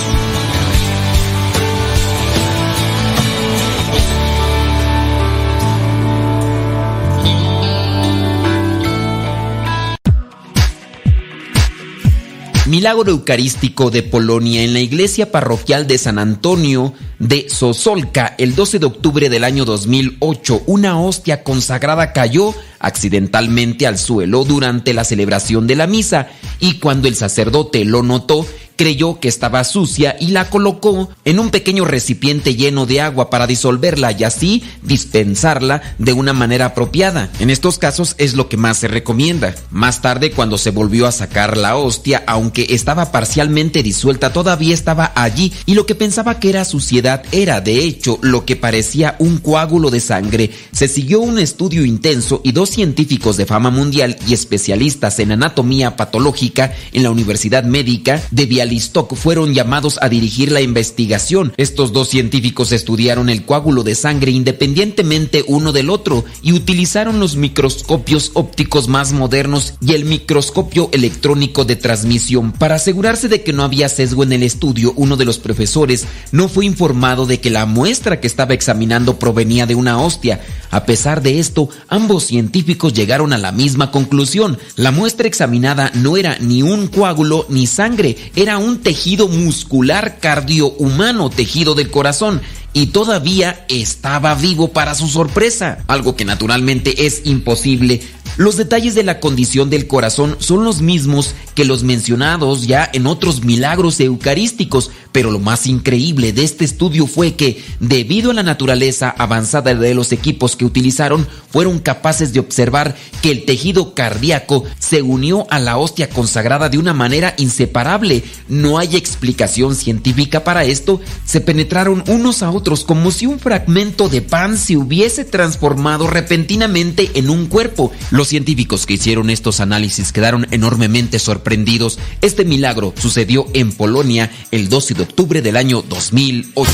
Milagro 12.82 13.12
Eucarístico 13.12 13.92
de 13.92 14.02
Polonia 14.02 14.64
en 14.64 14.74
la 14.74 14.80
iglesia 14.80 15.32
parroquial 15.32 15.86
de 15.86 16.00
San 16.00 16.18
Antonio 16.18 16.96
de 17.20 17.48
Sosolca 17.48 18.34
el 18.40 18.56
12 18.56 18.80
de 18.80 18.88
octubre 18.88 19.30
del 19.30 19.44
año 19.44 19.66
2008. 19.66 20.64
Una 20.66 21.00
hostia 21.00 21.44
consagrada 21.44 22.12
cayó 22.12 22.56
accidentalmente 22.80 23.86
al 23.86 24.00
suelo 24.00 24.46
durante 24.46 24.96
la 24.96 25.04
celebración 25.04 25.68
de 25.68 25.76
la 25.76 25.86
misa 25.86 26.30
y 26.60 26.80
cuando 26.80 27.08
el 27.08 27.14
sacerdote 27.14 27.86
lo 27.86 28.02
notó, 28.02 28.48
creyó 28.82 29.20
que 29.20 29.28
estaba 29.28 29.64
sucia 29.64 30.18
y 30.20 30.30
la 30.30 30.50
colocó 30.50 31.08
en 31.24 31.38
un 31.38 31.52
pequeño 31.52 31.86
recipiente 31.86 32.56
lleno 32.56 32.88
de 32.88 33.00
agua 33.00 33.30
para 33.30 33.46
disolverla 33.46 34.12
y 34.12 34.24
así 34.24 34.64
dispensarla 34.82 35.84
de 36.00 36.14
una 36.14 36.34
manera 36.34 36.66
apropiada. 36.66 37.30
En 37.40 37.52
estos 37.52 37.78
casos 37.78 38.16
es 38.18 38.34
lo 38.34 38.50
que 38.50 38.58
más 38.58 38.80
se 38.80 38.88
recomienda. 38.88 39.54
Más 39.70 40.02
tarde, 40.02 40.32
cuando 40.32 40.58
se 40.58 40.72
volvió 40.72 41.06
a 41.06 41.12
sacar 41.12 41.58
la 41.58 41.76
hostia, 41.78 42.24
aunque 42.26 42.66
estaba 42.72 43.12
parcialmente 43.12 43.84
disuelta, 43.84 44.34
todavía 44.34 44.74
estaba 44.74 45.12
allí 45.14 45.54
y 45.68 45.76
lo 45.76 45.86
que 45.86 45.94
pensaba 45.94 46.40
que 46.40 46.50
era 46.50 46.66
suciedad 46.66 47.22
era, 47.32 47.62
de 47.62 47.86
hecho, 47.86 48.18
lo 48.24 48.46
que 48.46 48.56
parecía 48.56 49.16
un 49.20 49.38
coágulo 49.38 49.92
de 49.92 50.00
sangre. 50.00 50.50
Se 50.72 50.88
siguió 50.88 51.20
un 51.20 51.38
estudio 51.38 51.86
intenso 51.86 52.42
y 52.44 52.52
dos 52.52 52.72
científicos 52.72 53.38
de 53.38 53.46
fama 53.46 53.70
mundial 53.70 54.18
y 54.28 54.34
especialistas 54.34 55.20
en 55.20 55.34
anatomía 55.34 55.96
patológica 55.96 56.74
en 56.94 57.04
la 57.04 57.12
Universidad 57.12 57.64
Médica 57.64 58.20
de 58.32 58.48
Vial 58.48 58.71
fueron 59.16 59.54
llamados 59.54 60.00
a 60.02 60.10
dirigir 60.10 60.52
la 60.52 60.62
investigación. 60.62 61.54
Estos 61.58 61.92
dos 61.92 62.10
científicos 62.10 62.72
estudiaron 62.72 63.30
el 63.30 63.46
coágulo 63.46 63.84
de 63.84 63.96
sangre 63.96 64.32
independientemente 64.32 65.44
uno 65.48 65.72
del 65.72 65.90
otro 65.90 66.24
y 66.42 66.54
utilizaron 66.54 67.20
los 67.20 67.36
microscopios 67.36 68.32
ópticos 68.34 68.88
más 68.88 69.12
modernos 69.12 69.74
y 69.82 69.94
el 69.94 70.06
microscopio 70.06 70.90
electrónico 70.94 71.66
de 71.66 71.76
transmisión. 71.76 72.54
Para 72.54 72.76
asegurarse 72.76 73.28
de 73.28 73.44
que 73.44 73.54
no 73.54 73.64
había 73.64 73.90
sesgo 73.90 74.24
en 74.24 74.34
el 74.34 74.44
estudio, 74.44 74.94
uno 74.96 75.18
de 75.18 75.26
los 75.26 75.40
profesores 75.40 76.06
no 76.32 76.48
fue 76.48 76.66
informado 76.66 77.26
de 77.26 77.40
que 77.40 77.50
la 77.50 77.66
muestra 77.66 78.20
que 78.20 78.28
estaba 78.28 78.54
examinando 78.54 79.20
provenía 79.20 79.66
de 79.66 79.76
una 79.76 80.02
hostia. 80.02 80.42
A 80.70 80.86
pesar 80.86 81.22
de 81.22 81.40
esto, 81.40 81.70
ambos 81.90 82.24
científicos 82.24 82.94
llegaron 82.94 83.34
a 83.34 83.38
la 83.38 83.52
misma 83.52 83.92
conclusión. 83.92 84.58
La 84.76 84.92
muestra 84.92 85.28
examinada 85.28 85.92
no 85.94 86.16
era 86.16 86.38
ni 86.40 86.62
un 86.64 86.88
coágulo 86.88 87.46
ni 87.50 87.68
sangre, 87.68 88.16
era 88.36 88.58
un 88.62 88.82
tejido 88.82 89.28
muscular 89.28 90.20
cardiohumano, 90.20 91.30
tejido 91.30 91.76
del 91.76 91.92
corazón, 91.92 92.42
y 92.74 92.88
todavía 92.88 93.66
estaba 93.68 94.34
vivo 94.36 94.70
para 94.70 94.96
su 94.96 95.08
sorpresa, 95.08 95.84
algo 95.88 96.16
que 96.16 96.26
naturalmente 96.26 97.06
es 97.06 97.22
imposible 97.26 98.02
Los 98.38 98.58
detalles 98.58 98.96
de 98.96 99.04
la 99.04 99.20
condición 99.20 99.70
del 99.70 99.88
corazón 99.88 100.38
son 100.40 100.64
los 100.64 100.82
mismos 100.82 101.36
que 101.54 101.66
los 101.66 101.84
mencionados 101.84 102.66
ya 102.66 102.90
en 102.94 103.06
otros 103.06 103.44
milagros 103.44 104.00
eucarísticos, 104.00 104.92
pero 105.12 105.32
lo 105.32 105.40
más 105.40 105.68
increíble 105.68 106.32
de 106.32 106.44
este 106.44 106.64
estudio 106.64 107.08
fue 107.08 107.36
que, 107.36 107.64
debido 107.80 108.32
a 108.32 108.34
la 108.34 108.44
naturaleza 108.44 109.14
avanzada 109.18 109.76
de 109.76 109.94
los 109.94 110.12
equipos 110.12 110.56
que 110.56 110.66
utilizaron, 110.66 111.28
fueron 111.52 111.80
capaces 111.80 112.32
de 112.32 112.40
observar 112.40 112.96
que 113.22 113.32
el 113.32 113.44
tejido 113.46 113.94
cardíaco 113.94 114.64
se 114.80 115.02
unió 115.02 115.46
a 115.50 115.60
la 115.60 115.78
hostia 115.78 116.10
consagrada 116.10 116.70
de 116.70 116.78
una 116.78 116.94
manera 116.94 117.36
inseparable. 117.38 118.24
No 118.48 118.78
hay 118.78 118.96
explicación 118.96 119.76
científica 119.76 120.44
para 120.44 120.64
esto. 120.64 121.02
Se 121.26 121.42
penetraron 121.42 122.04
unos 122.08 122.44
a 122.44 122.52
otros 122.52 122.86
como 122.86 123.12
si 123.12 123.26
un 123.26 123.40
fragmento 123.40 124.08
de 124.08 124.22
pan 124.22 124.58
se 124.58 124.78
hubiese 124.78 125.26
transformado 125.26 126.08
repentinamente 126.08 127.12
en 127.16 127.30
un 127.30 127.48
cuerpo. 127.48 127.92
Los 128.22 128.28
científicos 128.28 128.86
que 128.86 128.94
hicieron 128.94 129.32
estos 129.32 129.62
análisis 129.62 130.12
quedaron 130.12 130.46
enormemente 130.52 131.18
sorprendidos. 131.18 131.98
Este 132.22 132.46
milagro 132.46 132.94
sucedió 132.96 133.48
en 133.56 133.72
Polonia 133.72 134.30
el 134.52 134.70
12 134.70 134.94
de 134.94 135.02
octubre 135.02 135.42
del 135.42 135.58
año 135.58 135.82
2008. 135.82 136.70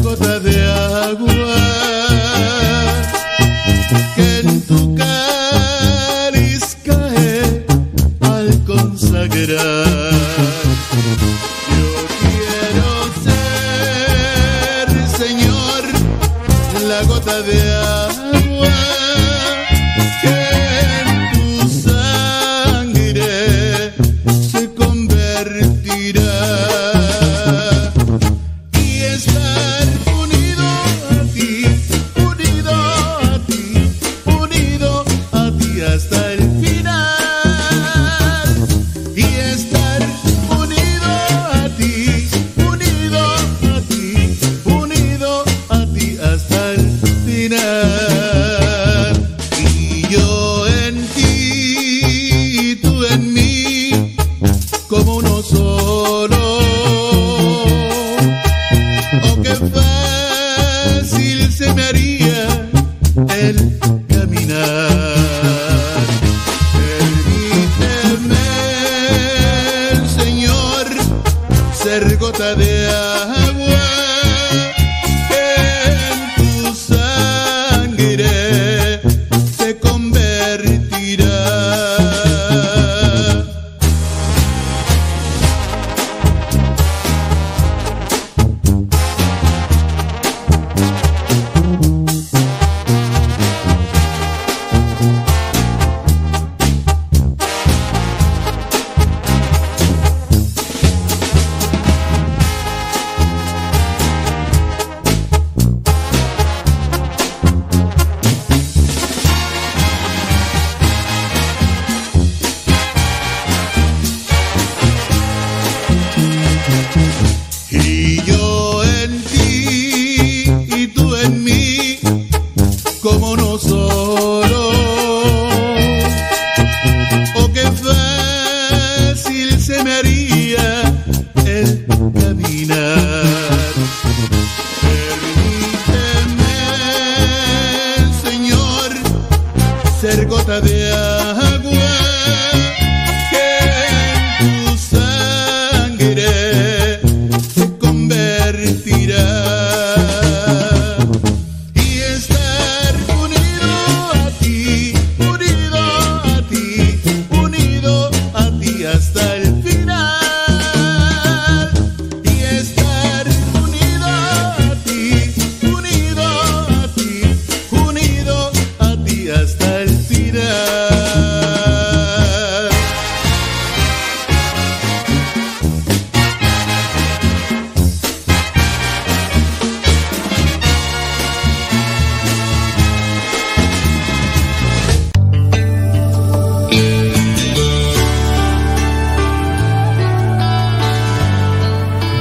Gota 0.00 0.31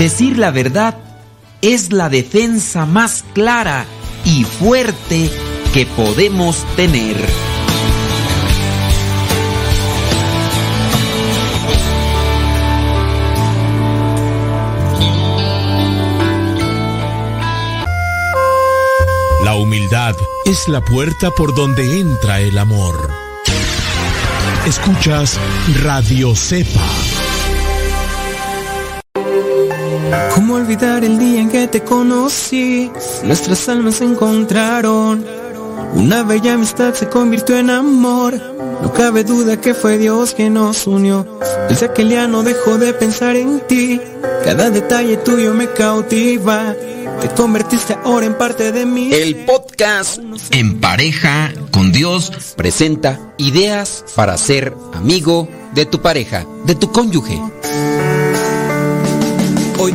Decir 0.01 0.39
la 0.39 0.49
verdad 0.49 0.97
es 1.61 1.93
la 1.93 2.09
defensa 2.09 2.87
más 2.87 3.23
clara 3.35 3.85
y 4.25 4.45
fuerte 4.45 5.29
que 5.75 5.85
podemos 5.85 6.65
tener. 6.75 7.17
La 19.43 19.53
humildad 19.53 20.15
es 20.45 20.67
la 20.67 20.81
puerta 20.81 21.29
por 21.29 21.53
donde 21.53 21.99
entra 21.99 22.39
el 22.39 22.57
amor. 22.57 23.07
Escuchas 24.65 25.37
Radio 25.83 26.35
Cepa. 26.35 27.10
¿Cómo 30.35 30.55
olvidar 30.55 31.03
el 31.03 31.17
día 31.17 31.41
en 31.41 31.49
que 31.49 31.67
te 31.67 31.81
conocí? 31.81 32.91
Nuestras 33.23 33.69
almas 33.69 33.95
se 33.95 34.05
encontraron. 34.05 35.25
Una 35.93 36.23
bella 36.23 36.53
amistad 36.53 36.93
se 36.93 37.07
convirtió 37.07 37.57
en 37.57 37.69
amor. 37.69 38.35
No 38.81 38.91
cabe 38.93 39.23
duda 39.23 39.59
que 39.59 39.73
fue 39.73 39.97
Dios 39.97 40.33
que 40.33 40.49
nos 40.49 40.87
unió. 40.87 41.25
Desde 41.69 41.85
aquel 41.87 42.09
día 42.09 42.27
no 42.27 42.43
dejo 42.43 42.77
de 42.77 42.93
pensar 42.93 43.35
en 43.35 43.61
ti. 43.67 44.01
Cada 44.43 44.69
detalle 44.69 45.17
tuyo 45.17 45.53
me 45.53 45.71
cautiva. 45.71 46.75
Te 47.21 47.29
convertiste 47.29 47.97
ahora 48.03 48.25
en 48.25 48.37
parte 48.37 48.71
de 48.71 48.85
mí. 48.85 49.13
El 49.13 49.45
podcast 49.45 50.19
En 50.49 50.79
pareja 50.79 51.53
con 51.71 51.91
Dios 51.91 52.31
presenta 52.55 53.19
ideas 53.37 54.03
para 54.15 54.37
ser 54.37 54.73
amigo 54.93 55.47
de 55.73 55.85
tu 55.85 56.01
pareja, 56.01 56.45
de 56.65 56.75
tu 56.75 56.91
cónyuge. 56.91 57.39
Hoy 59.83 59.93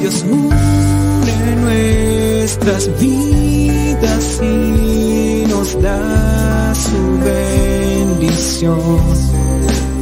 nuestras 1.60 2.90
vidas 3.00 4.40
y 4.42 5.44
nos 5.48 5.80
da 5.80 6.74
su 6.74 7.20
bendición. 7.24 8.80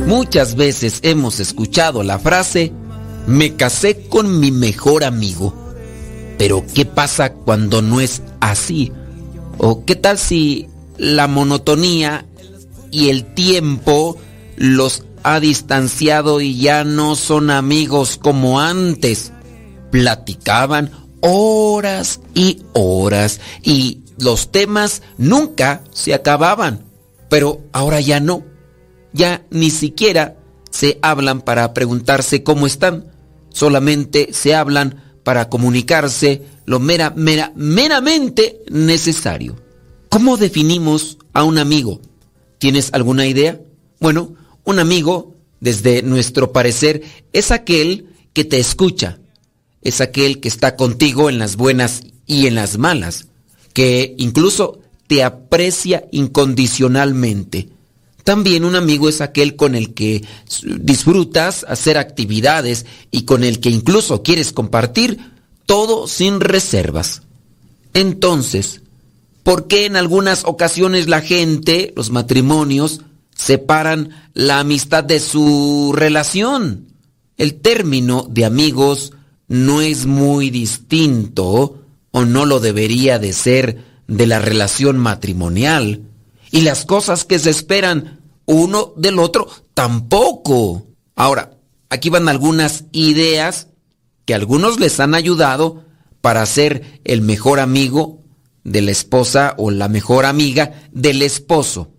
Muchas 0.06 0.54
veces 0.56 1.00
hemos 1.02 1.38
escuchado 1.38 2.02
la 2.02 2.18
frase, 2.18 2.72
me 3.26 3.56
casé 3.56 4.08
con 4.08 4.40
mi 4.40 4.50
mejor 4.50 5.04
amigo. 5.04 5.54
Pero 6.38 6.64
¿qué 6.74 6.86
pasa 6.86 7.34
cuando 7.34 7.82
no 7.82 8.00
es 8.00 8.22
así? 8.40 8.90
¿O 9.58 9.84
qué 9.84 9.96
tal 9.96 10.16
si 10.16 10.66
la 10.96 11.28
monotonía 11.28 12.24
y 12.90 13.10
el 13.10 13.34
tiempo 13.34 14.16
los 14.56 15.04
ha 15.24 15.40
distanciado 15.40 16.40
y 16.40 16.58
ya 16.58 16.84
no 16.84 17.16
son 17.16 17.50
amigos 17.50 18.16
como 18.16 18.60
antes? 18.60 19.33
Platicaban 19.94 20.90
horas 21.20 22.20
y 22.34 22.64
horas 22.72 23.40
y 23.62 24.00
los 24.18 24.50
temas 24.50 25.02
nunca 25.18 25.84
se 25.92 26.14
acababan, 26.14 26.84
pero 27.28 27.60
ahora 27.70 28.00
ya 28.00 28.18
no. 28.18 28.42
Ya 29.12 29.46
ni 29.50 29.70
siquiera 29.70 30.36
se 30.68 30.98
hablan 31.00 31.42
para 31.42 31.72
preguntarse 31.74 32.42
cómo 32.42 32.66
están, 32.66 33.06
solamente 33.50 34.30
se 34.32 34.56
hablan 34.56 35.00
para 35.22 35.48
comunicarse 35.48 36.42
lo 36.66 36.80
mera, 36.80 37.10
mera, 37.14 37.52
meramente 37.54 38.64
necesario. 38.68 39.54
¿Cómo 40.08 40.36
definimos 40.36 41.18
a 41.32 41.44
un 41.44 41.56
amigo? 41.58 42.00
¿Tienes 42.58 42.92
alguna 42.92 43.28
idea? 43.28 43.60
Bueno, 44.00 44.34
un 44.64 44.80
amigo, 44.80 45.36
desde 45.60 46.02
nuestro 46.02 46.50
parecer, 46.50 47.04
es 47.32 47.52
aquel 47.52 48.08
que 48.32 48.44
te 48.44 48.58
escucha, 48.58 49.20
es 49.84 50.00
aquel 50.00 50.40
que 50.40 50.48
está 50.48 50.74
contigo 50.74 51.28
en 51.28 51.38
las 51.38 51.56
buenas 51.56 52.02
y 52.26 52.46
en 52.46 52.54
las 52.56 52.78
malas, 52.78 53.28
que 53.74 54.14
incluso 54.18 54.80
te 55.06 55.22
aprecia 55.22 56.04
incondicionalmente. 56.10 57.68
También 58.24 58.64
un 58.64 58.74
amigo 58.74 59.10
es 59.10 59.20
aquel 59.20 59.54
con 59.54 59.74
el 59.74 59.92
que 59.92 60.24
disfrutas 60.64 61.66
hacer 61.68 61.98
actividades 61.98 62.86
y 63.10 63.22
con 63.22 63.44
el 63.44 63.60
que 63.60 63.68
incluso 63.68 64.22
quieres 64.22 64.50
compartir 64.52 65.18
todo 65.66 66.08
sin 66.08 66.40
reservas. 66.40 67.22
Entonces, 67.92 68.80
¿por 69.42 69.66
qué 69.66 69.84
en 69.84 69.96
algunas 69.96 70.44
ocasiones 70.46 71.06
la 71.06 71.20
gente, 71.20 71.92
los 71.96 72.10
matrimonios, 72.10 73.02
separan 73.36 74.10
la 74.32 74.60
amistad 74.60 75.04
de 75.04 75.20
su 75.20 75.92
relación? 75.94 76.86
El 77.36 77.56
término 77.56 78.26
de 78.30 78.46
amigos 78.46 79.12
no 79.48 79.80
es 79.80 80.06
muy 80.06 80.50
distinto 80.50 81.82
o 82.10 82.24
no 82.24 82.46
lo 82.46 82.60
debería 82.60 83.18
de 83.18 83.32
ser 83.32 83.84
de 84.06 84.26
la 84.26 84.38
relación 84.38 84.98
matrimonial 84.98 86.02
y 86.50 86.60
las 86.60 86.84
cosas 86.84 87.24
que 87.24 87.38
se 87.38 87.50
esperan 87.50 88.20
uno 88.46 88.92
del 88.96 89.18
otro 89.18 89.48
tampoco. 89.74 90.86
Ahora, 91.16 91.58
aquí 91.90 92.10
van 92.10 92.28
algunas 92.28 92.84
ideas 92.92 93.68
que 94.24 94.34
a 94.34 94.36
algunos 94.36 94.78
les 94.78 95.00
han 95.00 95.14
ayudado 95.14 95.84
para 96.20 96.46
ser 96.46 97.00
el 97.04 97.20
mejor 97.20 97.60
amigo 97.60 98.20
de 98.62 98.80
la 98.80 98.90
esposa 98.90 99.54
o 99.58 99.70
la 99.70 99.88
mejor 99.88 100.24
amiga 100.24 100.88
del 100.92 101.22
esposo. 101.22 101.90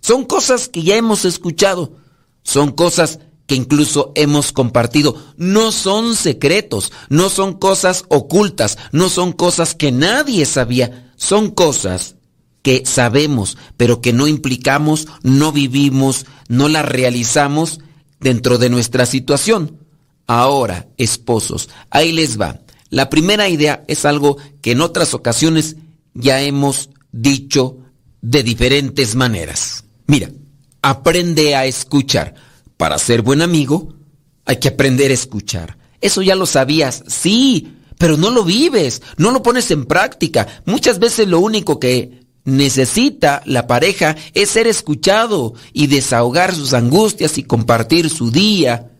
Son 0.00 0.24
cosas 0.24 0.68
que 0.68 0.82
ya 0.82 0.96
hemos 0.96 1.24
escuchado, 1.24 1.96
son 2.42 2.72
cosas 2.72 3.20
que 3.46 3.54
incluso 3.54 4.12
hemos 4.14 4.52
compartido. 4.52 5.16
No 5.36 5.72
son 5.72 6.16
secretos, 6.16 6.92
no 7.08 7.28
son 7.28 7.54
cosas 7.54 8.04
ocultas, 8.08 8.78
no 8.92 9.08
son 9.08 9.32
cosas 9.32 9.74
que 9.74 9.92
nadie 9.92 10.46
sabía, 10.46 11.12
son 11.16 11.50
cosas 11.50 12.16
que 12.62 12.84
sabemos, 12.86 13.58
pero 13.76 14.00
que 14.00 14.12
no 14.12 14.26
implicamos, 14.26 15.06
no 15.22 15.52
vivimos, 15.52 16.24
no 16.48 16.68
las 16.68 16.84
realizamos 16.86 17.80
dentro 18.20 18.56
de 18.56 18.70
nuestra 18.70 19.04
situación. 19.04 19.78
Ahora, 20.26 20.88
esposos, 20.96 21.68
ahí 21.90 22.12
les 22.12 22.40
va. 22.40 22.60
La 22.88 23.10
primera 23.10 23.48
idea 23.48 23.84
es 23.86 24.06
algo 24.06 24.38
que 24.62 24.72
en 24.72 24.80
otras 24.80 25.12
ocasiones 25.12 25.76
ya 26.14 26.40
hemos 26.40 26.90
dicho 27.12 27.76
de 28.22 28.42
diferentes 28.42 29.14
maneras. 29.14 29.84
Mira, 30.06 30.30
aprende 30.80 31.54
a 31.54 31.66
escuchar. 31.66 32.34
Para 32.76 32.98
ser 32.98 33.22
buen 33.22 33.42
amigo, 33.42 33.94
hay 34.44 34.56
que 34.56 34.68
aprender 34.68 35.10
a 35.10 35.14
escuchar. 35.14 35.78
Eso 36.00 36.22
ya 36.22 36.34
lo 36.34 36.46
sabías, 36.46 37.04
sí, 37.06 37.76
pero 37.98 38.16
no 38.16 38.30
lo 38.30 38.44
vives, 38.44 39.02
no 39.16 39.30
lo 39.30 39.42
pones 39.42 39.70
en 39.70 39.86
práctica. 39.86 40.46
Muchas 40.66 40.98
veces 40.98 41.28
lo 41.28 41.40
único 41.40 41.80
que 41.80 42.24
necesita 42.44 43.42
la 43.46 43.66
pareja 43.66 44.16
es 44.34 44.50
ser 44.50 44.66
escuchado 44.66 45.54
y 45.72 45.86
desahogar 45.86 46.54
sus 46.54 46.74
angustias 46.74 47.38
y 47.38 47.44
compartir 47.44 48.10
su 48.10 48.30
día. 48.30 48.90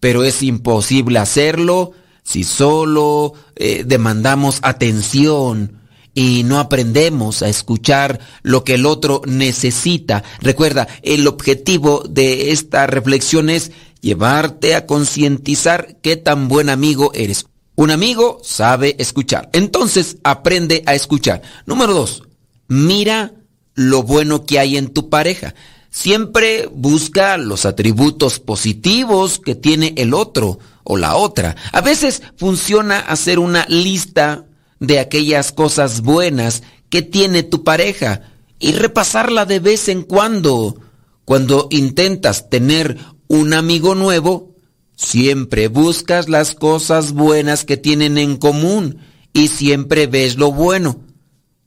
Pero 0.00 0.24
es 0.24 0.42
imposible 0.42 1.18
hacerlo 1.18 1.92
si 2.22 2.44
solo 2.44 3.34
eh, 3.56 3.84
demandamos 3.86 4.58
atención 4.62 5.77
y 6.18 6.42
no 6.42 6.58
aprendemos 6.58 7.42
a 7.42 7.48
escuchar 7.48 8.18
lo 8.42 8.64
que 8.64 8.74
el 8.74 8.86
otro 8.86 9.22
necesita. 9.24 10.24
Recuerda, 10.40 10.88
el 11.02 11.28
objetivo 11.28 12.02
de 12.10 12.50
esta 12.50 12.88
reflexión 12.88 13.48
es 13.48 13.70
llevarte 14.00 14.74
a 14.74 14.84
concientizar 14.84 15.96
qué 16.02 16.16
tan 16.16 16.48
buen 16.48 16.70
amigo 16.70 17.12
eres. 17.14 17.46
Un 17.76 17.92
amigo 17.92 18.40
sabe 18.42 18.96
escuchar. 18.98 19.48
Entonces, 19.52 20.16
aprende 20.24 20.82
a 20.86 20.96
escuchar. 20.96 21.42
Número 21.66 21.94
dos, 21.94 22.24
mira 22.66 23.34
lo 23.74 24.02
bueno 24.02 24.44
que 24.44 24.58
hay 24.58 24.76
en 24.76 24.88
tu 24.88 25.10
pareja. 25.10 25.54
Siempre 25.88 26.68
busca 26.72 27.36
los 27.36 27.64
atributos 27.64 28.40
positivos 28.40 29.38
que 29.38 29.54
tiene 29.54 29.94
el 29.96 30.12
otro 30.14 30.58
o 30.82 30.96
la 30.96 31.14
otra. 31.14 31.54
A 31.70 31.80
veces 31.80 32.22
funciona 32.36 32.98
hacer 32.98 33.38
una 33.38 33.66
lista 33.68 34.47
de 34.80 34.98
aquellas 34.98 35.52
cosas 35.52 36.02
buenas 36.02 36.62
que 36.90 37.02
tiene 37.02 37.42
tu 37.42 37.64
pareja 37.64 38.22
y 38.58 38.72
repasarla 38.72 39.44
de 39.44 39.60
vez 39.60 39.88
en 39.88 40.02
cuando. 40.02 40.80
Cuando 41.24 41.68
intentas 41.70 42.48
tener 42.48 42.96
un 43.28 43.52
amigo 43.52 43.94
nuevo, 43.94 44.54
siempre 44.96 45.68
buscas 45.68 46.28
las 46.28 46.54
cosas 46.54 47.12
buenas 47.12 47.64
que 47.64 47.76
tienen 47.76 48.18
en 48.18 48.36
común 48.36 48.98
y 49.32 49.48
siempre 49.48 50.06
ves 50.06 50.36
lo 50.36 50.52
bueno. 50.52 51.00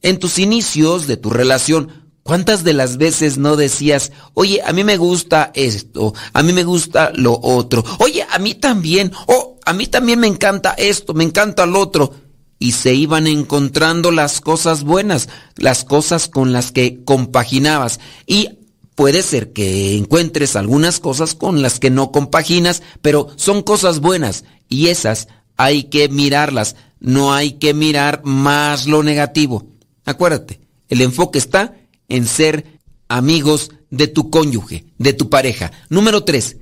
En 0.01 0.17
tus 0.17 0.39
inicios 0.39 1.05
de 1.05 1.15
tu 1.15 1.29
relación, 1.29 2.09
¿cuántas 2.23 2.63
de 2.63 2.73
las 2.73 2.97
veces 2.97 3.37
no 3.37 3.55
decías, 3.55 4.11
oye, 4.33 4.61
a 4.65 4.73
mí 4.73 4.83
me 4.83 4.97
gusta 4.97 5.51
esto, 5.53 6.13
a 6.33 6.41
mí 6.41 6.53
me 6.53 6.63
gusta 6.63 7.11
lo 7.13 7.39
otro, 7.39 7.83
oye, 7.99 8.25
a 8.29 8.39
mí 8.39 8.55
también, 8.55 9.11
oh, 9.27 9.59
a 9.63 9.73
mí 9.73 9.85
también 9.85 10.19
me 10.19 10.27
encanta 10.27 10.71
esto, 10.71 11.13
me 11.13 11.23
encanta 11.23 11.67
lo 11.67 11.79
otro? 11.79 12.13
Y 12.61 12.73
se 12.73 12.93
iban 12.93 13.25
encontrando 13.25 14.11
las 14.11 14.39
cosas 14.39 14.83
buenas, 14.83 15.29
las 15.57 15.83
cosas 15.83 16.27
con 16.27 16.53
las 16.53 16.71
que 16.71 17.03
compaginabas. 17.03 17.99
Y 18.27 18.49
puede 18.93 19.23
ser 19.23 19.51
que 19.51 19.97
encuentres 19.97 20.55
algunas 20.55 20.99
cosas 20.99 21.33
con 21.33 21.63
las 21.63 21.79
que 21.79 21.89
no 21.89 22.11
compaginas, 22.11 22.83
pero 23.01 23.29
son 23.35 23.63
cosas 23.63 23.99
buenas 23.99 24.43
y 24.69 24.89
esas 24.89 25.27
hay 25.57 25.85
que 25.85 26.07
mirarlas, 26.07 26.75
no 26.99 27.33
hay 27.33 27.53
que 27.53 27.73
mirar 27.73 28.21
más 28.23 28.85
lo 28.85 29.01
negativo. 29.01 29.65
Acuérdate, 30.05 30.61
el 30.87 31.01
enfoque 31.01 31.39
está 31.39 31.75
en 32.09 32.27
ser 32.27 32.79
amigos 33.07 33.71
de 33.89 34.07
tu 34.07 34.29
cónyuge, 34.29 34.85
de 34.99 35.13
tu 35.13 35.29
pareja. 35.29 35.71
Número 35.89 36.23
tres, 36.23 36.57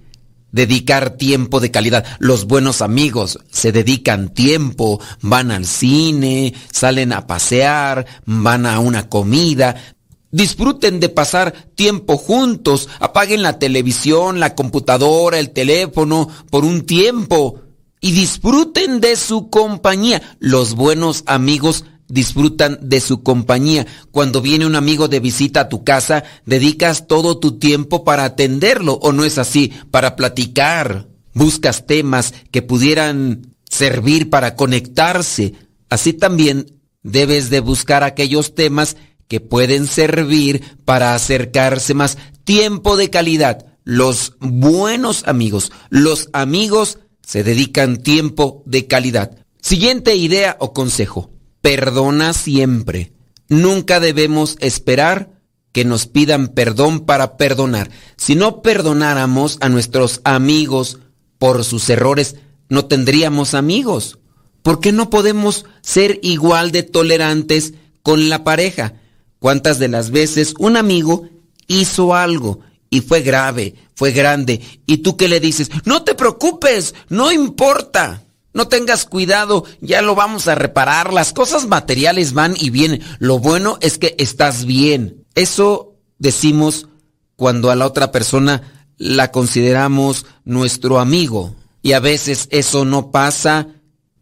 dedicar 0.51 1.11
tiempo 1.11 1.59
de 1.59 1.71
calidad. 1.71 2.05
Los 2.19 2.45
buenos 2.45 2.81
amigos 2.81 3.39
se 3.51 3.71
dedican 3.71 4.29
tiempo, 4.29 4.99
van 5.21 5.51
al 5.51 5.65
cine, 5.65 6.53
salen 6.71 7.13
a 7.13 7.27
pasear, 7.27 8.05
van 8.25 8.65
a 8.65 8.79
una 8.79 9.09
comida. 9.09 9.75
Disfruten 10.31 10.99
de 10.99 11.09
pasar 11.09 11.53
tiempo 11.75 12.17
juntos, 12.17 12.87
apaguen 12.99 13.41
la 13.41 13.57
televisión, 13.57 14.39
la 14.39 14.53
computadora, 14.53 15.39
el 15.39 15.51
teléfono 15.51 16.29
por 16.51 16.65
un 16.65 16.85
tiempo 16.85 17.61
y 17.99 18.11
disfruten 18.11 19.01
de 19.01 19.15
su 19.15 19.49
compañía. 19.49 20.21
Los 20.39 20.75
buenos 20.75 21.23
amigos 21.25 21.85
disfrutan 22.09 22.77
de 22.81 22.99
su 22.99 23.23
compañía. 23.23 23.87
Cuando 24.11 24.41
viene 24.41 24.65
un 24.65 24.75
amigo 24.75 25.07
de 25.07 25.19
visita 25.19 25.61
a 25.61 25.69
tu 25.69 25.83
casa, 25.83 26.23
dedicas 26.45 27.07
todo 27.07 27.37
tu 27.37 27.57
tiempo 27.57 28.03
para 28.03 28.25
atenderlo, 28.25 28.93
o 29.01 29.13
no 29.13 29.23
es 29.23 29.37
así, 29.37 29.71
para 29.91 30.15
platicar. 30.15 31.07
Buscas 31.33 31.85
temas 31.85 32.33
que 32.51 32.61
pudieran 32.61 33.55
servir 33.69 34.29
para 34.29 34.55
conectarse. 34.55 35.53
Así 35.89 36.13
también 36.13 36.81
debes 37.03 37.49
de 37.49 37.61
buscar 37.61 38.03
aquellos 38.03 38.55
temas 38.55 38.97
que 39.27 39.39
pueden 39.39 39.87
servir 39.87 40.77
para 40.85 41.13
acercarse 41.13 41.93
más. 41.93 42.17
Tiempo 42.43 42.97
de 42.97 43.09
calidad. 43.09 43.65
Los 43.85 44.33
buenos 44.39 45.27
amigos, 45.27 45.71
los 45.89 46.29
amigos 46.33 46.99
se 47.25 47.43
dedican 47.43 47.97
tiempo 47.97 48.63
de 48.65 48.87
calidad. 48.87 49.37
Siguiente 49.61 50.15
idea 50.15 50.57
o 50.59 50.73
consejo. 50.73 51.31
Perdona 51.61 52.33
siempre. 52.33 53.13
Nunca 53.49 53.99
debemos 53.99 54.57
esperar 54.59 55.39
que 55.71 55.85
nos 55.85 56.07
pidan 56.07 56.49
perdón 56.49 57.01
para 57.01 57.37
perdonar. 57.37 57.89
Si 58.17 58.35
no 58.35 58.61
perdonáramos 58.61 59.57
a 59.61 59.69
nuestros 59.69 60.21
amigos 60.23 60.99
por 61.37 61.63
sus 61.63 61.89
errores, 61.89 62.35
no 62.69 62.85
tendríamos 62.85 63.53
amigos. 63.53 64.19
¿Por 64.61 64.79
qué 64.79 64.91
no 64.91 65.09
podemos 65.09 65.65
ser 65.81 66.19
igual 66.21 66.71
de 66.71 66.83
tolerantes 66.83 67.73
con 68.03 68.29
la 68.29 68.43
pareja? 68.43 68.93
¿Cuántas 69.39 69.79
de 69.79 69.87
las 69.87 70.11
veces 70.11 70.53
un 70.59 70.77
amigo 70.77 71.29
hizo 71.67 72.13
algo 72.13 72.59
y 72.89 73.01
fue 73.01 73.21
grave, 73.21 73.75
fue 73.95 74.11
grande, 74.11 74.61
y 74.85 74.97
tú 74.97 75.15
qué 75.15 75.27
le 75.27 75.39
dices? 75.39 75.71
No 75.85 76.03
te 76.03 76.13
preocupes, 76.13 76.93
no 77.07 77.31
importa. 77.31 78.23
No 78.53 78.67
tengas 78.67 79.05
cuidado, 79.05 79.65
ya 79.79 80.01
lo 80.01 80.15
vamos 80.15 80.47
a 80.47 80.55
reparar. 80.55 81.13
Las 81.13 81.33
cosas 81.33 81.67
materiales 81.67 82.33
van 82.33 82.55
y 82.57 82.69
vienen. 82.71 83.01
Lo 83.19 83.39
bueno 83.39 83.77
es 83.81 83.97
que 83.97 84.15
estás 84.17 84.65
bien. 84.65 85.25
Eso 85.35 85.95
decimos 86.17 86.87
cuando 87.35 87.71
a 87.71 87.75
la 87.75 87.85
otra 87.85 88.11
persona 88.11 88.85
la 88.97 89.31
consideramos 89.31 90.25
nuestro 90.45 90.99
amigo. 90.99 91.55
Y 91.81 91.93
a 91.93 91.99
veces 91.99 92.47
eso 92.51 92.85
no 92.85 93.11
pasa 93.11 93.67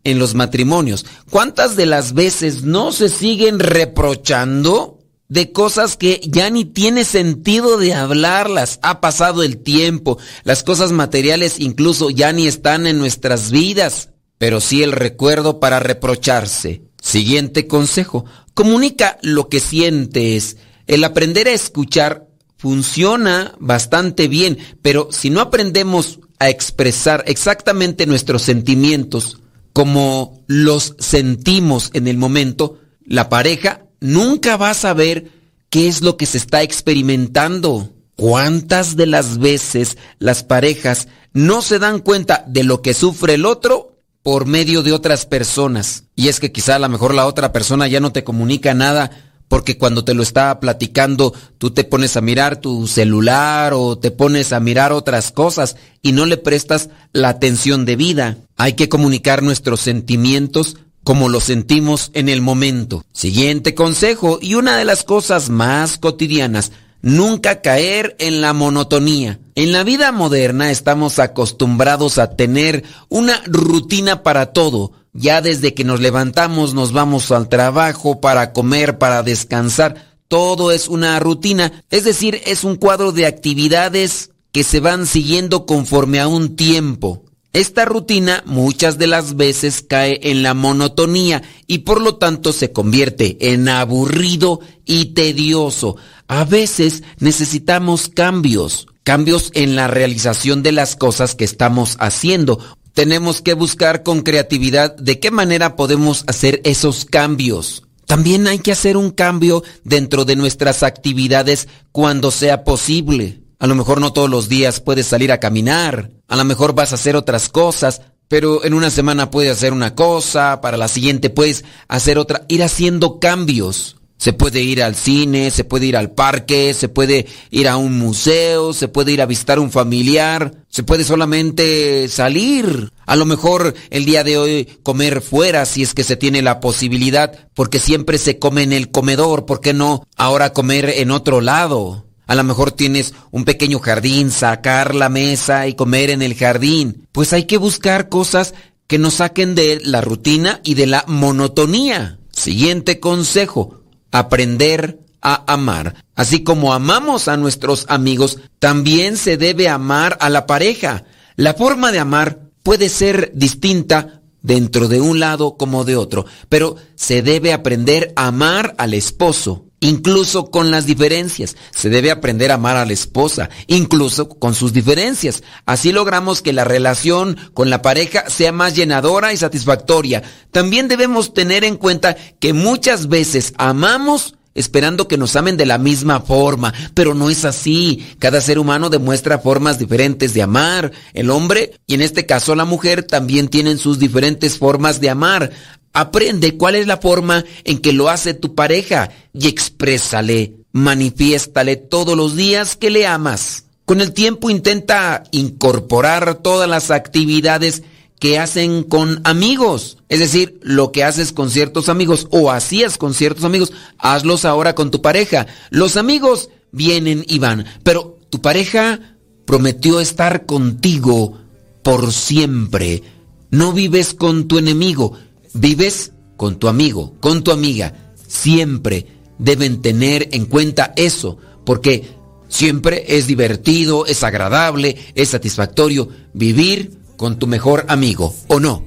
en 0.04 0.20
los 0.20 0.36
matrimonios. 0.36 1.06
¿Cuántas 1.30 1.76
de 1.76 1.86
las 1.86 2.14
veces 2.14 2.64
no 2.64 2.92
se 2.92 3.10
siguen 3.10 3.60
reprochando 3.60 5.00
de 5.28 5.52
cosas 5.52 5.98
que 5.98 6.22
ya 6.24 6.50
ni 6.50 6.66
tiene 6.66 7.04
sentido 7.04 7.78
de 7.78 7.94
hablarlas? 7.94 8.80
Ha 8.84 9.02
pasado 9.02 9.42
el 9.44 9.58
tiempo, 9.58 10.18
las 10.44 10.64
cosas 10.64 10.92
materiales 10.92 11.60
incluso 11.60 12.10
ya 12.10 12.32
ni 12.32 12.48
están 12.48 12.88
en 12.88 13.00
nuestras 13.00 13.52
vidas, 13.52 14.12
pero 14.38 14.62
sí 14.62 14.84
el 14.84 14.92
recuerdo 14.92 15.60
para 15.60 15.80
reprocharse. 15.80 16.82
Siguiente 17.02 17.68
consejo, 17.68 18.26
comunica 18.54 19.18
lo 19.22 19.50
que 19.50 19.60
sientes. 19.60 20.58
El 20.88 21.04
aprender 21.04 21.48
a 21.48 21.54
escuchar 21.54 22.28
funciona 22.58 23.56
bastante 23.60 24.28
bien, 24.28 24.58
pero 24.82 25.10
si 25.12 25.30
no 25.30 25.42
aprendemos 25.42 26.20
a 26.40 26.50
expresar 26.50 27.24
exactamente 27.28 28.06
nuestros 28.06 28.42
sentimientos 28.42 29.40
como 29.74 30.44
los 30.48 30.96
sentimos 30.98 31.92
en 31.94 32.08
el 32.08 32.18
momento, 32.18 32.80
la 33.06 33.30
pareja 33.30 33.86
nunca 34.00 34.58
va 34.58 34.72
a 34.72 34.76
saber 34.76 35.32
qué 35.70 35.88
es 35.88 36.02
lo 36.02 36.18
que 36.18 36.26
se 36.26 36.38
está 36.40 36.64
experimentando. 36.64 37.94
¿Cuántas 38.16 38.96
de 38.96 39.06
las 39.06 39.38
veces 39.38 39.96
las 40.18 40.44
parejas 40.44 41.08
no 41.34 41.62
se 41.62 41.78
dan 41.78 42.00
cuenta 42.00 42.44
de 42.48 42.64
lo 42.64 42.82
que 42.82 42.96
sufre 42.96 43.36
el 43.36 43.46
otro 43.46 43.97
por 44.28 44.46
medio 44.46 44.84
de 44.84 44.92
otras 44.92 45.26
personas? 45.26 46.04
Y 46.14 46.28
es 46.28 46.42
que 46.42 46.52
quizá 46.52 46.76
a 46.76 46.80
lo 46.80 46.90
mejor 46.90 47.14
la 47.14 47.28
otra 47.28 47.54
persona 47.54 47.88
ya 47.88 48.02
no 48.02 48.12
te 48.12 48.26
comunica 48.26 48.74
nada 48.74 49.10
porque 49.48 49.78
cuando 49.78 50.04
te 50.04 50.14
lo 50.14 50.22
está 50.22 50.60
platicando 50.60 51.34
tú 51.58 51.72
te 51.72 51.86
pones 51.86 52.18
a 52.18 52.22
mirar 52.22 52.60
tu 52.60 52.88
celular 52.88 53.72
o 53.74 53.98
te 53.98 54.12
pones 54.12 54.52
a 54.52 54.60
mirar 54.60 54.92
otras 54.92 55.32
cosas 55.32 55.78
y 56.02 56.12
no 56.12 56.26
le 56.26 56.36
prestas 56.36 56.90
la 57.14 57.30
atención 57.30 57.86
debida. 57.86 58.36
Hay 58.58 58.74
que 58.74 58.90
comunicar 58.90 59.44
nuestros 59.44 59.80
sentimientos 59.80 60.76
como 61.06 61.30
los 61.30 61.46
sentimos 61.46 62.12
en 62.14 62.28
el 62.28 62.42
momento. 62.42 63.06
Siguiente 63.14 63.76
consejo 63.76 64.40
y 64.42 64.56
una 64.56 64.76
de 64.76 64.84
las 64.84 65.06
cosas 65.06 65.50
más 65.50 65.98
cotidianas, 65.98 66.74
nunca 67.08 67.62
caer 67.62 68.16
en 68.20 68.42
la 68.42 68.54
monotonía. 68.54 69.40
En 69.56 69.72
la 69.72 69.84
vida 69.84 70.12
moderna 70.12 70.72
estamos 70.72 71.20
acostumbrados 71.20 72.18
a 72.18 72.36
tener 72.36 72.84
una 73.10 73.42
rutina 73.46 74.24
para 74.24 74.48
todo 74.48 74.92
ya 75.18 75.42
desde 75.42 75.74
que 75.74 75.84
nos 75.84 76.00
levantamos 76.00 76.76
nos 76.76 76.92
vamos 76.92 77.32
al 77.32 77.50
trabajo 77.50 78.22
para 78.22 78.54
comer, 78.54 79.00
para 79.00 79.24
descansar. 79.24 80.20
Todo 80.28 80.72
es 80.72 80.88
una 80.88 81.20
rutina, 81.20 81.84
es 81.90 82.04
decir, 82.04 82.42
es 82.46 82.64
un 82.64 82.76
cuadro 82.76 83.12
de 83.12 83.26
actividades 83.26 84.30
que 84.52 84.64
se 84.64 84.80
van 84.80 85.08
siguiendo 85.08 85.66
conforme 85.66 86.20
a 86.20 86.28
un 86.28 86.56
tiempo. 86.56 87.24
Esta 87.58 87.86
rutina 87.86 88.44
muchas 88.46 89.00
de 89.00 89.08
las 89.08 89.36
veces 89.36 89.82
cae 89.82 90.20
en 90.22 90.44
la 90.44 90.54
monotonía 90.54 91.42
y 91.66 91.80
por 91.80 92.04
lo 92.04 92.18
tanto 92.18 92.54
se 92.54 92.72
convierte 92.72 93.52
en 93.52 93.68
aburrido 93.68 94.60
y 94.86 95.16
tedioso. 95.16 95.96
A 96.28 96.46
veces 96.46 97.02
necesitamos 97.18 98.10
cambios, 98.10 98.86
cambios 99.02 99.50
en 99.56 99.76
la 99.76 99.88
realización 99.88 100.62
de 100.62 100.72
las 100.72 100.96
cosas 100.96 101.34
que 101.34 101.46
estamos 101.46 101.98
haciendo 102.00 102.60
tenemos 102.94 103.42
que 103.42 103.56
buscar 103.56 104.04
con 104.04 104.22
creatividad 104.22 104.96
de 104.96 105.20
qué 105.20 105.32
manera 105.32 105.76
podemos 105.76 106.26
hacer 106.28 106.62
esos 106.64 107.06
cambios. 107.06 107.82
También 108.06 108.46
hay 108.46 108.60
que 108.60 108.72
hacer 108.72 108.98
un 108.98 109.10
cambio 109.10 109.64
dentro 109.84 110.26
de 110.26 110.36
nuestras 110.36 110.84
actividades 110.84 111.68
cuando 111.92 112.30
sea 112.30 112.64
posible. 112.64 113.47
A 113.60 113.66
lo 113.66 113.74
mejor 113.74 114.00
no 114.00 114.14
todos 114.14 114.30
los 114.30 114.50
días 114.50 114.82
puedes 114.82 115.08
salir 115.08 115.32
a 115.32 115.40
caminar, 115.40 116.12
a 116.28 116.36
lo 116.36 116.44
mejor 116.44 116.74
vas 116.74 116.92
a 116.92 116.96
hacer 116.96 117.16
otras 117.16 117.50
cosas, 117.50 118.02
pero 118.28 118.64
en 118.64 118.76
una 118.76 118.92
semana 118.92 119.32
puedes 119.32 119.52
hacer 119.52 119.74
una 119.74 119.96
cosa, 119.96 120.62
para 120.62 120.78
la 120.78 120.88
siguiente 120.88 121.32
puedes 121.32 121.66
hacer 121.88 122.20
otra, 122.20 122.44
ir 122.50 122.62
haciendo 122.62 123.20
cambios. 123.20 123.96
Se 124.20 124.34
puede 124.34 124.62
ir 124.62 124.82
al 124.82 124.96
cine, 124.96 125.52
se 125.52 125.64
puede 125.64 125.86
ir 125.86 125.96
al 125.96 126.12
parque, 126.12 126.74
se 126.74 126.90
puede 126.90 127.28
ir 127.52 127.68
a 127.68 127.78
un 127.78 128.00
museo, 128.00 128.74
se 128.74 128.88
puede 128.88 129.12
ir 129.12 129.22
a 129.22 129.28
visitar 129.28 129.60
un 129.60 129.70
familiar, 129.70 130.66
se 130.70 130.82
puede 130.82 131.04
solamente 131.04 132.08
salir. 132.10 132.92
A 133.06 133.16
lo 133.16 133.26
mejor 133.26 133.76
el 133.92 134.06
día 134.06 134.24
de 134.24 134.40
hoy 134.40 134.66
comer 134.82 135.22
fuera 135.22 135.66
si 135.66 135.84
es 135.84 135.94
que 135.94 136.04
se 136.04 136.16
tiene 136.16 136.42
la 136.42 136.60
posibilidad, 136.60 137.48
porque 137.54 137.80
siempre 137.80 138.18
se 138.18 138.40
come 138.40 138.64
en 138.64 138.74
el 138.74 138.90
comedor, 138.90 139.46
¿por 139.46 139.62
qué 139.62 139.74
no 139.74 140.08
ahora 140.16 140.52
comer 140.52 140.90
en 140.98 141.12
otro 141.12 141.40
lado? 141.40 142.07
A 142.28 142.36
lo 142.36 142.44
mejor 142.44 142.72
tienes 142.72 143.14
un 143.32 143.46
pequeño 143.46 143.80
jardín, 143.80 144.32
sacar 144.32 144.94
la 144.94 145.10
mesa 145.10 145.68
y 145.68 145.74
comer 145.74 146.10
en 146.10 146.22
el 146.22 146.36
jardín. 146.36 147.08
Pues 147.12 147.34
hay 147.34 147.46
que 147.46 147.58
buscar 147.58 148.10
cosas 148.10 148.54
que 148.88 148.98
nos 148.98 149.16
saquen 149.16 149.56
de 149.56 149.82
la 149.84 150.02
rutina 150.02 150.62
y 150.64 150.76
de 150.76 150.88
la 150.88 151.06
monotonía. 151.08 152.20
Siguiente 152.32 153.00
consejo 153.00 153.82
aprender 154.12 155.00
a 155.22 155.52
amar. 155.52 156.04
Así 156.16 156.44
como 156.44 156.74
amamos 156.74 157.28
a 157.28 157.38
nuestros 157.38 157.86
amigos, 157.90 158.40
también 158.60 159.18
se 159.18 159.38
debe 159.38 159.70
amar 159.70 160.18
a 160.22 160.30
la 160.30 160.46
pareja. 160.46 161.06
La 161.36 161.54
forma 161.54 161.92
de 161.92 162.00
amar 162.00 162.40
puede 162.64 162.90
ser 162.90 163.32
distinta 163.34 164.22
dentro 164.42 164.88
de 164.88 165.02
un 165.02 165.20
lado 165.20 165.58
como 165.58 165.84
de 165.84 165.96
otro, 165.96 166.26
pero 166.50 166.78
se 166.96 167.22
debe 167.22 167.54
aprender 167.54 168.14
a 168.16 168.28
amar 168.28 168.76
al 168.78 168.94
esposo, 168.94 169.67
incluso 169.80 170.50
con 170.50 170.72
las 170.72 170.86
diferencias. 170.86 171.56
Se 171.72 171.90
debe 171.90 172.12
aprender 172.12 172.52
a 172.52 172.56
amar 172.56 172.78
a 172.78 172.86
la 172.86 172.94
esposa, 172.94 173.50
incluso 173.68 174.30
con 174.30 174.56
sus 174.56 174.74
diferencias. 174.74 175.44
Así 175.66 175.92
logramos 175.92 176.42
que 176.42 176.54
la 176.54 176.64
relación 176.64 177.38
con 177.54 177.70
la 177.70 177.82
pareja 177.82 178.30
sea 178.30 178.52
más 178.52 178.76
llenadora 178.76 179.34
y 179.34 179.38
satisfactoria. 179.38 180.24
También 180.52 180.88
debemos 180.88 181.34
tener 181.34 181.64
en 181.64 181.78
cuenta 181.78 182.16
que 182.40 182.54
muchas 182.54 183.08
veces 183.08 183.54
amamos 183.58 184.36
esperando 184.58 185.08
que 185.08 185.18
nos 185.18 185.36
amen 185.36 185.56
de 185.56 185.68
la 185.68 185.78
misma 185.78 186.20
forma, 186.20 186.74
pero 186.96 187.14
no 187.14 187.30
es 187.30 187.46
así. 187.46 188.06
Cada 188.18 188.42
ser 188.42 188.58
humano 188.58 188.90
demuestra 188.90 189.38
formas 189.38 189.78
diferentes 189.78 190.34
de 190.34 190.42
amar. 190.42 190.92
El 191.14 191.30
hombre, 191.30 191.80
y 191.86 191.94
en 191.94 192.02
este 192.02 192.26
caso 192.26 192.56
la 192.56 192.66
mujer, 192.66 193.04
también 193.04 193.50
tienen 193.50 193.78
sus 193.78 194.00
diferentes 194.00 194.58
formas 194.58 195.00
de 195.00 195.12
amar. 195.12 195.52
Aprende 195.94 196.58
cuál 196.58 196.76
es 196.76 196.88
la 196.88 196.98
forma 196.98 197.44
en 197.64 197.80
que 197.80 197.94
lo 197.94 198.10
hace 198.10 198.34
tu 198.34 198.56
pareja 198.56 199.10
y 199.34 199.48
exprésale, 199.48 200.56
manifiéstale 200.72 201.76
todos 201.76 202.16
los 202.16 202.36
días 202.36 202.76
que 202.76 202.90
le 202.90 203.08
amas. 203.08 203.66
Con 203.86 204.02
el 204.02 204.14
tiempo 204.14 204.50
intenta 204.50 205.24
incorporar 205.32 206.36
todas 206.36 206.70
las 206.70 206.92
actividades 206.92 207.84
que 208.20 208.40
hacen 208.40 208.84
con 208.84 209.22
amigos. 209.24 209.98
Es 210.10 210.20
decir, 210.20 210.60
lo 210.62 210.92
que 210.92 211.04
haces 211.04 211.32
con 211.32 211.50
ciertos 211.50 211.90
amigos 211.90 212.28
o 212.32 212.52
hacías 212.52 212.98
con 212.98 213.14
ciertos 213.14 213.44
amigos, 213.44 213.72
hazlos 213.98 214.46
ahora 214.46 214.76
con 214.76 214.92
tu 214.92 215.02
pareja. 215.02 215.48
Los 215.70 215.98
amigos 215.98 216.50
vienen 216.72 217.24
y 217.28 217.40
van, 217.40 217.66
pero 217.84 218.20
tu 218.30 218.42
pareja 218.42 219.18
prometió 219.46 220.00
estar 220.00 220.46
contigo 220.46 221.40
por 221.84 222.12
siempre. 222.12 223.04
No 223.50 223.72
vives 223.72 224.14
con 224.14 224.48
tu 224.48 224.58
enemigo, 224.58 225.14
vives 225.54 226.14
con 226.36 226.58
tu 226.60 226.68
amigo, 226.68 227.16
con 227.20 227.44
tu 227.44 227.52
amiga, 227.52 228.14
siempre 228.28 229.08
deben 229.40 229.82
tener 229.82 230.30
en 230.32 230.46
cuenta 230.46 230.94
eso, 230.96 231.38
porque 231.66 232.10
siempre 232.48 233.06
es 233.08 233.28
divertido, 233.28 234.06
es 234.06 234.24
agradable, 234.24 234.98
es 235.16 235.30
satisfactorio 235.30 236.10
vivir 236.34 237.00
con 237.18 237.40
tu 237.40 237.48
mejor 237.48 237.86
amigo, 237.90 238.34
¿o 238.48 238.60
no? 238.60 238.84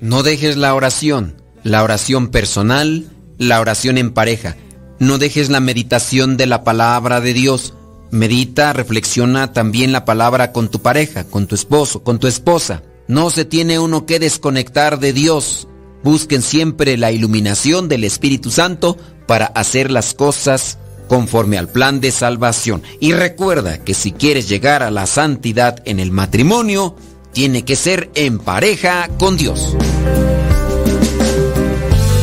No 0.00 0.22
dejes 0.22 0.56
la 0.56 0.74
oración, 0.74 1.36
la 1.62 1.82
oración 1.82 2.28
personal, 2.28 3.10
la 3.38 3.60
oración 3.60 3.98
en 3.98 4.12
pareja. 4.12 4.56
No 4.98 5.18
dejes 5.18 5.50
la 5.50 5.60
meditación 5.60 6.36
de 6.36 6.46
la 6.46 6.64
palabra 6.64 7.20
de 7.20 7.32
Dios. 7.32 7.74
Medita, 8.10 8.72
reflexiona 8.72 9.52
también 9.52 9.92
la 9.92 10.04
palabra 10.04 10.52
con 10.52 10.68
tu 10.68 10.80
pareja, 10.80 11.24
con 11.24 11.46
tu 11.46 11.54
esposo, 11.54 12.02
con 12.02 12.18
tu 12.18 12.26
esposa. 12.26 12.82
No 13.08 13.30
se 13.30 13.44
tiene 13.44 13.78
uno 13.78 14.06
que 14.06 14.18
desconectar 14.18 15.00
de 15.00 15.12
Dios. 15.12 15.68
Busquen 16.04 16.42
siempre 16.42 16.96
la 16.98 17.10
iluminación 17.10 17.88
del 17.88 18.04
Espíritu 18.04 18.50
Santo 18.50 18.98
para 19.26 19.46
hacer 19.46 19.90
las 19.90 20.12
cosas 20.14 20.78
conforme 21.08 21.58
al 21.58 21.68
plan 21.68 22.00
de 22.00 22.10
salvación. 22.10 22.82
Y 23.00 23.12
recuerda 23.12 23.78
que 23.78 23.94
si 23.94 24.12
quieres 24.12 24.48
llegar 24.48 24.82
a 24.82 24.90
la 24.90 25.06
santidad 25.06 25.82
en 25.86 26.00
el 26.00 26.10
matrimonio, 26.10 26.94
tiene 27.32 27.64
que 27.64 27.74
ser 27.74 28.10
en 28.14 28.38
pareja 28.38 29.08
con 29.18 29.36
Dios. 29.36 29.76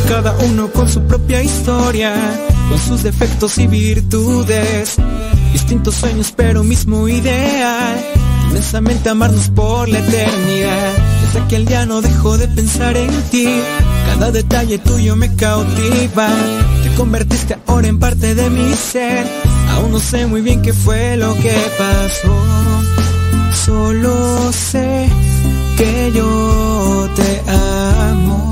Cada 0.07 0.37
uno 0.45 0.71
con 0.71 0.87
su 0.87 1.01
propia 1.03 1.41
historia, 1.41 2.13
con 2.69 2.79
sus 2.79 3.03
defectos 3.03 3.57
y 3.57 3.67
virtudes, 3.67 4.95
distintos 5.53 5.95
sueños 5.95 6.33
pero 6.35 6.63
mismo 6.63 7.07
ideal, 7.07 7.97
inmensamente 8.49 9.09
amarnos 9.09 9.49
por 9.49 9.89
la 9.89 9.99
eternidad. 9.99 11.20
Desde 11.31 11.45
aquel 11.45 11.65
día 11.65 11.85
no 11.85 12.01
dejo 12.01 12.37
de 12.37 12.45
pensar 12.49 12.97
en 12.97 13.09
ti, 13.29 13.47
cada 14.05 14.31
detalle 14.31 14.77
tuyo 14.79 15.15
me 15.15 15.33
cautiva, 15.33 16.27
te 16.83 16.93
convertiste 16.95 17.57
ahora 17.67 17.87
en 17.87 17.99
parte 17.99 18.35
de 18.35 18.49
mi 18.49 18.73
ser, 18.73 19.25
aún 19.69 19.93
no 19.93 19.99
sé 20.01 20.27
muy 20.27 20.41
bien 20.41 20.61
qué 20.61 20.73
fue 20.73 21.15
lo 21.15 21.33
que 21.35 21.55
pasó. 21.77 22.35
Solo 23.65 24.51
sé 24.51 25.07
que 25.77 26.11
yo 26.13 27.09
te 27.15 27.49
amo. 27.49 28.50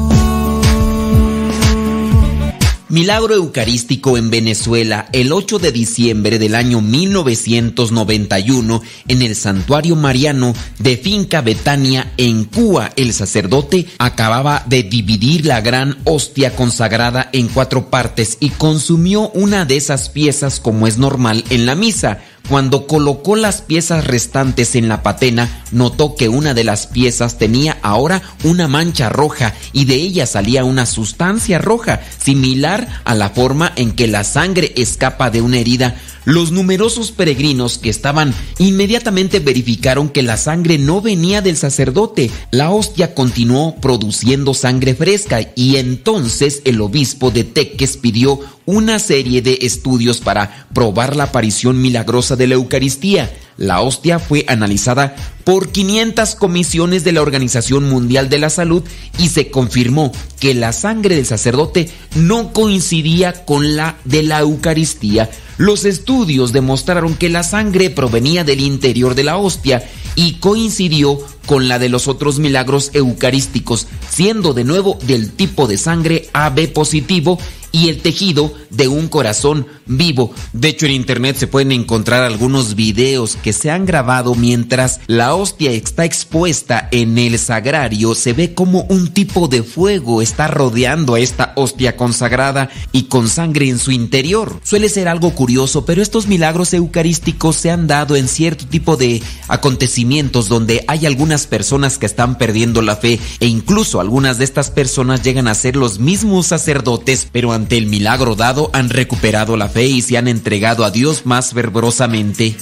Milagro 2.90 3.36
Eucarístico 3.36 4.18
en 4.18 4.32
Venezuela 4.32 5.08
el 5.14 5.32
8 5.32 5.60
de 5.60 5.72
diciembre 5.72 6.40
del 6.40 6.56
año 6.56 6.82
1991 6.82 8.82
en 9.08 9.22
el 9.22 9.36
Santuario 9.36 9.96
Mariano 9.96 10.56
de 10.80 10.98
Finca 10.98 11.42
Betania 11.42 12.12
en 12.18 12.46
Cuba. 12.46 12.90
El 12.96 13.14
sacerdote 13.14 13.86
acababa 14.00 14.64
de 14.66 14.82
dividir 14.82 15.46
la 15.46 15.62
gran 15.62 16.00
hostia 16.06 16.56
consagrada 16.56 17.30
en 17.32 17.50
cuatro 17.50 17.92
partes 17.92 18.38
y 18.40 18.50
consumió 18.50 19.30
una 19.36 19.66
de 19.66 19.78
esas 19.78 20.10
piezas 20.10 20.60
como 20.60 20.88
es 20.88 20.98
normal 20.98 21.44
en 21.52 21.68
la 21.68 21.76
misa. 21.76 22.24
Cuando 22.50 22.88
colocó 22.88 23.36
las 23.36 23.62
piezas 23.62 24.08
restantes 24.08 24.76
en 24.76 24.90
la 24.90 25.04
patena, 25.04 25.64
notó 25.72 26.16
que 26.16 26.30
una 26.30 26.56
de 26.56 26.64
las 26.64 26.88
piezas 26.88 27.38
tenía 27.38 27.78
ahora 27.84 28.24
una 28.44 28.68
mancha 28.68 29.08
roja 29.08 29.54
y 29.72 29.86
de 29.86 29.94
ella 29.94 30.26
salía 30.26 30.64
una 30.64 30.88
sustancia 30.88 31.60
roja, 31.60 32.02
similar 32.18 33.02
a 33.06 33.14
la 33.14 33.30
forma 33.30 33.72
en 33.76 33.92
que 33.92 34.08
la 34.08 34.24
sangre 34.24 34.74
escapa 34.76 35.30
de 35.30 35.44
una 35.44 35.60
herida. 35.60 35.98
Los 36.30 36.52
numerosos 36.52 37.12
peregrinos 37.12 37.80
que 37.80 37.90
estaban 37.90 38.36
inmediatamente 38.60 39.40
verificaron 39.40 40.10
que 40.10 40.22
la 40.22 40.38
sangre 40.38 40.78
no 40.78 41.02
venía 41.02 41.42
del 41.42 41.58
sacerdote. 41.58 42.30
La 42.52 42.70
hostia 42.70 43.16
continuó 43.16 43.78
produciendo 43.78 44.54
sangre 44.54 44.94
fresca 44.94 45.40
y 45.56 45.78
entonces 45.78 46.62
el 46.66 46.82
obispo 46.82 47.32
de 47.32 47.46
Teques 47.46 47.98
pidió 47.98 48.42
una 48.68 49.00
serie 49.00 49.42
de 49.42 49.58
estudios 49.64 50.20
para 50.20 50.68
probar 50.72 51.16
la 51.16 51.24
aparición 51.24 51.82
milagrosa 51.82 52.36
de 52.36 52.46
la 52.46 52.54
Eucaristía. 52.54 53.36
La 53.60 53.82
hostia 53.82 54.20
fue 54.20 54.46
analizada 54.48 55.18
por 55.44 55.74
500 55.74 56.36
comisiones 56.36 57.04
de 57.04 57.12
la 57.12 57.22
Organización 57.22 57.90
Mundial 57.90 58.30
de 58.30 58.40
la 58.40 58.50
Salud 58.50 58.84
y 59.18 59.28
se 59.28 59.52
confirmó 59.52 60.14
que 60.40 60.54
la 60.54 60.72
sangre 60.72 61.18
del 61.18 61.26
sacerdote 61.26 61.92
no 62.16 62.54
coincidía 62.54 63.44
con 63.44 63.76
la 63.76 63.98
de 64.06 64.24
la 64.24 64.40
Eucaristía. 64.40 65.30
Los 65.58 65.84
estudios 65.84 66.54
demostraron 66.54 67.16
que 67.16 67.28
la 67.28 67.44
sangre 67.44 67.90
provenía 67.90 68.46
del 68.46 68.62
interior 68.62 69.14
de 69.14 69.26
la 69.26 69.36
hostia 69.36 69.84
y 70.16 70.36
coincidió 70.36 71.20
con 71.46 71.68
la 71.68 71.80
de 71.80 71.90
los 71.90 72.08
otros 72.08 72.40
milagros 72.40 72.92
eucarísticos, 72.94 73.88
siendo 74.10 74.54
de 74.54 74.64
nuevo 74.64 74.98
del 75.06 75.34
tipo 75.34 75.68
de 75.68 75.78
sangre 75.78 76.30
AB 76.32 76.72
positivo 76.72 77.38
y 77.72 77.90
el 77.90 78.02
tejido 78.02 78.54
de 78.70 78.88
un 78.88 79.08
corazón 79.08 79.68
vivo. 79.86 80.34
De 80.54 80.70
hecho, 80.70 80.86
en 80.86 80.94
internet 80.94 81.38
se 81.38 81.48
pueden 81.48 81.72
encontrar 81.72 82.24
algunos 82.24 82.76
videos 82.76 83.36
que 83.36 83.54
se 83.54 83.72
han 83.72 83.86
grabado 83.86 84.36
mientras 84.36 85.00
la 85.08 85.36
hostia 85.36 85.72
está 85.72 86.06
expuesta 86.06 86.88
en 86.92 87.18
el 87.18 87.40
sagrario. 87.40 88.16
Se 88.16 88.34
ve 88.34 88.54
como 88.54 88.84
un 88.84 89.10
tipo 89.10 89.48
de 89.48 89.64
fuego 89.64 90.22
está 90.22 90.48
rodeando 90.48 91.16
a 91.16 91.20
esta 91.20 91.54
hostia 91.56 91.96
consagrada 91.96 92.70
y 92.92 93.04
con 93.04 93.30
sangre 93.30 93.70
en 93.70 93.80
su 93.80 93.92
interior. 93.92 94.60
Suele 94.64 94.90
ser 94.90 95.08
algo 95.08 95.32
curioso, 95.36 95.86
pero 95.86 96.02
estos 96.02 96.28
milagros 96.28 96.74
eucarísticos 96.74 97.56
se 97.56 97.72
han 97.72 97.88
dado 97.88 98.16
en 98.16 98.28
cierto 98.28 98.66
tipo 98.66 98.98
de 98.98 99.22
acontecimientos 99.48 100.50
donde 100.50 100.84
hay 100.88 101.06
algunas 101.06 101.48
personas 101.48 101.98
que 101.98 102.06
están 102.06 102.38
perdiendo 102.38 102.82
la 102.82 102.96
fe 102.96 103.20
e 103.40 103.48
incluso 103.48 104.00
algunas 104.00 104.38
de 104.38 104.46
estas 104.46 104.72
personas 104.72 105.24
llegan 105.24 105.48
a 105.48 105.56
ser 105.56 105.76
los 105.76 106.00
mismos 106.00 106.48
sacerdotes, 106.48 107.28
pero 107.32 107.54
ante 107.60 107.78
el 107.78 107.88
milagro 107.88 108.36
dado 108.36 108.70
han 108.72 108.90
recuperado 108.90 109.58
la 109.58 109.68
fe 109.68 109.86
y 109.86 110.02
se 110.02 110.18
han 110.18 110.30
entregado 110.30 110.86
a 110.86 110.92
Dios 110.92 111.26
más 111.26 111.52
fervorosamente. 111.52 112.56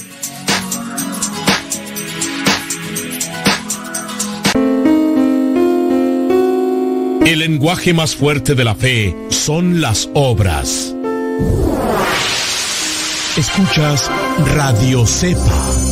El 7.24 7.38
lenguaje 7.38 7.94
más 7.94 8.16
fuerte 8.16 8.56
de 8.56 8.64
la 8.64 8.74
fe 8.74 9.14
son 9.28 9.80
las 9.80 10.08
obras. 10.14 10.94
Escuchas 13.36 14.10
Radio 14.56 15.06
Cepa. 15.06 15.87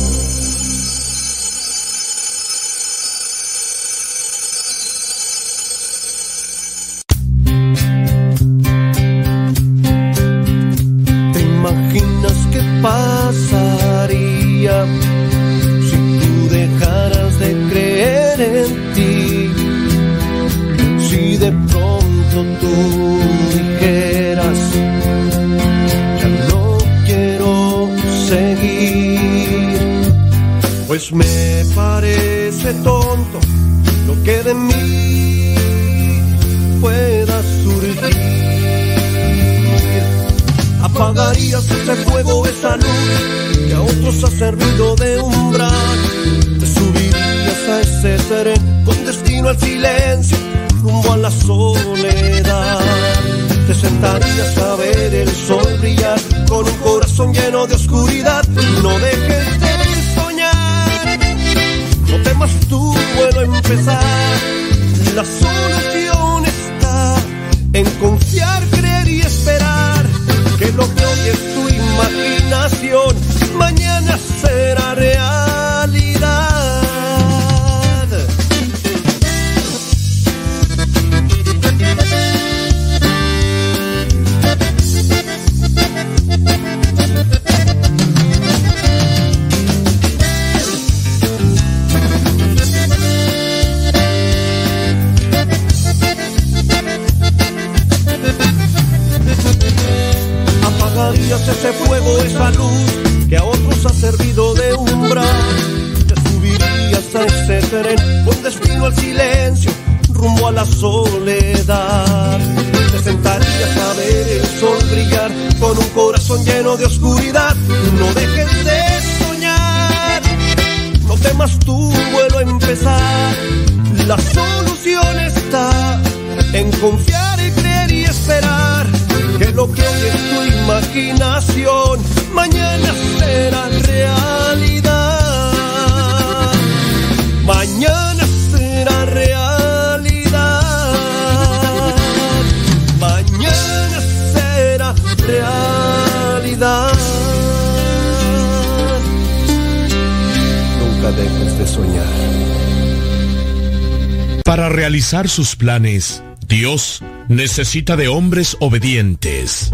Sus 155.27 155.55
planes, 155.55 156.23
Dios 156.47 157.01
necesita 157.27 157.95
de 157.95 158.07
hombres 158.07 158.57
obedientes. 158.59 159.71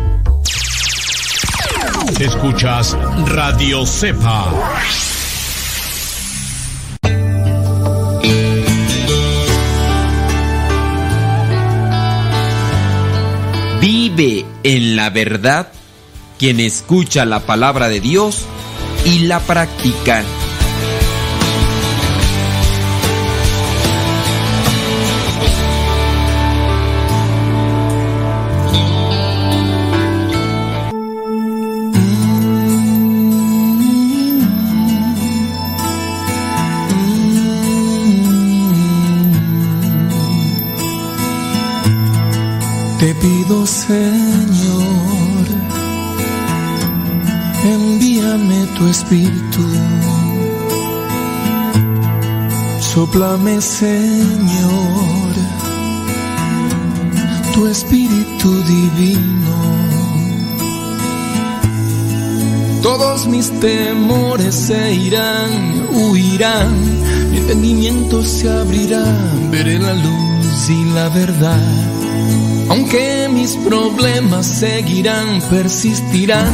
Escuchas 2.19 2.97
Radio 3.27 3.85
Cepa. 3.85 4.51
Vive 13.81 14.45
en 14.63 14.95
la 14.95 15.09
verdad 15.09 15.71
quien 16.39 16.59
escucha 16.59 17.25
la 17.25 17.41
palabra 17.41 17.89
de 17.89 17.99
Dios 17.99 18.45
y 19.05 19.19
la 19.19 19.39
practica. 19.39 20.23
Soplame, 52.94 53.60
Señor, 53.60 55.34
tu 57.56 57.65
espíritu 57.65 58.64
divino. 58.65 59.56
Todos 62.84 63.26
mis 63.26 63.49
temores 63.60 64.53
se 64.53 64.94
irán, 64.94 65.88
huirán, 65.91 66.70
mi 67.32 67.40
entendimiento 67.40 68.24
se 68.24 68.48
abrirá, 68.48 69.03
veré 69.49 69.80
la 69.80 69.95
luz 69.95 70.70
y 70.70 70.94
la 70.94 71.10
verdad. 71.10 71.68
Aunque 72.70 73.28
mis 73.34 73.56
problemas 73.56 74.45
seguirán, 74.45 75.41
persistirán, 75.49 76.53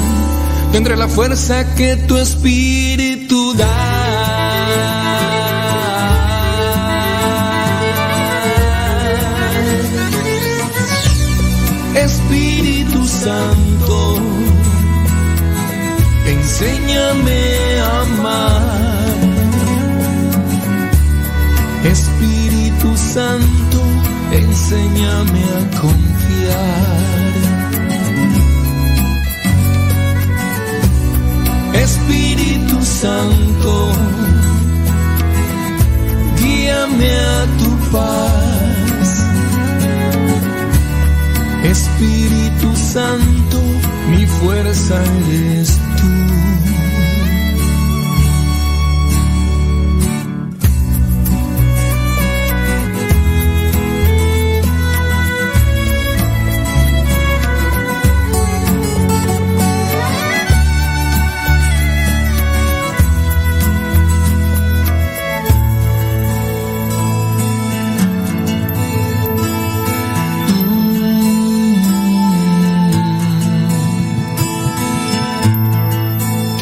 tendré 0.72 0.95
la 0.95 1.10
fuerza 1.10 1.76
que 1.76 1.98
tu 1.98 2.16
espíritu 2.16 3.09
Santo, 13.30 13.99
enséñame 16.26 17.41
a 17.80 18.01
amar. 18.01 19.18
Espíritu 21.84 22.89
Santo, 22.97 23.81
enséñame 24.31 25.43
a 25.57 25.61
confiar. 25.80 27.34
Espíritu 31.85 32.77
Santo, 32.81 33.73
guíame 36.39 37.11
a 37.38 37.45
tu 37.60 37.69
paz. 37.91 38.48
Espíritu 41.69 42.75
Santo, 42.75 43.61
mi 44.09 44.25
fuerza 44.25 45.03
eres 45.29 45.77
tú. 45.97 46.39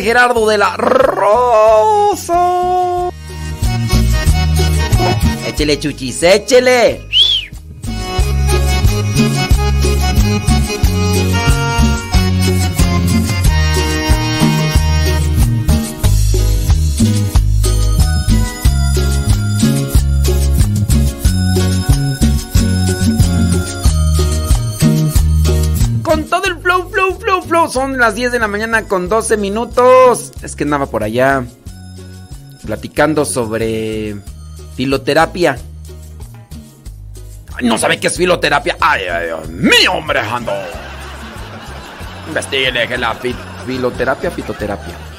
Gerardo 0.00 0.48
de 0.48 0.56
la 0.56 0.76
Rosa. 0.76 2.40
Échele, 5.46 5.78
chuchis, 5.78 6.22
échele. 6.22 7.00
las 28.02 28.16
10 28.16 28.32
de 28.32 28.40
la 28.40 28.48
mañana 28.48 28.88
con 28.88 29.08
12 29.08 29.36
minutos. 29.36 30.32
Es 30.42 30.56
que 30.56 30.64
andaba 30.64 30.86
por 30.86 31.04
allá 31.04 31.44
platicando 32.66 33.24
sobre 33.24 34.16
filoterapia. 34.74 35.56
No 37.62 37.78
sabe 37.78 38.00
qué 38.00 38.08
es 38.08 38.16
filoterapia. 38.16 38.76
Ay, 38.80 39.02
ay 39.04 39.26
Dios 39.26 39.48
mío, 39.50 39.92
hombre, 39.92 40.18
ando. 40.18 40.52
Investíguele 42.26 42.88
que 42.88 42.98
la 42.98 43.16
filoterapia, 43.64 44.32
fitoterapia. 44.32 45.11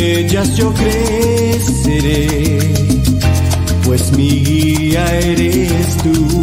ellas 0.00 0.56
yo 0.56 0.72
creceré, 0.72 2.58
pues 3.84 4.10
mi 4.16 4.42
guía 4.44 5.04
eres 5.18 5.96
tú. 5.98 6.42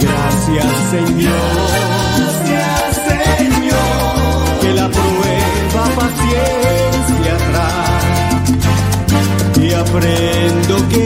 Gracias 0.00 0.72
Señor, 0.90 1.68
gracias 2.16 2.96
Señor, 3.08 4.60
que 4.62 4.72
la 4.72 4.88
prueba 4.88 5.84
paciencia 5.96 7.36
trae. 7.50 9.66
Y 9.66 9.68
aprendo 9.72 10.88
que 10.88 11.03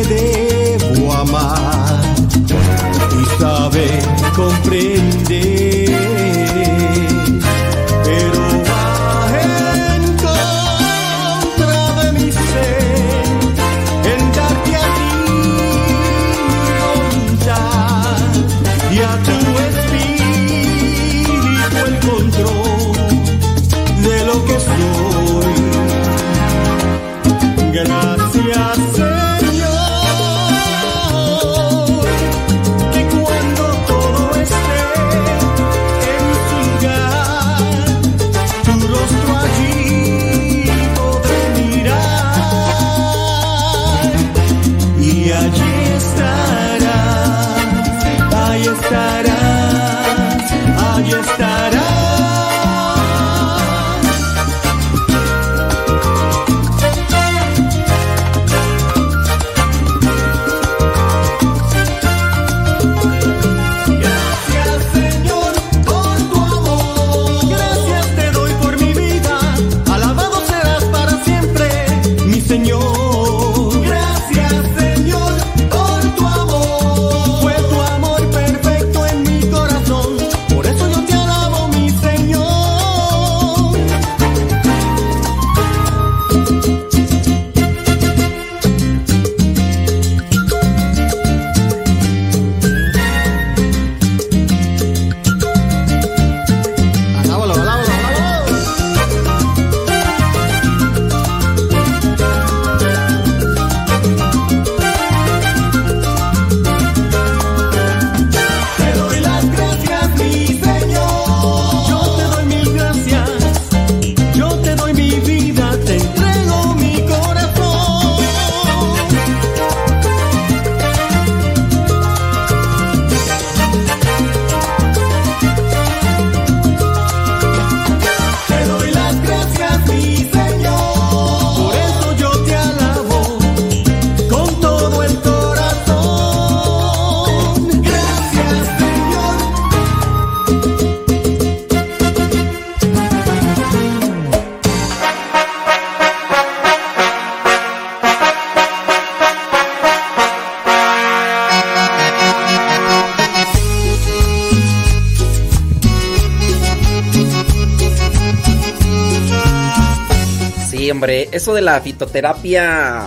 la 161.73 161.81
fitoterapia 161.81 163.07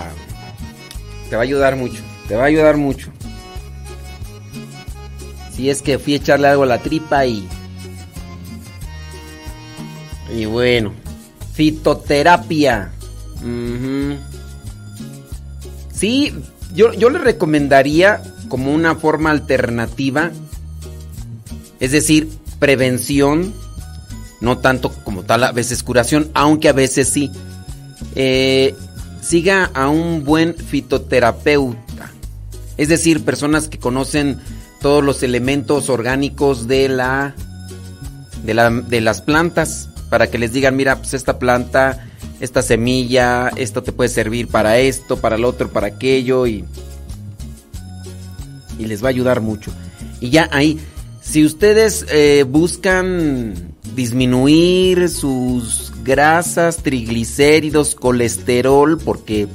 te 1.29 1.35
va 1.35 1.41
a 1.41 1.43
ayudar 1.43 1.75
mucho, 1.75 2.01
te 2.27 2.35
va 2.35 2.43
a 2.43 2.47
ayudar 2.47 2.77
mucho. 2.77 3.11
Si 5.51 5.69
es 5.69 5.81
que 5.81 5.97
fui 5.97 6.13
a 6.13 6.17
echarle 6.17 6.47
algo 6.47 6.63
a 6.63 6.67
la 6.67 6.77
tripa 6.79 7.25
y... 7.25 7.47
Y 10.35 10.45
bueno, 10.45 10.93
fitoterapia. 11.53 12.91
Ujú. 13.37 14.17
Sí, 15.93 16.33
yo, 16.73 16.93
yo 16.93 17.09
le 17.09 17.19
recomendaría 17.19 18.21
como 18.47 18.73
una 18.73 18.95
forma 18.95 19.31
alternativa, 19.31 20.31
es 21.79 21.91
decir, 21.91 22.29
prevención, 22.59 23.53
no 24.39 24.59
tanto 24.59 24.89
como 25.03 25.23
tal 25.23 25.43
a 25.43 25.51
veces 25.51 25.83
curación, 25.83 26.29
aunque 26.33 26.69
a 26.69 26.73
veces 26.73 27.09
sí. 27.09 27.31
Eh, 28.15 28.75
siga 29.21 29.71
a 29.73 29.89
un 29.89 30.23
buen 30.23 30.55
fitoterapeuta, 30.55 32.11
es 32.77 32.89
decir, 32.89 33.23
personas 33.23 33.67
que 33.67 33.77
conocen 33.77 34.39
todos 34.81 35.03
los 35.03 35.23
elementos 35.23 35.89
orgánicos 35.89 36.67
de 36.67 36.89
la 36.89 37.35
de, 38.43 38.53
la, 38.53 38.71
de 38.71 39.01
las 39.01 39.21
plantas 39.21 39.89
para 40.09 40.29
que 40.29 40.39
les 40.39 40.51
digan, 40.51 40.75
mira, 40.75 40.97
pues 40.97 41.13
esta 41.13 41.37
planta, 41.39 42.07
esta 42.39 42.61
semilla, 42.61 43.49
esto 43.55 43.83
te 43.83 43.91
puede 43.91 44.09
servir 44.09 44.47
para 44.47 44.79
esto, 44.79 45.17
para 45.17 45.37
lo 45.37 45.47
otro, 45.47 45.69
para 45.69 45.87
aquello 45.87 46.47
y 46.47 46.65
y 48.81 48.87
les 48.87 49.03
va 49.03 49.07
a 49.07 49.09
ayudar 49.09 49.41
mucho. 49.41 49.71
Y 50.19 50.29
ya 50.29 50.49
ahí, 50.51 50.79
si 51.21 51.45
ustedes 51.45 52.05
eh, 52.09 52.45
buscan 52.47 53.53
disminuir 53.95 55.09
sus 55.09 55.90
grasas, 56.03 56.77
triglicéridos, 56.77 57.95
colesterol, 57.95 58.97
porque 58.97 59.47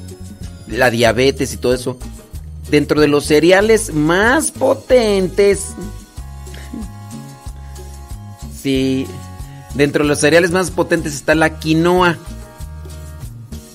la 0.69 0.91
diabetes 0.91 1.55
y 1.55 1.57
todo 1.57 1.75
eso, 1.75 1.99
dentro 2.71 3.01
de 3.01 3.09
los 3.09 3.25
cereales 3.25 3.95
más 3.95 4.51
potentes, 4.51 5.75
sí, 8.63 9.07
dentro 9.75 10.03
de 10.03 10.09
los 10.09 10.21
cereales 10.21 10.51
más 10.51 10.71
potentes 10.71 11.15
está 11.15 11.35
la 11.35 11.59
quinoa. 11.59 12.17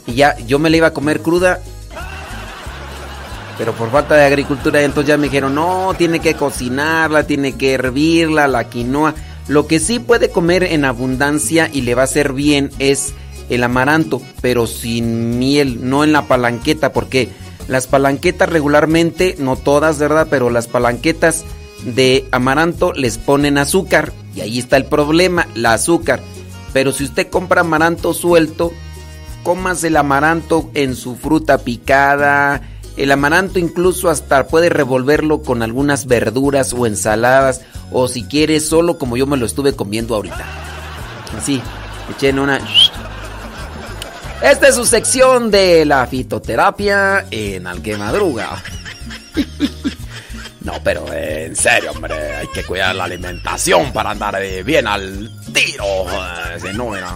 Y 0.08 0.16
ya, 0.16 0.38
yo 0.40 0.60
me 0.60 0.70
la 0.70 0.78
iba 0.78 0.88
a 0.88 0.94
comer 0.94 1.22
cruda. 1.22 1.62
Pero 3.58 3.74
por 3.74 3.92
falta 3.92 4.16
de 4.16 4.26
agricultura, 4.26 4.82
entonces 4.82 5.10
ya 5.10 5.18
me 5.18 5.28
dijeron, 5.28 5.54
no, 5.54 5.94
tiene 5.98 6.20
que 6.20 6.34
cocinarla, 6.34 7.28
tiene 7.28 7.54
que 7.54 7.74
hervirla, 7.74 8.48
la 8.48 8.64
quinoa. 8.64 9.14
Lo 9.48 9.68
que 9.68 9.80
sí 9.80 10.00
puede 10.00 10.30
comer 10.30 10.64
en 10.64 10.86
abundancia 10.86 11.70
y 11.72 11.82
le 11.82 11.96
va 11.96 12.04
a 12.04 12.06
hacer 12.06 12.34
bien 12.34 12.70
es 12.80 13.14
el 13.50 13.64
amaranto, 13.64 14.22
pero 14.42 14.68
sin 14.68 15.38
miel, 15.40 15.90
no 15.90 16.04
en 16.04 16.14
la 16.14 16.28
palanqueta, 16.28 16.94
porque 16.94 17.30
las 17.68 17.88
palanquetas 17.88 18.50
regularmente, 18.50 19.36
no 19.40 19.56
todas, 19.56 20.00
¿verdad? 20.00 20.28
Pero 20.30 20.50
las 20.50 20.68
palanquetas 20.68 21.44
de 21.86 22.26
amaranto 22.32 22.94
les 22.94 23.18
ponen 23.18 23.58
azúcar 23.58 24.14
y 24.36 24.42
ahí 24.42 24.60
está 24.60 24.78
el 24.78 24.86
problema, 24.86 25.48
la 25.56 25.74
azúcar. 25.74 26.22
Pero 26.74 26.92
si 26.92 27.04
usted 27.04 27.28
compra 27.30 27.62
amaranto 27.62 28.14
suelto, 28.14 28.72
comas 29.44 29.84
el 29.84 29.98
amaranto 29.98 30.70
en 30.74 30.96
su 30.96 31.16
fruta 31.16 31.60
picada. 31.60 32.62
El 33.02 33.12
amaranto 33.12 33.58
incluso 33.58 34.10
hasta 34.12 34.46
puede 34.48 34.70
revolverlo 34.70 35.42
con 35.42 35.64
algunas 35.64 36.06
verduras 36.06 36.72
o 36.72 36.86
ensaladas 36.86 37.62
o 37.92 38.08
si 38.08 38.24
quiere 38.26 38.60
solo 38.60 39.00
como 39.00 39.18
yo 39.18 39.26
me 39.26 39.38
lo 39.38 39.48
estuve 39.48 39.74
comiendo 39.76 40.14
ahorita. 40.14 40.46
Así, 41.36 41.60
echen 42.16 42.38
una... 42.38 42.60
Esta 44.44 44.68
es 44.68 44.76
su 44.76 44.86
sección 44.86 45.50
de 45.50 45.84
la 45.86 46.06
fitoterapia 46.06 47.26
en 47.32 47.66
Al 47.66 47.82
Madruga. 47.98 48.62
No, 50.62 50.74
pero 50.84 51.12
en 51.12 51.56
serio, 51.56 51.90
hombre, 51.90 52.36
hay 52.36 52.48
que 52.50 52.64
cuidar 52.64 52.96
la 52.96 53.06
alimentación 53.06 53.92
para 53.92 54.12
andar 54.12 54.40
eh, 54.44 54.62
bien 54.62 54.86
al 54.86 55.28
tiro. 55.52 56.06
si 56.62 56.78
no, 56.78 56.96
era- 56.96 57.12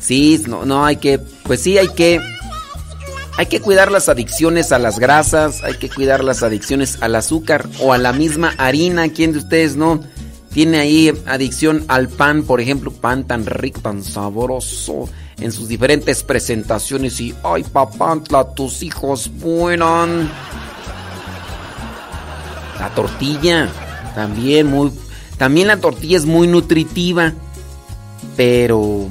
Sí, 0.00 0.42
no, 0.48 0.64
no, 0.64 0.86
hay 0.86 0.96
que, 0.96 1.18
pues 1.18 1.60
sí, 1.60 1.76
hay 1.76 1.88
que, 1.88 2.18
hay 3.40 3.46
que 3.46 3.62
cuidar 3.62 3.90
las 3.90 4.10
adicciones 4.10 4.70
a 4.70 4.78
las 4.78 4.98
grasas, 4.98 5.64
hay 5.64 5.72
que 5.78 5.88
cuidar 5.88 6.22
las 6.22 6.42
adicciones 6.42 6.98
al 7.00 7.14
azúcar 7.14 7.66
o 7.80 7.94
a 7.94 7.96
la 7.96 8.12
misma 8.12 8.52
harina. 8.58 9.08
¿Quién 9.08 9.32
de 9.32 9.38
ustedes 9.38 9.76
no 9.76 10.00
tiene 10.52 10.78
ahí 10.78 11.10
adicción 11.24 11.86
al 11.88 12.10
pan, 12.10 12.42
por 12.42 12.60
ejemplo, 12.60 12.90
pan 12.90 13.24
tan 13.24 13.46
rico, 13.46 13.80
tan 13.80 14.04
sabroso 14.04 15.08
en 15.38 15.52
sus 15.52 15.68
diferentes 15.68 16.22
presentaciones 16.22 17.18
y, 17.22 17.34
ay, 17.42 17.64
papantla, 17.64 18.44
tus 18.44 18.82
hijos 18.82 19.30
vuelan. 19.38 20.30
La 22.78 22.90
tortilla, 22.94 23.70
también 24.14 24.66
muy, 24.66 24.92
también 25.38 25.68
la 25.68 25.78
tortilla 25.78 26.18
es 26.18 26.26
muy 26.26 26.46
nutritiva, 26.46 27.32
pero 28.36 29.08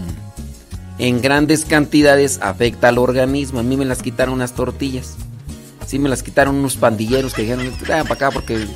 en 0.99 1.21
grandes 1.21 1.65
cantidades 1.65 2.39
afecta 2.41 2.89
al 2.89 2.97
organismo. 2.97 3.59
A 3.59 3.63
mí 3.63 3.77
me 3.77 3.85
las 3.85 4.01
quitaron 4.01 4.35
unas 4.35 4.53
tortillas. 4.53 5.15
Sí, 5.87 5.97
me 5.97 6.09
las 6.09 6.21
quitaron 6.21 6.55
unos 6.55 6.75
pandilleros 6.75 7.33
que 7.33 7.41
dijeron, 7.43 7.71
"Trae 7.83 8.03
para 8.03 8.13
acá 8.13 8.31
porque 8.31 8.67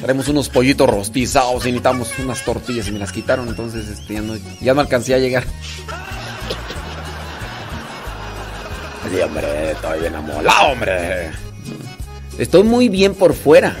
traemos 0.00 0.28
unos 0.28 0.48
pollitos 0.48 0.88
rostizados 0.88 1.64
y 1.66 1.68
necesitamos 1.68 2.10
unas 2.18 2.44
tortillas 2.44 2.88
y 2.88 2.92
me 2.92 2.98
las 2.98 3.12
quitaron. 3.12 3.48
Entonces 3.48 3.88
este, 3.88 4.14
ya, 4.14 4.22
no, 4.22 4.34
ya 4.60 4.74
no 4.74 4.80
alcancé 4.80 5.14
a 5.14 5.18
llegar. 5.18 5.44
Sí, 9.10 9.20
hombre, 9.20 9.72
estoy 9.72 10.00
bien 10.00 10.14
amolado, 10.14 10.72
hombre. 10.72 11.30
Estoy 12.38 12.62
muy 12.62 12.88
bien 12.88 13.14
por 13.14 13.34
fuera. 13.34 13.76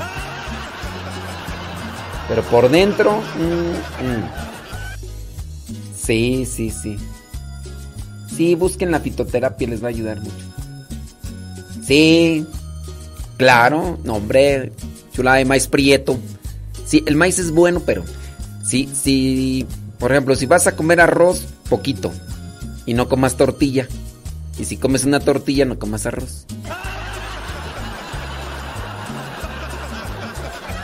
Pero 2.28 2.42
por 2.44 2.68
dentro... 2.70 3.20
mm, 3.36 4.04
mm. 4.06 4.30
Sí, 5.96 6.44
sí, 6.46 6.70
sí. 6.70 6.96
Sí, 8.36 8.54
busquen 8.54 8.90
la 8.90 9.00
fitoterapia, 9.00 9.68
les 9.68 9.82
va 9.82 9.86
a 9.86 9.90
ayudar 9.90 10.20
mucho. 10.20 10.46
Sí, 11.82 12.46
claro, 13.36 13.98
no, 14.04 14.14
hombre, 14.14 14.72
chulada 15.12 15.38
de 15.38 15.44
maíz 15.44 15.66
prieto. 15.66 16.18
Sí, 16.86 17.02
el 17.06 17.16
maíz 17.16 17.38
es 17.38 17.50
bueno, 17.50 17.80
pero 17.84 18.04
sí, 18.64 18.88
sí, 18.92 19.66
por 19.98 20.12
ejemplo, 20.12 20.34
si 20.36 20.46
vas 20.46 20.66
a 20.66 20.76
comer 20.76 21.00
arroz, 21.00 21.46
poquito, 21.68 22.12
y 22.86 22.94
no 22.94 23.08
comas 23.08 23.36
tortilla. 23.36 23.86
Y 24.58 24.64
si 24.64 24.76
comes 24.76 25.04
una 25.04 25.20
tortilla, 25.20 25.64
no 25.64 25.78
comas 25.78 26.06
arroz. 26.06 26.46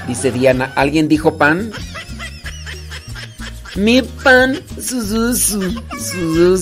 Dice 0.07 0.31
Diana, 0.31 0.73
¿alguien 0.77 1.09
dijo 1.09 1.37
pan? 1.37 1.73
Mi 3.75 4.03
pan, 4.03 4.59
su, 4.81 5.03
su, 5.03 5.37
su, 5.37 6.59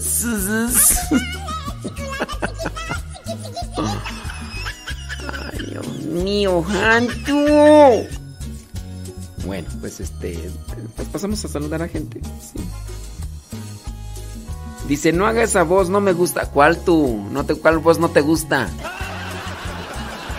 su. 0.00 0.68
Ay, 5.52 5.66
Dios 5.70 5.86
mío, 6.04 6.64
Hantu. 6.68 8.06
Bueno, 9.46 9.68
pues 9.80 10.00
este, 10.00 10.50
pues 10.96 11.08
pasamos 11.08 11.44
a 11.44 11.48
saludar 11.48 11.82
a 11.82 11.88
gente. 11.88 12.20
Dice, 14.86 15.12
no 15.12 15.26
haga 15.26 15.42
esa 15.42 15.62
voz, 15.62 15.88
no 15.88 16.00
me 16.00 16.12
gusta. 16.12 16.46
¿Cuál 16.46 16.78
tú? 16.78 17.24
No 17.30 17.44
te, 17.44 17.54
¿Cuál 17.54 17.78
voz 17.78 17.98
no 17.98 18.10
te 18.10 18.20
gusta? 18.20 18.68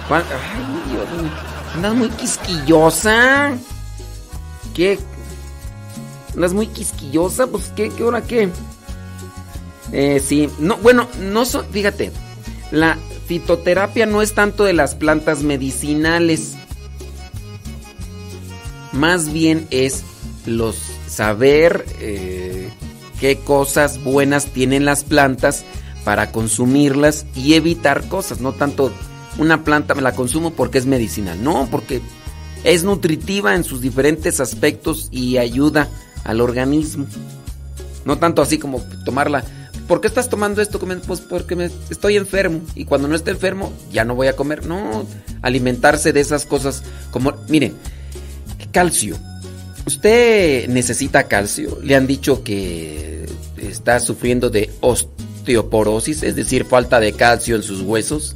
¿Cuál? 0.08 0.24
Ay, 0.24 0.92
Dios 0.92 1.22
mío. 1.22 1.32
Andas 1.74 1.96
muy 1.96 2.10
quisquillosa. 2.10 3.54
¿Qué? 4.74 5.00
Andas 6.36 6.54
muy 6.54 6.68
quisquillosa, 6.68 7.48
pues 7.48 7.72
¿qué, 7.76 7.90
qué 7.90 8.04
hora 8.04 8.22
qué? 8.22 8.50
Eh, 9.92 10.22
sí, 10.26 10.50
no, 10.60 10.78
bueno, 10.78 11.08
no 11.20 11.46
fíjate, 11.46 12.12
la 12.72 12.98
fitoterapia 13.28 14.06
no 14.06 14.22
es 14.22 14.34
tanto 14.34 14.64
de 14.64 14.74
las 14.74 14.96
plantas 14.96 15.44
medicinales. 15.44 16.56
Más 18.94 19.32
bien 19.32 19.68
es 19.70 20.04
los 20.46 20.78
saber 21.08 21.86
eh, 22.00 22.70
qué 23.20 23.38
cosas 23.38 24.04
buenas 24.04 24.48
tienen 24.48 24.86
las 24.86 25.04
plantas 25.04 25.66
para 26.04 26.32
consumirlas 26.32 27.26
y 27.36 27.54
evitar 27.54 28.08
cosas, 28.08 28.42
no 28.42 28.54
tanto 28.54 28.92
una 29.38 29.64
planta 29.64 29.94
me 29.96 30.02
la 30.02 30.14
consumo 30.14 30.52
porque 30.52 30.78
es 30.78 30.86
medicinal, 30.86 31.44
no, 31.44 31.68
porque 31.70 32.02
es 32.64 32.84
nutritiva 32.84 33.56
en 33.56 33.64
sus 33.64 33.82
diferentes 33.82 34.40
aspectos 34.40 35.10
y 35.12 35.38
ayuda 35.38 35.90
al 36.24 36.42
organismo. 36.42 37.06
No 38.06 38.18
tanto 38.18 38.42
así 38.42 38.58
como 38.58 38.82
tomarla. 39.06 39.44
¿Por 39.88 40.02
qué 40.02 40.08
estás 40.08 40.30
tomando 40.30 40.62
esto? 40.62 40.80
Pues 40.80 41.20
porque 41.20 41.56
me 41.56 41.70
estoy 41.90 42.18
enfermo. 42.18 42.62
Y 42.76 42.86
cuando 42.86 43.08
no 43.08 43.16
esté 43.16 43.32
enfermo, 43.32 43.74
ya 43.92 44.06
no 44.06 44.16
voy 44.16 44.28
a 44.28 44.36
comer. 44.36 44.66
No, 44.66 45.06
alimentarse 45.42 46.14
de 46.14 46.22
esas 46.22 46.46
cosas 46.46 46.84
como, 47.12 47.34
miren, 47.50 47.76
calcio. 48.72 49.18
usted 49.86 50.68
necesita 50.70 51.28
calcio. 51.28 51.78
Le 51.84 51.96
han 51.96 52.08
dicho 52.08 52.44
que 52.44 53.26
está 53.58 54.00
sufriendo 54.00 54.50
de 54.50 54.70
osteoporosis, 54.82 56.24
es 56.24 56.36
decir, 56.36 56.66
falta 56.66 57.00
de 57.00 57.14
calcio 57.14 57.56
en 57.56 57.64
sus 57.64 57.82
huesos. 57.82 58.36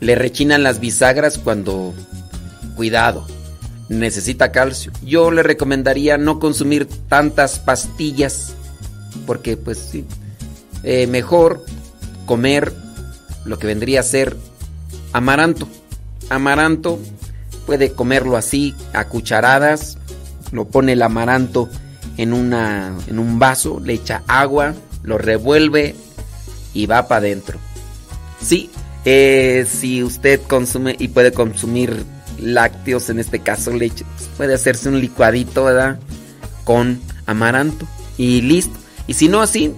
Le 0.00 0.14
rechinan 0.14 0.62
las 0.62 0.80
bisagras 0.80 1.38
cuando... 1.38 1.94
Cuidado, 2.76 3.26
necesita 3.88 4.52
calcio. 4.52 4.92
Yo 5.04 5.30
le 5.30 5.42
recomendaría 5.42 6.18
no 6.18 6.38
consumir 6.38 6.86
tantas 7.08 7.58
pastillas, 7.58 8.54
porque 9.26 9.56
pues 9.56 9.78
sí, 9.78 10.04
eh, 10.82 11.06
mejor 11.06 11.64
comer 12.26 12.72
lo 13.44 13.58
que 13.58 13.66
vendría 13.66 14.00
a 14.00 14.04
ser 14.04 14.36
amaranto. 15.12 15.68
Amaranto 16.28 16.98
puede 17.66 17.92
comerlo 17.92 18.36
así 18.36 18.74
a 18.92 19.08
cucharadas, 19.08 19.98
lo 20.52 20.66
pone 20.66 20.92
el 20.92 21.02
amaranto 21.02 21.68
en, 22.16 22.32
una, 22.32 22.94
en 23.06 23.18
un 23.18 23.38
vaso, 23.38 23.80
le 23.82 23.94
echa 23.94 24.22
agua, 24.26 24.74
lo 25.02 25.18
revuelve 25.18 25.94
y 26.74 26.86
va 26.86 27.08
para 27.08 27.20
adentro. 27.20 27.58
Sí, 28.40 28.70
eh, 29.04 29.66
si 29.68 30.02
usted 30.02 30.40
consume 30.42 30.96
y 30.98 31.08
puede 31.08 31.32
consumir 31.32 32.04
lácteos, 32.40 33.10
en 33.10 33.18
este 33.18 33.40
caso 33.40 33.72
leche, 33.72 34.04
puede 34.36 34.54
hacerse 34.54 34.88
un 34.88 35.00
licuadito, 35.00 35.64
¿verdad? 35.64 35.98
Con 36.64 37.00
amaranto 37.26 37.86
y 38.16 38.40
listo. 38.42 38.76
Y 39.06 39.14
si 39.14 39.28
no 39.28 39.40
así, 39.40 39.72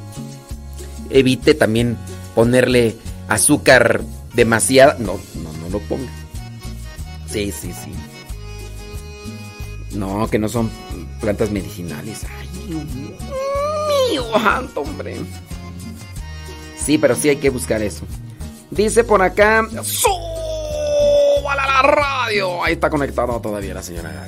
evite 1.10 1.54
también 1.54 1.96
ponerle 2.34 2.96
azúcar 3.28 4.02
demasiada. 4.34 4.96
No, 4.98 5.20
no, 5.42 5.52
no 5.60 5.68
lo 5.70 5.78
ponga. 5.80 6.10
Sí, 7.28 7.52
sí, 7.52 7.72
sí. 7.72 7.92
No, 9.96 10.28
que 10.28 10.38
no 10.38 10.48
son 10.48 10.70
plantas 11.20 11.50
medicinales. 11.50 12.24
Ay, 12.24 12.74
mío, 14.12 14.24
hombre. 14.74 15.16
Sí, 16.76 16.98
pero 16.98 17.14
sí 17.14 17.28
hay 17.28 17.36
que 17.36 17.50
buscar 17.50 17.82
eso. 17.82 18.04
Dice 18.70 19.04
por 19.04 19.22
acá. 19.22 19.68
¡Súbala 21.40 21.66
la 21.66 21.82
radio! 21.82 22.62
Ahí 22.62 22.74
está 22.74 22.90
conectado 22.90 23.40
todavía 23.40 23.72
la 23.72 23.82
señora. 23.82 24.26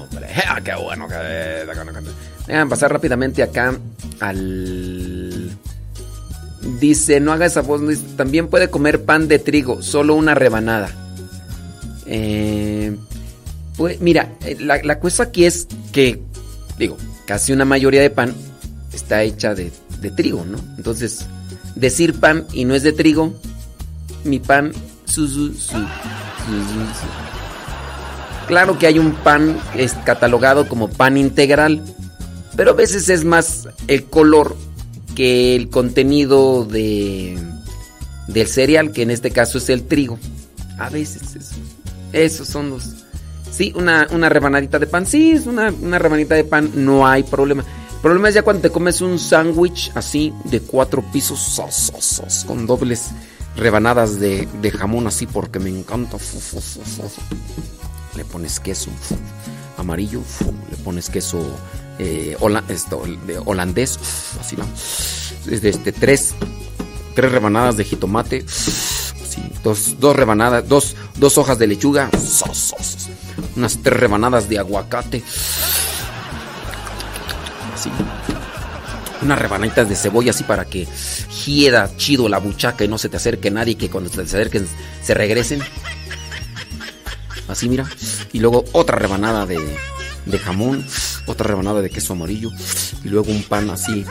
Hombre, 0.00 0.26
qué 0.64 0.74
bueno 0.74 1.06
que 1.06 1.14
está. 1.14 2.10
Dejan 2.48 2.68
pasar 2.68 2.92
rápidamente 2.92 3.44
acá 3.44 3.78
al. 4.18 5.56
Dice, 6.80 7.20
no 7.20 7.32
haga 7.32 7.46
esa 7.46 7.60
voz. 7.60 7.80
También 8.16 8.48
puede 8.48 8.70
comer 8.70 9.04
pan 9.04 9.28
de 9.28 9.38
trigo, 9.38 9.82
solo 9.82 10.14
una 10.14 10.34
rebanada. 10.34 10.90
Eh, 12.06 12.96
pues 13.76 14.00
mira, 14.00 14.32
eh, 14.44 14.56
la, 14.58 14.80
la 14.82 14.98
cosa 14.98 15.24
aquí 15.24 15.44
es 15.44 15.68
que, 15.92 16.20
digo, 16.76 16.96
casi 17.26 17.52
una 17.52 17.66
mayoría 17.66 18.00
de 18.00 18.10
pan 18.10 18.34
está 18.92 19.22
hecha 19.22 19.54
de, 19.54 19.70
de 20.00 20.10
trigo, 20.10 20.44
¿no? 20.44 20.58
Entonces, 20.76 21.24
decir 21.76 22.18
pan 22.18 22.46
y 22.52 22.64
no 22.64 22.74
es 22.74 22.82
de 22.82 22.92
trigo, 22.92 23.34
mi 24.24 24.40
pan, 24.40 24.72
su, 25.04 25.28
su, 25.28 25.54
su. 25.54 25.76
Claro 28.46 28.78
que 28.78 28.86
hay 28.86 28.98
un 28.98 29.12
pan 29.12 29.58
es 29.74 29.92
catalogado 30.04 30.68
como 30.68 30.88
pan 30.88 31.16
integral, 31.16 31.82
pero 32.56 32.70
a 32.70 32.74
veces 32.74 33.08
es 33.08 33.24
más 33.24 33.68
el 33.88 34.04
color 34.04 34.56
que 35.14 35.54
el 35.54 35.68
contenido 35.68 36.64
de 36.64 37.38
del 38.28 38.46
cereal, 38.46 38.92
que 38.92 39.02
en 39.02 39.10
este 39.10 39.30
caso 39.30 39.58
es 39.58 39.68
el 39.68 39.84
trigo. 39.84 40.18
A 40.78 40.88
veces 40.90 41.34
eso. 41.34 41.56
Esos 42.12 42.46
son 42.46 42.70
los. 42.70 42.94
Sí, 43.50 43.72
una, 43.74 44.06
una 44.12 44.28
rebanadita 44.28 44.78
de 44.78 44.86
pan. 44.86 45.06
Sí, 45.06 45.32
es 45.32 45.46
una, 45.46 45.72
una 45.80 45.98
rebanadita 45.98 46.34
de 46.34 46.44
pan. 46.44 46.70
No 46.74 47.06
hay 47.06 47.24
problema. 47.24 47.64
El 47.96 48.00
problema 48.00 48.28
es 48.28 48.34
ya 48.36 48.42
cuando 48.42 48.62
te 48.62 48.70
comes 48.70 49.00
un 49.00 49.18
sándwich 49.18 49.90
así 49.94 50.32
de 50.44 50.60
cuatro 50.60 51.02
pisos 51.12 51.40
sos, 51.40 51.74
sos, 51.74 52.04
sos, 52.04 52.44
con 52.44 52.64
dobles 52.64 53.10
rebanadas 53.58 54.18
de, 54.18 54.48
de 54.60 54.70
jamón 54.70 55.06
así 55.06 55.26
porque 55.26 55.58
me 55.58 55.70
encanta. 55.70 56.16
Le 58.16 58.24
pones 58.24 58.60
queso 58.60 58.90
amarillo, 59.76 60.22
le 60.70 60.76
pones 60.78 61.10
queso 61.10 61.38
eh, 61.98 62.36
de 63.26 63.38
holandés, 63.44 63.98
así 64.40 64.56
va. 64.56 64.66
Desde 65.44 65.68
este, 65.70 65.92
tres, 65.92 66.34
tres 67.14 67.32
rebanadas 67.32 67.76
de 67.76 67.84
jitomate. 67.84 68.44
Dos, 69.62 70.00
dos 70.00 70.16
rebanadas, 70.16 70.68
dos, 70.68 70.96
dos 71.16 71.38
hojas 71.38 71.58
de 71.58 71.66
lechuga, 71.66 72.10
unas 73.56 73.78
tres 73.82 74.00
rebanadas 74.00 74.48
de 74.48 74.58
aguacate, 74.58 75.22
así, 77.74 77.90
unas 79.22 79.38
rebanaditas 79.38 79.88
de 79.88 79.96
cebolla 79.96 80.30
así 80.30 80.44
para 80.44 80.64
que 80.64 80.86
hieda 81.44 81.90
chido 81.96 82.28
la 82.28 82.38
buchaca 82.38 82.84
y 82.84 82.88
no 82.88 82.98
se 82.98 83.08
te 83.08 83.16
acerque 83.16 83.50
nadie 83.50 83.76
que 83.76 83.90
cuando 83.90 84.10
se 84.10 84.16
te 84.16 84.22
acerquen 84.22 84.66
se 85.02 85.14
regresen. 85.14 85.60
Así 87.48 87.68
mira, 87.68 87.88
y 88.32 88.40
luego 88.40 88.64
otra 88.72 88.98
rebanada 88.98 89.46
de, 89.46 89.58
de 90.26 90.38
jamón, 90.38 90.86
otra 91.26 91.46
rebanada 91.46 91.80
de 91.80 91.90
queso 91.90 92.12
amarillo 92.12 92.50
y 93.02 93.08
luego 93.08 93.30
un 93.30 93.42
pan 93.42 93.70
así, 93.70 94.04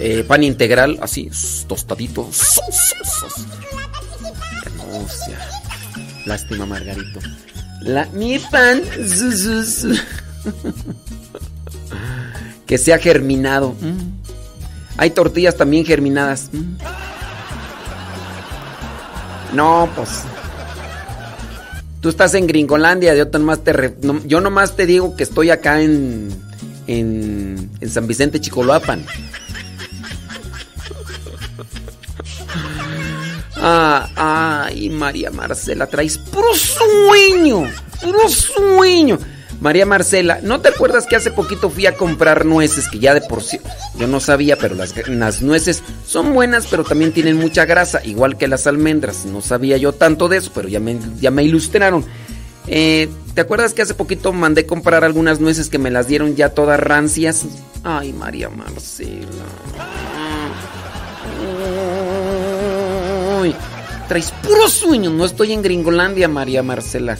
eh, 0.00 0.24
pan 0.24 0.42
integral 0.42 0.98
así, 1.00 1.30
tostadito. 1.68 2.28
Lástima, 6.26 6.66
Margarito. 6.66 7.20
La, 7.80 8.06
mi 8.06 8.38
pan. 8.38 8.82
que 12.72 12.78
sea 12.78 12.96
germinado. 12.98 13.74
Mm. 13.82 13.98
Hay 14.96 15.10
tortillas 15.10 15.58
también 15.58 15.84
germinadas. 15.84 16.48
Mm. 16.52 16.76
No, 19.54 19.90
pues. 19.94 20.08
Tú 22.00 22.08
estás 22.08 22.32
en 22.32 22.46
Gringolandia, 22.46 23.14
yo 23.14 23.26
nomás 23.26 23.62
te, 23.62 23.74
re- 23.74 23.94
no- 24.00 24.24
yo 24.24 24.40
nomás 24.40 24.74
te 24.74 24.86
digo 24.86 25.14
que 25.16 25.22
estoy 25.22 25.50
acá 25.50 25.82
en, 25.82 26.30
en, 26.86 27.68
en 27.78 27.90
San 27.90 28.06
Vicente 28.06 28.40
Chicoloapan. 28.40 29.04
Ah, 33.56 34.64
ay, 34.64 34.88
María 34.88 35.30
Marcela, 35.30 35.86
traes 35.88 36.16
puro 36.16 36.54
sueño, 36.54 37.70
puro 38.00 38.28
sueño. 38.30 39.18
María 39.62 39.86
Marcela, 39.86 40.40
¿no 40.42 40.60
te 40.60 40.70
acuerdas 40.70 41.06
que 41.06 41.14
hace 41.14 41.30
poquito 41.30 41.70
fui 41.70 41.86
a 41.86 41.96
comprar 41.96 42.44
nueces 42.44 42.88
que 42.88 42.98
ya 42.98 43.14
de 43.14 43.20
por 43.20 43.42
sí 43.44 43.60
yo 43.96 44.08
no 44.08 44.18
sabía, 44.18 44.56
pero 44.56 44.74
las, 44.74 44.94
las 45.08 45.40
nueces 45.40 45.84
son 46.04 46.34
buenas, 46.34 46.66
pero 46.66 46.82
también 46.82 47.12
tienen 47.12 47.36
mucha 47.36 47.64
grasa, 47.64 48.04
igual 48.04 48.36
que 48.36 48.48
las 48.48 48.66
almendras. 48.66 49.24
No 49.24 49.40
sabía 49.40 49.76
yo 49.76 49.92
tanto 49.92 50.28
de 50.28 50.38
eso, 50.38 50.50
pero 50.52 50.68
ya 50.68 50.80
me, 50.80 50.98
ya 51.20 51.30
me 51.30 51.44
ilustraron. 51.44 52.04
Eh, 52.66 53.08
¿Te 53.34 53.40
acuerdas 53.40 53.72
que 53.72 53.82
hace 53.82 53.94
poquito 53.94 54.32
mandé 54.32 54.66
comprar 54.66 55.04
algunas 55.04 55.38
nueces 55.40 55.68
que 55.68 55.78
me 55.78 55.90
las 55.90 56.08
dieron 56.08 56.34
ya 56.34 56.48
todas 56.48 56.80
rancias? 56.80 57.44
Ay, 57.84 58.12
María 58.12 58.48
Marcela. 58.48 59.44
Ay, 63.40 63.54
traes 64.08 64.32
puro 64.42 64.68
sueño. 64.68 65.10
No 65.10 65.24
estoy 65.24 65.52
en 65.52 65.62
Gringolandia, 65.62 66.26
María 66.28 66.62
Marcela. 66.62 67.16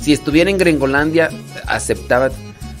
Si 0.00 0.12
estuviera 0.12 0.50
en 0.50 0.58
Gringolandia, 0.58 1.30
aceptaba. 1.66 2.30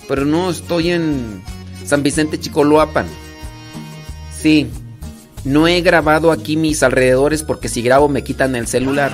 Pero 0.08 0.24
no 0.24 0.50
estoy 0.50 0.90
en 0.92 1.42
San 1.84 2.02
Vicente 2.02 2.40
Chicoloapan. 2.40 3.06
Sí. 4.38 4.70
No 5.44 5.68
he 5.68 5.80
grabado 5.80 6.32
aquí 6.32 6.56
mis 6.56 6.82
alrededores 6.82 7.42
porque 7.42 7.68
si 7.68 7.82
grabo 7.82 8.08
me 8.08 8.24
quitan 8.24 8.56
el 8.56 8.66
celular. 8.66 9.12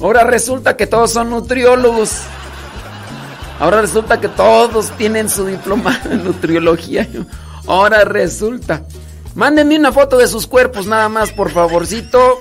Ahora 0.00 0.24
resulta 0.24 0.76
que 0.76 0.86
todos 0.86 1.12
son 1.12 1.30
nutriólogos. 1.30 2.22
Ahora 3.58 3.82
resulta 3.82 4.20
que 4.20 4.28
todos 4.28 4.90
tienen 4.96 5.28
su 5.28 5.44
diploma 5.44 6.00
en 6.10 6.24
nutriología. 6.24 7.06
Ahora 7.66 8.04
resulta. 8.04 8.84
Mándenme 9.34 9.78
una 9.78 9.92
foto 9.92 10.18
de 10.18 10.26
sus 10.26 10.46
cuerpos 10.46 10.86
nada 10.86 11.08
más, 11.08 11.30
por 11.30 11.50
favorcito. 11.50 12.40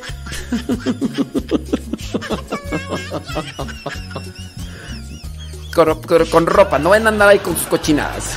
Con, 6.31 6.45
ropa, 6.45 6.79
no 6.79 6.89
vayan 6.89 7.07
a 7.07 7.09
andar 7.09 7.29
ahí 7.29 7.39
con 7.39 7.55
sus 7.55 7.67
cochinadas. 7.67 8.31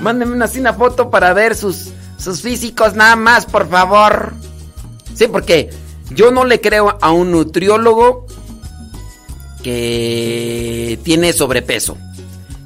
Mándenme 0.00 0.36
una 0.36 0.72
foto 0.72 1.10
para 1.10 1.32
ver 1.32 1.54
sus, 1.54 1.90
sus 2.16 2.40
físicos 2.40 2.94
nada 2.94 3.16
más, 3.16 3.44
por 3.44 3.68
favor. 3.68 4.32
Sí, 5.14 5.26
porque 5.26 5.70
yo 6.10 6.30
no 6.30 6.44
le 6.44 6.60
creo 6.60 6.96
a 7.00 7.10
un 7.10 7.32
nutriólogo 7.32 8.26
que 9.62 10.98
tiene 11.02 11.32
sobrepeso. 11.32 11.96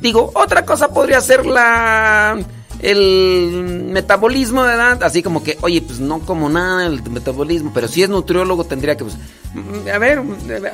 Digo, 0.00 0.30
otra 0.34 0.64
cosa 0.64 0.88
podría 0.88 1.20
ser 1.20 1.46
la 1.46 2.38
el 2.80 3.86
metabolismo, 3.90 4.62
¿verdad? 4.62 5.02
Así 5.02 5.22
como 5.22 5.42
que, 5.42 5.58
oye, 5.62 5.80
pues 5.82 6.00
no 6.00 6.20
como 6.20 6.48
nada 6.48 6.86
el 6.86 7.02
metabolismo, 7.10 7.70
pero 7.74 7.88
si 7.88 8.02
es 8.02 8.08
nutriólogo 8.08 8.64
tendría 8.64 8.96
que, 8.96 9.04
pues, 9.04 9.16
mm, 9.54 9.88
a 9.92 9.98
ver, 9.98 10.22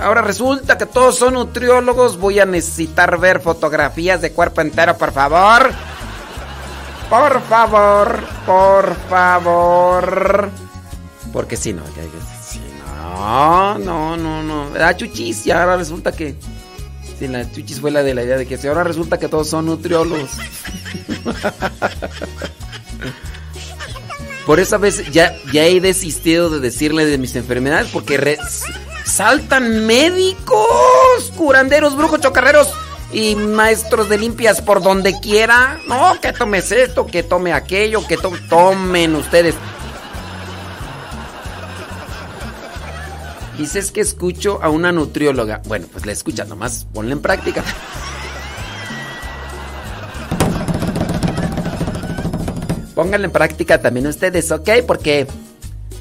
ahora 0.01 0.23
resulta 0.23 0.77
que 0.79 0.87
todos 0.87 1.17
son 1.17 1.35
nutriólogos, 1.35 2.19
voy 2.19 2.41
a 2.41 2.47
necesitar 2.47 3.19
ver 3.19 3.41
fotografías 3.41 4.21
de 4.21 4.33
cuerpo 4.33 4.61
entero, 4.61 4.97
por 4.97 5.13
favor. 5.13 5.71
Por 7.09 7.43
favor, 7.43 8.21
por 8.47 8.97
favor. 9.09 10.51
Porque 11.33 11.57
si 11.57 11.73
no, 11.73 11.83
si 12.43 12.59
no, 12.59 13.79
no, 13.79 14.17
no, 14.17 14.43
no. 14.43 14.67
Ah, 14.81 14.97
chuchis, 14.97 15.47
y 15.47 15.51
ahora 15.51 15.77
resulta 15.77 16.13
que... 16.13 16.37
Si 17.23 17.29
la 17.29 17.49
chuchis 17.49 17.81
fue 17.81 17.93
la 17.93 18.03
de 18.03 18.15
la 18.15 18.25
idea 18.25 18.37
de 18.37 18.47
que 18.47 18.59
si 18.59 18.67
ahora 18.67 18.83
resulta 18.83 19.17
que 19.17 19.29
todos 19.29 19.49
son 19.49 19.67
nutriólogos. 19.67 20.31
Por 24.45 24.59
esa 24.59 24.77
vez 24.77 25.09
ya, 25.13 25.33
ya 25.53 25.65
he 25.65 25.81
desistido 25.81 26.51
de 26.51 26.59
decirle 26.59 27.05
de 27.05 27.19
mis 27.19 27.37
enfermedades 27.37 27.93
porque 27.93 28.37
saltan 29.05 29.87
médicos, 29.87 31.33
curanderos, 31.37 31.97
brujos, 31.97 32.21
chocarreros 32.21 32.71
y 33.13 33.37
maestros 33.37 34.09
de 34.09 34.19
limpias 34.19 34.61
por 34.61 34.83
donde 34.83 35.21
quiera. 35.21 35.79
No, 35.87 36.21
que 36.21 36.33
tomes 36.33 36.73
esto, 36.73 37.07
que 37.07 37.23
tome 37.23 37.53
aquello, 37.53 38.05
que 38.05 38.19
tomen 38.49 39.15
ustedes. 39.15 39.55
Dices 43.63 43.93
que 43.93 44.01
escucho 44.01 44.59
a 44.61 44.71
una 44.71 44.91
nutrióloga. 44.91 45.63
Bueno, 45.69 45.87
pues 45.93 46.05
la 46.05 46.11
escucha, 46.11 46.45
nomás 46.45 46.85
ponla 46.93 47.13
en 47.13 47.21
práctica. 47.21 47.63
Pónganla 52.97 53.27
en 53.27 53.31
práctica 53.31 53.81
también 53.81 54.09
ustedes, 54.09 54.51
¿ok? 54.51 54.69
Porque 54.85 55.29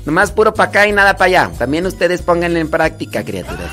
nomás 0.07 0.31
puro 0.31 0.55
para 0.55 0.69
acá 0.69 0.87
y 0.87 0.91
nada 0.91 1.15
para 1.17 1.25
allá. 1.25 1.51
También 1.55 1.85
ustedes 1.85 2.23
pónganla 2.23 2.57
en 2.57 2.71
práctica, 2.71 3.23
criaturas. 3.23 3.69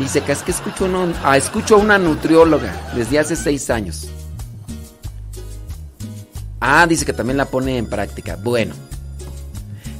Dice 0.00 0.22
que 0.22 0.32
es 0.32 0.42
que 0.42 0.50
escucho, 0.50 0.88
ah, 1.22 1.36
escucho 1.36 1.76
a 1.76 1.78
una 1.78 1.98
nutrióloga 1.98 2.74
desde 2.96 3.20
hace 3.20 3.36
seis 3.36 3.70
años. 3.70 4.08
Ah, 6.60 6.84
dice 6.88 7.06
que 7.06 7.12
también 7.12 7.36
la 7.36 7.44
pone 7.44 7.78
en 7.78 7.86
práctica. 7.86 8.36
Bueno. 8.42 8.74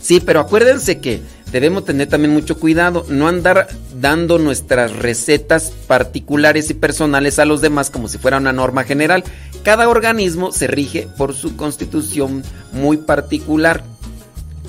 Sí, 0.02 0.18
pero 0.18 0.40
acuérdense 0.40 1.00
que 1.00 1.22
debemos 1.60 1.86
tener 1.86 2.06
también 2.08 2.34
mucho 2.34 2.58
cuidado, 2.58 3.06
no 3.08 3.28
andar 3.28 3.68
dando 3.98 4.38
nuestras 4.38 4.94
recetas 4.94 5.72
particulares 5.86 6.68
y 6.68 6.74
personales 6.74 7.38
a 7.38 7.46
los 7.46 7.62
demás 7.62 7.88
como 7.88 8.08
si 8.08 8.18
fuera 8.18 8.36
una 8.36 8.52
norma 8.52 8.84
general. 8.84 9.24
Cada 9.62 9.88
organismo 9.88 10.52
se 10.52 10.66
rige 10.66 11.08
por 11.16 11.34
su 11.34 11.56
constitución 11.56 12.42
muy 12.72 12.98
particular. 12.98 13.82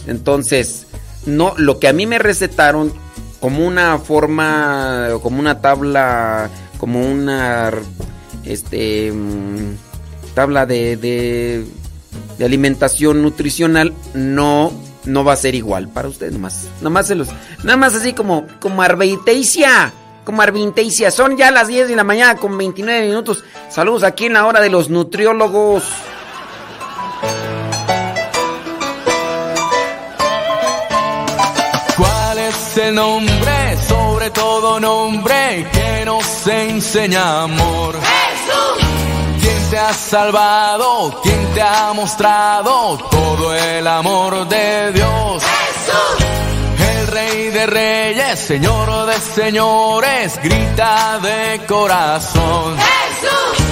Entonces, 0.08 0.88
no 1.26 1.56
lo 1.58 1.78
que 1.78 1.90
a 1.90 1.94
mí 1.94 2.08
me 2.08 2.20
recetaron 2.20 2.94
como 3.42 3.68
una 3.68 3.98
forma 4.00 5.10
como 5.22 5.40
una 5.40 5.60
tabla 5.60 6.50
como 6.78 7.06
una 7.06 7.72
este 8.46 9.12
mm, 9.12 9.76
tabla 10.36 10.66
de, 10.66 10.96
de, 10.96 11.66
de 12.38 12.46
alimentación 12.46 13.22
nutricional 13.22 13.94
no 14.14 14.87
no 15.06 15.24
va 15.24 15.34
a 15.34 15.38
ser 15.38 15.56
igual 15.56 15.88
para 15.88 16.08
ustedes 16.08 16.34
nomás. 16.34 16.68
Nomás 16.82 17.08
se 17.08 17.16
los. 17.16 17.30
Nada 17.64 17.78
más 17.78 17.96
así 17.96 18.14
como, 18.14 18.46
como 18.60 18.82
Arbeiteisia. 18.82 19.92
Como 20.24 20.42
Arbeiteisia. 20.42 21.12
Son 21.12 21.38
ya 21.38 21.52
las 21.52 21.68
10 21.68 21.88
de 21.88 21.96
la 21.96 22.04
mañana 22.04 22.36
con 22.36 22.58
29 22.58 23.08
minutos. 23.08 23.44
Saludos 23.70 24.04
aquí 24.04 24.26
en 24.26 24.34
la 24.34 24.46
hora 24.46 24.60
de 24.60 24.70
los 24.70 24.90
nutriólogos. 24.90 25.84
¿Cuál 31.98 32.38
es 32.40 32.78
el 32.78 32.96
nombre? 32.96 33.78
Sobre 33.88 34.30
todo 34.32 34.80
nombre 34.80 35.68
que 35.72 36.06
nos 36.06 36.48
enseña 36.48 37.44
amor 37.44 37.96
te 39.70 39.78
ha 39.78 39.94
salvado? 39.94 41.20
¿Quién 41.24 41.54
te 41.54 41.62
ha 41.62 41.92
mostrado 41.94 42.98
todo 43.10 43.54
el 43.54 43.88
amor 43.88 44.48
de 44.48 44.92
Dios? 44.94 45.44
Jesús. 45.44 46.28
El 46.80 47.08
rey 47.08 47.50
de 47.50 47.66
reyes, 47.66 48.40
señor 48.40 49.06
de 49.08 49.20
señores, 49.20 50.40
grita 50.42 51.20
de 51.20 51.66
corazón. 51.68 52.78
Jesús. 52.78 53.68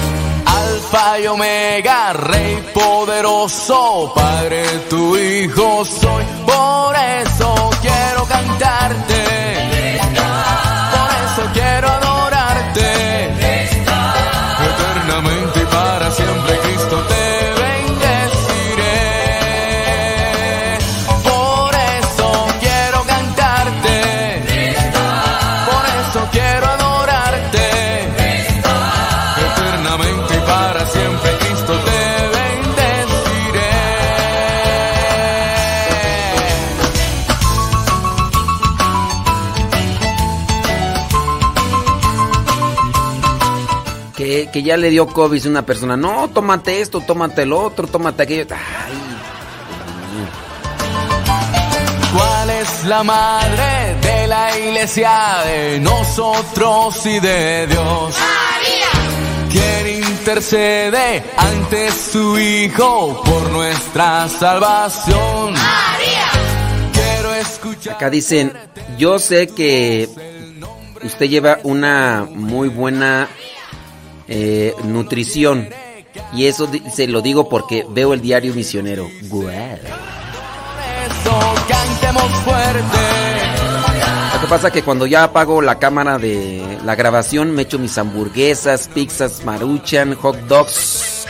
Alfa 0.46 1.20
y 1.20 1.26
Omega, 1.26 2.12
Rey 2.12 2.64
poderoso, 2.72 4.12
Padre 4.14 4.64
tu 4.90 5.16
Hijo 5.16 5.84
soy. 5.84 6.24
Por 6.46 6.96
eso 6.96 7.70
quiero 7.82 8.24
cantarte. 8.26 9.35
Que 44.56 44.62
ya 44.62 44.78
le 44.78 44.88
dio 44.88 45.06
COVID 45.06 45.44
a 45.44 45.48
una 45.50 45.66
persona. 45.66 45.98
No, 45.98 46.30
tómate 46.30 46.80
esto, 46.80 47.02
tómate 47.02 47.42
el 47.42 47.52
otro, 47.52 47.86
tómate 47.86 48.22
aquello. 48.22 48.46
Ay. 48.52 48.94
¿Cuál 52.10 52.48
es 52.48 52.84
la 52.84 53.02
madre 53.02 53.96
de 54.00 54.26
la 54.26 54.58
iglesia 54.58 55.42
de 55.44 55.78
nosotros 55.80 57.04
y 57.04 57.20
de 57.20 57.66
Dios? 57.66 58.14
María. 58.18 59.50
Quien 59.50 60.02
intercede 60.04 61.22
ante 61.36 61.92
su 61.92 62.38
Hijo 62.38 63.22
por 63.26 63.50
nuestra 63.50 64.26
salvación. 64.26 65.52
María. 65.52 66.30
Quiero 66.94 67.34
escuchar. 67.34 67.96
Acá 67.96 68.08
dicen, 68.08 68.54
yo 68.96 69.18
sé 69.18 69.48
que 69.48 70.08
usted 71.02 71.28
lleva 71.28 71.58
una 71.62 72.26
muy 72.30 72.70
buena 72.70 73.28
eh, 74.28 74.74
nutrición. 74.84 75.68
Y 76.32 76.46
eso 76.46 76.68
se 76.92 77.06
lo 77.06 77.20
digo 77.20 77.48
porque 77.48 77.86
veo 77.88 78.14
el 78.14 78.20
diario 78.20 78.54
misionero. 78.54 79.08
Lo 84.34 84.40
que 84.40 84.46
pasa 84.48 84.68
es 84.68 84.72
que 84.72 84.82
cuando 84.82 85.06
ya 85.06 85.24
apago 85.24 85.62
la 85.62 85.78
cámara 85.78 86.18
de 86.18 86.78
la 86.84 86.94
grabación 86.94 87.52
me 87.52 87.62
echo 87.62 87.78
mis 87.78 87.96
hamburguesas, 87.98 88.88
pizzas, 88.92 89.44
maruchan, 89.44 90.14
hot 90.14 90.36
dogs. 90.46 91.26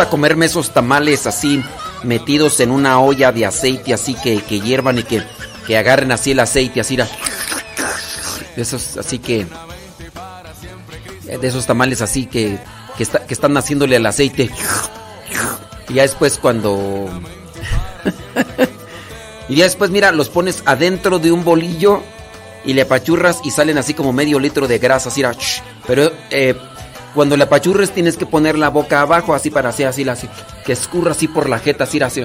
Gusta 0.00 0.10
comerme 0.10 0.46
esos 0.46 0.70
tamales 0.70 1.26
así 1.26 1.62
metidos 2.04 2.58
en 2.60 2.70
una 2.70 3.00
olla 3.00 3.32
de 3.32 3.44
aceite 3.44 3.92
así 3.92 4.14
que, 4.14 4.40
que 4.42 4.58
hiervan 4.58 4.98
y 4.98 5.02
que, 5.02 5.22
que 5.66 5.76
agarren 5.76 6.10
así 6.10 6.30
el 6.30 6.40
aceite, 6.40 6.80
así, 6.80 6.96
esos, 8.56 8.96
así 8.96 9.18
que, 9.18 9.46
de 11.26 11.46
esos 11.46 11.66
tamales 11.66 12.00
así 12.00 12.24
que, 12.24 12.58
que, 12.96 13.04
que 13.04 13.34
están 13.34 13.54
haciéndole 13.58 13.96
al 13.96 14.06
aceite. 14.06 14.48
Y 15.90 15.94
ya 15.94 16.02
después 16.02 16.38
cuando... 16.38 17.10
y 19.50 19.56
ya 19.56 19.64
después, 19.64 19.90
mira, 19.90 20.12
los 20.12 20.30
pones 20.30 20.62
adentro 20.64 21.18
de 21.18 21.30
un 21.30 21.44
bolillo 21.44 22.00
y 22.64 22.72
le 22.72 22.82
apachurras 22.82 23.40
y 23.44 23.50
salen 23.50 23.76
así 23.76 23.92
como 23.92 24.14
medio 24.14 24.38
litro 24.38 24.66
de 24.66 24.78
grasa, 24.78 25.10
así, 25.10 25.22
pero 25.86 26.10
eh, 26.30 26.54
cuando 27.14 27.36
la 27.36 27.44
apachurres 27.44 27.92
tienes 27.92 28.16
que 28.16 28.26
poner 28.26 28.58
la 28.58 28.68
boca 28.68 29.00
abajo 29.00 29.34
así 29.34 29.50
para 29.50 29.70
así, 29.70 29.84
así, 29.84 30.08
así 30.08 30.28
que 30.64 30.72
escurra 30.72 31.12
así 31.12 31.28
por 31.28 31.48
la 31.48 31.58
jeta, 31.58 31.84
así, 31.84 32.00
así. 32.00 32.24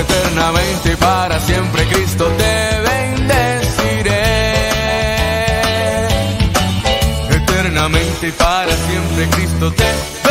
Eternamente 0.00 0.92
y 0.92 0.96
para 0.96 1.40
siempre 1.40 1.86
Cristo 1.86 2.26
te 2.36 2.80
bendeciré. 2.80 4.24
Eternamente 7.30 8.28
y 8.28 8.32
para 8.32 8.72
siempre 8.76 9.28
Cristo 9.30 9.72
te 9.72 10.23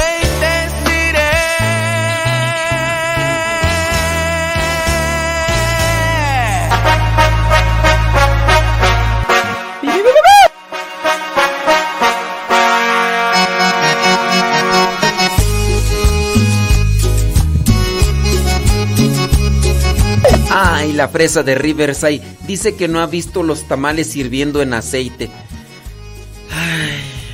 la 20.93 21.07
fresa 21.07 21.43
de 21.43 21.55
Riverside. 21.55 22.21
Dice 22.47 22.75
que 22.75 22.87
no 22.87 23.01
ha 23.01 23.07
visto 23.07 23.43
los 23.43 23.67
tamales 23.67 24.15
hirviendo 24.15 24.61
en 24.61 24.73
aceite. 24.73 25.29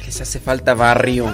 Les 0.05 0.21
hace 0.21 0.39
falta 0.39 0.73
barrio. 0.73 1.33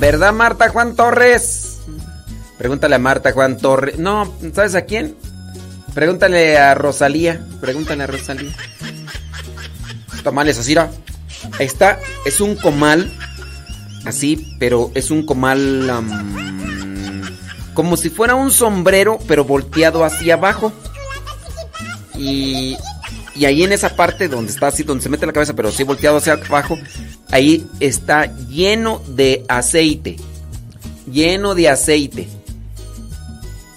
¿Verdad, 0.00 0.32
Marta 0.34 0.68
Juan 0.68 0.96
Torres? 0.96 1.78
Pregúntale 2.58 2.96
a 2.96 2.98
Marta 2.98 3.32
Juan 3.32 3.56
Torres. 3.56 3.98
No, 3.98 4.34
¿sabes 4.52 4.74
a 4.74 4.82
quién? 4.82 5.16
Pregúntale 5.94 6.58
a 6.58 6.74
Rosalía. 6.74 7.44
Pregúntale 7.60 8.04
a 8.04 8.06
Rosalía. 8.06 8.54
Tamales 10.22 10.58
así. 10.58 10.76
Ahí 10.76 11.66
está. 11.66 12.00
Es 12.24 12.40
un 12.40 12.56
comal. 12.56 13.10
Así, 14.04 14.54
pero 14.58 14.90
es 14.94 15.10
un 15.10 15.24
comal. 15.24 15.90
como 17.72 17.96
si 17.96 18.10
fuera 18.10 18.34
un 18.34 18.50
sombrero, 18.50 19.18
pero 19.26 19.44
volteado 19.44 20.04
hacia 20.04 20.34
abajo. 20.34 20.72
Y, 22.16 22.76
y 23.34 23.44
ahí 23.46 23.62
en 23.64 23.72
esa 23.72 23.96
parte 23.96 24.28
donde 24.28 24.52
está 24.52 24.68
así, 24.68 24.82
donde 24.82 25.02
se 25.02 25.08
mete 25.08 25.26
la 25.26 25.32
cabeza, 25.32 25.54
pero 25.54 25.72
sí 25.72 25.82
volteado 25.82 26.18
hacia 26.18 26.34
abajo, 26.34 26.78
ahí 27.30 27.66
está 27.80 28.26
lleno 28.46 29.02
de 29.08 29.44
aceite. 29.48 30.16
Lleno 31.10 31.54
de 31.54 31.68
aceite. 31.68 32.28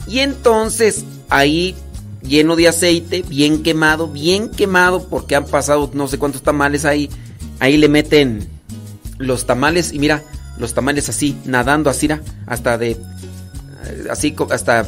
Y 0.07 0.19
entonces 0.19 1.03
ahí 1.29 1.75
lleno 2.21 2.55
de 2.55 2.67
aceite, 2.67 3.23
bien 3.27 3.63
quemado, 3.63 4.07
bien 4.07 4.49
quemado, 4.49 5.07
porque 5.07 5.35
han 5.35 5.45
pasado 5.45 5.89
no 5.93 6.07
sé 6.07 6.17
cuántos 6.17 6.41
tamales 6.43 6.85
ahí. 6.85 7.09
Ahí 7.59 7.77
le 7.77 7.89
meten 7.89 8.56
los 9.17 9.45
tamales 9.45 9.91
y 9.93 9.99
mira, 9.99 10.23
los 10.57 10.73
tamales 10.73 11.09
así, 11.09 11.37
nadando 11.45 11.89
así, 11.89 12.09
hasta 12.45 12.77
de... 12.77 12.97
Así, 14.09 14.35
hasta... 14.51 14.85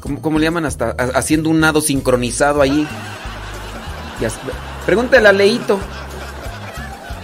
¿Cómo, 0.00 0.20
cómo 0.20 0.38
le 0.38 0.44
llaman? 0.46 0.64
Hasta 0.64 0.90
ha- 0.98 1.18
haciendo 1.18 1.48
un 1.50 1.60
nado 1.60 1.80
sincronizado 1.80 2.60
ahí. 2.60 2.86
Y 4.20 4.24
Pregúntale 4.86 5.28
a 5.28 5.32
Leito. 5.32 5.78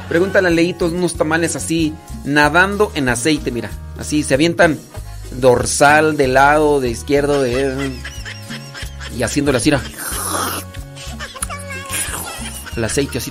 Pregúntale 0.08 0.48
a 0.48 0.50
Leito 0.50 0.86
unos 0.86 1.14
tamales 1.14 1.56
así, 1.56 1.92
nadando 2.24 2.92
en 2.94 3.08
aceite, 3.08 3.50
mira. 3.50 3.70
Así, 3.98 4.22
se 4.22 4.34
avientan 4.34 4.78
dorsal 5.32 6.16
de 6.16 6.28
lado, 6.28 6.80
de 6.80 6.88
izquierdo, 6.90 7.42
de... 7.42 7.92
Y 9.16 9.22
haciéndole 9.22 9.58
así. 9.58 9.72
El 12.76 12.84
aceite 12.84 13.18
así. 13.18 13.30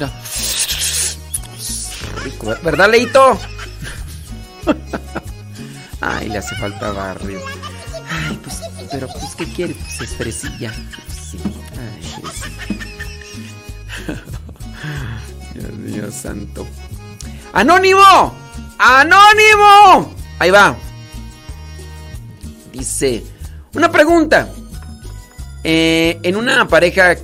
¿Verdad, 2.64 2.90
Leito? 2.90 3.38
Ay, 6.02 6.30
le 6.30 6.38
hace 6.38 6.56
falta 6.56 6.92
barrio. 6.92 7.42
Ay, 8.10 8.40
pues, 8.44 8.62
pero 8.92 9.08
pues, 9.08 9.36
¿qué 9.36 9.46
quiere? 9.46 9.74
Pues 9.74 9.90
es. 9.90 9.98
Pues, 9.98 10.16
fresilla. 10.16 10.74
Dios 15.54 15.74
mío 15.74 16.12
santo. 16.12 16.68
¡Anónimo! 17.54 18.34
¡Anónimo! 18.78 20.14
Ahí 20.40 20.52
va. 20.52 20.76
Dice, 22.72 23.24
una 23.74 23.92
pregunta. 23.92 24.50
Eh, 25.64 26.20
en 26.22 26.36
una 26.36 26.68
pareja, 26.68 27.16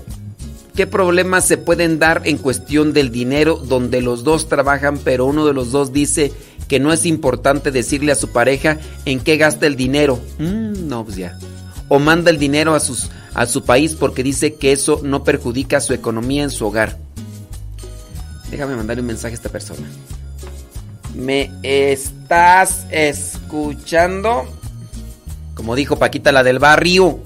¿qué 0.75 0.87
problemas 0.87 1.47
se 1.47 1.57
pueden 1.57 1.99
dar 1.99 2.21
en 2.25 2.37
cuestión 2.37 2.93
del 2.93 3.11
dinero 3.11 3.57
donde 3.57 4.01
los 4.01 4.23
dos 4.23 4.49
trabajan, 4.49 4.97
pero 4.97 5.25
uno 5.25 5.45
de 5.45 5.53
los 5.53 5.71
dos 5.71 5.93
dice 5.93 6.33
que 6.67 6.79
no 6.79 6.91
es 6.91 7.05
importante 7.05 7.71
decirle 7.71 8.11
a 8.11 8.15
su 8.15 8.29
pareja 8.29 8.79
en 9.05 9.19
qué 9.19 9.37
gasta 9.37 9.67
el 9.67 9.75
dinero? 9.75 10.19
Mm, 10.39 10.87
no, 10.87 11.05
pues 11.05 11.17
ya. 11.17 11.37
O 11.89 11.99
manda 11.99 12.31
el 12.31 12.39
dinero 12.39 12.73
a, 12.73 12.79
sus, 12.79 13.09
a 13.33 13.45
su 13.45 13.63
país 13.63 13.95
porque 13.95 14.23
dice 14.23 14.55
que 14.55 14.71
eso 14.71 15.01
no 15.03 15.23
perjudica 15.23 15.81
su 15.81 15.93
economía 15.93 16.43
en 16.43 16.49
su 16.49 16.65
hogar. 16.65 16.97
Déjame 18.49 18.75
mandarle 18.75 19.01
un 19.01 19.07
mensaje 19.07 19.33
a 19.33 19.35
esta 19.35 19.49
persona. 19.49 19.87
¿Me 21.15 21.51
estás 21.61 22.87
escuchando? 22.89 24.45
Como 25.53 25.75
dijo 25.75 25.97
Paquita 25.97 26.31
la 26.31 26.43
del 26.43 26.59
barrio. 26.59 27.19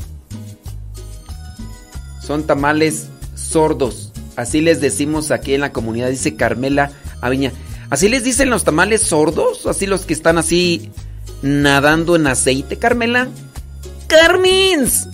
Son 2.22 2.44
tamales 2.44 3.08
sordos. 3.48 4.12
Así 4.36 4.62
les 4.62 4.82
decimos 4.82 5.32
aquí 5.32 5.54
en 5.54 5.62
la 5.62 5.72
comunidad, 5.72 6.10
dice 6.10 6.36
Carmela 6.36 6.92
Aviña. 7.22 7.52
¿Así 7.90 8.10
les 8.10 8.24
dicen 8.24 8.50
los 8.50 8.64
tamales 8.64 9.02
sordos? 9.02 9.66
¿Así 9.66 9.88
los 9.88 10.06
que 10.06 10.14
están 10.14 10.38
así 10.38 10.92
nadando 11.42 12.16
en 12.16 12.28
aceite, 12.28 12.78
Carmela? 12.78 13.30
¡Carmins! 14.08 15.08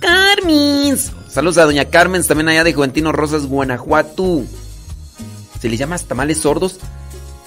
¡Carmins! 0.00 1.12
Saludos 1.28 1.58
a 1.58 1.64
doña 1.64 1.84
Carmen, 1.86 2.22
también 2.24 2.48
allá 2.48 2.64
de 2.64 2.74
Juventino 2.74 3.12
Rosas, 3.12 3.46
Guanajuato. 3.46 4.42
¿Se 5.60 5.68
les 5.68 5.78
llama 5.78 5.98
tamales 5.98 6.38
sordos? 6.38 6.78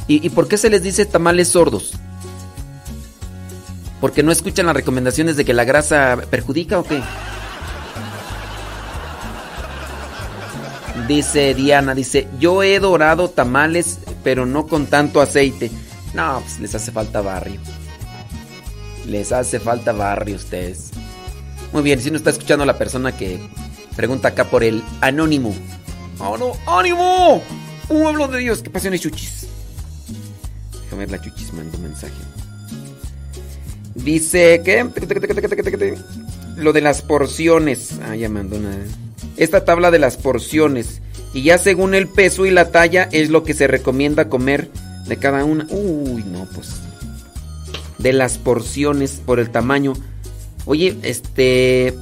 ¿Y, 0.08 0.26
y 0.26 0.30
por 0.30 0.48
qué 0.48 0.58
se 0.58 0.70
les 0.70 0.84
dice 0.84 1.06
tamales 1.06 1.50
sordos? 1.50 1.94
¿Porque 4.00 4.24
no 4.24 4.32
escuchan 4.32 4.66
las 4.66 4.76
recomendaciones 4.76 5.38
de 5.38 5.46
que 5.46 5.54
la 5.54 5.64
grasa 5.64 6.18
perjudica 6.30 6.80
o 6.80 6.84
qué? 6.84 7.02
Dice 11.08 11.54
Diana, 11.54 11.94
dice, 11.94 12.28
yo 12.40 12.64
he 12.64 12.80
dorado 12.80 13.30
tamales, 13.30 14.00
pero 14.24 14.46
no 14.46 14.68
con 14.68 14.86
tanto 14.86 15.22
aceite. 15.22 15.72
No, 16.14 16.42
pues 16.42 16.60
les 16.60 16.76
hace 16.76 16.92
falta 16.92 17.22
barrio. 17.22 17.60
Les 19.08 19.32
hace 19.32 19.60
falta 19.60 19.92
barrio 19.92 20.36
ustedes. 20.36 20.92
Muy 21.74 21.84
bien, 21.84 22.02
si 22.02 22.12
no 22.12 22.18
está 22.18 22.30
escuchando 22.30 22.66
la 22.66 22.78
persona 22.78 23.16
que 23.16 23.40
pregunta 23.96 24.30
acá 24.30 24.46
por 24.46 24.64
el 24.64 24.84
anónimo. 25.02 25.54
¡Oh, 26.20 26.38
no! 26.38 26.54
¡Ánimo! 26.68 27.42
¡Pueblo 27.88 28.28
de 28.28 28.40
Dios! 28.40 28.62
¿Qué 28.62 28.70
pasiones, 28.70 29.02
chuchis? 29.02 29.48
Déjame 30.84 31.06
ver 31.06 31.12
la 31.12 31.22
chuchis, 31.22 31.52
mando 31.54 31.78
un 31.78 31.84
mensaje. 31.84 32.14
Dice 33.96 34.62
que... 34.64 34.88
Lo 36.58 36.74
de 36.74 36.82
las 36.82 37.02
porciones. 37.02 37.94
Ah, 38.04 38.16
ya 38.16 38.30
mandó 38.30 38.58
una... 38.58 38.78
Esta 39.38 39.66
tabla 39.66 39.92
de 39.92 40.00
las 40.00 40.18
porciones. 40.18 41.02
Y 41.34 41.44
ya 41.44 41.58
según 41.58 41.94
el 41.94 42.08
peso 42.08 42.46
y 42.46 42.52
la 42.52 42.72
talla 42.72 43.08
es 43.12 43.30
lo 43.30 43.44
que 43.44 43.54
se 43.54 43.68
recomienda 43.68 44.30
comer 44.30 44.70
de 45.08 45.18
cada 45.18 45.46
una. 45.46 45.66
Uy, 45.70 46.24
no, 46.24 46.48
pues. 46.54 46.70
De 47.98 48.14
las 48.14 48.38
porciones 48.38 49.22
por 49.26 49.40
el 49.40 49.50
tamaño. 49.50 49.94
Oye, 50.66 50.98
este... 51.04 51.96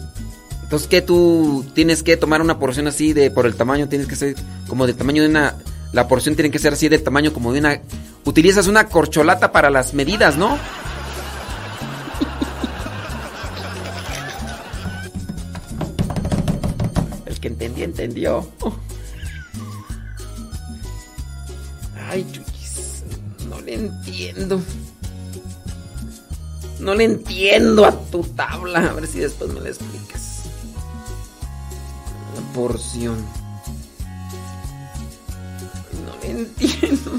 Entonces, 0.64 0.88
¿qué 0.88 1.02
tú 1.02 1.66
tienes 1.74 2.04
que 2.04 2.16
tomar 2.16 2.42
una 2.42 2.60
porción 2.60 2.88
así 2.88 3.14
de 3.14 3.32
por 3.32 3.48
el 3.48 3.56
tamaño? 3.56 3.90
Tienes 3.90 4.08
que 4.08 4.16
ser 4.16 4.36
como 4.68 4.86
del 4.86 4.96
tamaño 4.96 5.24
de 5.24 5.30
una... 5.30 5.56
La 5.94 6.08
porción 6.08 6.36
tiene 6.36 6.52
que 6.52 6.60
ser 6.60 6.74
así 6.74 6.90
del 6.90 7.04
tamaño 7.04 7.34
como 7.34 7.54
de 7.54 7.60
una... 7.60 7.82
Utilizas 8.26 8.68
una 8.68 8.88
corcholata 8.88 9.52
para 9.52 9.70
las 9.70 9.94
medidas, 9.94 10.38
¿no? 10.38 10.60
Que 17.42 17.48
entendió, 17.48 17.86
entendió. 17.86 18.50
Ay, 22.10 22.26
Chuyis, 22.32 23.04
no 23.48 23.62
le 23.62 23.76
entiendo. 23.76 24.62
No 26.80 26.96
le 26.96 27.04
entiendo 27.06 27.86
a 27.86 27.92
tu 27.92 28.24
tabla. 28.24 28.80
A 28.80 28.94
ver 28.94 29.08
si 29.08 29.20
después 29.20 29.54
me 29.54 29.62
la 29.62 29.70
explicas. 29.70 30.44
La 32.36 32.54
porción. 32.54 33.18
No 36.06 36.16
le 36.22 36.32
entiendo. 36.32 37.12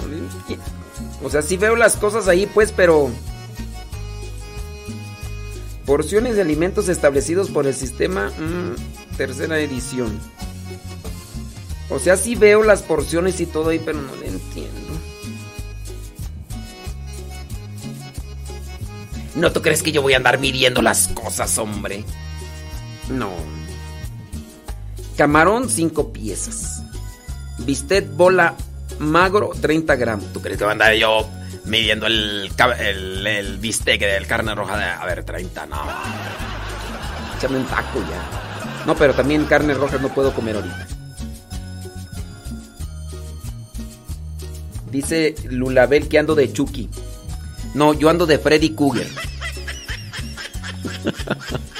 No 0.00 0.06
le 0.08 0.18
entiendo. 0.18 0.73
O 1.24 1.30
sea, 1.30 1.40
sí 1.40 1.56
veo 1.56 1.74
las 1.74 1.96
cosas 1.96 2.28
ahí, 2.28 2.46
pues, 2.46 2.70
pero... 2.70 3.10
Porciones 5.86 6.36
de 6.36 6.42
alimentos 6.42 6.88
establecidos 6.88 7.50
por 7.50 7.66
el 7.66 7.74
sistema... 7.74 8.28
mm, 8.28 9.16
tercera 9.16 9.58
edición. 9.58 10.18
O 11.88 11.98
sea, 11.98 12.16
sí 12.16 12.34
veo 12.34 12.62
las 12.62 12.82
porciones 12.82 13.40
y 13.40 13.46
todo 13.46 13.70
ahí, 13.70 13.80
pero 13.82 14.00
no 14.02 14.14
le 14.16 14.28
entiendo. 14.28 14.92
¿No 19.34 19.50
tú 19.50 19.62
crees 19.62 19.82
que 19.82 19.92
yo 19.92 20.02
voy 20.02 20.12
a 20.12 20.18
andar 20.18 20.38
midiendo 20.38 20.82
las 20.82 21.08
cosas, 21.08 21.56
hombre? 21.58 22.04
No. 23.08 23.30
Camarón, 25.16 25.68
5 25.68 26.12
piezas. 26.12 26.82
Bistec 27.58 28.14
bola 28.14 28.56
magro, 28.98 29.50
30 29.60 29.96
gramos. 29.96 30.32
¿Tú 30.32 30.40
crees 30.40 30.58
que 30.58 30.64
voy 30.64 30.70
a 30.70 30.72
andar 30.72 30.94
yo 30.94 31.28
midiendo 31.64 32.06
el, 32.06 32.50
el, 32.78 33.26
el 33.26 33.58
bistec 33.58 34.00
del 34.00 34.26
carne 34.26 34.54
roja 34.54 34.76
de... 34.76 34.84
A 34.84 35.04
ver, 35.06 35.24
30, 35.24 35.66
no. 35.66 35.82
Échame 37.36 37.58
un 37.58 37.66
taco 37.66 38.00
ya. 38.00 38.84
No, 38.86 38.94
pero 38.94 39.14
también 39.14 39.44
carnes 39.46 39.76
rojas 39.76 40.00
no 40.00 40.08
puedo 40.08 40.32
comer 40.34 40.56
ahorita. 40.56 40.86
Dice 44.90 45.34
Lulabel 45.50 46.08
que 46.08 46.18
ando 46.18 46.34
de 46.34 46.52
Chucky. 46.52 46.88
No, 47.74 47.94
yo 47.94 48.10
ando 48.10 48.26
de 48.26 48.38
Freddy 48.38 48.70
Cougar. 48.70 49.06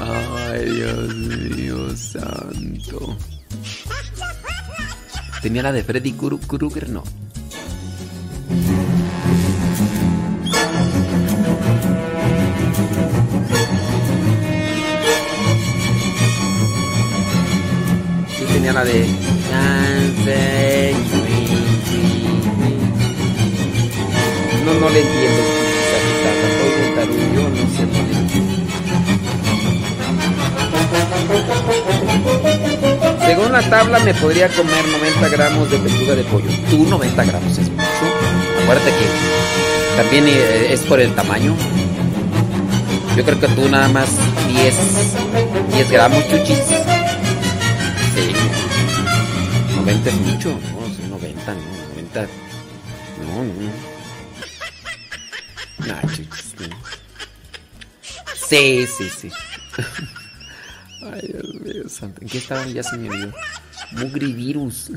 Ay, 0.00 0.64
Dios 0.70 1.14
mío 1.16 1.96
santo. 1.96 3.16
¿Tenía 5.44 5.62
la 5.62 5.72
de 5.72 5.84
Freddy 5.84 6.12
Krueger? 6.12 6.88
No. 6.88 7.04
Sí 18.26 18.44
tenía 18.54 18.72
la 18.72 18.84
de... 18.86 19.06
No, 24.64 24.74
no 24.80 24.88
le 24.88 25.00
entiendo. 25.02 25.42
Yo 27.34 27.42
no 27.50 27.56
sé, 27.76 27.84
le 27.84 28.16
entiendo. 28.18 28.64
Según 33.26 33.52
la 33.52 33.62
tabla 33.70 33.98
me 34.00 34.12
podría 34.14 34.48
comer 34.48 34.86
90 34.86 35.28
gramos 35.28 35.70
de 35.70 35.78
pechuga 35.78 36.14
de 36.14 36.24
pollo. 36.24 36.50
Tú 36.68 36.84
90 36.86 37.24
gramos 37.24 37.56
es 37.58 37.70
mucho. 37.70 37.84
Acuérdate 38.62 38.90
que 38.90 39.96
también 39.96 40.24
eh, 40.28 40.72
es 40.72 40.80
por 40.82 41.00
el 41.00 41.14
tamaño. 41.14 41.54
Yo 43.16 43.24
creo 43.24 43.40
que 43.40 43.48
tú 43.48 43.68
nada 43.68 43.88
más 43.88 44.08
10, 44.48 44.74
10 45.72 45.90
gramos 45.90 46.28
chuchis. 46.28 46.58
Sí. 48.14 48.32
90 49.76 50.10
es 50.10 50.16
mucho. 50.16 50.50
No, 50.50 50.86
sí, 50.94 51.02
90, 51.08 51.54
no, 51.54 51.60
90. 51.94 52.26
No, 53.20 53.44
no. 53.44 53.52
Nah, 55.86 56.00
chuchis, 56.02 56.54
no. 56.60 56.76
Sí, 58.48 58.86
sí, 58.86 59.08
sí. 59.08 59.30
¿En 62.02 62.28
qué 62.28 62.38
estaban? 62.38 62.72
Ya 62.72 62.82
se 62.82 62.96
me 62.96 63.08
olvidó. 63.08 63.32
Mugrivirus. 63.92 64.90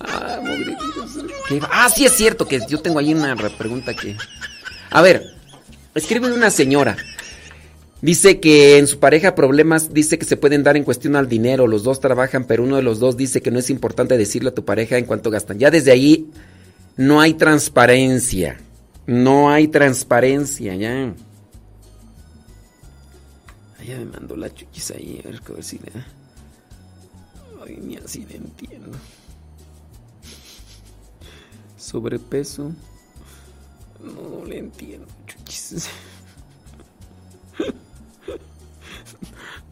Ah, 0.00 0.38
mugrivirus. 0.40 1.18
Ah, 1.70 1.88
sí 1.94 2.04
es 2.04 2.12
cierto 2.12 2.46
que 2.46 2.60
yo 2.68 2.80
tengo 2.80 2.98
ahí 2.98 3.14
una 3.14 3.36
pregunta 3.36 3.94
que... 3.94 4.16
A 4.90 5.02
ver, 5.02 5.34
escribe 5.94 6.32
una 6.32 6.50
señora. 6.50 6.96
Dice 8.02 8.38
que 8.38 8.76
en 8.78 8.86
su 8.86 8.98
pareja 8.98 9.34
problemas, 9.34 9.94
dice 9.94 10.18
que 10.18 10.26
se 10.26 10.36
pueden 10.36 10.62
dar 10.62 10.76
en 10.76 10.84
cuestión 10.84 11.16
al 11.16 11.28
dinero. 11.28 11.66
Los 11.66 11.84
dos 11.84 12.00
trabajan, 12.00 12.44
pero 12.44 12.62
uno 12.62 12.76
de 12.76 12.82
los 12.82 12.98
dos 13.00 13.16
dice 13.16 13.40
que 13.40 13.50
no 13.50 13.58
es 13.58 13.70
importante 13.70 14.18
decirle 14.18 14.50
a 14.50 14.54
tu 14.54 14.64
pareja 14.64 14.98
en 14.98 15.06
cuánto 15.06 15.30
gastan. 15.30 15.58
Ya 15.58 15.70
desde 15.70 15.90
ahí 15.90 16.28
no 16.96 17.20
hay 17.20 17.34
transparencia. 17.34 18.58
No 19.06 19.50
hay 19.50 19.68
transparencia, 19.68 20.74
ya. 20.74 21.14
Ella 23.84 23.98
me 23.98 24.06
mandó 24.06 24.34
la 24.34 24.48
chuchis 24.52 24.92
ahí, 24.92 25.20
a 25.22 25.28
ver, 25.28 25.42
a 25.46 25.52
ver 25.52 25.92
da. 25.92 26.06
Ay, 27.66 27.76
ni 27.82 27.96
así 27.96 28.24
le 28.24 28.36
entiendo. 28.36 28.96
Sobrepeso. 31.76 32.72
No, 34.00 34.38
no 34.38 34.44
le 34.46 34.58
entiendo, 34.58 35.06
chuchis. 35.26 35.90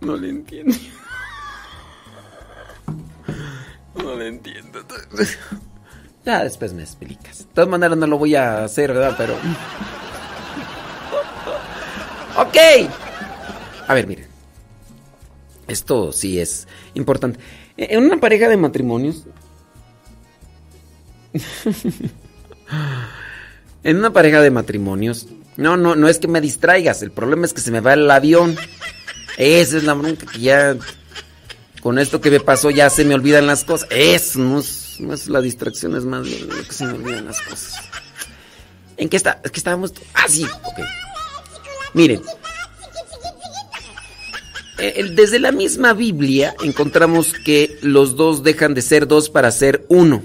No 0.02 0.16
le 0.16 0.28
entiendo. 0.28 0.74
No 3.94 4.14
le 4.16 4.28
entiendo. 4.28 4.80
Ya 6.26 6.44
después 6.44 6.74
me 6.74 6.82
explicas. 6.82 7.38
De 7.38 7.44
todas 7.54 7.70
maneras 7.70 7.96
no 7.96 8.06
lo 8.06 8.18
voy 8.18 8.34
a 8.34 8.64
hacer, 8.64 8.92
¿verdad? 8.92 9.14
Pero... 9.16 9.36
Ok. 12.36 12.58
A 13.92 13.94
ver, 13.94 14.06
miren. 14.06 14.26
Esto 15.68 16.12
sí 16.12 16.40
es 16.40 16.66
importante. 16.94 17.38
En 17.76 18.02
una 18.02 18.18
pareja 18.18 18.48
de 18.48 18.56
matrimonios. 18.56 19.24
en 23.84 23.96
una 23.98 24.10
pareja 24.10 24.40
de 24.40 24.50
matrimonios. 24.50 25.26
No, 25.58 25.76
no, 25.76 25.94
no 25.94 26.08
es 26.08 26.18
que 26.18 26.26
me 26.26 26.40
distraigas. 26.40 27.02
El 27.02 27.10
problema 27.10 27.44
es 27.44 27.52
que 27.52 27.60
se 27.60 27.70
me 27.70 27.80
va 27.80 27.92
el 27.92 28.10
avión. 28.10 28.56
Esa 29.36 29.76
es 29.76 29.84
la 29.84 29.92
bronca 29.92 30.24
que 30.24 30.40
ya. 30.40 30.74
Con 31.82 31.98
esto 31.98 32.22
que 32.22 32.30
me 32.30 32.40
pasó 32.40 32.70
ya 32.70 32.88
se 32.88 33.04
me 33.04 33.14
olvidan 33.14 33.46
las 33.46 33.62
cosas. 33.62 33.88
Eso 33.90 34.38
no 34.38 34.60
es, 34.60 34.96
no 35.00 35.12
es 35.12 35.28
la 35.28 35.42
distracción, 35.42 35.94
es 35.96 36.06
más 36.06 36.22
bien 36.22 36.48
lo 36.48 36.64
que 36.64 36.72
se 36.72 36.86
me 36.86 36.92
olvidan 36.92 37.26
las 37.26 37.42
cosas. 37.42 37.74
¿En 38.96 39.10
qué 39.10 39.18
está? 39.18 39.38
Es 39.44 39.50
que 39.50 39.60
estábamos. 39.60 39.92
Ah, 40.14 40.28
sí, 40.30 40.44
ok. 40.44 40.80
Miren. 41.92 42.22
Eh, 44.78 45.10
Desde 45.14 45.38
la 45.38 45.52
misma 45.52 45.92
Biblia 45.92 46.54
encontramos 46.62 47.32
que 47.32 47.78
los 47.82 48.16
dos 48.16 48.42
dejan 48.42 48.74
de 48.74 48.82
ser 48.82 49.06
dos 49.06 49.28
para 49.30 49.50
ser 49.50 49.84
uno. 49.88 50.22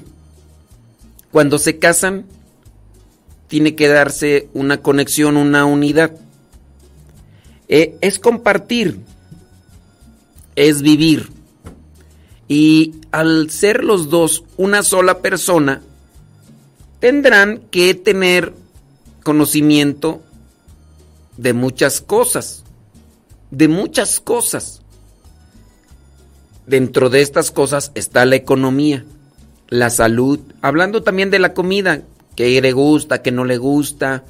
Cuando 1.32 1.60
se 1.60 1.78
casan, 1.78 2.26
tiene 3.48 3.76
que 3.76 3.88
darse 3.88 4.50
una 4.54 4.82
conexión, 4.82 5.38
una 5.38 5.66
unidad. 5.66 6.12
Eh, 7.68 7.98
es 8.02 8.20
compartir, 8.20 9.00
es 10.56 10.82
vivir. 10.82 11.30
Y 12.48 12.96
al 13.12 13.50
ser 13.50 13.84
los 13.84 14.10
dos 14.10 14.46
una 14.56 14.84
sola 14.84 15.20
persona, 15.22 15.82
tendrán 17.00 17.60
que 17.72 17.94
tener 17.94 18.54
conocimiento 19.24 20.22
de 21.36 21.54
muchas 21.54 22.02
cosas, 22.02 22.64
de 23.52 23.68
muchas 23.68 24.20
cosas. 24.20 24.82
Dentro 26.66 27.10
de 27.10 27.22
estas 27.22 27.52
cosas 27.52 27.92
está 27.96 28.26
la 28.26 28.36
economía, 28.36 29.06
la 29.70 29.90
salud, 29.90 30.40
hablando 30.62 31.02
también 31.02 31.30
de 31.32 31.40
la 31.40 31.54
comida, 31.54 32.02
que 32.36 32.62
le 32.62 32.72
gusta, 32.74 33.22
que 33.22 33.32
no 33.32 33.46
le 33.46 33.58
gusta. 33.58 34.26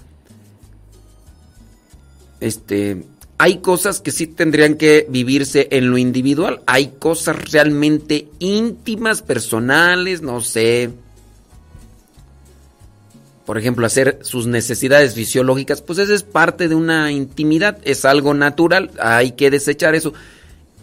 Este, 2.39 3.05
hay 3.39 3.57
cosas 3.57 4.01
que 4.01 4.11
sí 4.11 4.27
tendrían 4.27 4.75
que 4.75 5.05
vivirse 5.09 5.67
en 5.71 5.89
lo 5.89 5.97
individual. 5.97 6.61
Hay 6.65 6.93
cosas 6.99 7.51
realmente 7.51 8.29
íntimas, 8.39 9.21
personales, 9.21 10.21
no 10.21 10.41
sé. 10.41 10.91
Por 13.47 13.57
ejemplo, 13.57 13.85
hacer 13.85 14.19
sus 14.23 14.45
necesidades 14.45 15.15
fisiológicas, 15.15 15.81
pues 15.81 15.99
eso 15.99 16.13
es 16.13 16.23
parte 16.23 16.67
de 16.67 16.75
una 16.75 17.13
intimidad, 17.13 17.77
es 17.85 18.03
algo 18.03 18.33
natural, 18.33 18.91
hay 18.99 19.31
que 19.31 19.49
desechar 19.49 19.95
eso. 19.95 20.13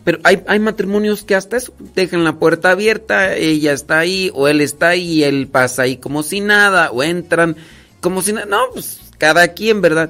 Pero 0.03 0.19
hay, 0.25 0.43
hay 0.47 0.61
matrimonios 0.61 1.25
que 1.25 1.35
hasta 1.35 1.59
eso, 1.59 1.75
dejan 1.95 2.25
la 2.25 2.39
puerta 2.39 2.71
abierta, 2.71 3.37
ella 3.37 3.75
está 3.75 3.99
ahí, 3.99 4.31
o 4.33 4.49
él 4.49 4.63
está 4.63 4.89
ahí, 4.89 5.03
y 5.03 5.25
él 5.25 5.47
pasa 5.47 5.83
ahí 5.83 5.99
como 5.99 6.23
si 6.23 6.41
nada, 6.41 6.91
o 6.91 7.03
entran 7.03 7.55
como 8.01 8.23
si 8.23 8.33
nada. 8.33 8.47
No, 8.47 8.61
pues 8.73 8.99
cada 9.19 9.49
quien, 9.49 9.83
¿verdad? 9.83 10.09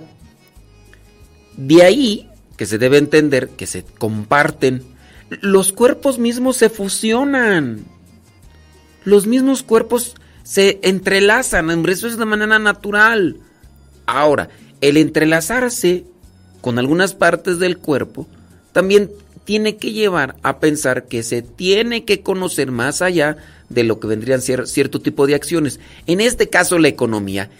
De 1.56 1.82
ahí 1.82 2.30
que 2.56 2.66
se 2.66 2.78
debe 2.78 2.98
entender 2.98 3.48
que 3.48 3.66
se 3.66 3.82
comparten. 3.82 4.84
Los 5.28 5.72
cuerpos 5.72 6.20
mismos 6.20 6.56
se 6.58 6.68
fusionan. 6.68 7.84
Los 9.02 9.26
mismos 9.26 9.64
cuerpos 9.64 10.14
se 10.44 10.78
entrelazan. 10.82 11.88
Eso 11.88 12.06
es 12.06 12.16
de 12.16 12.24
manera 12.24 12.60
natural. 12.60 13.38
Ahora, 14.06 14.50
el 14.80 14.96
entrelazarse 14.96 16.04
con 16.60 16.78
algunas 16.78 17.14
partes 17.14 17.58
del 17.58 17.78
cuerpo 17.78 18.28
también 18.72 19.10
tiene 19.44 19.76
que 19.76 19.92
llevar 19.92 20.36
a 20.42 20.60
pensar 20.60 21.06
que 21.06 21.22
se 21.22 21.42
tiene 21.42 22.04
que 22.04 22.22
conocer 22.22 22.70
más 22.70 23.02
allá 23.02 23.36
de 23.68 23.84
lo 23.84 23.98
que 24.00 24.06
vendrían 24.06 24.40
ser 24.40 24.66
cierto 24.66 25.00
tipo 25.00 25.26
de 25.26 25.34
acciones. 25.34 25.80
En 26.06 26.20
este 26.20 26.48
caso, 26.48 26.78
la 26.78 26.88
economía. 26.88 27.50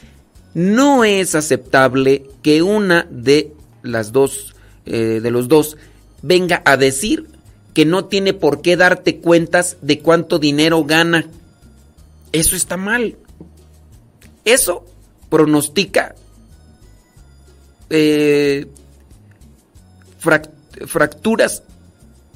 No 0.55 1.05
es 1.05 1.35
aceptable 1.35 2.25
que 2.43 2.63
una 2.63 3.07
de 3.11 3.53
las 3.83 4.13
dos, 4.13 4.55
eh, 4.87 5.21
de 5.23 5.31
los 5.31 5.49
dos, 5.49 5.77
venga 6.23 6.63
a 6.65 6.77
decir 6.77 7.27
que 7.75 7.85
no 7.85 8.05
tiene 8.05 8.35
por 8.35 8.63
qué 8.63 8.77
darte 8.77 9.19
cuentas 9.19 9.77
de 9.83 9.99
cuánto 9.99 10.39
dinero 10.39 10.85
gana. 10.85 11.27
Eso 12.35 12.57
está 12.57 12.77
mal. 12.77 13.17
Eso 14.45 14.85
pronostica 15.31 16.17
eh, 17.91 18.67
fracturas 20.19 21.63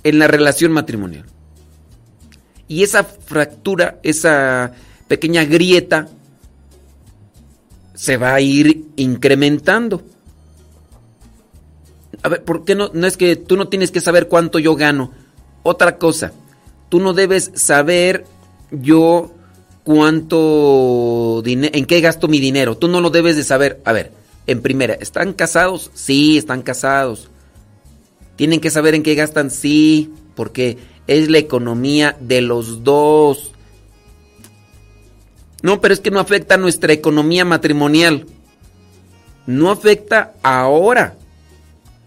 en 0.05 0.20
la 0.20 0.28
relación 0.28 0.70
matrimonial. 0.70 1.25
Y 2.68 2.85
esa 2.85 3.02
fractura, 3.02 3.99
esa 4.05 4.73
pequeña 5.09 5.44
grieta, 5.44 6.07
se 7.94 8.18
va 8.18 8.35
a 8.35 8.41
ir 8.41 8.85
incrementando. 8.94 10.05
A 12.23 12.28
ver, 12.28 12.44
¿por 12.44 12.65
qué 12.65 12.77
no? 12.77 12.93
No 12.94 13.09
es 13.09 13.17
que 13.17 13.35
tú 13.35 13.57
no 13.57 13.67
tienes 13.67 13.91
que 13.91 14.01
saber 14.01 14.28
cuánto 14.28 14.60
yo 14.60 14.77
gano. 14.77 15.10
Otra 15.65 15.99
cosa, 15.99 16.33
tú 16.89 17.01
no 17.01 17.15
debes 17.15 17.51
saber 17.57 18.27
yo 18.70 19.35
cuánto 19.89 21.42
en 21.47 21.86
qué 21.86 22.02
gasto 22.02 22.28
mi 22.28 22.41
dinero. 22.41 22.76
Tú 22.76 22.89
no 22.89 23.00
lo 23.00 23.08
debes 23.08 23.36
de 23.36 23.42
saber. 23.42 23.81
A 23.86 23.92
ver, 23.92 24.12
en 24.47 24.60
primera, 24.60 24.92
¿están 24.92 25.33
casados? 25.33 25.91
Sí, 25.94 26.36
están 26.36 26.60
casados. 26.60 27.31
¿Tienen 28.36 28.60
que 28.60 28.68
saber 28.68 28.94
en 28.94 29.02
qué 29.02 29.15
gastan? 29.15 29.50
Sí, 29.50 30.12
porque 30.34 30.76
es 31.07 31.31
la 31.31 31.39
economía 31.39 32.18
de 32.20 32.42
los 32.42 32.84
dos. 32.84 33.52
No, 35.62 35.81
pero 35.81 35.94
es 35.94 36.00
que 36.00 36.10
no 36.10 36.20
afecta 36.20 36.57
a 36.57 36.58
nuestra 36.58 36.92
economía 36.92 37.47
matrimonial. 37.47 38.26
No 39.47 39.70
afecta 39.70 40.34
ahora. 40.42 41.17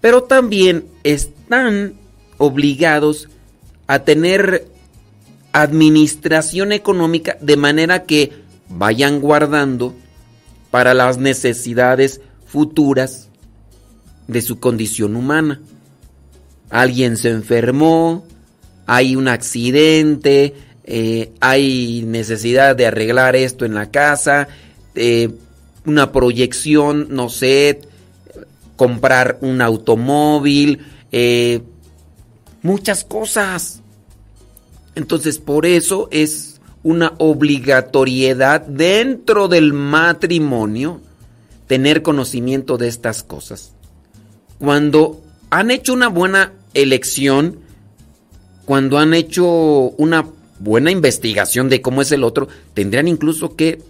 Pero 0.02 0.22
también 0.22 0.86
están 1.04 1.96
obligados 2.38 3.28
a 3.88 4.04
tener 4.04 4.68
administración 5.54 6.72
económica 6.72 7.38
de 7.42 7.58
manera 7.58 8.04
que 8.04 8.32
vayan 8.70 9.20
guardando 9.20 9.96
para 10.70 10.94
las 10.94 11.18
necesidades 11.18 12.22
futuras 12.46 13.30
de 14.28 14.42
su 14.42 14.60
condición 14.60 15.16
humana. 15.16 15.62
Alguien 16.70 17.18
se 17.18 17.30
enfermó, 17.30 18.26
hay 18.86 19.16
un 19.16 19.28
accidente, 19.28 20.56
eh, 20.84 21.32
hay 21.42 22.04
necesidad 22.08 22.76
de 22.76 22.88
arreglar 22.88 23.36
esto 23.36 23.66
en 23.66 23.74
la 23.74 23.92
casa, 23.92 24.48
eh, 24.96 25.30
una 25.86 26.12
proyección, 26.12 27.08
no 27.10 27.30
sé, 27.30 27.82
comprar 28.76 29.38
un 29.42 29.62
automóvil, 29.62 30.80
eh, 31.12 31.62
muchas 32.62 33.04
cosas. 33.04 33.81
Entonces, 34.96 35.40
por 35.40 35.66
eso 35.66 36.08
es 36.12 36.60
una 36.84 37.14
obligatoriedad 37.18 38.62
dentro 38.62 39.48
del 39.48 39.74
matrimonio 39.74 41.02
tener 41.68 42.02
conocimiento 42.02 42.78
de 42.78 42.88
estas 42.88 43.24
cosas. 43.24 43.74
Cuando 44.60 45.22
han 45.50 45.72
hecho 45.72 45.94
una 45.94 46.10
buena 46.10 46.54
elección, 46.74 47.60
cuando 48.66 48.98
han 48.98 49.14
hecho 49.14 49.46
una 49.48 50.26
buena 50.60 50.92
investigación 50.92 51.70
de 51.70 51.82
cómo 51.82 52.02
es 52.02 52.12
el 52.12 52.24
otro, 52.24 52.48
tendrían 52.74 53.08
incluso 53.08 53.56
que 53.56 53.82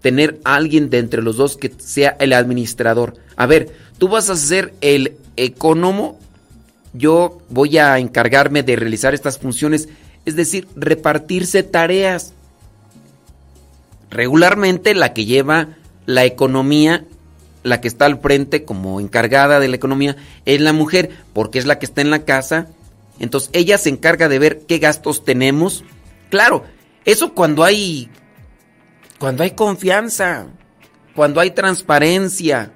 tener 0.00 0.38
alguien 0.44 0.90
de 0.90 0.98
entre 0.98 1.22
los 1.22 1.36
dos 1.36 1.56
que 1.56 1.72
sea 1.78 2.16
el 2.20 2.32
administrador. 2.32 3.14
A 3.36 3.46
ver, 3.46 3.70
tú 3.98 4.08
vas 4.08 4.30
a 4.30 4.36
ser 4.36 4.74
el 4.80 5.16
economo, 5.36 6.18
yo 6.92 7.38
voy 7.48 7.78
a 7.78 7.98
encargarme 7.98 8.62
de 8.62 8.76
realizar 8.76 9.14
estas 9.14 9.38
funciones, 9.38 9.88
es 10.24 10.36
decir, 10.36 10.68
repartirse 10.76 11.62
tareas. 11.62 12.32
Regularmente 14.10 14.94
la 14.94 15.12
que 15.12 15.24
lleva 15.24 15.76
la 16.06 16.24
economía, 16.24 17.04
la 17.62 17.80
que 17.80 17.88
está 17.88 18.06
al 18.06 18.20
frente 18.20 18.64
como 18.64 19.00
encargada 19.00 19.60
de 19.60 19.68
la 19.68 19.76
economía, 19.76 20.16
es 20.44 20.60
la 20.60 20.72
mujer, 20.72 21.10
porque 21.32 21.58
es 21.58 21.66
la 21.66 21.78
que 21.78 21.86
está 21.86 22.00
en 22.00 22.10
la 22.10 22.24
casa. 22.24 22.68
Entonces 23.18 23.50
ella 23.52 23.78
se 23.78 23.88
encarga 23.90 24.28
de 24.28 24.38
ver 24.38 24.60
qué 24.66 24.78
gastos 24.78 25.24
tenemos, 25.24 25.84
Claro, 26.34 26.64
eso 27.04 27.32
cuando 27.32 27.62
hay 27.62 28.10
cuando 29.20 29.44
hay 29.44 29.52
confianza, 29.52 30.48
cuando 31.14 31.40
hay 31.40 31.52
transparencia, 31.52 32.72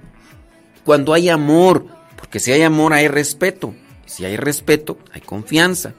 cuando 0.84 1.12
hay 1.12 1.28
amor, 1.28 1.86
porque 2.16 2.38
si 2.38 2.52
hay 2.52 2.62
amor 2.62 2.92
hay 2.92 3.08
respeto, 3.08 3.74
si 4.06 4.24
hay 4.24 4.36
respeto 4.36 4.96
hay 5.12 5.22
confianza 5.22 5.92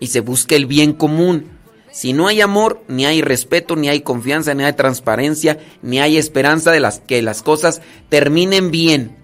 y 0.00 0.08
se 0.08 0.20
busca 0.20 0.56
el 0.56 0.66
bien 0.66 0.92
común. 0.92 1.50
Si 1.90 2.12
no 2.12 2.28
hay 2.28 2.40
amor, 2.40 2.82
ni 2.88 3.06
hay 3.06 3.22
respeto, 3.22 3.74
ni 3.74 3.88
hay 3.88 4.02
confianza, 4.02 4.54
ni 4.54 4.64
hay 4.64 4.74
transparencia, 4.74 5.58
ni 5.82 6.00
hay 6.00 6.16
esperanza 6.16 6.70
de 6.70 6.80
las 6.80 7.00
que 7.00 7.22
las 7.22 7.42
cosas 7.42 7.80
terminen 8.08 8.70
bien. 8.70 9.16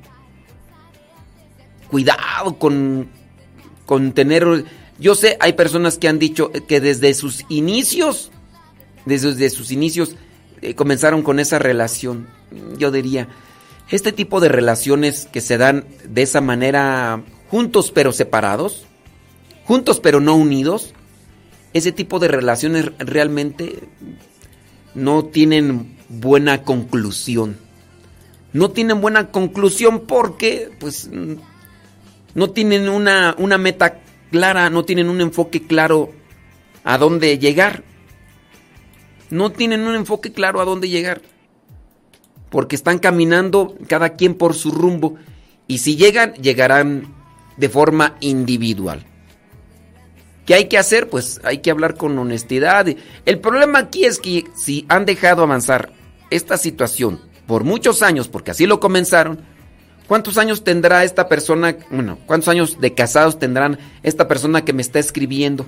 Cuidado 1.90 2.58
con, 2.58 3.08
con 3.86 4.12
tener 4.12 4.64
yo 4.98 5.14
sé, 5.14 5.36
hay 5.40 5.54
personas 5.54 5.98
que 5.98 6.08
han 6.08 6.18
dicho 6.18 6.50
que 6.68 6.80
desde 6.80 7.14
sus 7.14 7.44
inicios, 7.48 8.30
desde, 9.04 9.50
sus 9.50 9.70
inicios, 9.72 10.14
eh, 10.62 10.74
comenzaron 10.74 11.22
con 11.22 11.40
esa 11.40 11.58
relación. 11.58 12.28
Yo 12.78 12.90
diría, 12.90 13.28
este 13.90 14.12
tipo 14.12 14.40
de 14.40 14.48
relaciones 14.48 15.26
que 15.32 15.40
se 15.40 15.58
dan 15.58 15.84
de 16.08 16.22
esa 16.22 16.40
manera, 16.40 17.22
juntos 17.50 17.90
pero 17.90 18.12
separados, 18.12 18.86
juntos 19.64 20.00
pero 20.00 20.20
no 20.20 20.34
unidos, 20.34 20.94
ese 21.72 21.92
tipo 21.92 22.18
de 22.18 22.28
relaciones 22.28 22.92
realmente 22.98 23.88
no 24.94 25.24
tienen 25.24 25.96
buena 26.08 26.62
conclusión. 26.62 27.58
No 28.52 28.70
tienen 28.70 29.00
buena 29.00 29.32
conclusión 29.32 30.04
porque, 30.06 30.70
pues, 30.78 31.10
no 32.34 32.50
tienen 32.50 32.88
una, 32.88 33.34
una 33.38 33.58
meta 33.58 34.00
clara, 34.30 34.70
no 34.70 34.84
tienen 34.84 35.08
un 35.08 35.20
enfoque 35.20 35.66
claro 35.66 36.12
a 36.84 36.98
dónde 36.98 37.38
llegar. 37.38 37.82
No 39.30 39.50
tienen 39.50 39.80
un 39.80 39.96
enfoque 39.96 40.32
claro 40.32 40.60
a 40.60 40.64
dónde 40.64 40.88
llegar. 40.88 41.22
Porque 42.50 42.76
están 42.76 43.00
caminando 43.00 43.76
cada 43.88 44.10
quien 44.10 44.34
por 44.34 44.54
su 44.54 44.70
rumbo. 44.70 45.16
Y 45.66 45.78
si 45.78 45.96
llegan, 45.96 46.34
llegarán 46.34 47.12
de 47.56 47.68
forma 47.68 48.16
individual. 48.20 49.04
¿Qué 50.46 50.54
hay 50.54 50.68
que 50.68 50.78
hacer? 50.78 51.08
Pues 51.08 51.40
hay 51.44 51.58
que 51.58 51.70
hablar 51.70 51.96
con 51.96 52.18
honestidad. 52.18 52.86
El 53.24 53.38
problema 53.40 53.78
aquí 53.78 54.04
es 54.04 54.18
que 54.18 54.44
si 54.54 54.84
han 54.88 55.06
dejado 55.06 55.42
avanzar 55.42 55.92
esta 56.30 56.58
situación 56.58 57.20
por 57.46 57.64
muchos 57.64 58.02
años, 58.02 58.28
porque 58.28 58.50
así 58.50 58.66
lo 58.66 58.80
comenzaron, 58.80 59.40
¿Cuántos 60.06 60.36
años 60.36 60.64
tendrá 60.64 61.02
esta 61.02 61.28
persona? 61.28 61.76
Bueno, 61.90 62.18
¿cuántos 62.26 62.48
años 62.48 62.78
de 62.80 62.94
casados 62.94 63.38
tendrán 63.38 63.78
esta 64.02 64.28
persona 64.28 64.64
que 64.64 64.74
me 64.74 64.82
está 64.82 64.98
escribiendo? 64.98 65.66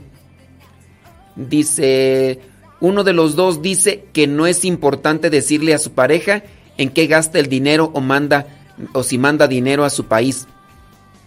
Dice, 1.36 2.40
uno 2.80 3.02
de 3.02 3.14
los 3.14 3.34
dos 3.34 3.62
dice 3.62 4.05
que 4.12 4.26
no 4.26 4.46
es 4.46 4.64
importante 4.64 5.30
decirle 5.30 5.72
a 5.72 5.78
su 5.78 5.92
pareja 5.92 6.42
en 6.76 6.90
qué 6.90 7.06
gasta 7.06 7.38
el 7.38 7.48
dinero 7.48 7.90
o 7.94 8.00
manda 8.02 8.46
o 8.92 9.02
si 9.02 9.16
manda 9.16 9.48
dinero 9.48 9.84
a 9.84 9.90
su 9.90 10.05
país. 10.05 10.46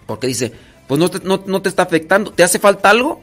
Porque 0.05 0.27
dice, 0.27 0.53
pues 0.87 0.99
no 0.99 1.09
te, 1.09 1.19
no, 1.23 1.61
te 1.61 1.69
está 1.69 1.83
afectando. 1.83 2.31
¿Te 2.31 2.43
hace 2.43 2.59
falta 2.59 2.91
algo? 2.91 3.21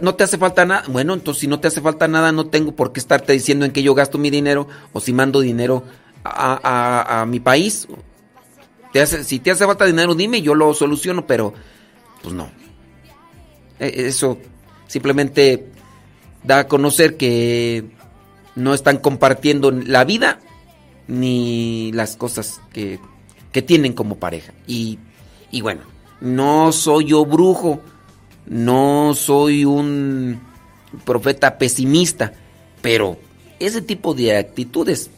¿No 0.00 0.14
te 0.14 0.24
hace 0.24 0.38
falta 0.38 0.64
nada? 0.64 0.84
Bueno, 0.88 1.14
entonces 1.14 1.40
si 1.40 1.46
no 1.46 1.60
te 1.60 1.68
hace 1.68 1.80
falta 1.80 2.08
nada, 2.08 2.32
no 2.32 2.46
tengo 2.46 2.76
por 2.76 2.92
qué 2.92 3.00
estarte 3.00 3.32
diciendo 3.32 3.64
en 3.64 3.72
qué 3.72 3.82
yo 3.82 3.94
gasto 3.94 4.18
mi 4.18 4.30
dinero 4.30 4.68
o 4.92 5.00
si 5.00 5.12
mando 5.12 5.40
dinero 5.40 5.84
a, 6.22 7.20
a 7.22 7.26
mi 7.26 7.40
país 7.40 7.88
si 9.24 9.38
te 9.38 9.50
hace 9.50 9.66
falta 9.66 9.84
dinero, 9.84 10.14
dime, 10.14 10.42
yo 10.42 10.54
lo 10.54 10.74
soluciono, 10.74 11.26
pero 11.26 11.54
pues 12.22 12.34
no. 12.34 12.50
E, 13.78 14.06
eso 14.06 14.38
simplemente 14.86 15.66
da 16.42 16.60
a 16.60 16.68
conocer 16.68 17.16
que 17.16 17.84
no 18.56 18.74
están 18.74 18.98
compartiendo 18.98 19.70
la 19.70 20.04
vida 20.04 20.40
ni 21.06 21.92
las 21.92 22.16
cosas 22.16 22.60
que, 22.72 22.98
que 23.52 23.62
tienen 23.62 23.92
como 23.92 24.16
pareja. 24.16 24.52
Y, 24.66 24.98
y 25.50 25.60
bueno, 25.60 25.82
no 26.20 26.72
soy 26.72 27.06
yo 27.06 27.24
brujo, 27.24 27.80
no 28.50 29.14
soy 29.14 29.64
un 29.64 30.40
profeta 31.04 31.56
pesimista, 31.56 32.32
pero 32.82 33.16
ese 33.60 33.80
tipo 33.80 34.12
de 34.12 34.36
actitudes 34.36 35.08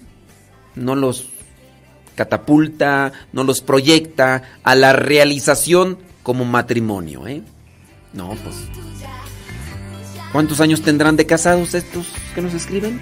no 0.77 0.95
los 0.95 1.31
catapulta, 2.15 3.13
no 3.33 3.43
los 3.43 3.63
proyecta 3.63 4.43
a 4.63 4.75
la 4.75 4.93
realización 4.93 5.99
como 6.23 6.45
matrimonio, 6.45 7.27
¿eh? 7.27 7.43
No, 8.13 8.37
pues. 8.45 8.55
¿Cuántos 10.31 10.61
años 10.61 10.83
tendrán 10.83 11.17
de 11.17 11.25
casados 11.25 11.73
estos 11.75 12.07
que 12.35 12.43
nos 12.43 12.53
escriben? 12.53 13.01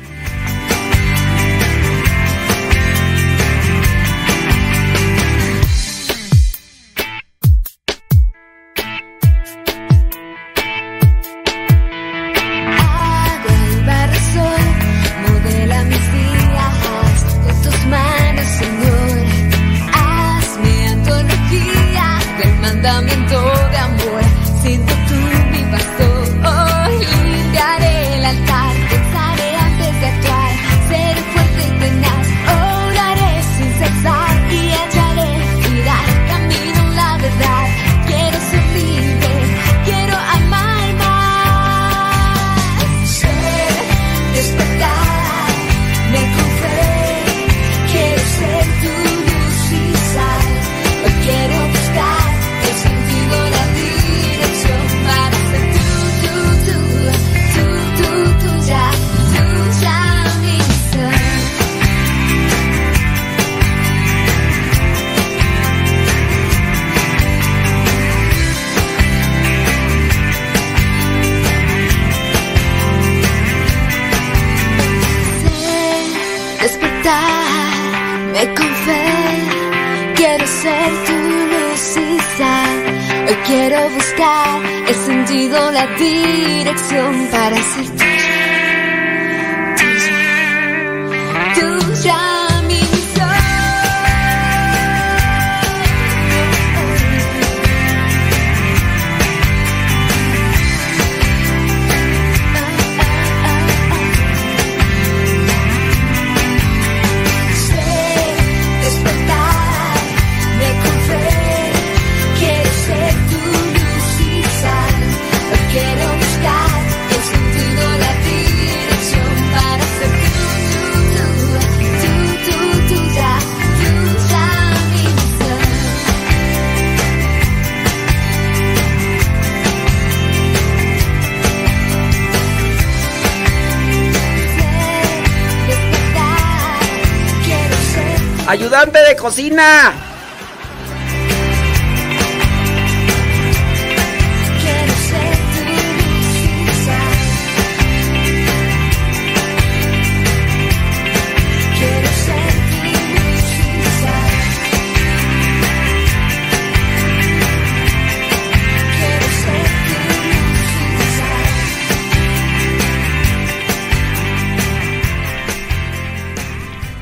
¡Ayudante 138.81 139.09
de 139.11 139.17
cocina! 139.17 139.93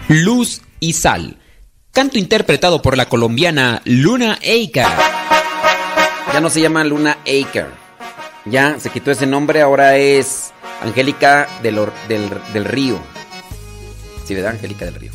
Luz 0.08 0.60
y 0.80 0.92
sal. 0.94 1.36
Canto 1.98 2.16
interpretado 2.16 2.80
por 2.80 2.96
la 2.96 3.06
colombiana 3.06 3.82
Luna 3.84 4.34
Aker. 4.34 4.86
Ya 6.32 6.40
no 6.40 6.48
se 6.48 6.60
llama 6.60 6.84
Luna 6.84 7.18
Aker. 7.22 7.66
Ya 8.44 8.78
se 8.78 8.90
quitó 8.90 9.10
ese 9.10 9.26
nombre, 9.26 9.62
ahora 9.62 9.96
es 9.96 10.52
Angélica 10.80 11.48
del, 11.60 11.80
del, 12.06 12.30
del 12.52 12.64
Río. 12.66 13.00
Sí, 14.24 14.32
¿verdad? 14.36 14.52
Angélica 14.52 14.84
del 14.84 14.94
Río. 14.94 15.10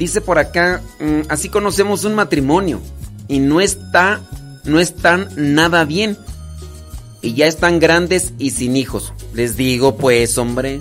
Dice 0.00 0.22
por 0.22 0.38
acá, 0.38 0.80
mm, 0.98 1.28
así 1.28 1.50
conocemos 1.50 2.04
un 2.04 2.14
matrimonio 2.14 2.80
y 3.28 3.38
no 3.38 3.60
está, 3.60 4.22
no 4.64 4.80
están 4.80 5.28
nada 5.36 5.84
bien. 5.84 6.16
Y 7.20 7.34
ya 7.34 7.46
están 7.46 7.80
grandes 7.80 8.32
y 8.38 8.52
sin 8.52 8.78
hijos. 8.78 9.12
Les 9.34 9.58
digo, 9.58 9.98
pues, 9.98 10.38
hombre. 10.38 10.80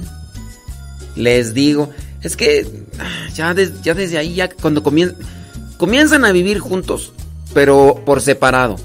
Les 1.18 1.54
digo. 1.54 1.90
Es 2.22 2.38
que 2.38 2.66
ah, 2.98 3.28
ya, 3.34 3.54
ya 3.84 3.94
desde 3.94 4.18
ahí, 4.18 4.36
ya 4.36 4.48
cuando 4.50 4.82
comien- 4.82 5.16
comienzan 5.78 6.24
a 6.24 6.32
vivir 6.32 6.60
juntos, 6.60 7.12
pero 7.54 8.02
por 8.06 8.22
separado. 8.22 8.78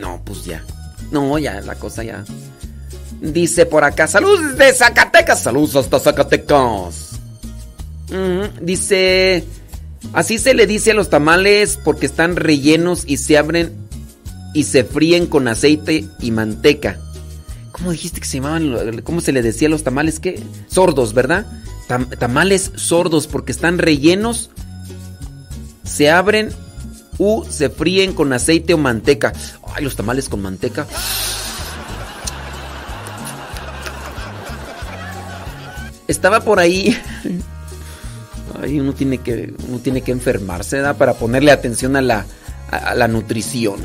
No, 0.00 0.20
pues 0.24 0.44
ya. 0.44 0.64
No, 1.12 1.38
ya, 1.38 1.60
la 1.60 1.76
cosa 1.76 2.02
ya. 2.02 2.24
Dice 3.20 3.64
por 3.64 3.84
acá, 3.84 4.08
saludos 4.08 4.58
de 4.58 4.72
Zacatecas. 4.74 5.40
Saludos 5.40 5.76
hasta 5.76 6.00
Zacatecas. 6.00 7.15
Dice, 8.60 9.44
así 10.12 10.38
se 10.38 10.54
le 10.54 10.66
dice 10.66 10.92
a 10.92 10.94
los 10.94 11.10
tamales 11.10 11.78
porque 11.84 12.06
están 12.06 12.36
rellenos 12.36 13.02
y 13.06 13.16
se 13.16 13.36
abren 13.38 13.72
y 14.54 14.64
se 14.64 14.84
fríen 14.84 15.26
con 15.26 15.48
aceite 15.48 16.06
y 16.20 16.30
manteca. 16.30 16.98
¿Cómo 17.72 17.92
dijiste 17.92 18.20
que 18.20 18.26
se 18.26 18.38
llamaban? 18.38 19.02
¿Cómo 19.02 19.20
se 19.20 19.32
le 19.32 19.42
decía 19.42 19.68
a 19.68 19.70
los 19.70 19.82
tamales? 19.84 20.18
¿Qué? 20.20 20.40
Sordos, 20.68 21.12
¿verdad? 21.12 21.46
Tam- 21.88 22.16
tamales 22.18 22.72
sordos 22.76 23.26
porque 23.26 23.52
están 23.52 23.78
rellenos, 23.78 24.50
se 25.84 26.10
abren 26.10 26.50
u 27.18 27.44
se 27.48 27.68
fríen 27.68 28.12
con 28.14 28.32
aceite 28.32 28.72
o 28.72 28.78
manteca. 28.78 29.32
Ay, 29.74 29.84
los 29.84 29.94
tamales 29.96 30.28
con 30.28 30.40
manteca. 30.40 30.86
Estaba 36.08 36.40
por 36.40 36.58
ahí. 36.60 36.96
Ay, 38.62 38.80
uno 38.80 38.92
tiene 38.92 39.18
que, 39.18 39.54
uno 39.68 39.78
tiene 39.78 40.02
que 40.02 40.12
enfermarse. 40.12 40.82
Para 40.94 41.14
ponerle 41.14 41.50
atención 41.50 41.96
a 41.96 42.00
la, 42.00 42.26
a, 42.70 42.76
a 42.76 42.94
la 42.94 43.08
nutrición. 43.08 43.80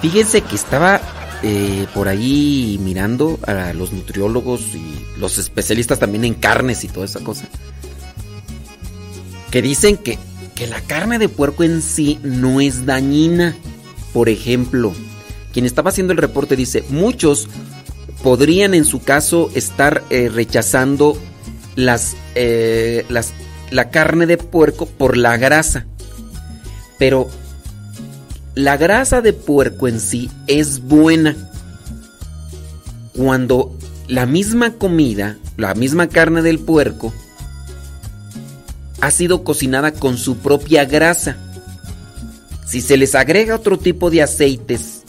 Fíjense 0.00 0.40
que 0.40 0.56
estaba 0.56 1.00
eh, 1.42 1.86
por 1.94 2.08
ahí 2.08 2.78
mirando 2.82 3.38
a 3.46 3.72
los 3.72 3.92
nutriólogos 3.92 4.60
y 4.74 5.18
los 5.18 5.38
especialistas 5.38 5.98
también 5.98 6.24
en 6.24 6.34
carnes 6.34 6.84
y 6.84 6.88
toda 6.88 7.06
esa 7.06 7.20
cosa. 7.20 7.46
Que 9.50 9.62
dicen 9.62 9.96
que, 9.96 10.18
que 10.54 10.66
la 10.66 10.80
carne 10.82 11.18
de 11.18 11.28
puerco 11.28 11.64
en 11.64 11.80
sí 11.80 12.18
no 12.22 12.60
es 12.60 12.86
dañina. 12.86 13.56
Por 14.12 14.28
ejemplo, 14.28 14.92
quien 15.52 15.64
estaba 15.64 15.90
haciendo 15.90 16.12
el 16.12 16.18
reporte 16.18 16.56
dice, 16.56 16.84
muchos 16.90 17.48
podrían 18.22 18.74
en 18.74 18.84
su 18.84 19.02
caso 19.02 19.50
estar 19.54 20.02
eh, 20.10 20.30
rechazando 20.32 21.16
las, 21.76 22.16
eh, 22.34 23.04
las, 23.08 23.32
la 23.70 23.90
carne 23.90 24.26
de 24.26 24.36
puerco 24.36 24.86
por 24.86 25.16
la 25.16 25.36
grasa. 25.36 25.86
Pero 26.98 27.28
la 28.54 28.76
grasa 28.76 29.20
de 29.20 29.32
puerco 29.32 29.88
en 29.88 30.00
sí 30.00 30.30
es 30.46 30.80
buena. 30.80 31.36
Cuando 33.14 33.76
la 34.08 34.26
misma 34.26 34.74
comida, 34.74 35.36
la 35.56 35.74
misma 35.74 36.08
carne 36.08 36.42
del 36.42 36.58
puerco, 36.58 37.12
ha 39.00 39.10
sido 39.10 39.44
cocinada 39.44 39.92
con 39.92 40.18
su 40.18 40.36
propia 40.38 40.84
grasa. 40.84 41.36
Si 42.66 42.80
se 42.80 42.96
les 42.96 43.14
agrega 43.14 43.56
otro 43.56 43.78
tipo 43.78 44.10
de 44.10 44.22
aceites, 44.22 45.02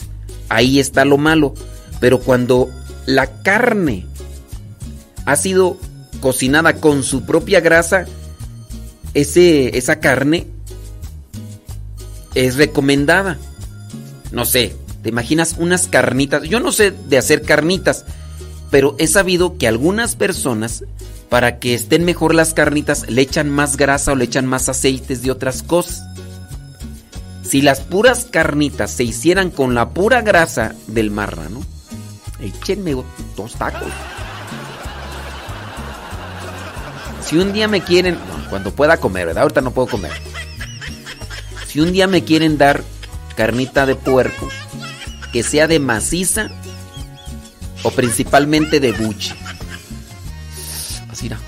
ahí 0.48 0.80
está 0.80 1.04
lo 1.04 1.18
malo. 1.18 1.54
Pero 2.00 2.20
cuando 2.20 2.70
la 3.06 3.42
carne 3.42 4.06
ha 5.24 5.36
sido 5.36 5.78
cocinada 6.22 6.76
con 6.76 7.02
su 7.02 7.26
propia 7.26 7.60
grasa, 7.60 8.06
ese, 9.12 9.76
esa 9.76 10.00
carne 10.00 10.46
es 12.34 12.56
recomendada. 12.56 13.36
No 14.30 14.46
sé, 14.46 14.74
¿te 15.02 15.10
imaginas 15.10 15.56
unas 15.58 15.88
carnitas? 15.88 16.44
Yo 16.44 16.60
no 16.60 16.72
sé 16.72 16.92
de 16.92 17.18
hacer 17.18 17.42
carnitas, 17.42 18.06
pero 18.70 18.96
he 18.98 19.06
sabido 19.06 19.58
que 19.58 19.68
algunas 19.68 20.16
personas, 20.16 20.84
para 21.28 21.58
que 21.58 21.74
estén 21.74 22.04
mejor 22.06 22.34
las 22.34 22.54
carnitas, 22.54 23.10
le 23.10 23.20
echan 23.20 23.50
más 23.50 23.76
grasa 23.76 24.12
o 24.12 24.16
le 24.16 24.24
echan 24.24 24.46
más 24.46 24.70
aceites 24.70 25.22
de 25.22 25.30
otras 25.30 25.62
cosas. 25.62 26.04
Si 27.42 27.60
las 27.60 27.80
puras 27.80 28.26
carnitas 28.30 28.92
se 28.92 29.04
hicieran 29.04 29.50
con 29.50 29.74
la 29.74 29.90
pura 29.90 30.22
grasa 30.22 30.74
del 30.86 31.10
marrano, 31.10 31.62
échenme 32.40 32.94
dos 33.36 33.52
tacos. 33.54 33.92
Si 37.32 37.38
un 37.38 37.54
día 37.54 37.66
me 37.66 37.80
quieren, 37.80 38.18
cuando 38.50 38.74
pueda 38.74 38.98
comer, 38.98 39.28
¿verdad? 39.28 39.44
Ahorita 39.44 39.62
no 39.62 39.70
puedo 39.70 39.88
comer. 39.88 40.12
Si 41.66 41.80
un 41.80 41.90
día 41.90 42.06
me 42.06 42.24
quieren 42.24 42.58
dar 42.58 42.84
carnita 43.34 43.86
de 43.86 43.94
puerco, 43.94 44.50
que 45.32 45.42
sea 45.42 45.66
de 45.66 45.78
maciza 45.78 46.50
o 47.84 47.90
principalmente 47.90 48.80
de 48.80 48.92
buche. 48.92 49.34
Así 51.10 51.28
era. 51.28 51.40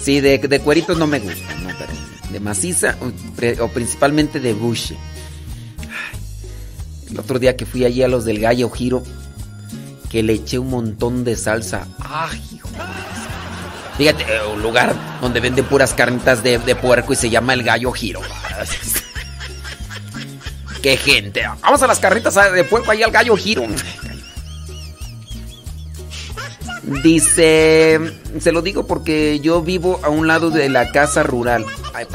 Sí, 0.00 0.20
de, 0.20 0.38
de 0.38 0.60
cueritos 0.60 0.96
no 0.96 1.08
me 1.08 1.18
gustan, 1.18 1.64
no, 1.64 1.70
pero 1.76 1.92
de 2.30 2.38
maciza 2.38 2.96
o, 3.00 3.64
o 3.64 3.68
principalmente 3.70 4.38
de 4.38 4.52
buche. 4.52 4.96
El 7.10 7.18
otro 7.18 7.40
día 7.40 7.56
que 7.56 7.66
fui 7.66 7.84
allí 7.84 8.04
a 8.04 8.08
los 8.08 8.24
del 8.24 8.38
Gallo 8.38 8.70
Giro, 8.70 9.02
que 10.14 10.22
le 10.22 10.34
eché 10.34 10.60
un 10.60 10.70
montón 10.70 11.24
de 11.24 11.34
salsa. 11.34 11.88
¡Ay, 11.98 12.40
hijo! 12.54 12.68
de 12.68 13.96
Fíjate, 13.98 14.22
eh, 14.32 14.46
un 14.54 14.62
lugar 14.62 14.94
donde 15.20 15.40
venden 15.40 15.64
puras 15.64 15.92
carnitas 15.92 16.40
de, 16.44 16.58
de 16.60 16.76
puerco 16.76 17.12
y 17.12 17.16
se 17.16 17.30
llama 17.30 17.52
el 17.52 17.64
Gallo 17.64 17.90
Giro. 17.90 18.20
¡Qué 20.82 20.96
gente! 20.96 21.42
Vamos 21.62 21.82
a 21.82 21.88
las 21.88 21.98
carnitas 21.98 22.36
de 22.52 22.62
puerco 22.62 22.92
ahí 22.92 23.02
al 23.02 23.10
Gallo 23.10 23.36
Giro. 23.36 23.64
Dice, 27.02 27.98
se 28.38 28.52
lo 28.52 28.62
digo 28.62 28.86
porque 28.86 29.40
yo 29.40 29.62
vivo 29.62 29.98
a 30.04 30.10
un 30.10 30.28
lado 30.28 30.50
de 30.50 30.68
la 30.68 30.92
casa 30.92 31.24
rural. 31.24 31.66
Ay. 31.92 32.06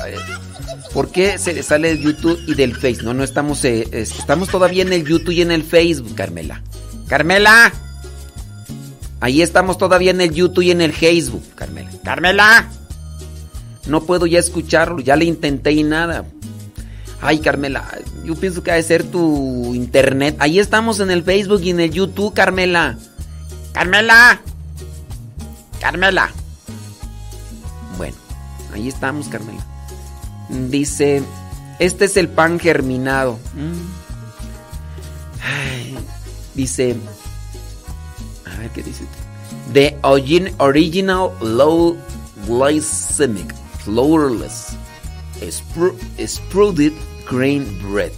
¿Por 0.93 1.11
qué 1.11 1.37
se 1.37 1.51
le 1.53 1.63
sale 1.63 1.89
del 1.89 2.01
YouTube 2.01 2.39
y 2.47 2.53
del 2.55 2.75
Face? 2.75 3.03
No, 3.03 3.13
no 3.13 3.25
estamos, 3.25 3.65
eh, 3.65 3.89
es- 3.91 4.17
estamos 4.17 4.47
todavía 4.47 4.83
en 4.83 4.93
el 4.93 5.03
YouTube 5.05 5.31
y 5.33 5.41
en 5.41 5.51
el 5.51 5.63
Facebook, 5.63 6.15
Carmela. 6.15 6.61
Carmela. 7.09 7.73
Ahí 9.22 9.41
estamos 9.41 9.77
todavía 9.77 10.11
en 10.11 10.22
el 10.22 10.33
YouTube 10.33 10.64
y 10.64 10.72
en 10.72 10.81
el 10.81 10.93
Facebook, 10.93 11.43
Carmela. 11.56 11.91
Carmela. 12.03 12.69
No 13.88 14.03
puedo 14.03 14.25
ya 14.27 14.39
escucharlo, 14.39 14.99
ya 14.99 15.15
le 15.15 15.25
intenté 15.25 15.72
y 15.72 15.83
nada. 15.83 16.25
Ay, 17.22 17.39
Carmela, 17.39 17.85
yo 18.23 18.35
pienso 18.35 18.64
que 18.64 18.72
ha 18.72 18.75
de 18.75 18.83
ser 18.83 19.03
tu 19.03 19.75
internet. 19.75 20.38
Ahí 20.39 20.59
estamos 20.59 21.01
en 21.01 21.11
el 21.11 21.23
Facebook 21.23 21.61
y 21.64 21.72
en 21.72 21.81
el 21.81 21.91
YouTube, 21.91 22.33
Carmela. 22.33 22.98
Carmela. 23.73 24.41
Carmela. 25.81 26.31
Bueno, 27.98 28.15
ahí 28.73 28.88
estamos, 28.88 29.27
Carmela. 29.27 29.65
Dice, 30.49 31.22
este 31.80 32.06
es 32.06 32.15
el 32.15 32.30
pan 32.30 32.57
germinado. 32.57 33.38
Mm. 33.53 33.99
Ay, 35.43 35.98
dice, 36.56 36.95
a 38.59 38.63
ver 38.63 38.71
qué 38.71 38.83
dice. 38.83 39.03
The 39.73 39.97
origin- 40.03 40.53
original 40.59 41.31
low 41.41 41.95
glycemic, 42.47 43.53
flourless, 43.83 44.75
sprouted 46.25 46.93
grain 47.29 47.65
bread. 47.81 48.11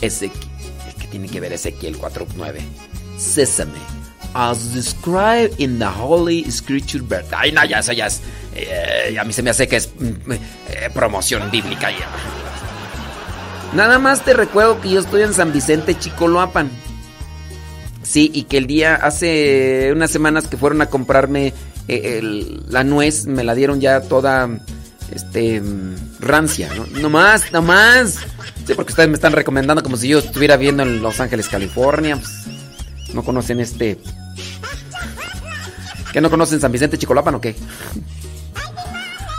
Ezequiel, 0.00 0.48
¿qué 1.00 1.06
tiene 1.08 1.28
que 1.28 1.40
ver 1.40 1.52
Ezequiel 1.52 1.96
4.9? 1.98 2.60
Sesame, 3.18 3.78
as 4.34 4.72
described 4.74 5.58
in 5.58 5.78
the 5.78 5.86
Holy 5.86 6.44
Scripture. 6.50 7.02
Ver- 7.02 7.24
Ay, 7.36 7.50
no, 7.52 7.64
ya, 7.64 7.80
eso 7.80 7.92
ya 7.92 8.06
es. 8.06 8.20
eh, 8.54 9.16
a 9.18 9.24
mí 9.24 9.32
se 9.32 9.42
me 9.42 9.50
hace 9.50 9.66
que 9.66 9.76
es 9.76 9.88
mm, 9.98 10.32
eh, 10.32 10.90
promoción 10.94 11.50
bíblica 11.50 11.90
ya. 11.90 12.08
Nada 13.74 13.98
más 13.98 14.24
te 14.24 14.32
recuerdo 14.34 14.80
que 14.80 14.90
yo 14.90 15.00
estoy 15.00 15.22
en 15.22 15.34
San 15.34 15.52
Vicente, 15.52 15.98
Chicoloapan. 15.98 16.70
Sí, 18.08 18.30
y 18.32 18.44
que 18.44 18.56
el 18.56 18.66
día, 18.66 18.94
hace 18.94 19.90
unas 19.92 20.10
semanas 20.10 20.46
que 20.48 20.56
fueron 20.56 20.80
a 20.80 20.86
comprarme 20.86 21.52
eh, 21.88 22.18
el- 22.18 22.62
la 22.70 22.82
nuez, 22.84 23.26
me 23.26 23.44
la 23.44 23.54
dieron 23.54 23.80
ya 23.80 24.00
toda, 24.00 24.48
este, 25.14 25.62
rancia, 26.20 26.70
¿no? 26.74 26.86
No 27.00 27.10
más, 27.10 27.52
no 27.52 27.60
más. 27.62 28.16
Sí, 28.66 28.72
porque 28.74 28.92
ustedes 28.92 29.08
me 29.08 29.14
están 29.14 29.32
recomendando 29.32 29.82
como 29.82 29.96
si 29.96 30.08
yo 30.08 30.18
estuviera 30.20 30.56
viendo 30.56 30.82
en 30.82 31.02
Los 31.02 31.20
Ángeles, 31.20 31.48
California. 31.48 32.16
Pues, 32.16 33.14
no 33.14 33.22
conocen 33.22 33.60
este... 33.60 33.98
¿Qué 36.12 36.20
no 36.22 36.30
conocen 36.30 36.60
San 36.60 36.72
Vicente, 36.72 36.96
Chicolapan 36.98 37.34
o 37.34 37.40
qué? 37.40 37.54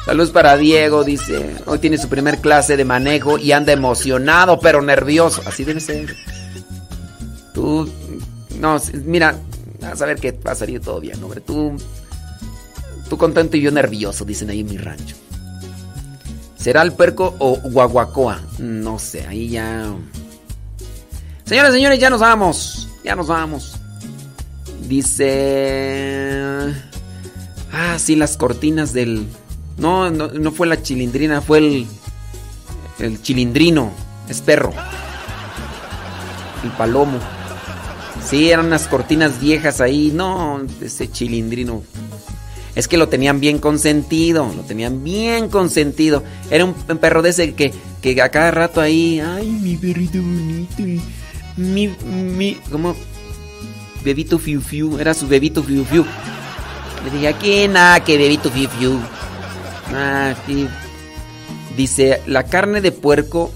Saludos 0.06 0.30
para 0.32 0.56
Diego, 0.58 1.04
dice. 1.04 1.56
Hoy 1.66 1.80
tiene 1.80 1.98
su 1.98 2.08
primer 2.10 2.38
clase 2.40 2.78
de 2.78 2.86
manejo 2.86 3.38
y 3.40 3.52
anda 3.52 3.74
emocionado 3.74 4.60
pero 4.60 4.82
nervioso. 4.82 5.42
Así 5.46 5.64
debe 5.64 5.80
ser. 5.80 6.16
Tú, 7.54 7.92
no, 8.60 8.78
mira, 9.06 9.36
a 9.82 10.06
ver 10.06 10.20
que 10.20 10.32
va 10.32 10.52
a 10.52 10.56
salir 10.56 10.82
todo 10.82 11.00
bien, 11.00 11.24
hombre. 11.24 11.42
Tú, 11.42 11.78
tú 13.10 13.18
contento 13.18 13.58
y 13.58 13.62
yo 13.62 13.72
nervioso, 13.72 14.26
dicen 14.26 14.50
ahí 14.50 14.60
en 14.62 14.68
mi 14.68 14.78
rancho. 14.78 15.16
¿Será 16.58 16.82
el 16.82 16.92
puerco 16.92 17.36
o 17.40 17.56
guaguacoa? 17.56 18.42
No 18.60 19.00
sé, 19.00 19.26
ahí 19.26 19.50
ya. 19.50 19.94
Señores, 21.46 21.74
señores, 21.74 22.00
ya 22.00 22.10
nos 22.10 22.20
vamos. 22.20 22.90
Ya 23.04 23.16
nos 23.16 23.28
vamos. 23.28 23.78
Dice. 24.88 26.74
Ah, 27.72 27.98
sí, 27.98 28.18
las 28.18 28.36
cortinas 28.36 28.92
del. 28.92 29.26
No, 29.78 30.12
no, 30.12 30.28
no 30.28 30.52
fue 30.52 30.68
la 30.68 30.82
chilindrina, 30.82 31.42
fue 31.42 31.60
el. 31.60 31.88
El 33.00 33.22
chilindrino. 33.22 33.92
Es 34.28 34.42
perro. 34.42 34.74
El 36.64 36.72
palomo. 36.72 37.20
Sí, 38.30 38.52
eran 38.52 38.68
unas 38.68 38.88
cortinas 38.88 39.40
viejas 39.40 39.82
ahí. 39.82 40.12
No, 40.14 40.62
ese 40.82 41.12
chilindrino. 41.12 41.82
Es 42.76 42.88
que 42.88 42.98
lo 42.98 43.10
tenían 43.10 43.40
bien 43.40 43.58
consentido. 43.58 44.52
Lo 44.56 44.62
tenían 44.64 45.04
bien 45.04 45.50
consentido. 45.50 46.24
Era 46.52 46.66
un 46.66 46.74
perro 46.74 47.22
de 47.22 47.32
ese 47.32 47.54
que, 47.56 47.74
que 48.02 48.22
a 48.22 48.30
cada 48.30 48.52
rato 48.52 48.82
ahí. 48.82 49.20
Ay, 49.20 49.50
mi 49.50 49.76
perrito 49.78 50.20
bonito. 50.20 50.84
Mi, 51.58 51.88
mi. 51.88 52.56
¿Cómo? 52.72 52.96
Bebito 54.04 54.38
Fiu 54.38 54.62
Fiu. 54.62 55.00
Era 55.00 55.14
su 55.14 55.28
bebito 55.28 55.64
Fiu 55.64 55.84
Fiu. 55.84 56.06
Le 57.04 57.12
dije, 57.12 57.28
aquí 57.28 57.68
nada, 57.68 58.04
que 58.04 58.18
bebito 58.18 58.52
Fiu 58.52 58.70
Fiu. 58.70 59.00
Ah, 59.94 60.36
sí. 60.46 60.68
Dice, 61.76 62.22
la 62.28 62.44
carne 62.44 62.82
de 62.82 62.92
puerco 62.92 63.52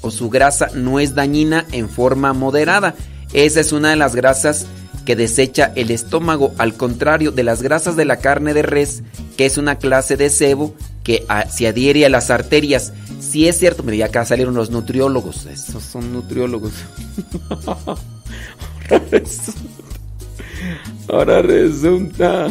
o 0.00 0.10
su 0.10 0.30
grasa 0.30 0.68
no 0.74 0.98
es 0.98 1.14
dañina 1.14 1.64
en 1.72 1.88
forma 1.88 2.32
moderada. 2.32 2.94
Esa 3.32 3.60
es 3.60 3.72
una 3.72 3.90
de 3.90 3.96
las 3.96 4.14
grasas 4.14 4.66
que 5.04 5.16
desecha 5.16 5.72
el 5.76 5.90
estómago, 5.90 6.52
al 6.58 6.74
contrario 6.74 7.30
de 7.32 7.44
las 7.44 7.62
grasas 7.62 7.96
de 7.96 8.04
la 8.04 8.16
carne 8.16 8.54
de 8.54 8.62
res, 8.62 9.02
que 9.36 9.46
es 9.46 9.56
una 9.58 9.76
clase 9.76 10.16
de 10.16 10.30
sebo 10.30 10.74
que 11.04 11.24
ah, 11.28 11.44
se 11.48 11.68
adhiere 11.68 12.04
a 12.04 12.08
las 12.08 12.30
arterias. 12.30 12.92
Si 13.20 13.46
es 13.46 13.58
cierto, 13.58 13.82
mira, 13.84 14.06
acá 14.06 14.24
salieron 14.24 14.54
los 14.54 14.70
nutriólogos. 14.70 15.46
Esos 15.46 15.82
son 15.84 16.12
nutriólogos. 16.12 16.72
Ahora 21.08 21.42
resulta. 21.42 22.46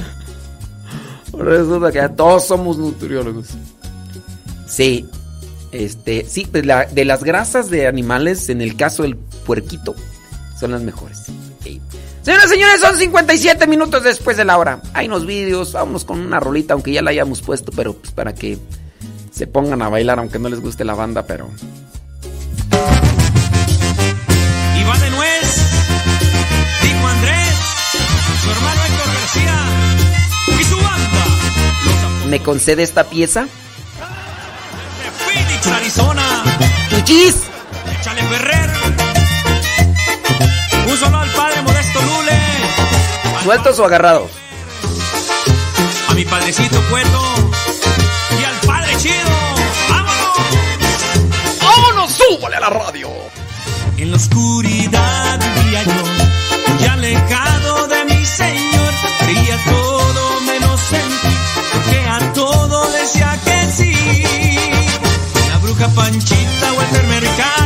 Ahora 1.33 1.51
resulta 1.57 1.91
que 1.91 1.97
ya 1.97 2.09
todos 2.09 2.45
somos 2.45 2.77
nutriólogos. 2.77 3.47
Sí. 4.67 5.05
Este, 5.71 6.25
sí, 6.25 6.47
pues 6.49 6.65
la- 6.65 6.85
de 6.85 7.03
las 7.03 7.23
grasas 7.23 7.69
de 7.69 7.87
animales, 7.87 8.47
en 8.49 8.61
el 8.61 8.77
caso 8.77 9.03
del 9.03 9.17
puerquito, 9.17 9.93
son 10.59 10.71
las 10.71 10.81
mejores. 10.81 11.23
Señoras 12.21 12.45
y 12.47 12.49
señores, 12.49 12.81
son 12.81 12.97
57 12.97 13.67
minutos 13.67 14.03
después 14.03 14.35
de 14.35 14.45
la 14.45 14.57
hora. 14.57 14.81
Hay 14.93 15.07
unos 15.07 15.25
vídeos, 15.27 15.73
vámonos 15.73 16.05
con 16.05 16.19
una 16.19 16.39
rolita, 16.39 16.73
aunque 16.73 16.91
ya 16.91 17.03
la 17.03 17.11
hayamos 17.11 17.41
puesto, 17.41 17.71
pero 17.75 17.93
pues 17.93 18.11
para 18.11 18.33
que 18.33 18.57
se 19.31 19.45
pongan 19.47 19.81
a 19.81 19.89
bailar, 19.89 20.17
aunque 20.17 20.39
no 20.39 20.49
les 20.49 20.59
guste 20.59 20.85
la 20.85 20.95
banda, 20.95 21.27
pero. 21.27 21.51
Y 24.79 24.83
va 24.83 24.97
de 24.97 25.09
nuez, 25.11 25.55
dijo 26.81 27.07
Andrés, 27.07 27.55
su 28.41 28.49
hermano 28.49 28.81
Héctor 28.85 29.13
García 29.13 29.55
y 30.59 30.63
su 30.63 30.77
banda. 30.77 31.25
¿Me 32.29 32.41
concede 32.41 32.81
esta 32.81 33.03
pieza? 33.03 33.47
Phoenix, 35.27 35.67
Arizona. 35.67 36.43
¡Tuchis! 36.89 37.35
Échale 37.99 38.23
Ferrer. 38.23 39.04
Un 40.95 41.01
solo 41.01 41.19
al 41.19 41.29
padre 41.31 41.61
Modesto 41.61 41.99
Lule. 42.01 42.39
¿Sueltos 43.43 43.79
o 43.79 43.85
agarrados? 43.85 44.31
A 46.07 46.13
mi 46.13 46.23
padrecito 46.23 46.81
Cueto. 46.89 47.21
Y 48.39 48.43
al 48.45 48.55
padre 48.65 48.95
Chido. 48.95 49.35
¡Vámonos! 49.89 50.37
¡Vámonos! 51.61 52.11
¡Súbale 52.11 52.55
a 52.55 52.59
la 52.61 52.69
radio! 52.69 53.09
En 53.97 54.11
la 54.11 54.15
oscuridad 54.15 55.39
vivía 55.55 55.83
yo, 55.83 56.03
ya 56.79 56.93
alejado 56.93 57.87
de 57.87 58.05
mi 58.05 58.25
Señor, 58.25 58.93
creía 59.19 59.57
todo 59.65 60.39
menos 60.47 60.93
en 60.93 61.09
ti, 61.09 61.37
porque 61.73 62.07
a 62.07 62.33
todo 62.33 62.89
decía 62.91 63.37
que 63.43 63.71
sí. 63.71 64.23
La 65.49 65.57
bruja 65.57 65.89
Panchita 65.89 66.73
o 66.73 66.81
el 66.81 67.07
mercado, 67.07 67.64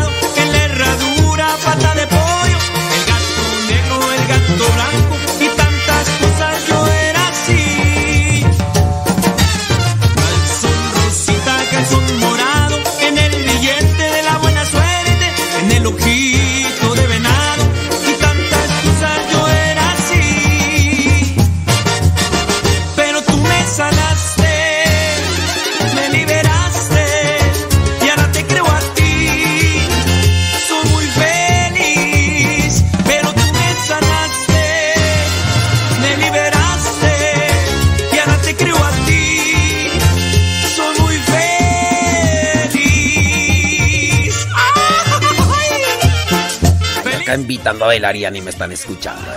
acá 47.59 47.71
invitando 47.73 47.85
a 47.85 47.87
bailar 47.87 48.15
y 48.15 48.41
me 48.41 48.49
están 48.49 48.71
escuchando. 48.71 49.31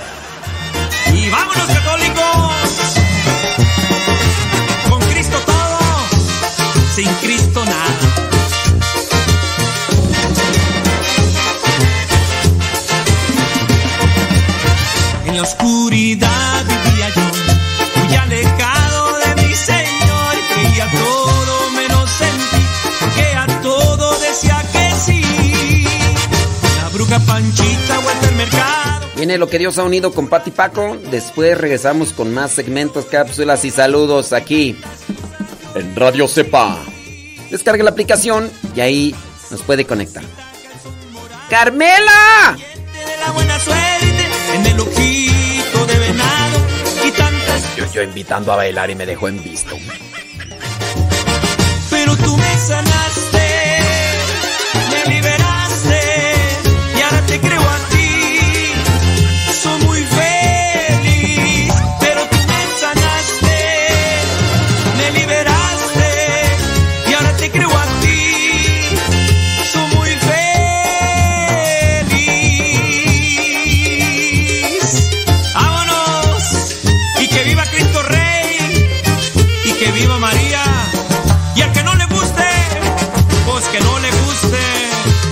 Y 1.14 1.28
vámonos 1.28 1.66
católicos. 1.66 2.52
Con 4.88 5.00
Cristo 5.10 5.38
todo, 5.44 5.78
sin 6.94 7.08
Cristo 7.14 7.64
nada. 7.64 7.86
En 15.26 15.36
la 15.36 15.42
oscuridad 15.42 16.64
vivía 16.64 17.08
yo, 17.14 18.02
muy 18.04 18.14
alejado 18.16 18.71
Panchita 27.26 27.98
vuelta 28.00 28.28
al 28.28 28.34
mercado. 28.36 29.06
Viene 29.16 29.38
lo 29.38 29.48
que 29.48 29.58
Dios 29.58 29.78
ha 29.78 29.84
unido 29.84 30.12
con 30.12 30.28
Pati 30.28 30.50
Paco. 30.50 30.96
Después 31.10 31.56
regresamos 31.58 32.12
con 32.12 32.32
más 32.32 32.52
segmentos, 32.52 33.06
cápsulas 33.06 33.64
y 33.64 33.70
saludos 33.70 34.32
aquí 34.32 34.76
en 35.74 35.96
Radio 35.96 36.28
Cepa. 36.28 36.78
Descargue 37.50 37.82
la 37.82 37.90
aplicación 37.90 38.50
y 38.74 38.80
ahí 38.80 39.14
nos 39.50 39.62
puede 39.62 39.84
conectar. 39.84 40.24
¡Carmela! 41.50 42.56
de 42.56 43.16
la 43.26 43.30
buena 43.32 43.58
suerte 43.58 44.26
en 44.54 44.66
el 44.66 44.80
ojito 44.80 45.86
de 45.86 45.98
venado 45.98 46.58
y 47.06 47.10
tantas 47.10 47.76
Yo, 47.76 47.92
yo 47.92 48.02
invitando 48.02 48.52
a 48.52 48.56
bailar 48.56 48.90
y 48.90 48.94
me 48.94 49.04
dejó 49.06 49.28
en 49.28 49.42
visto. 49.42 49.76
pero 51.90 52.16
tú 52.16 52.36
me 52.36 52.58
sanaste 52.58 53.21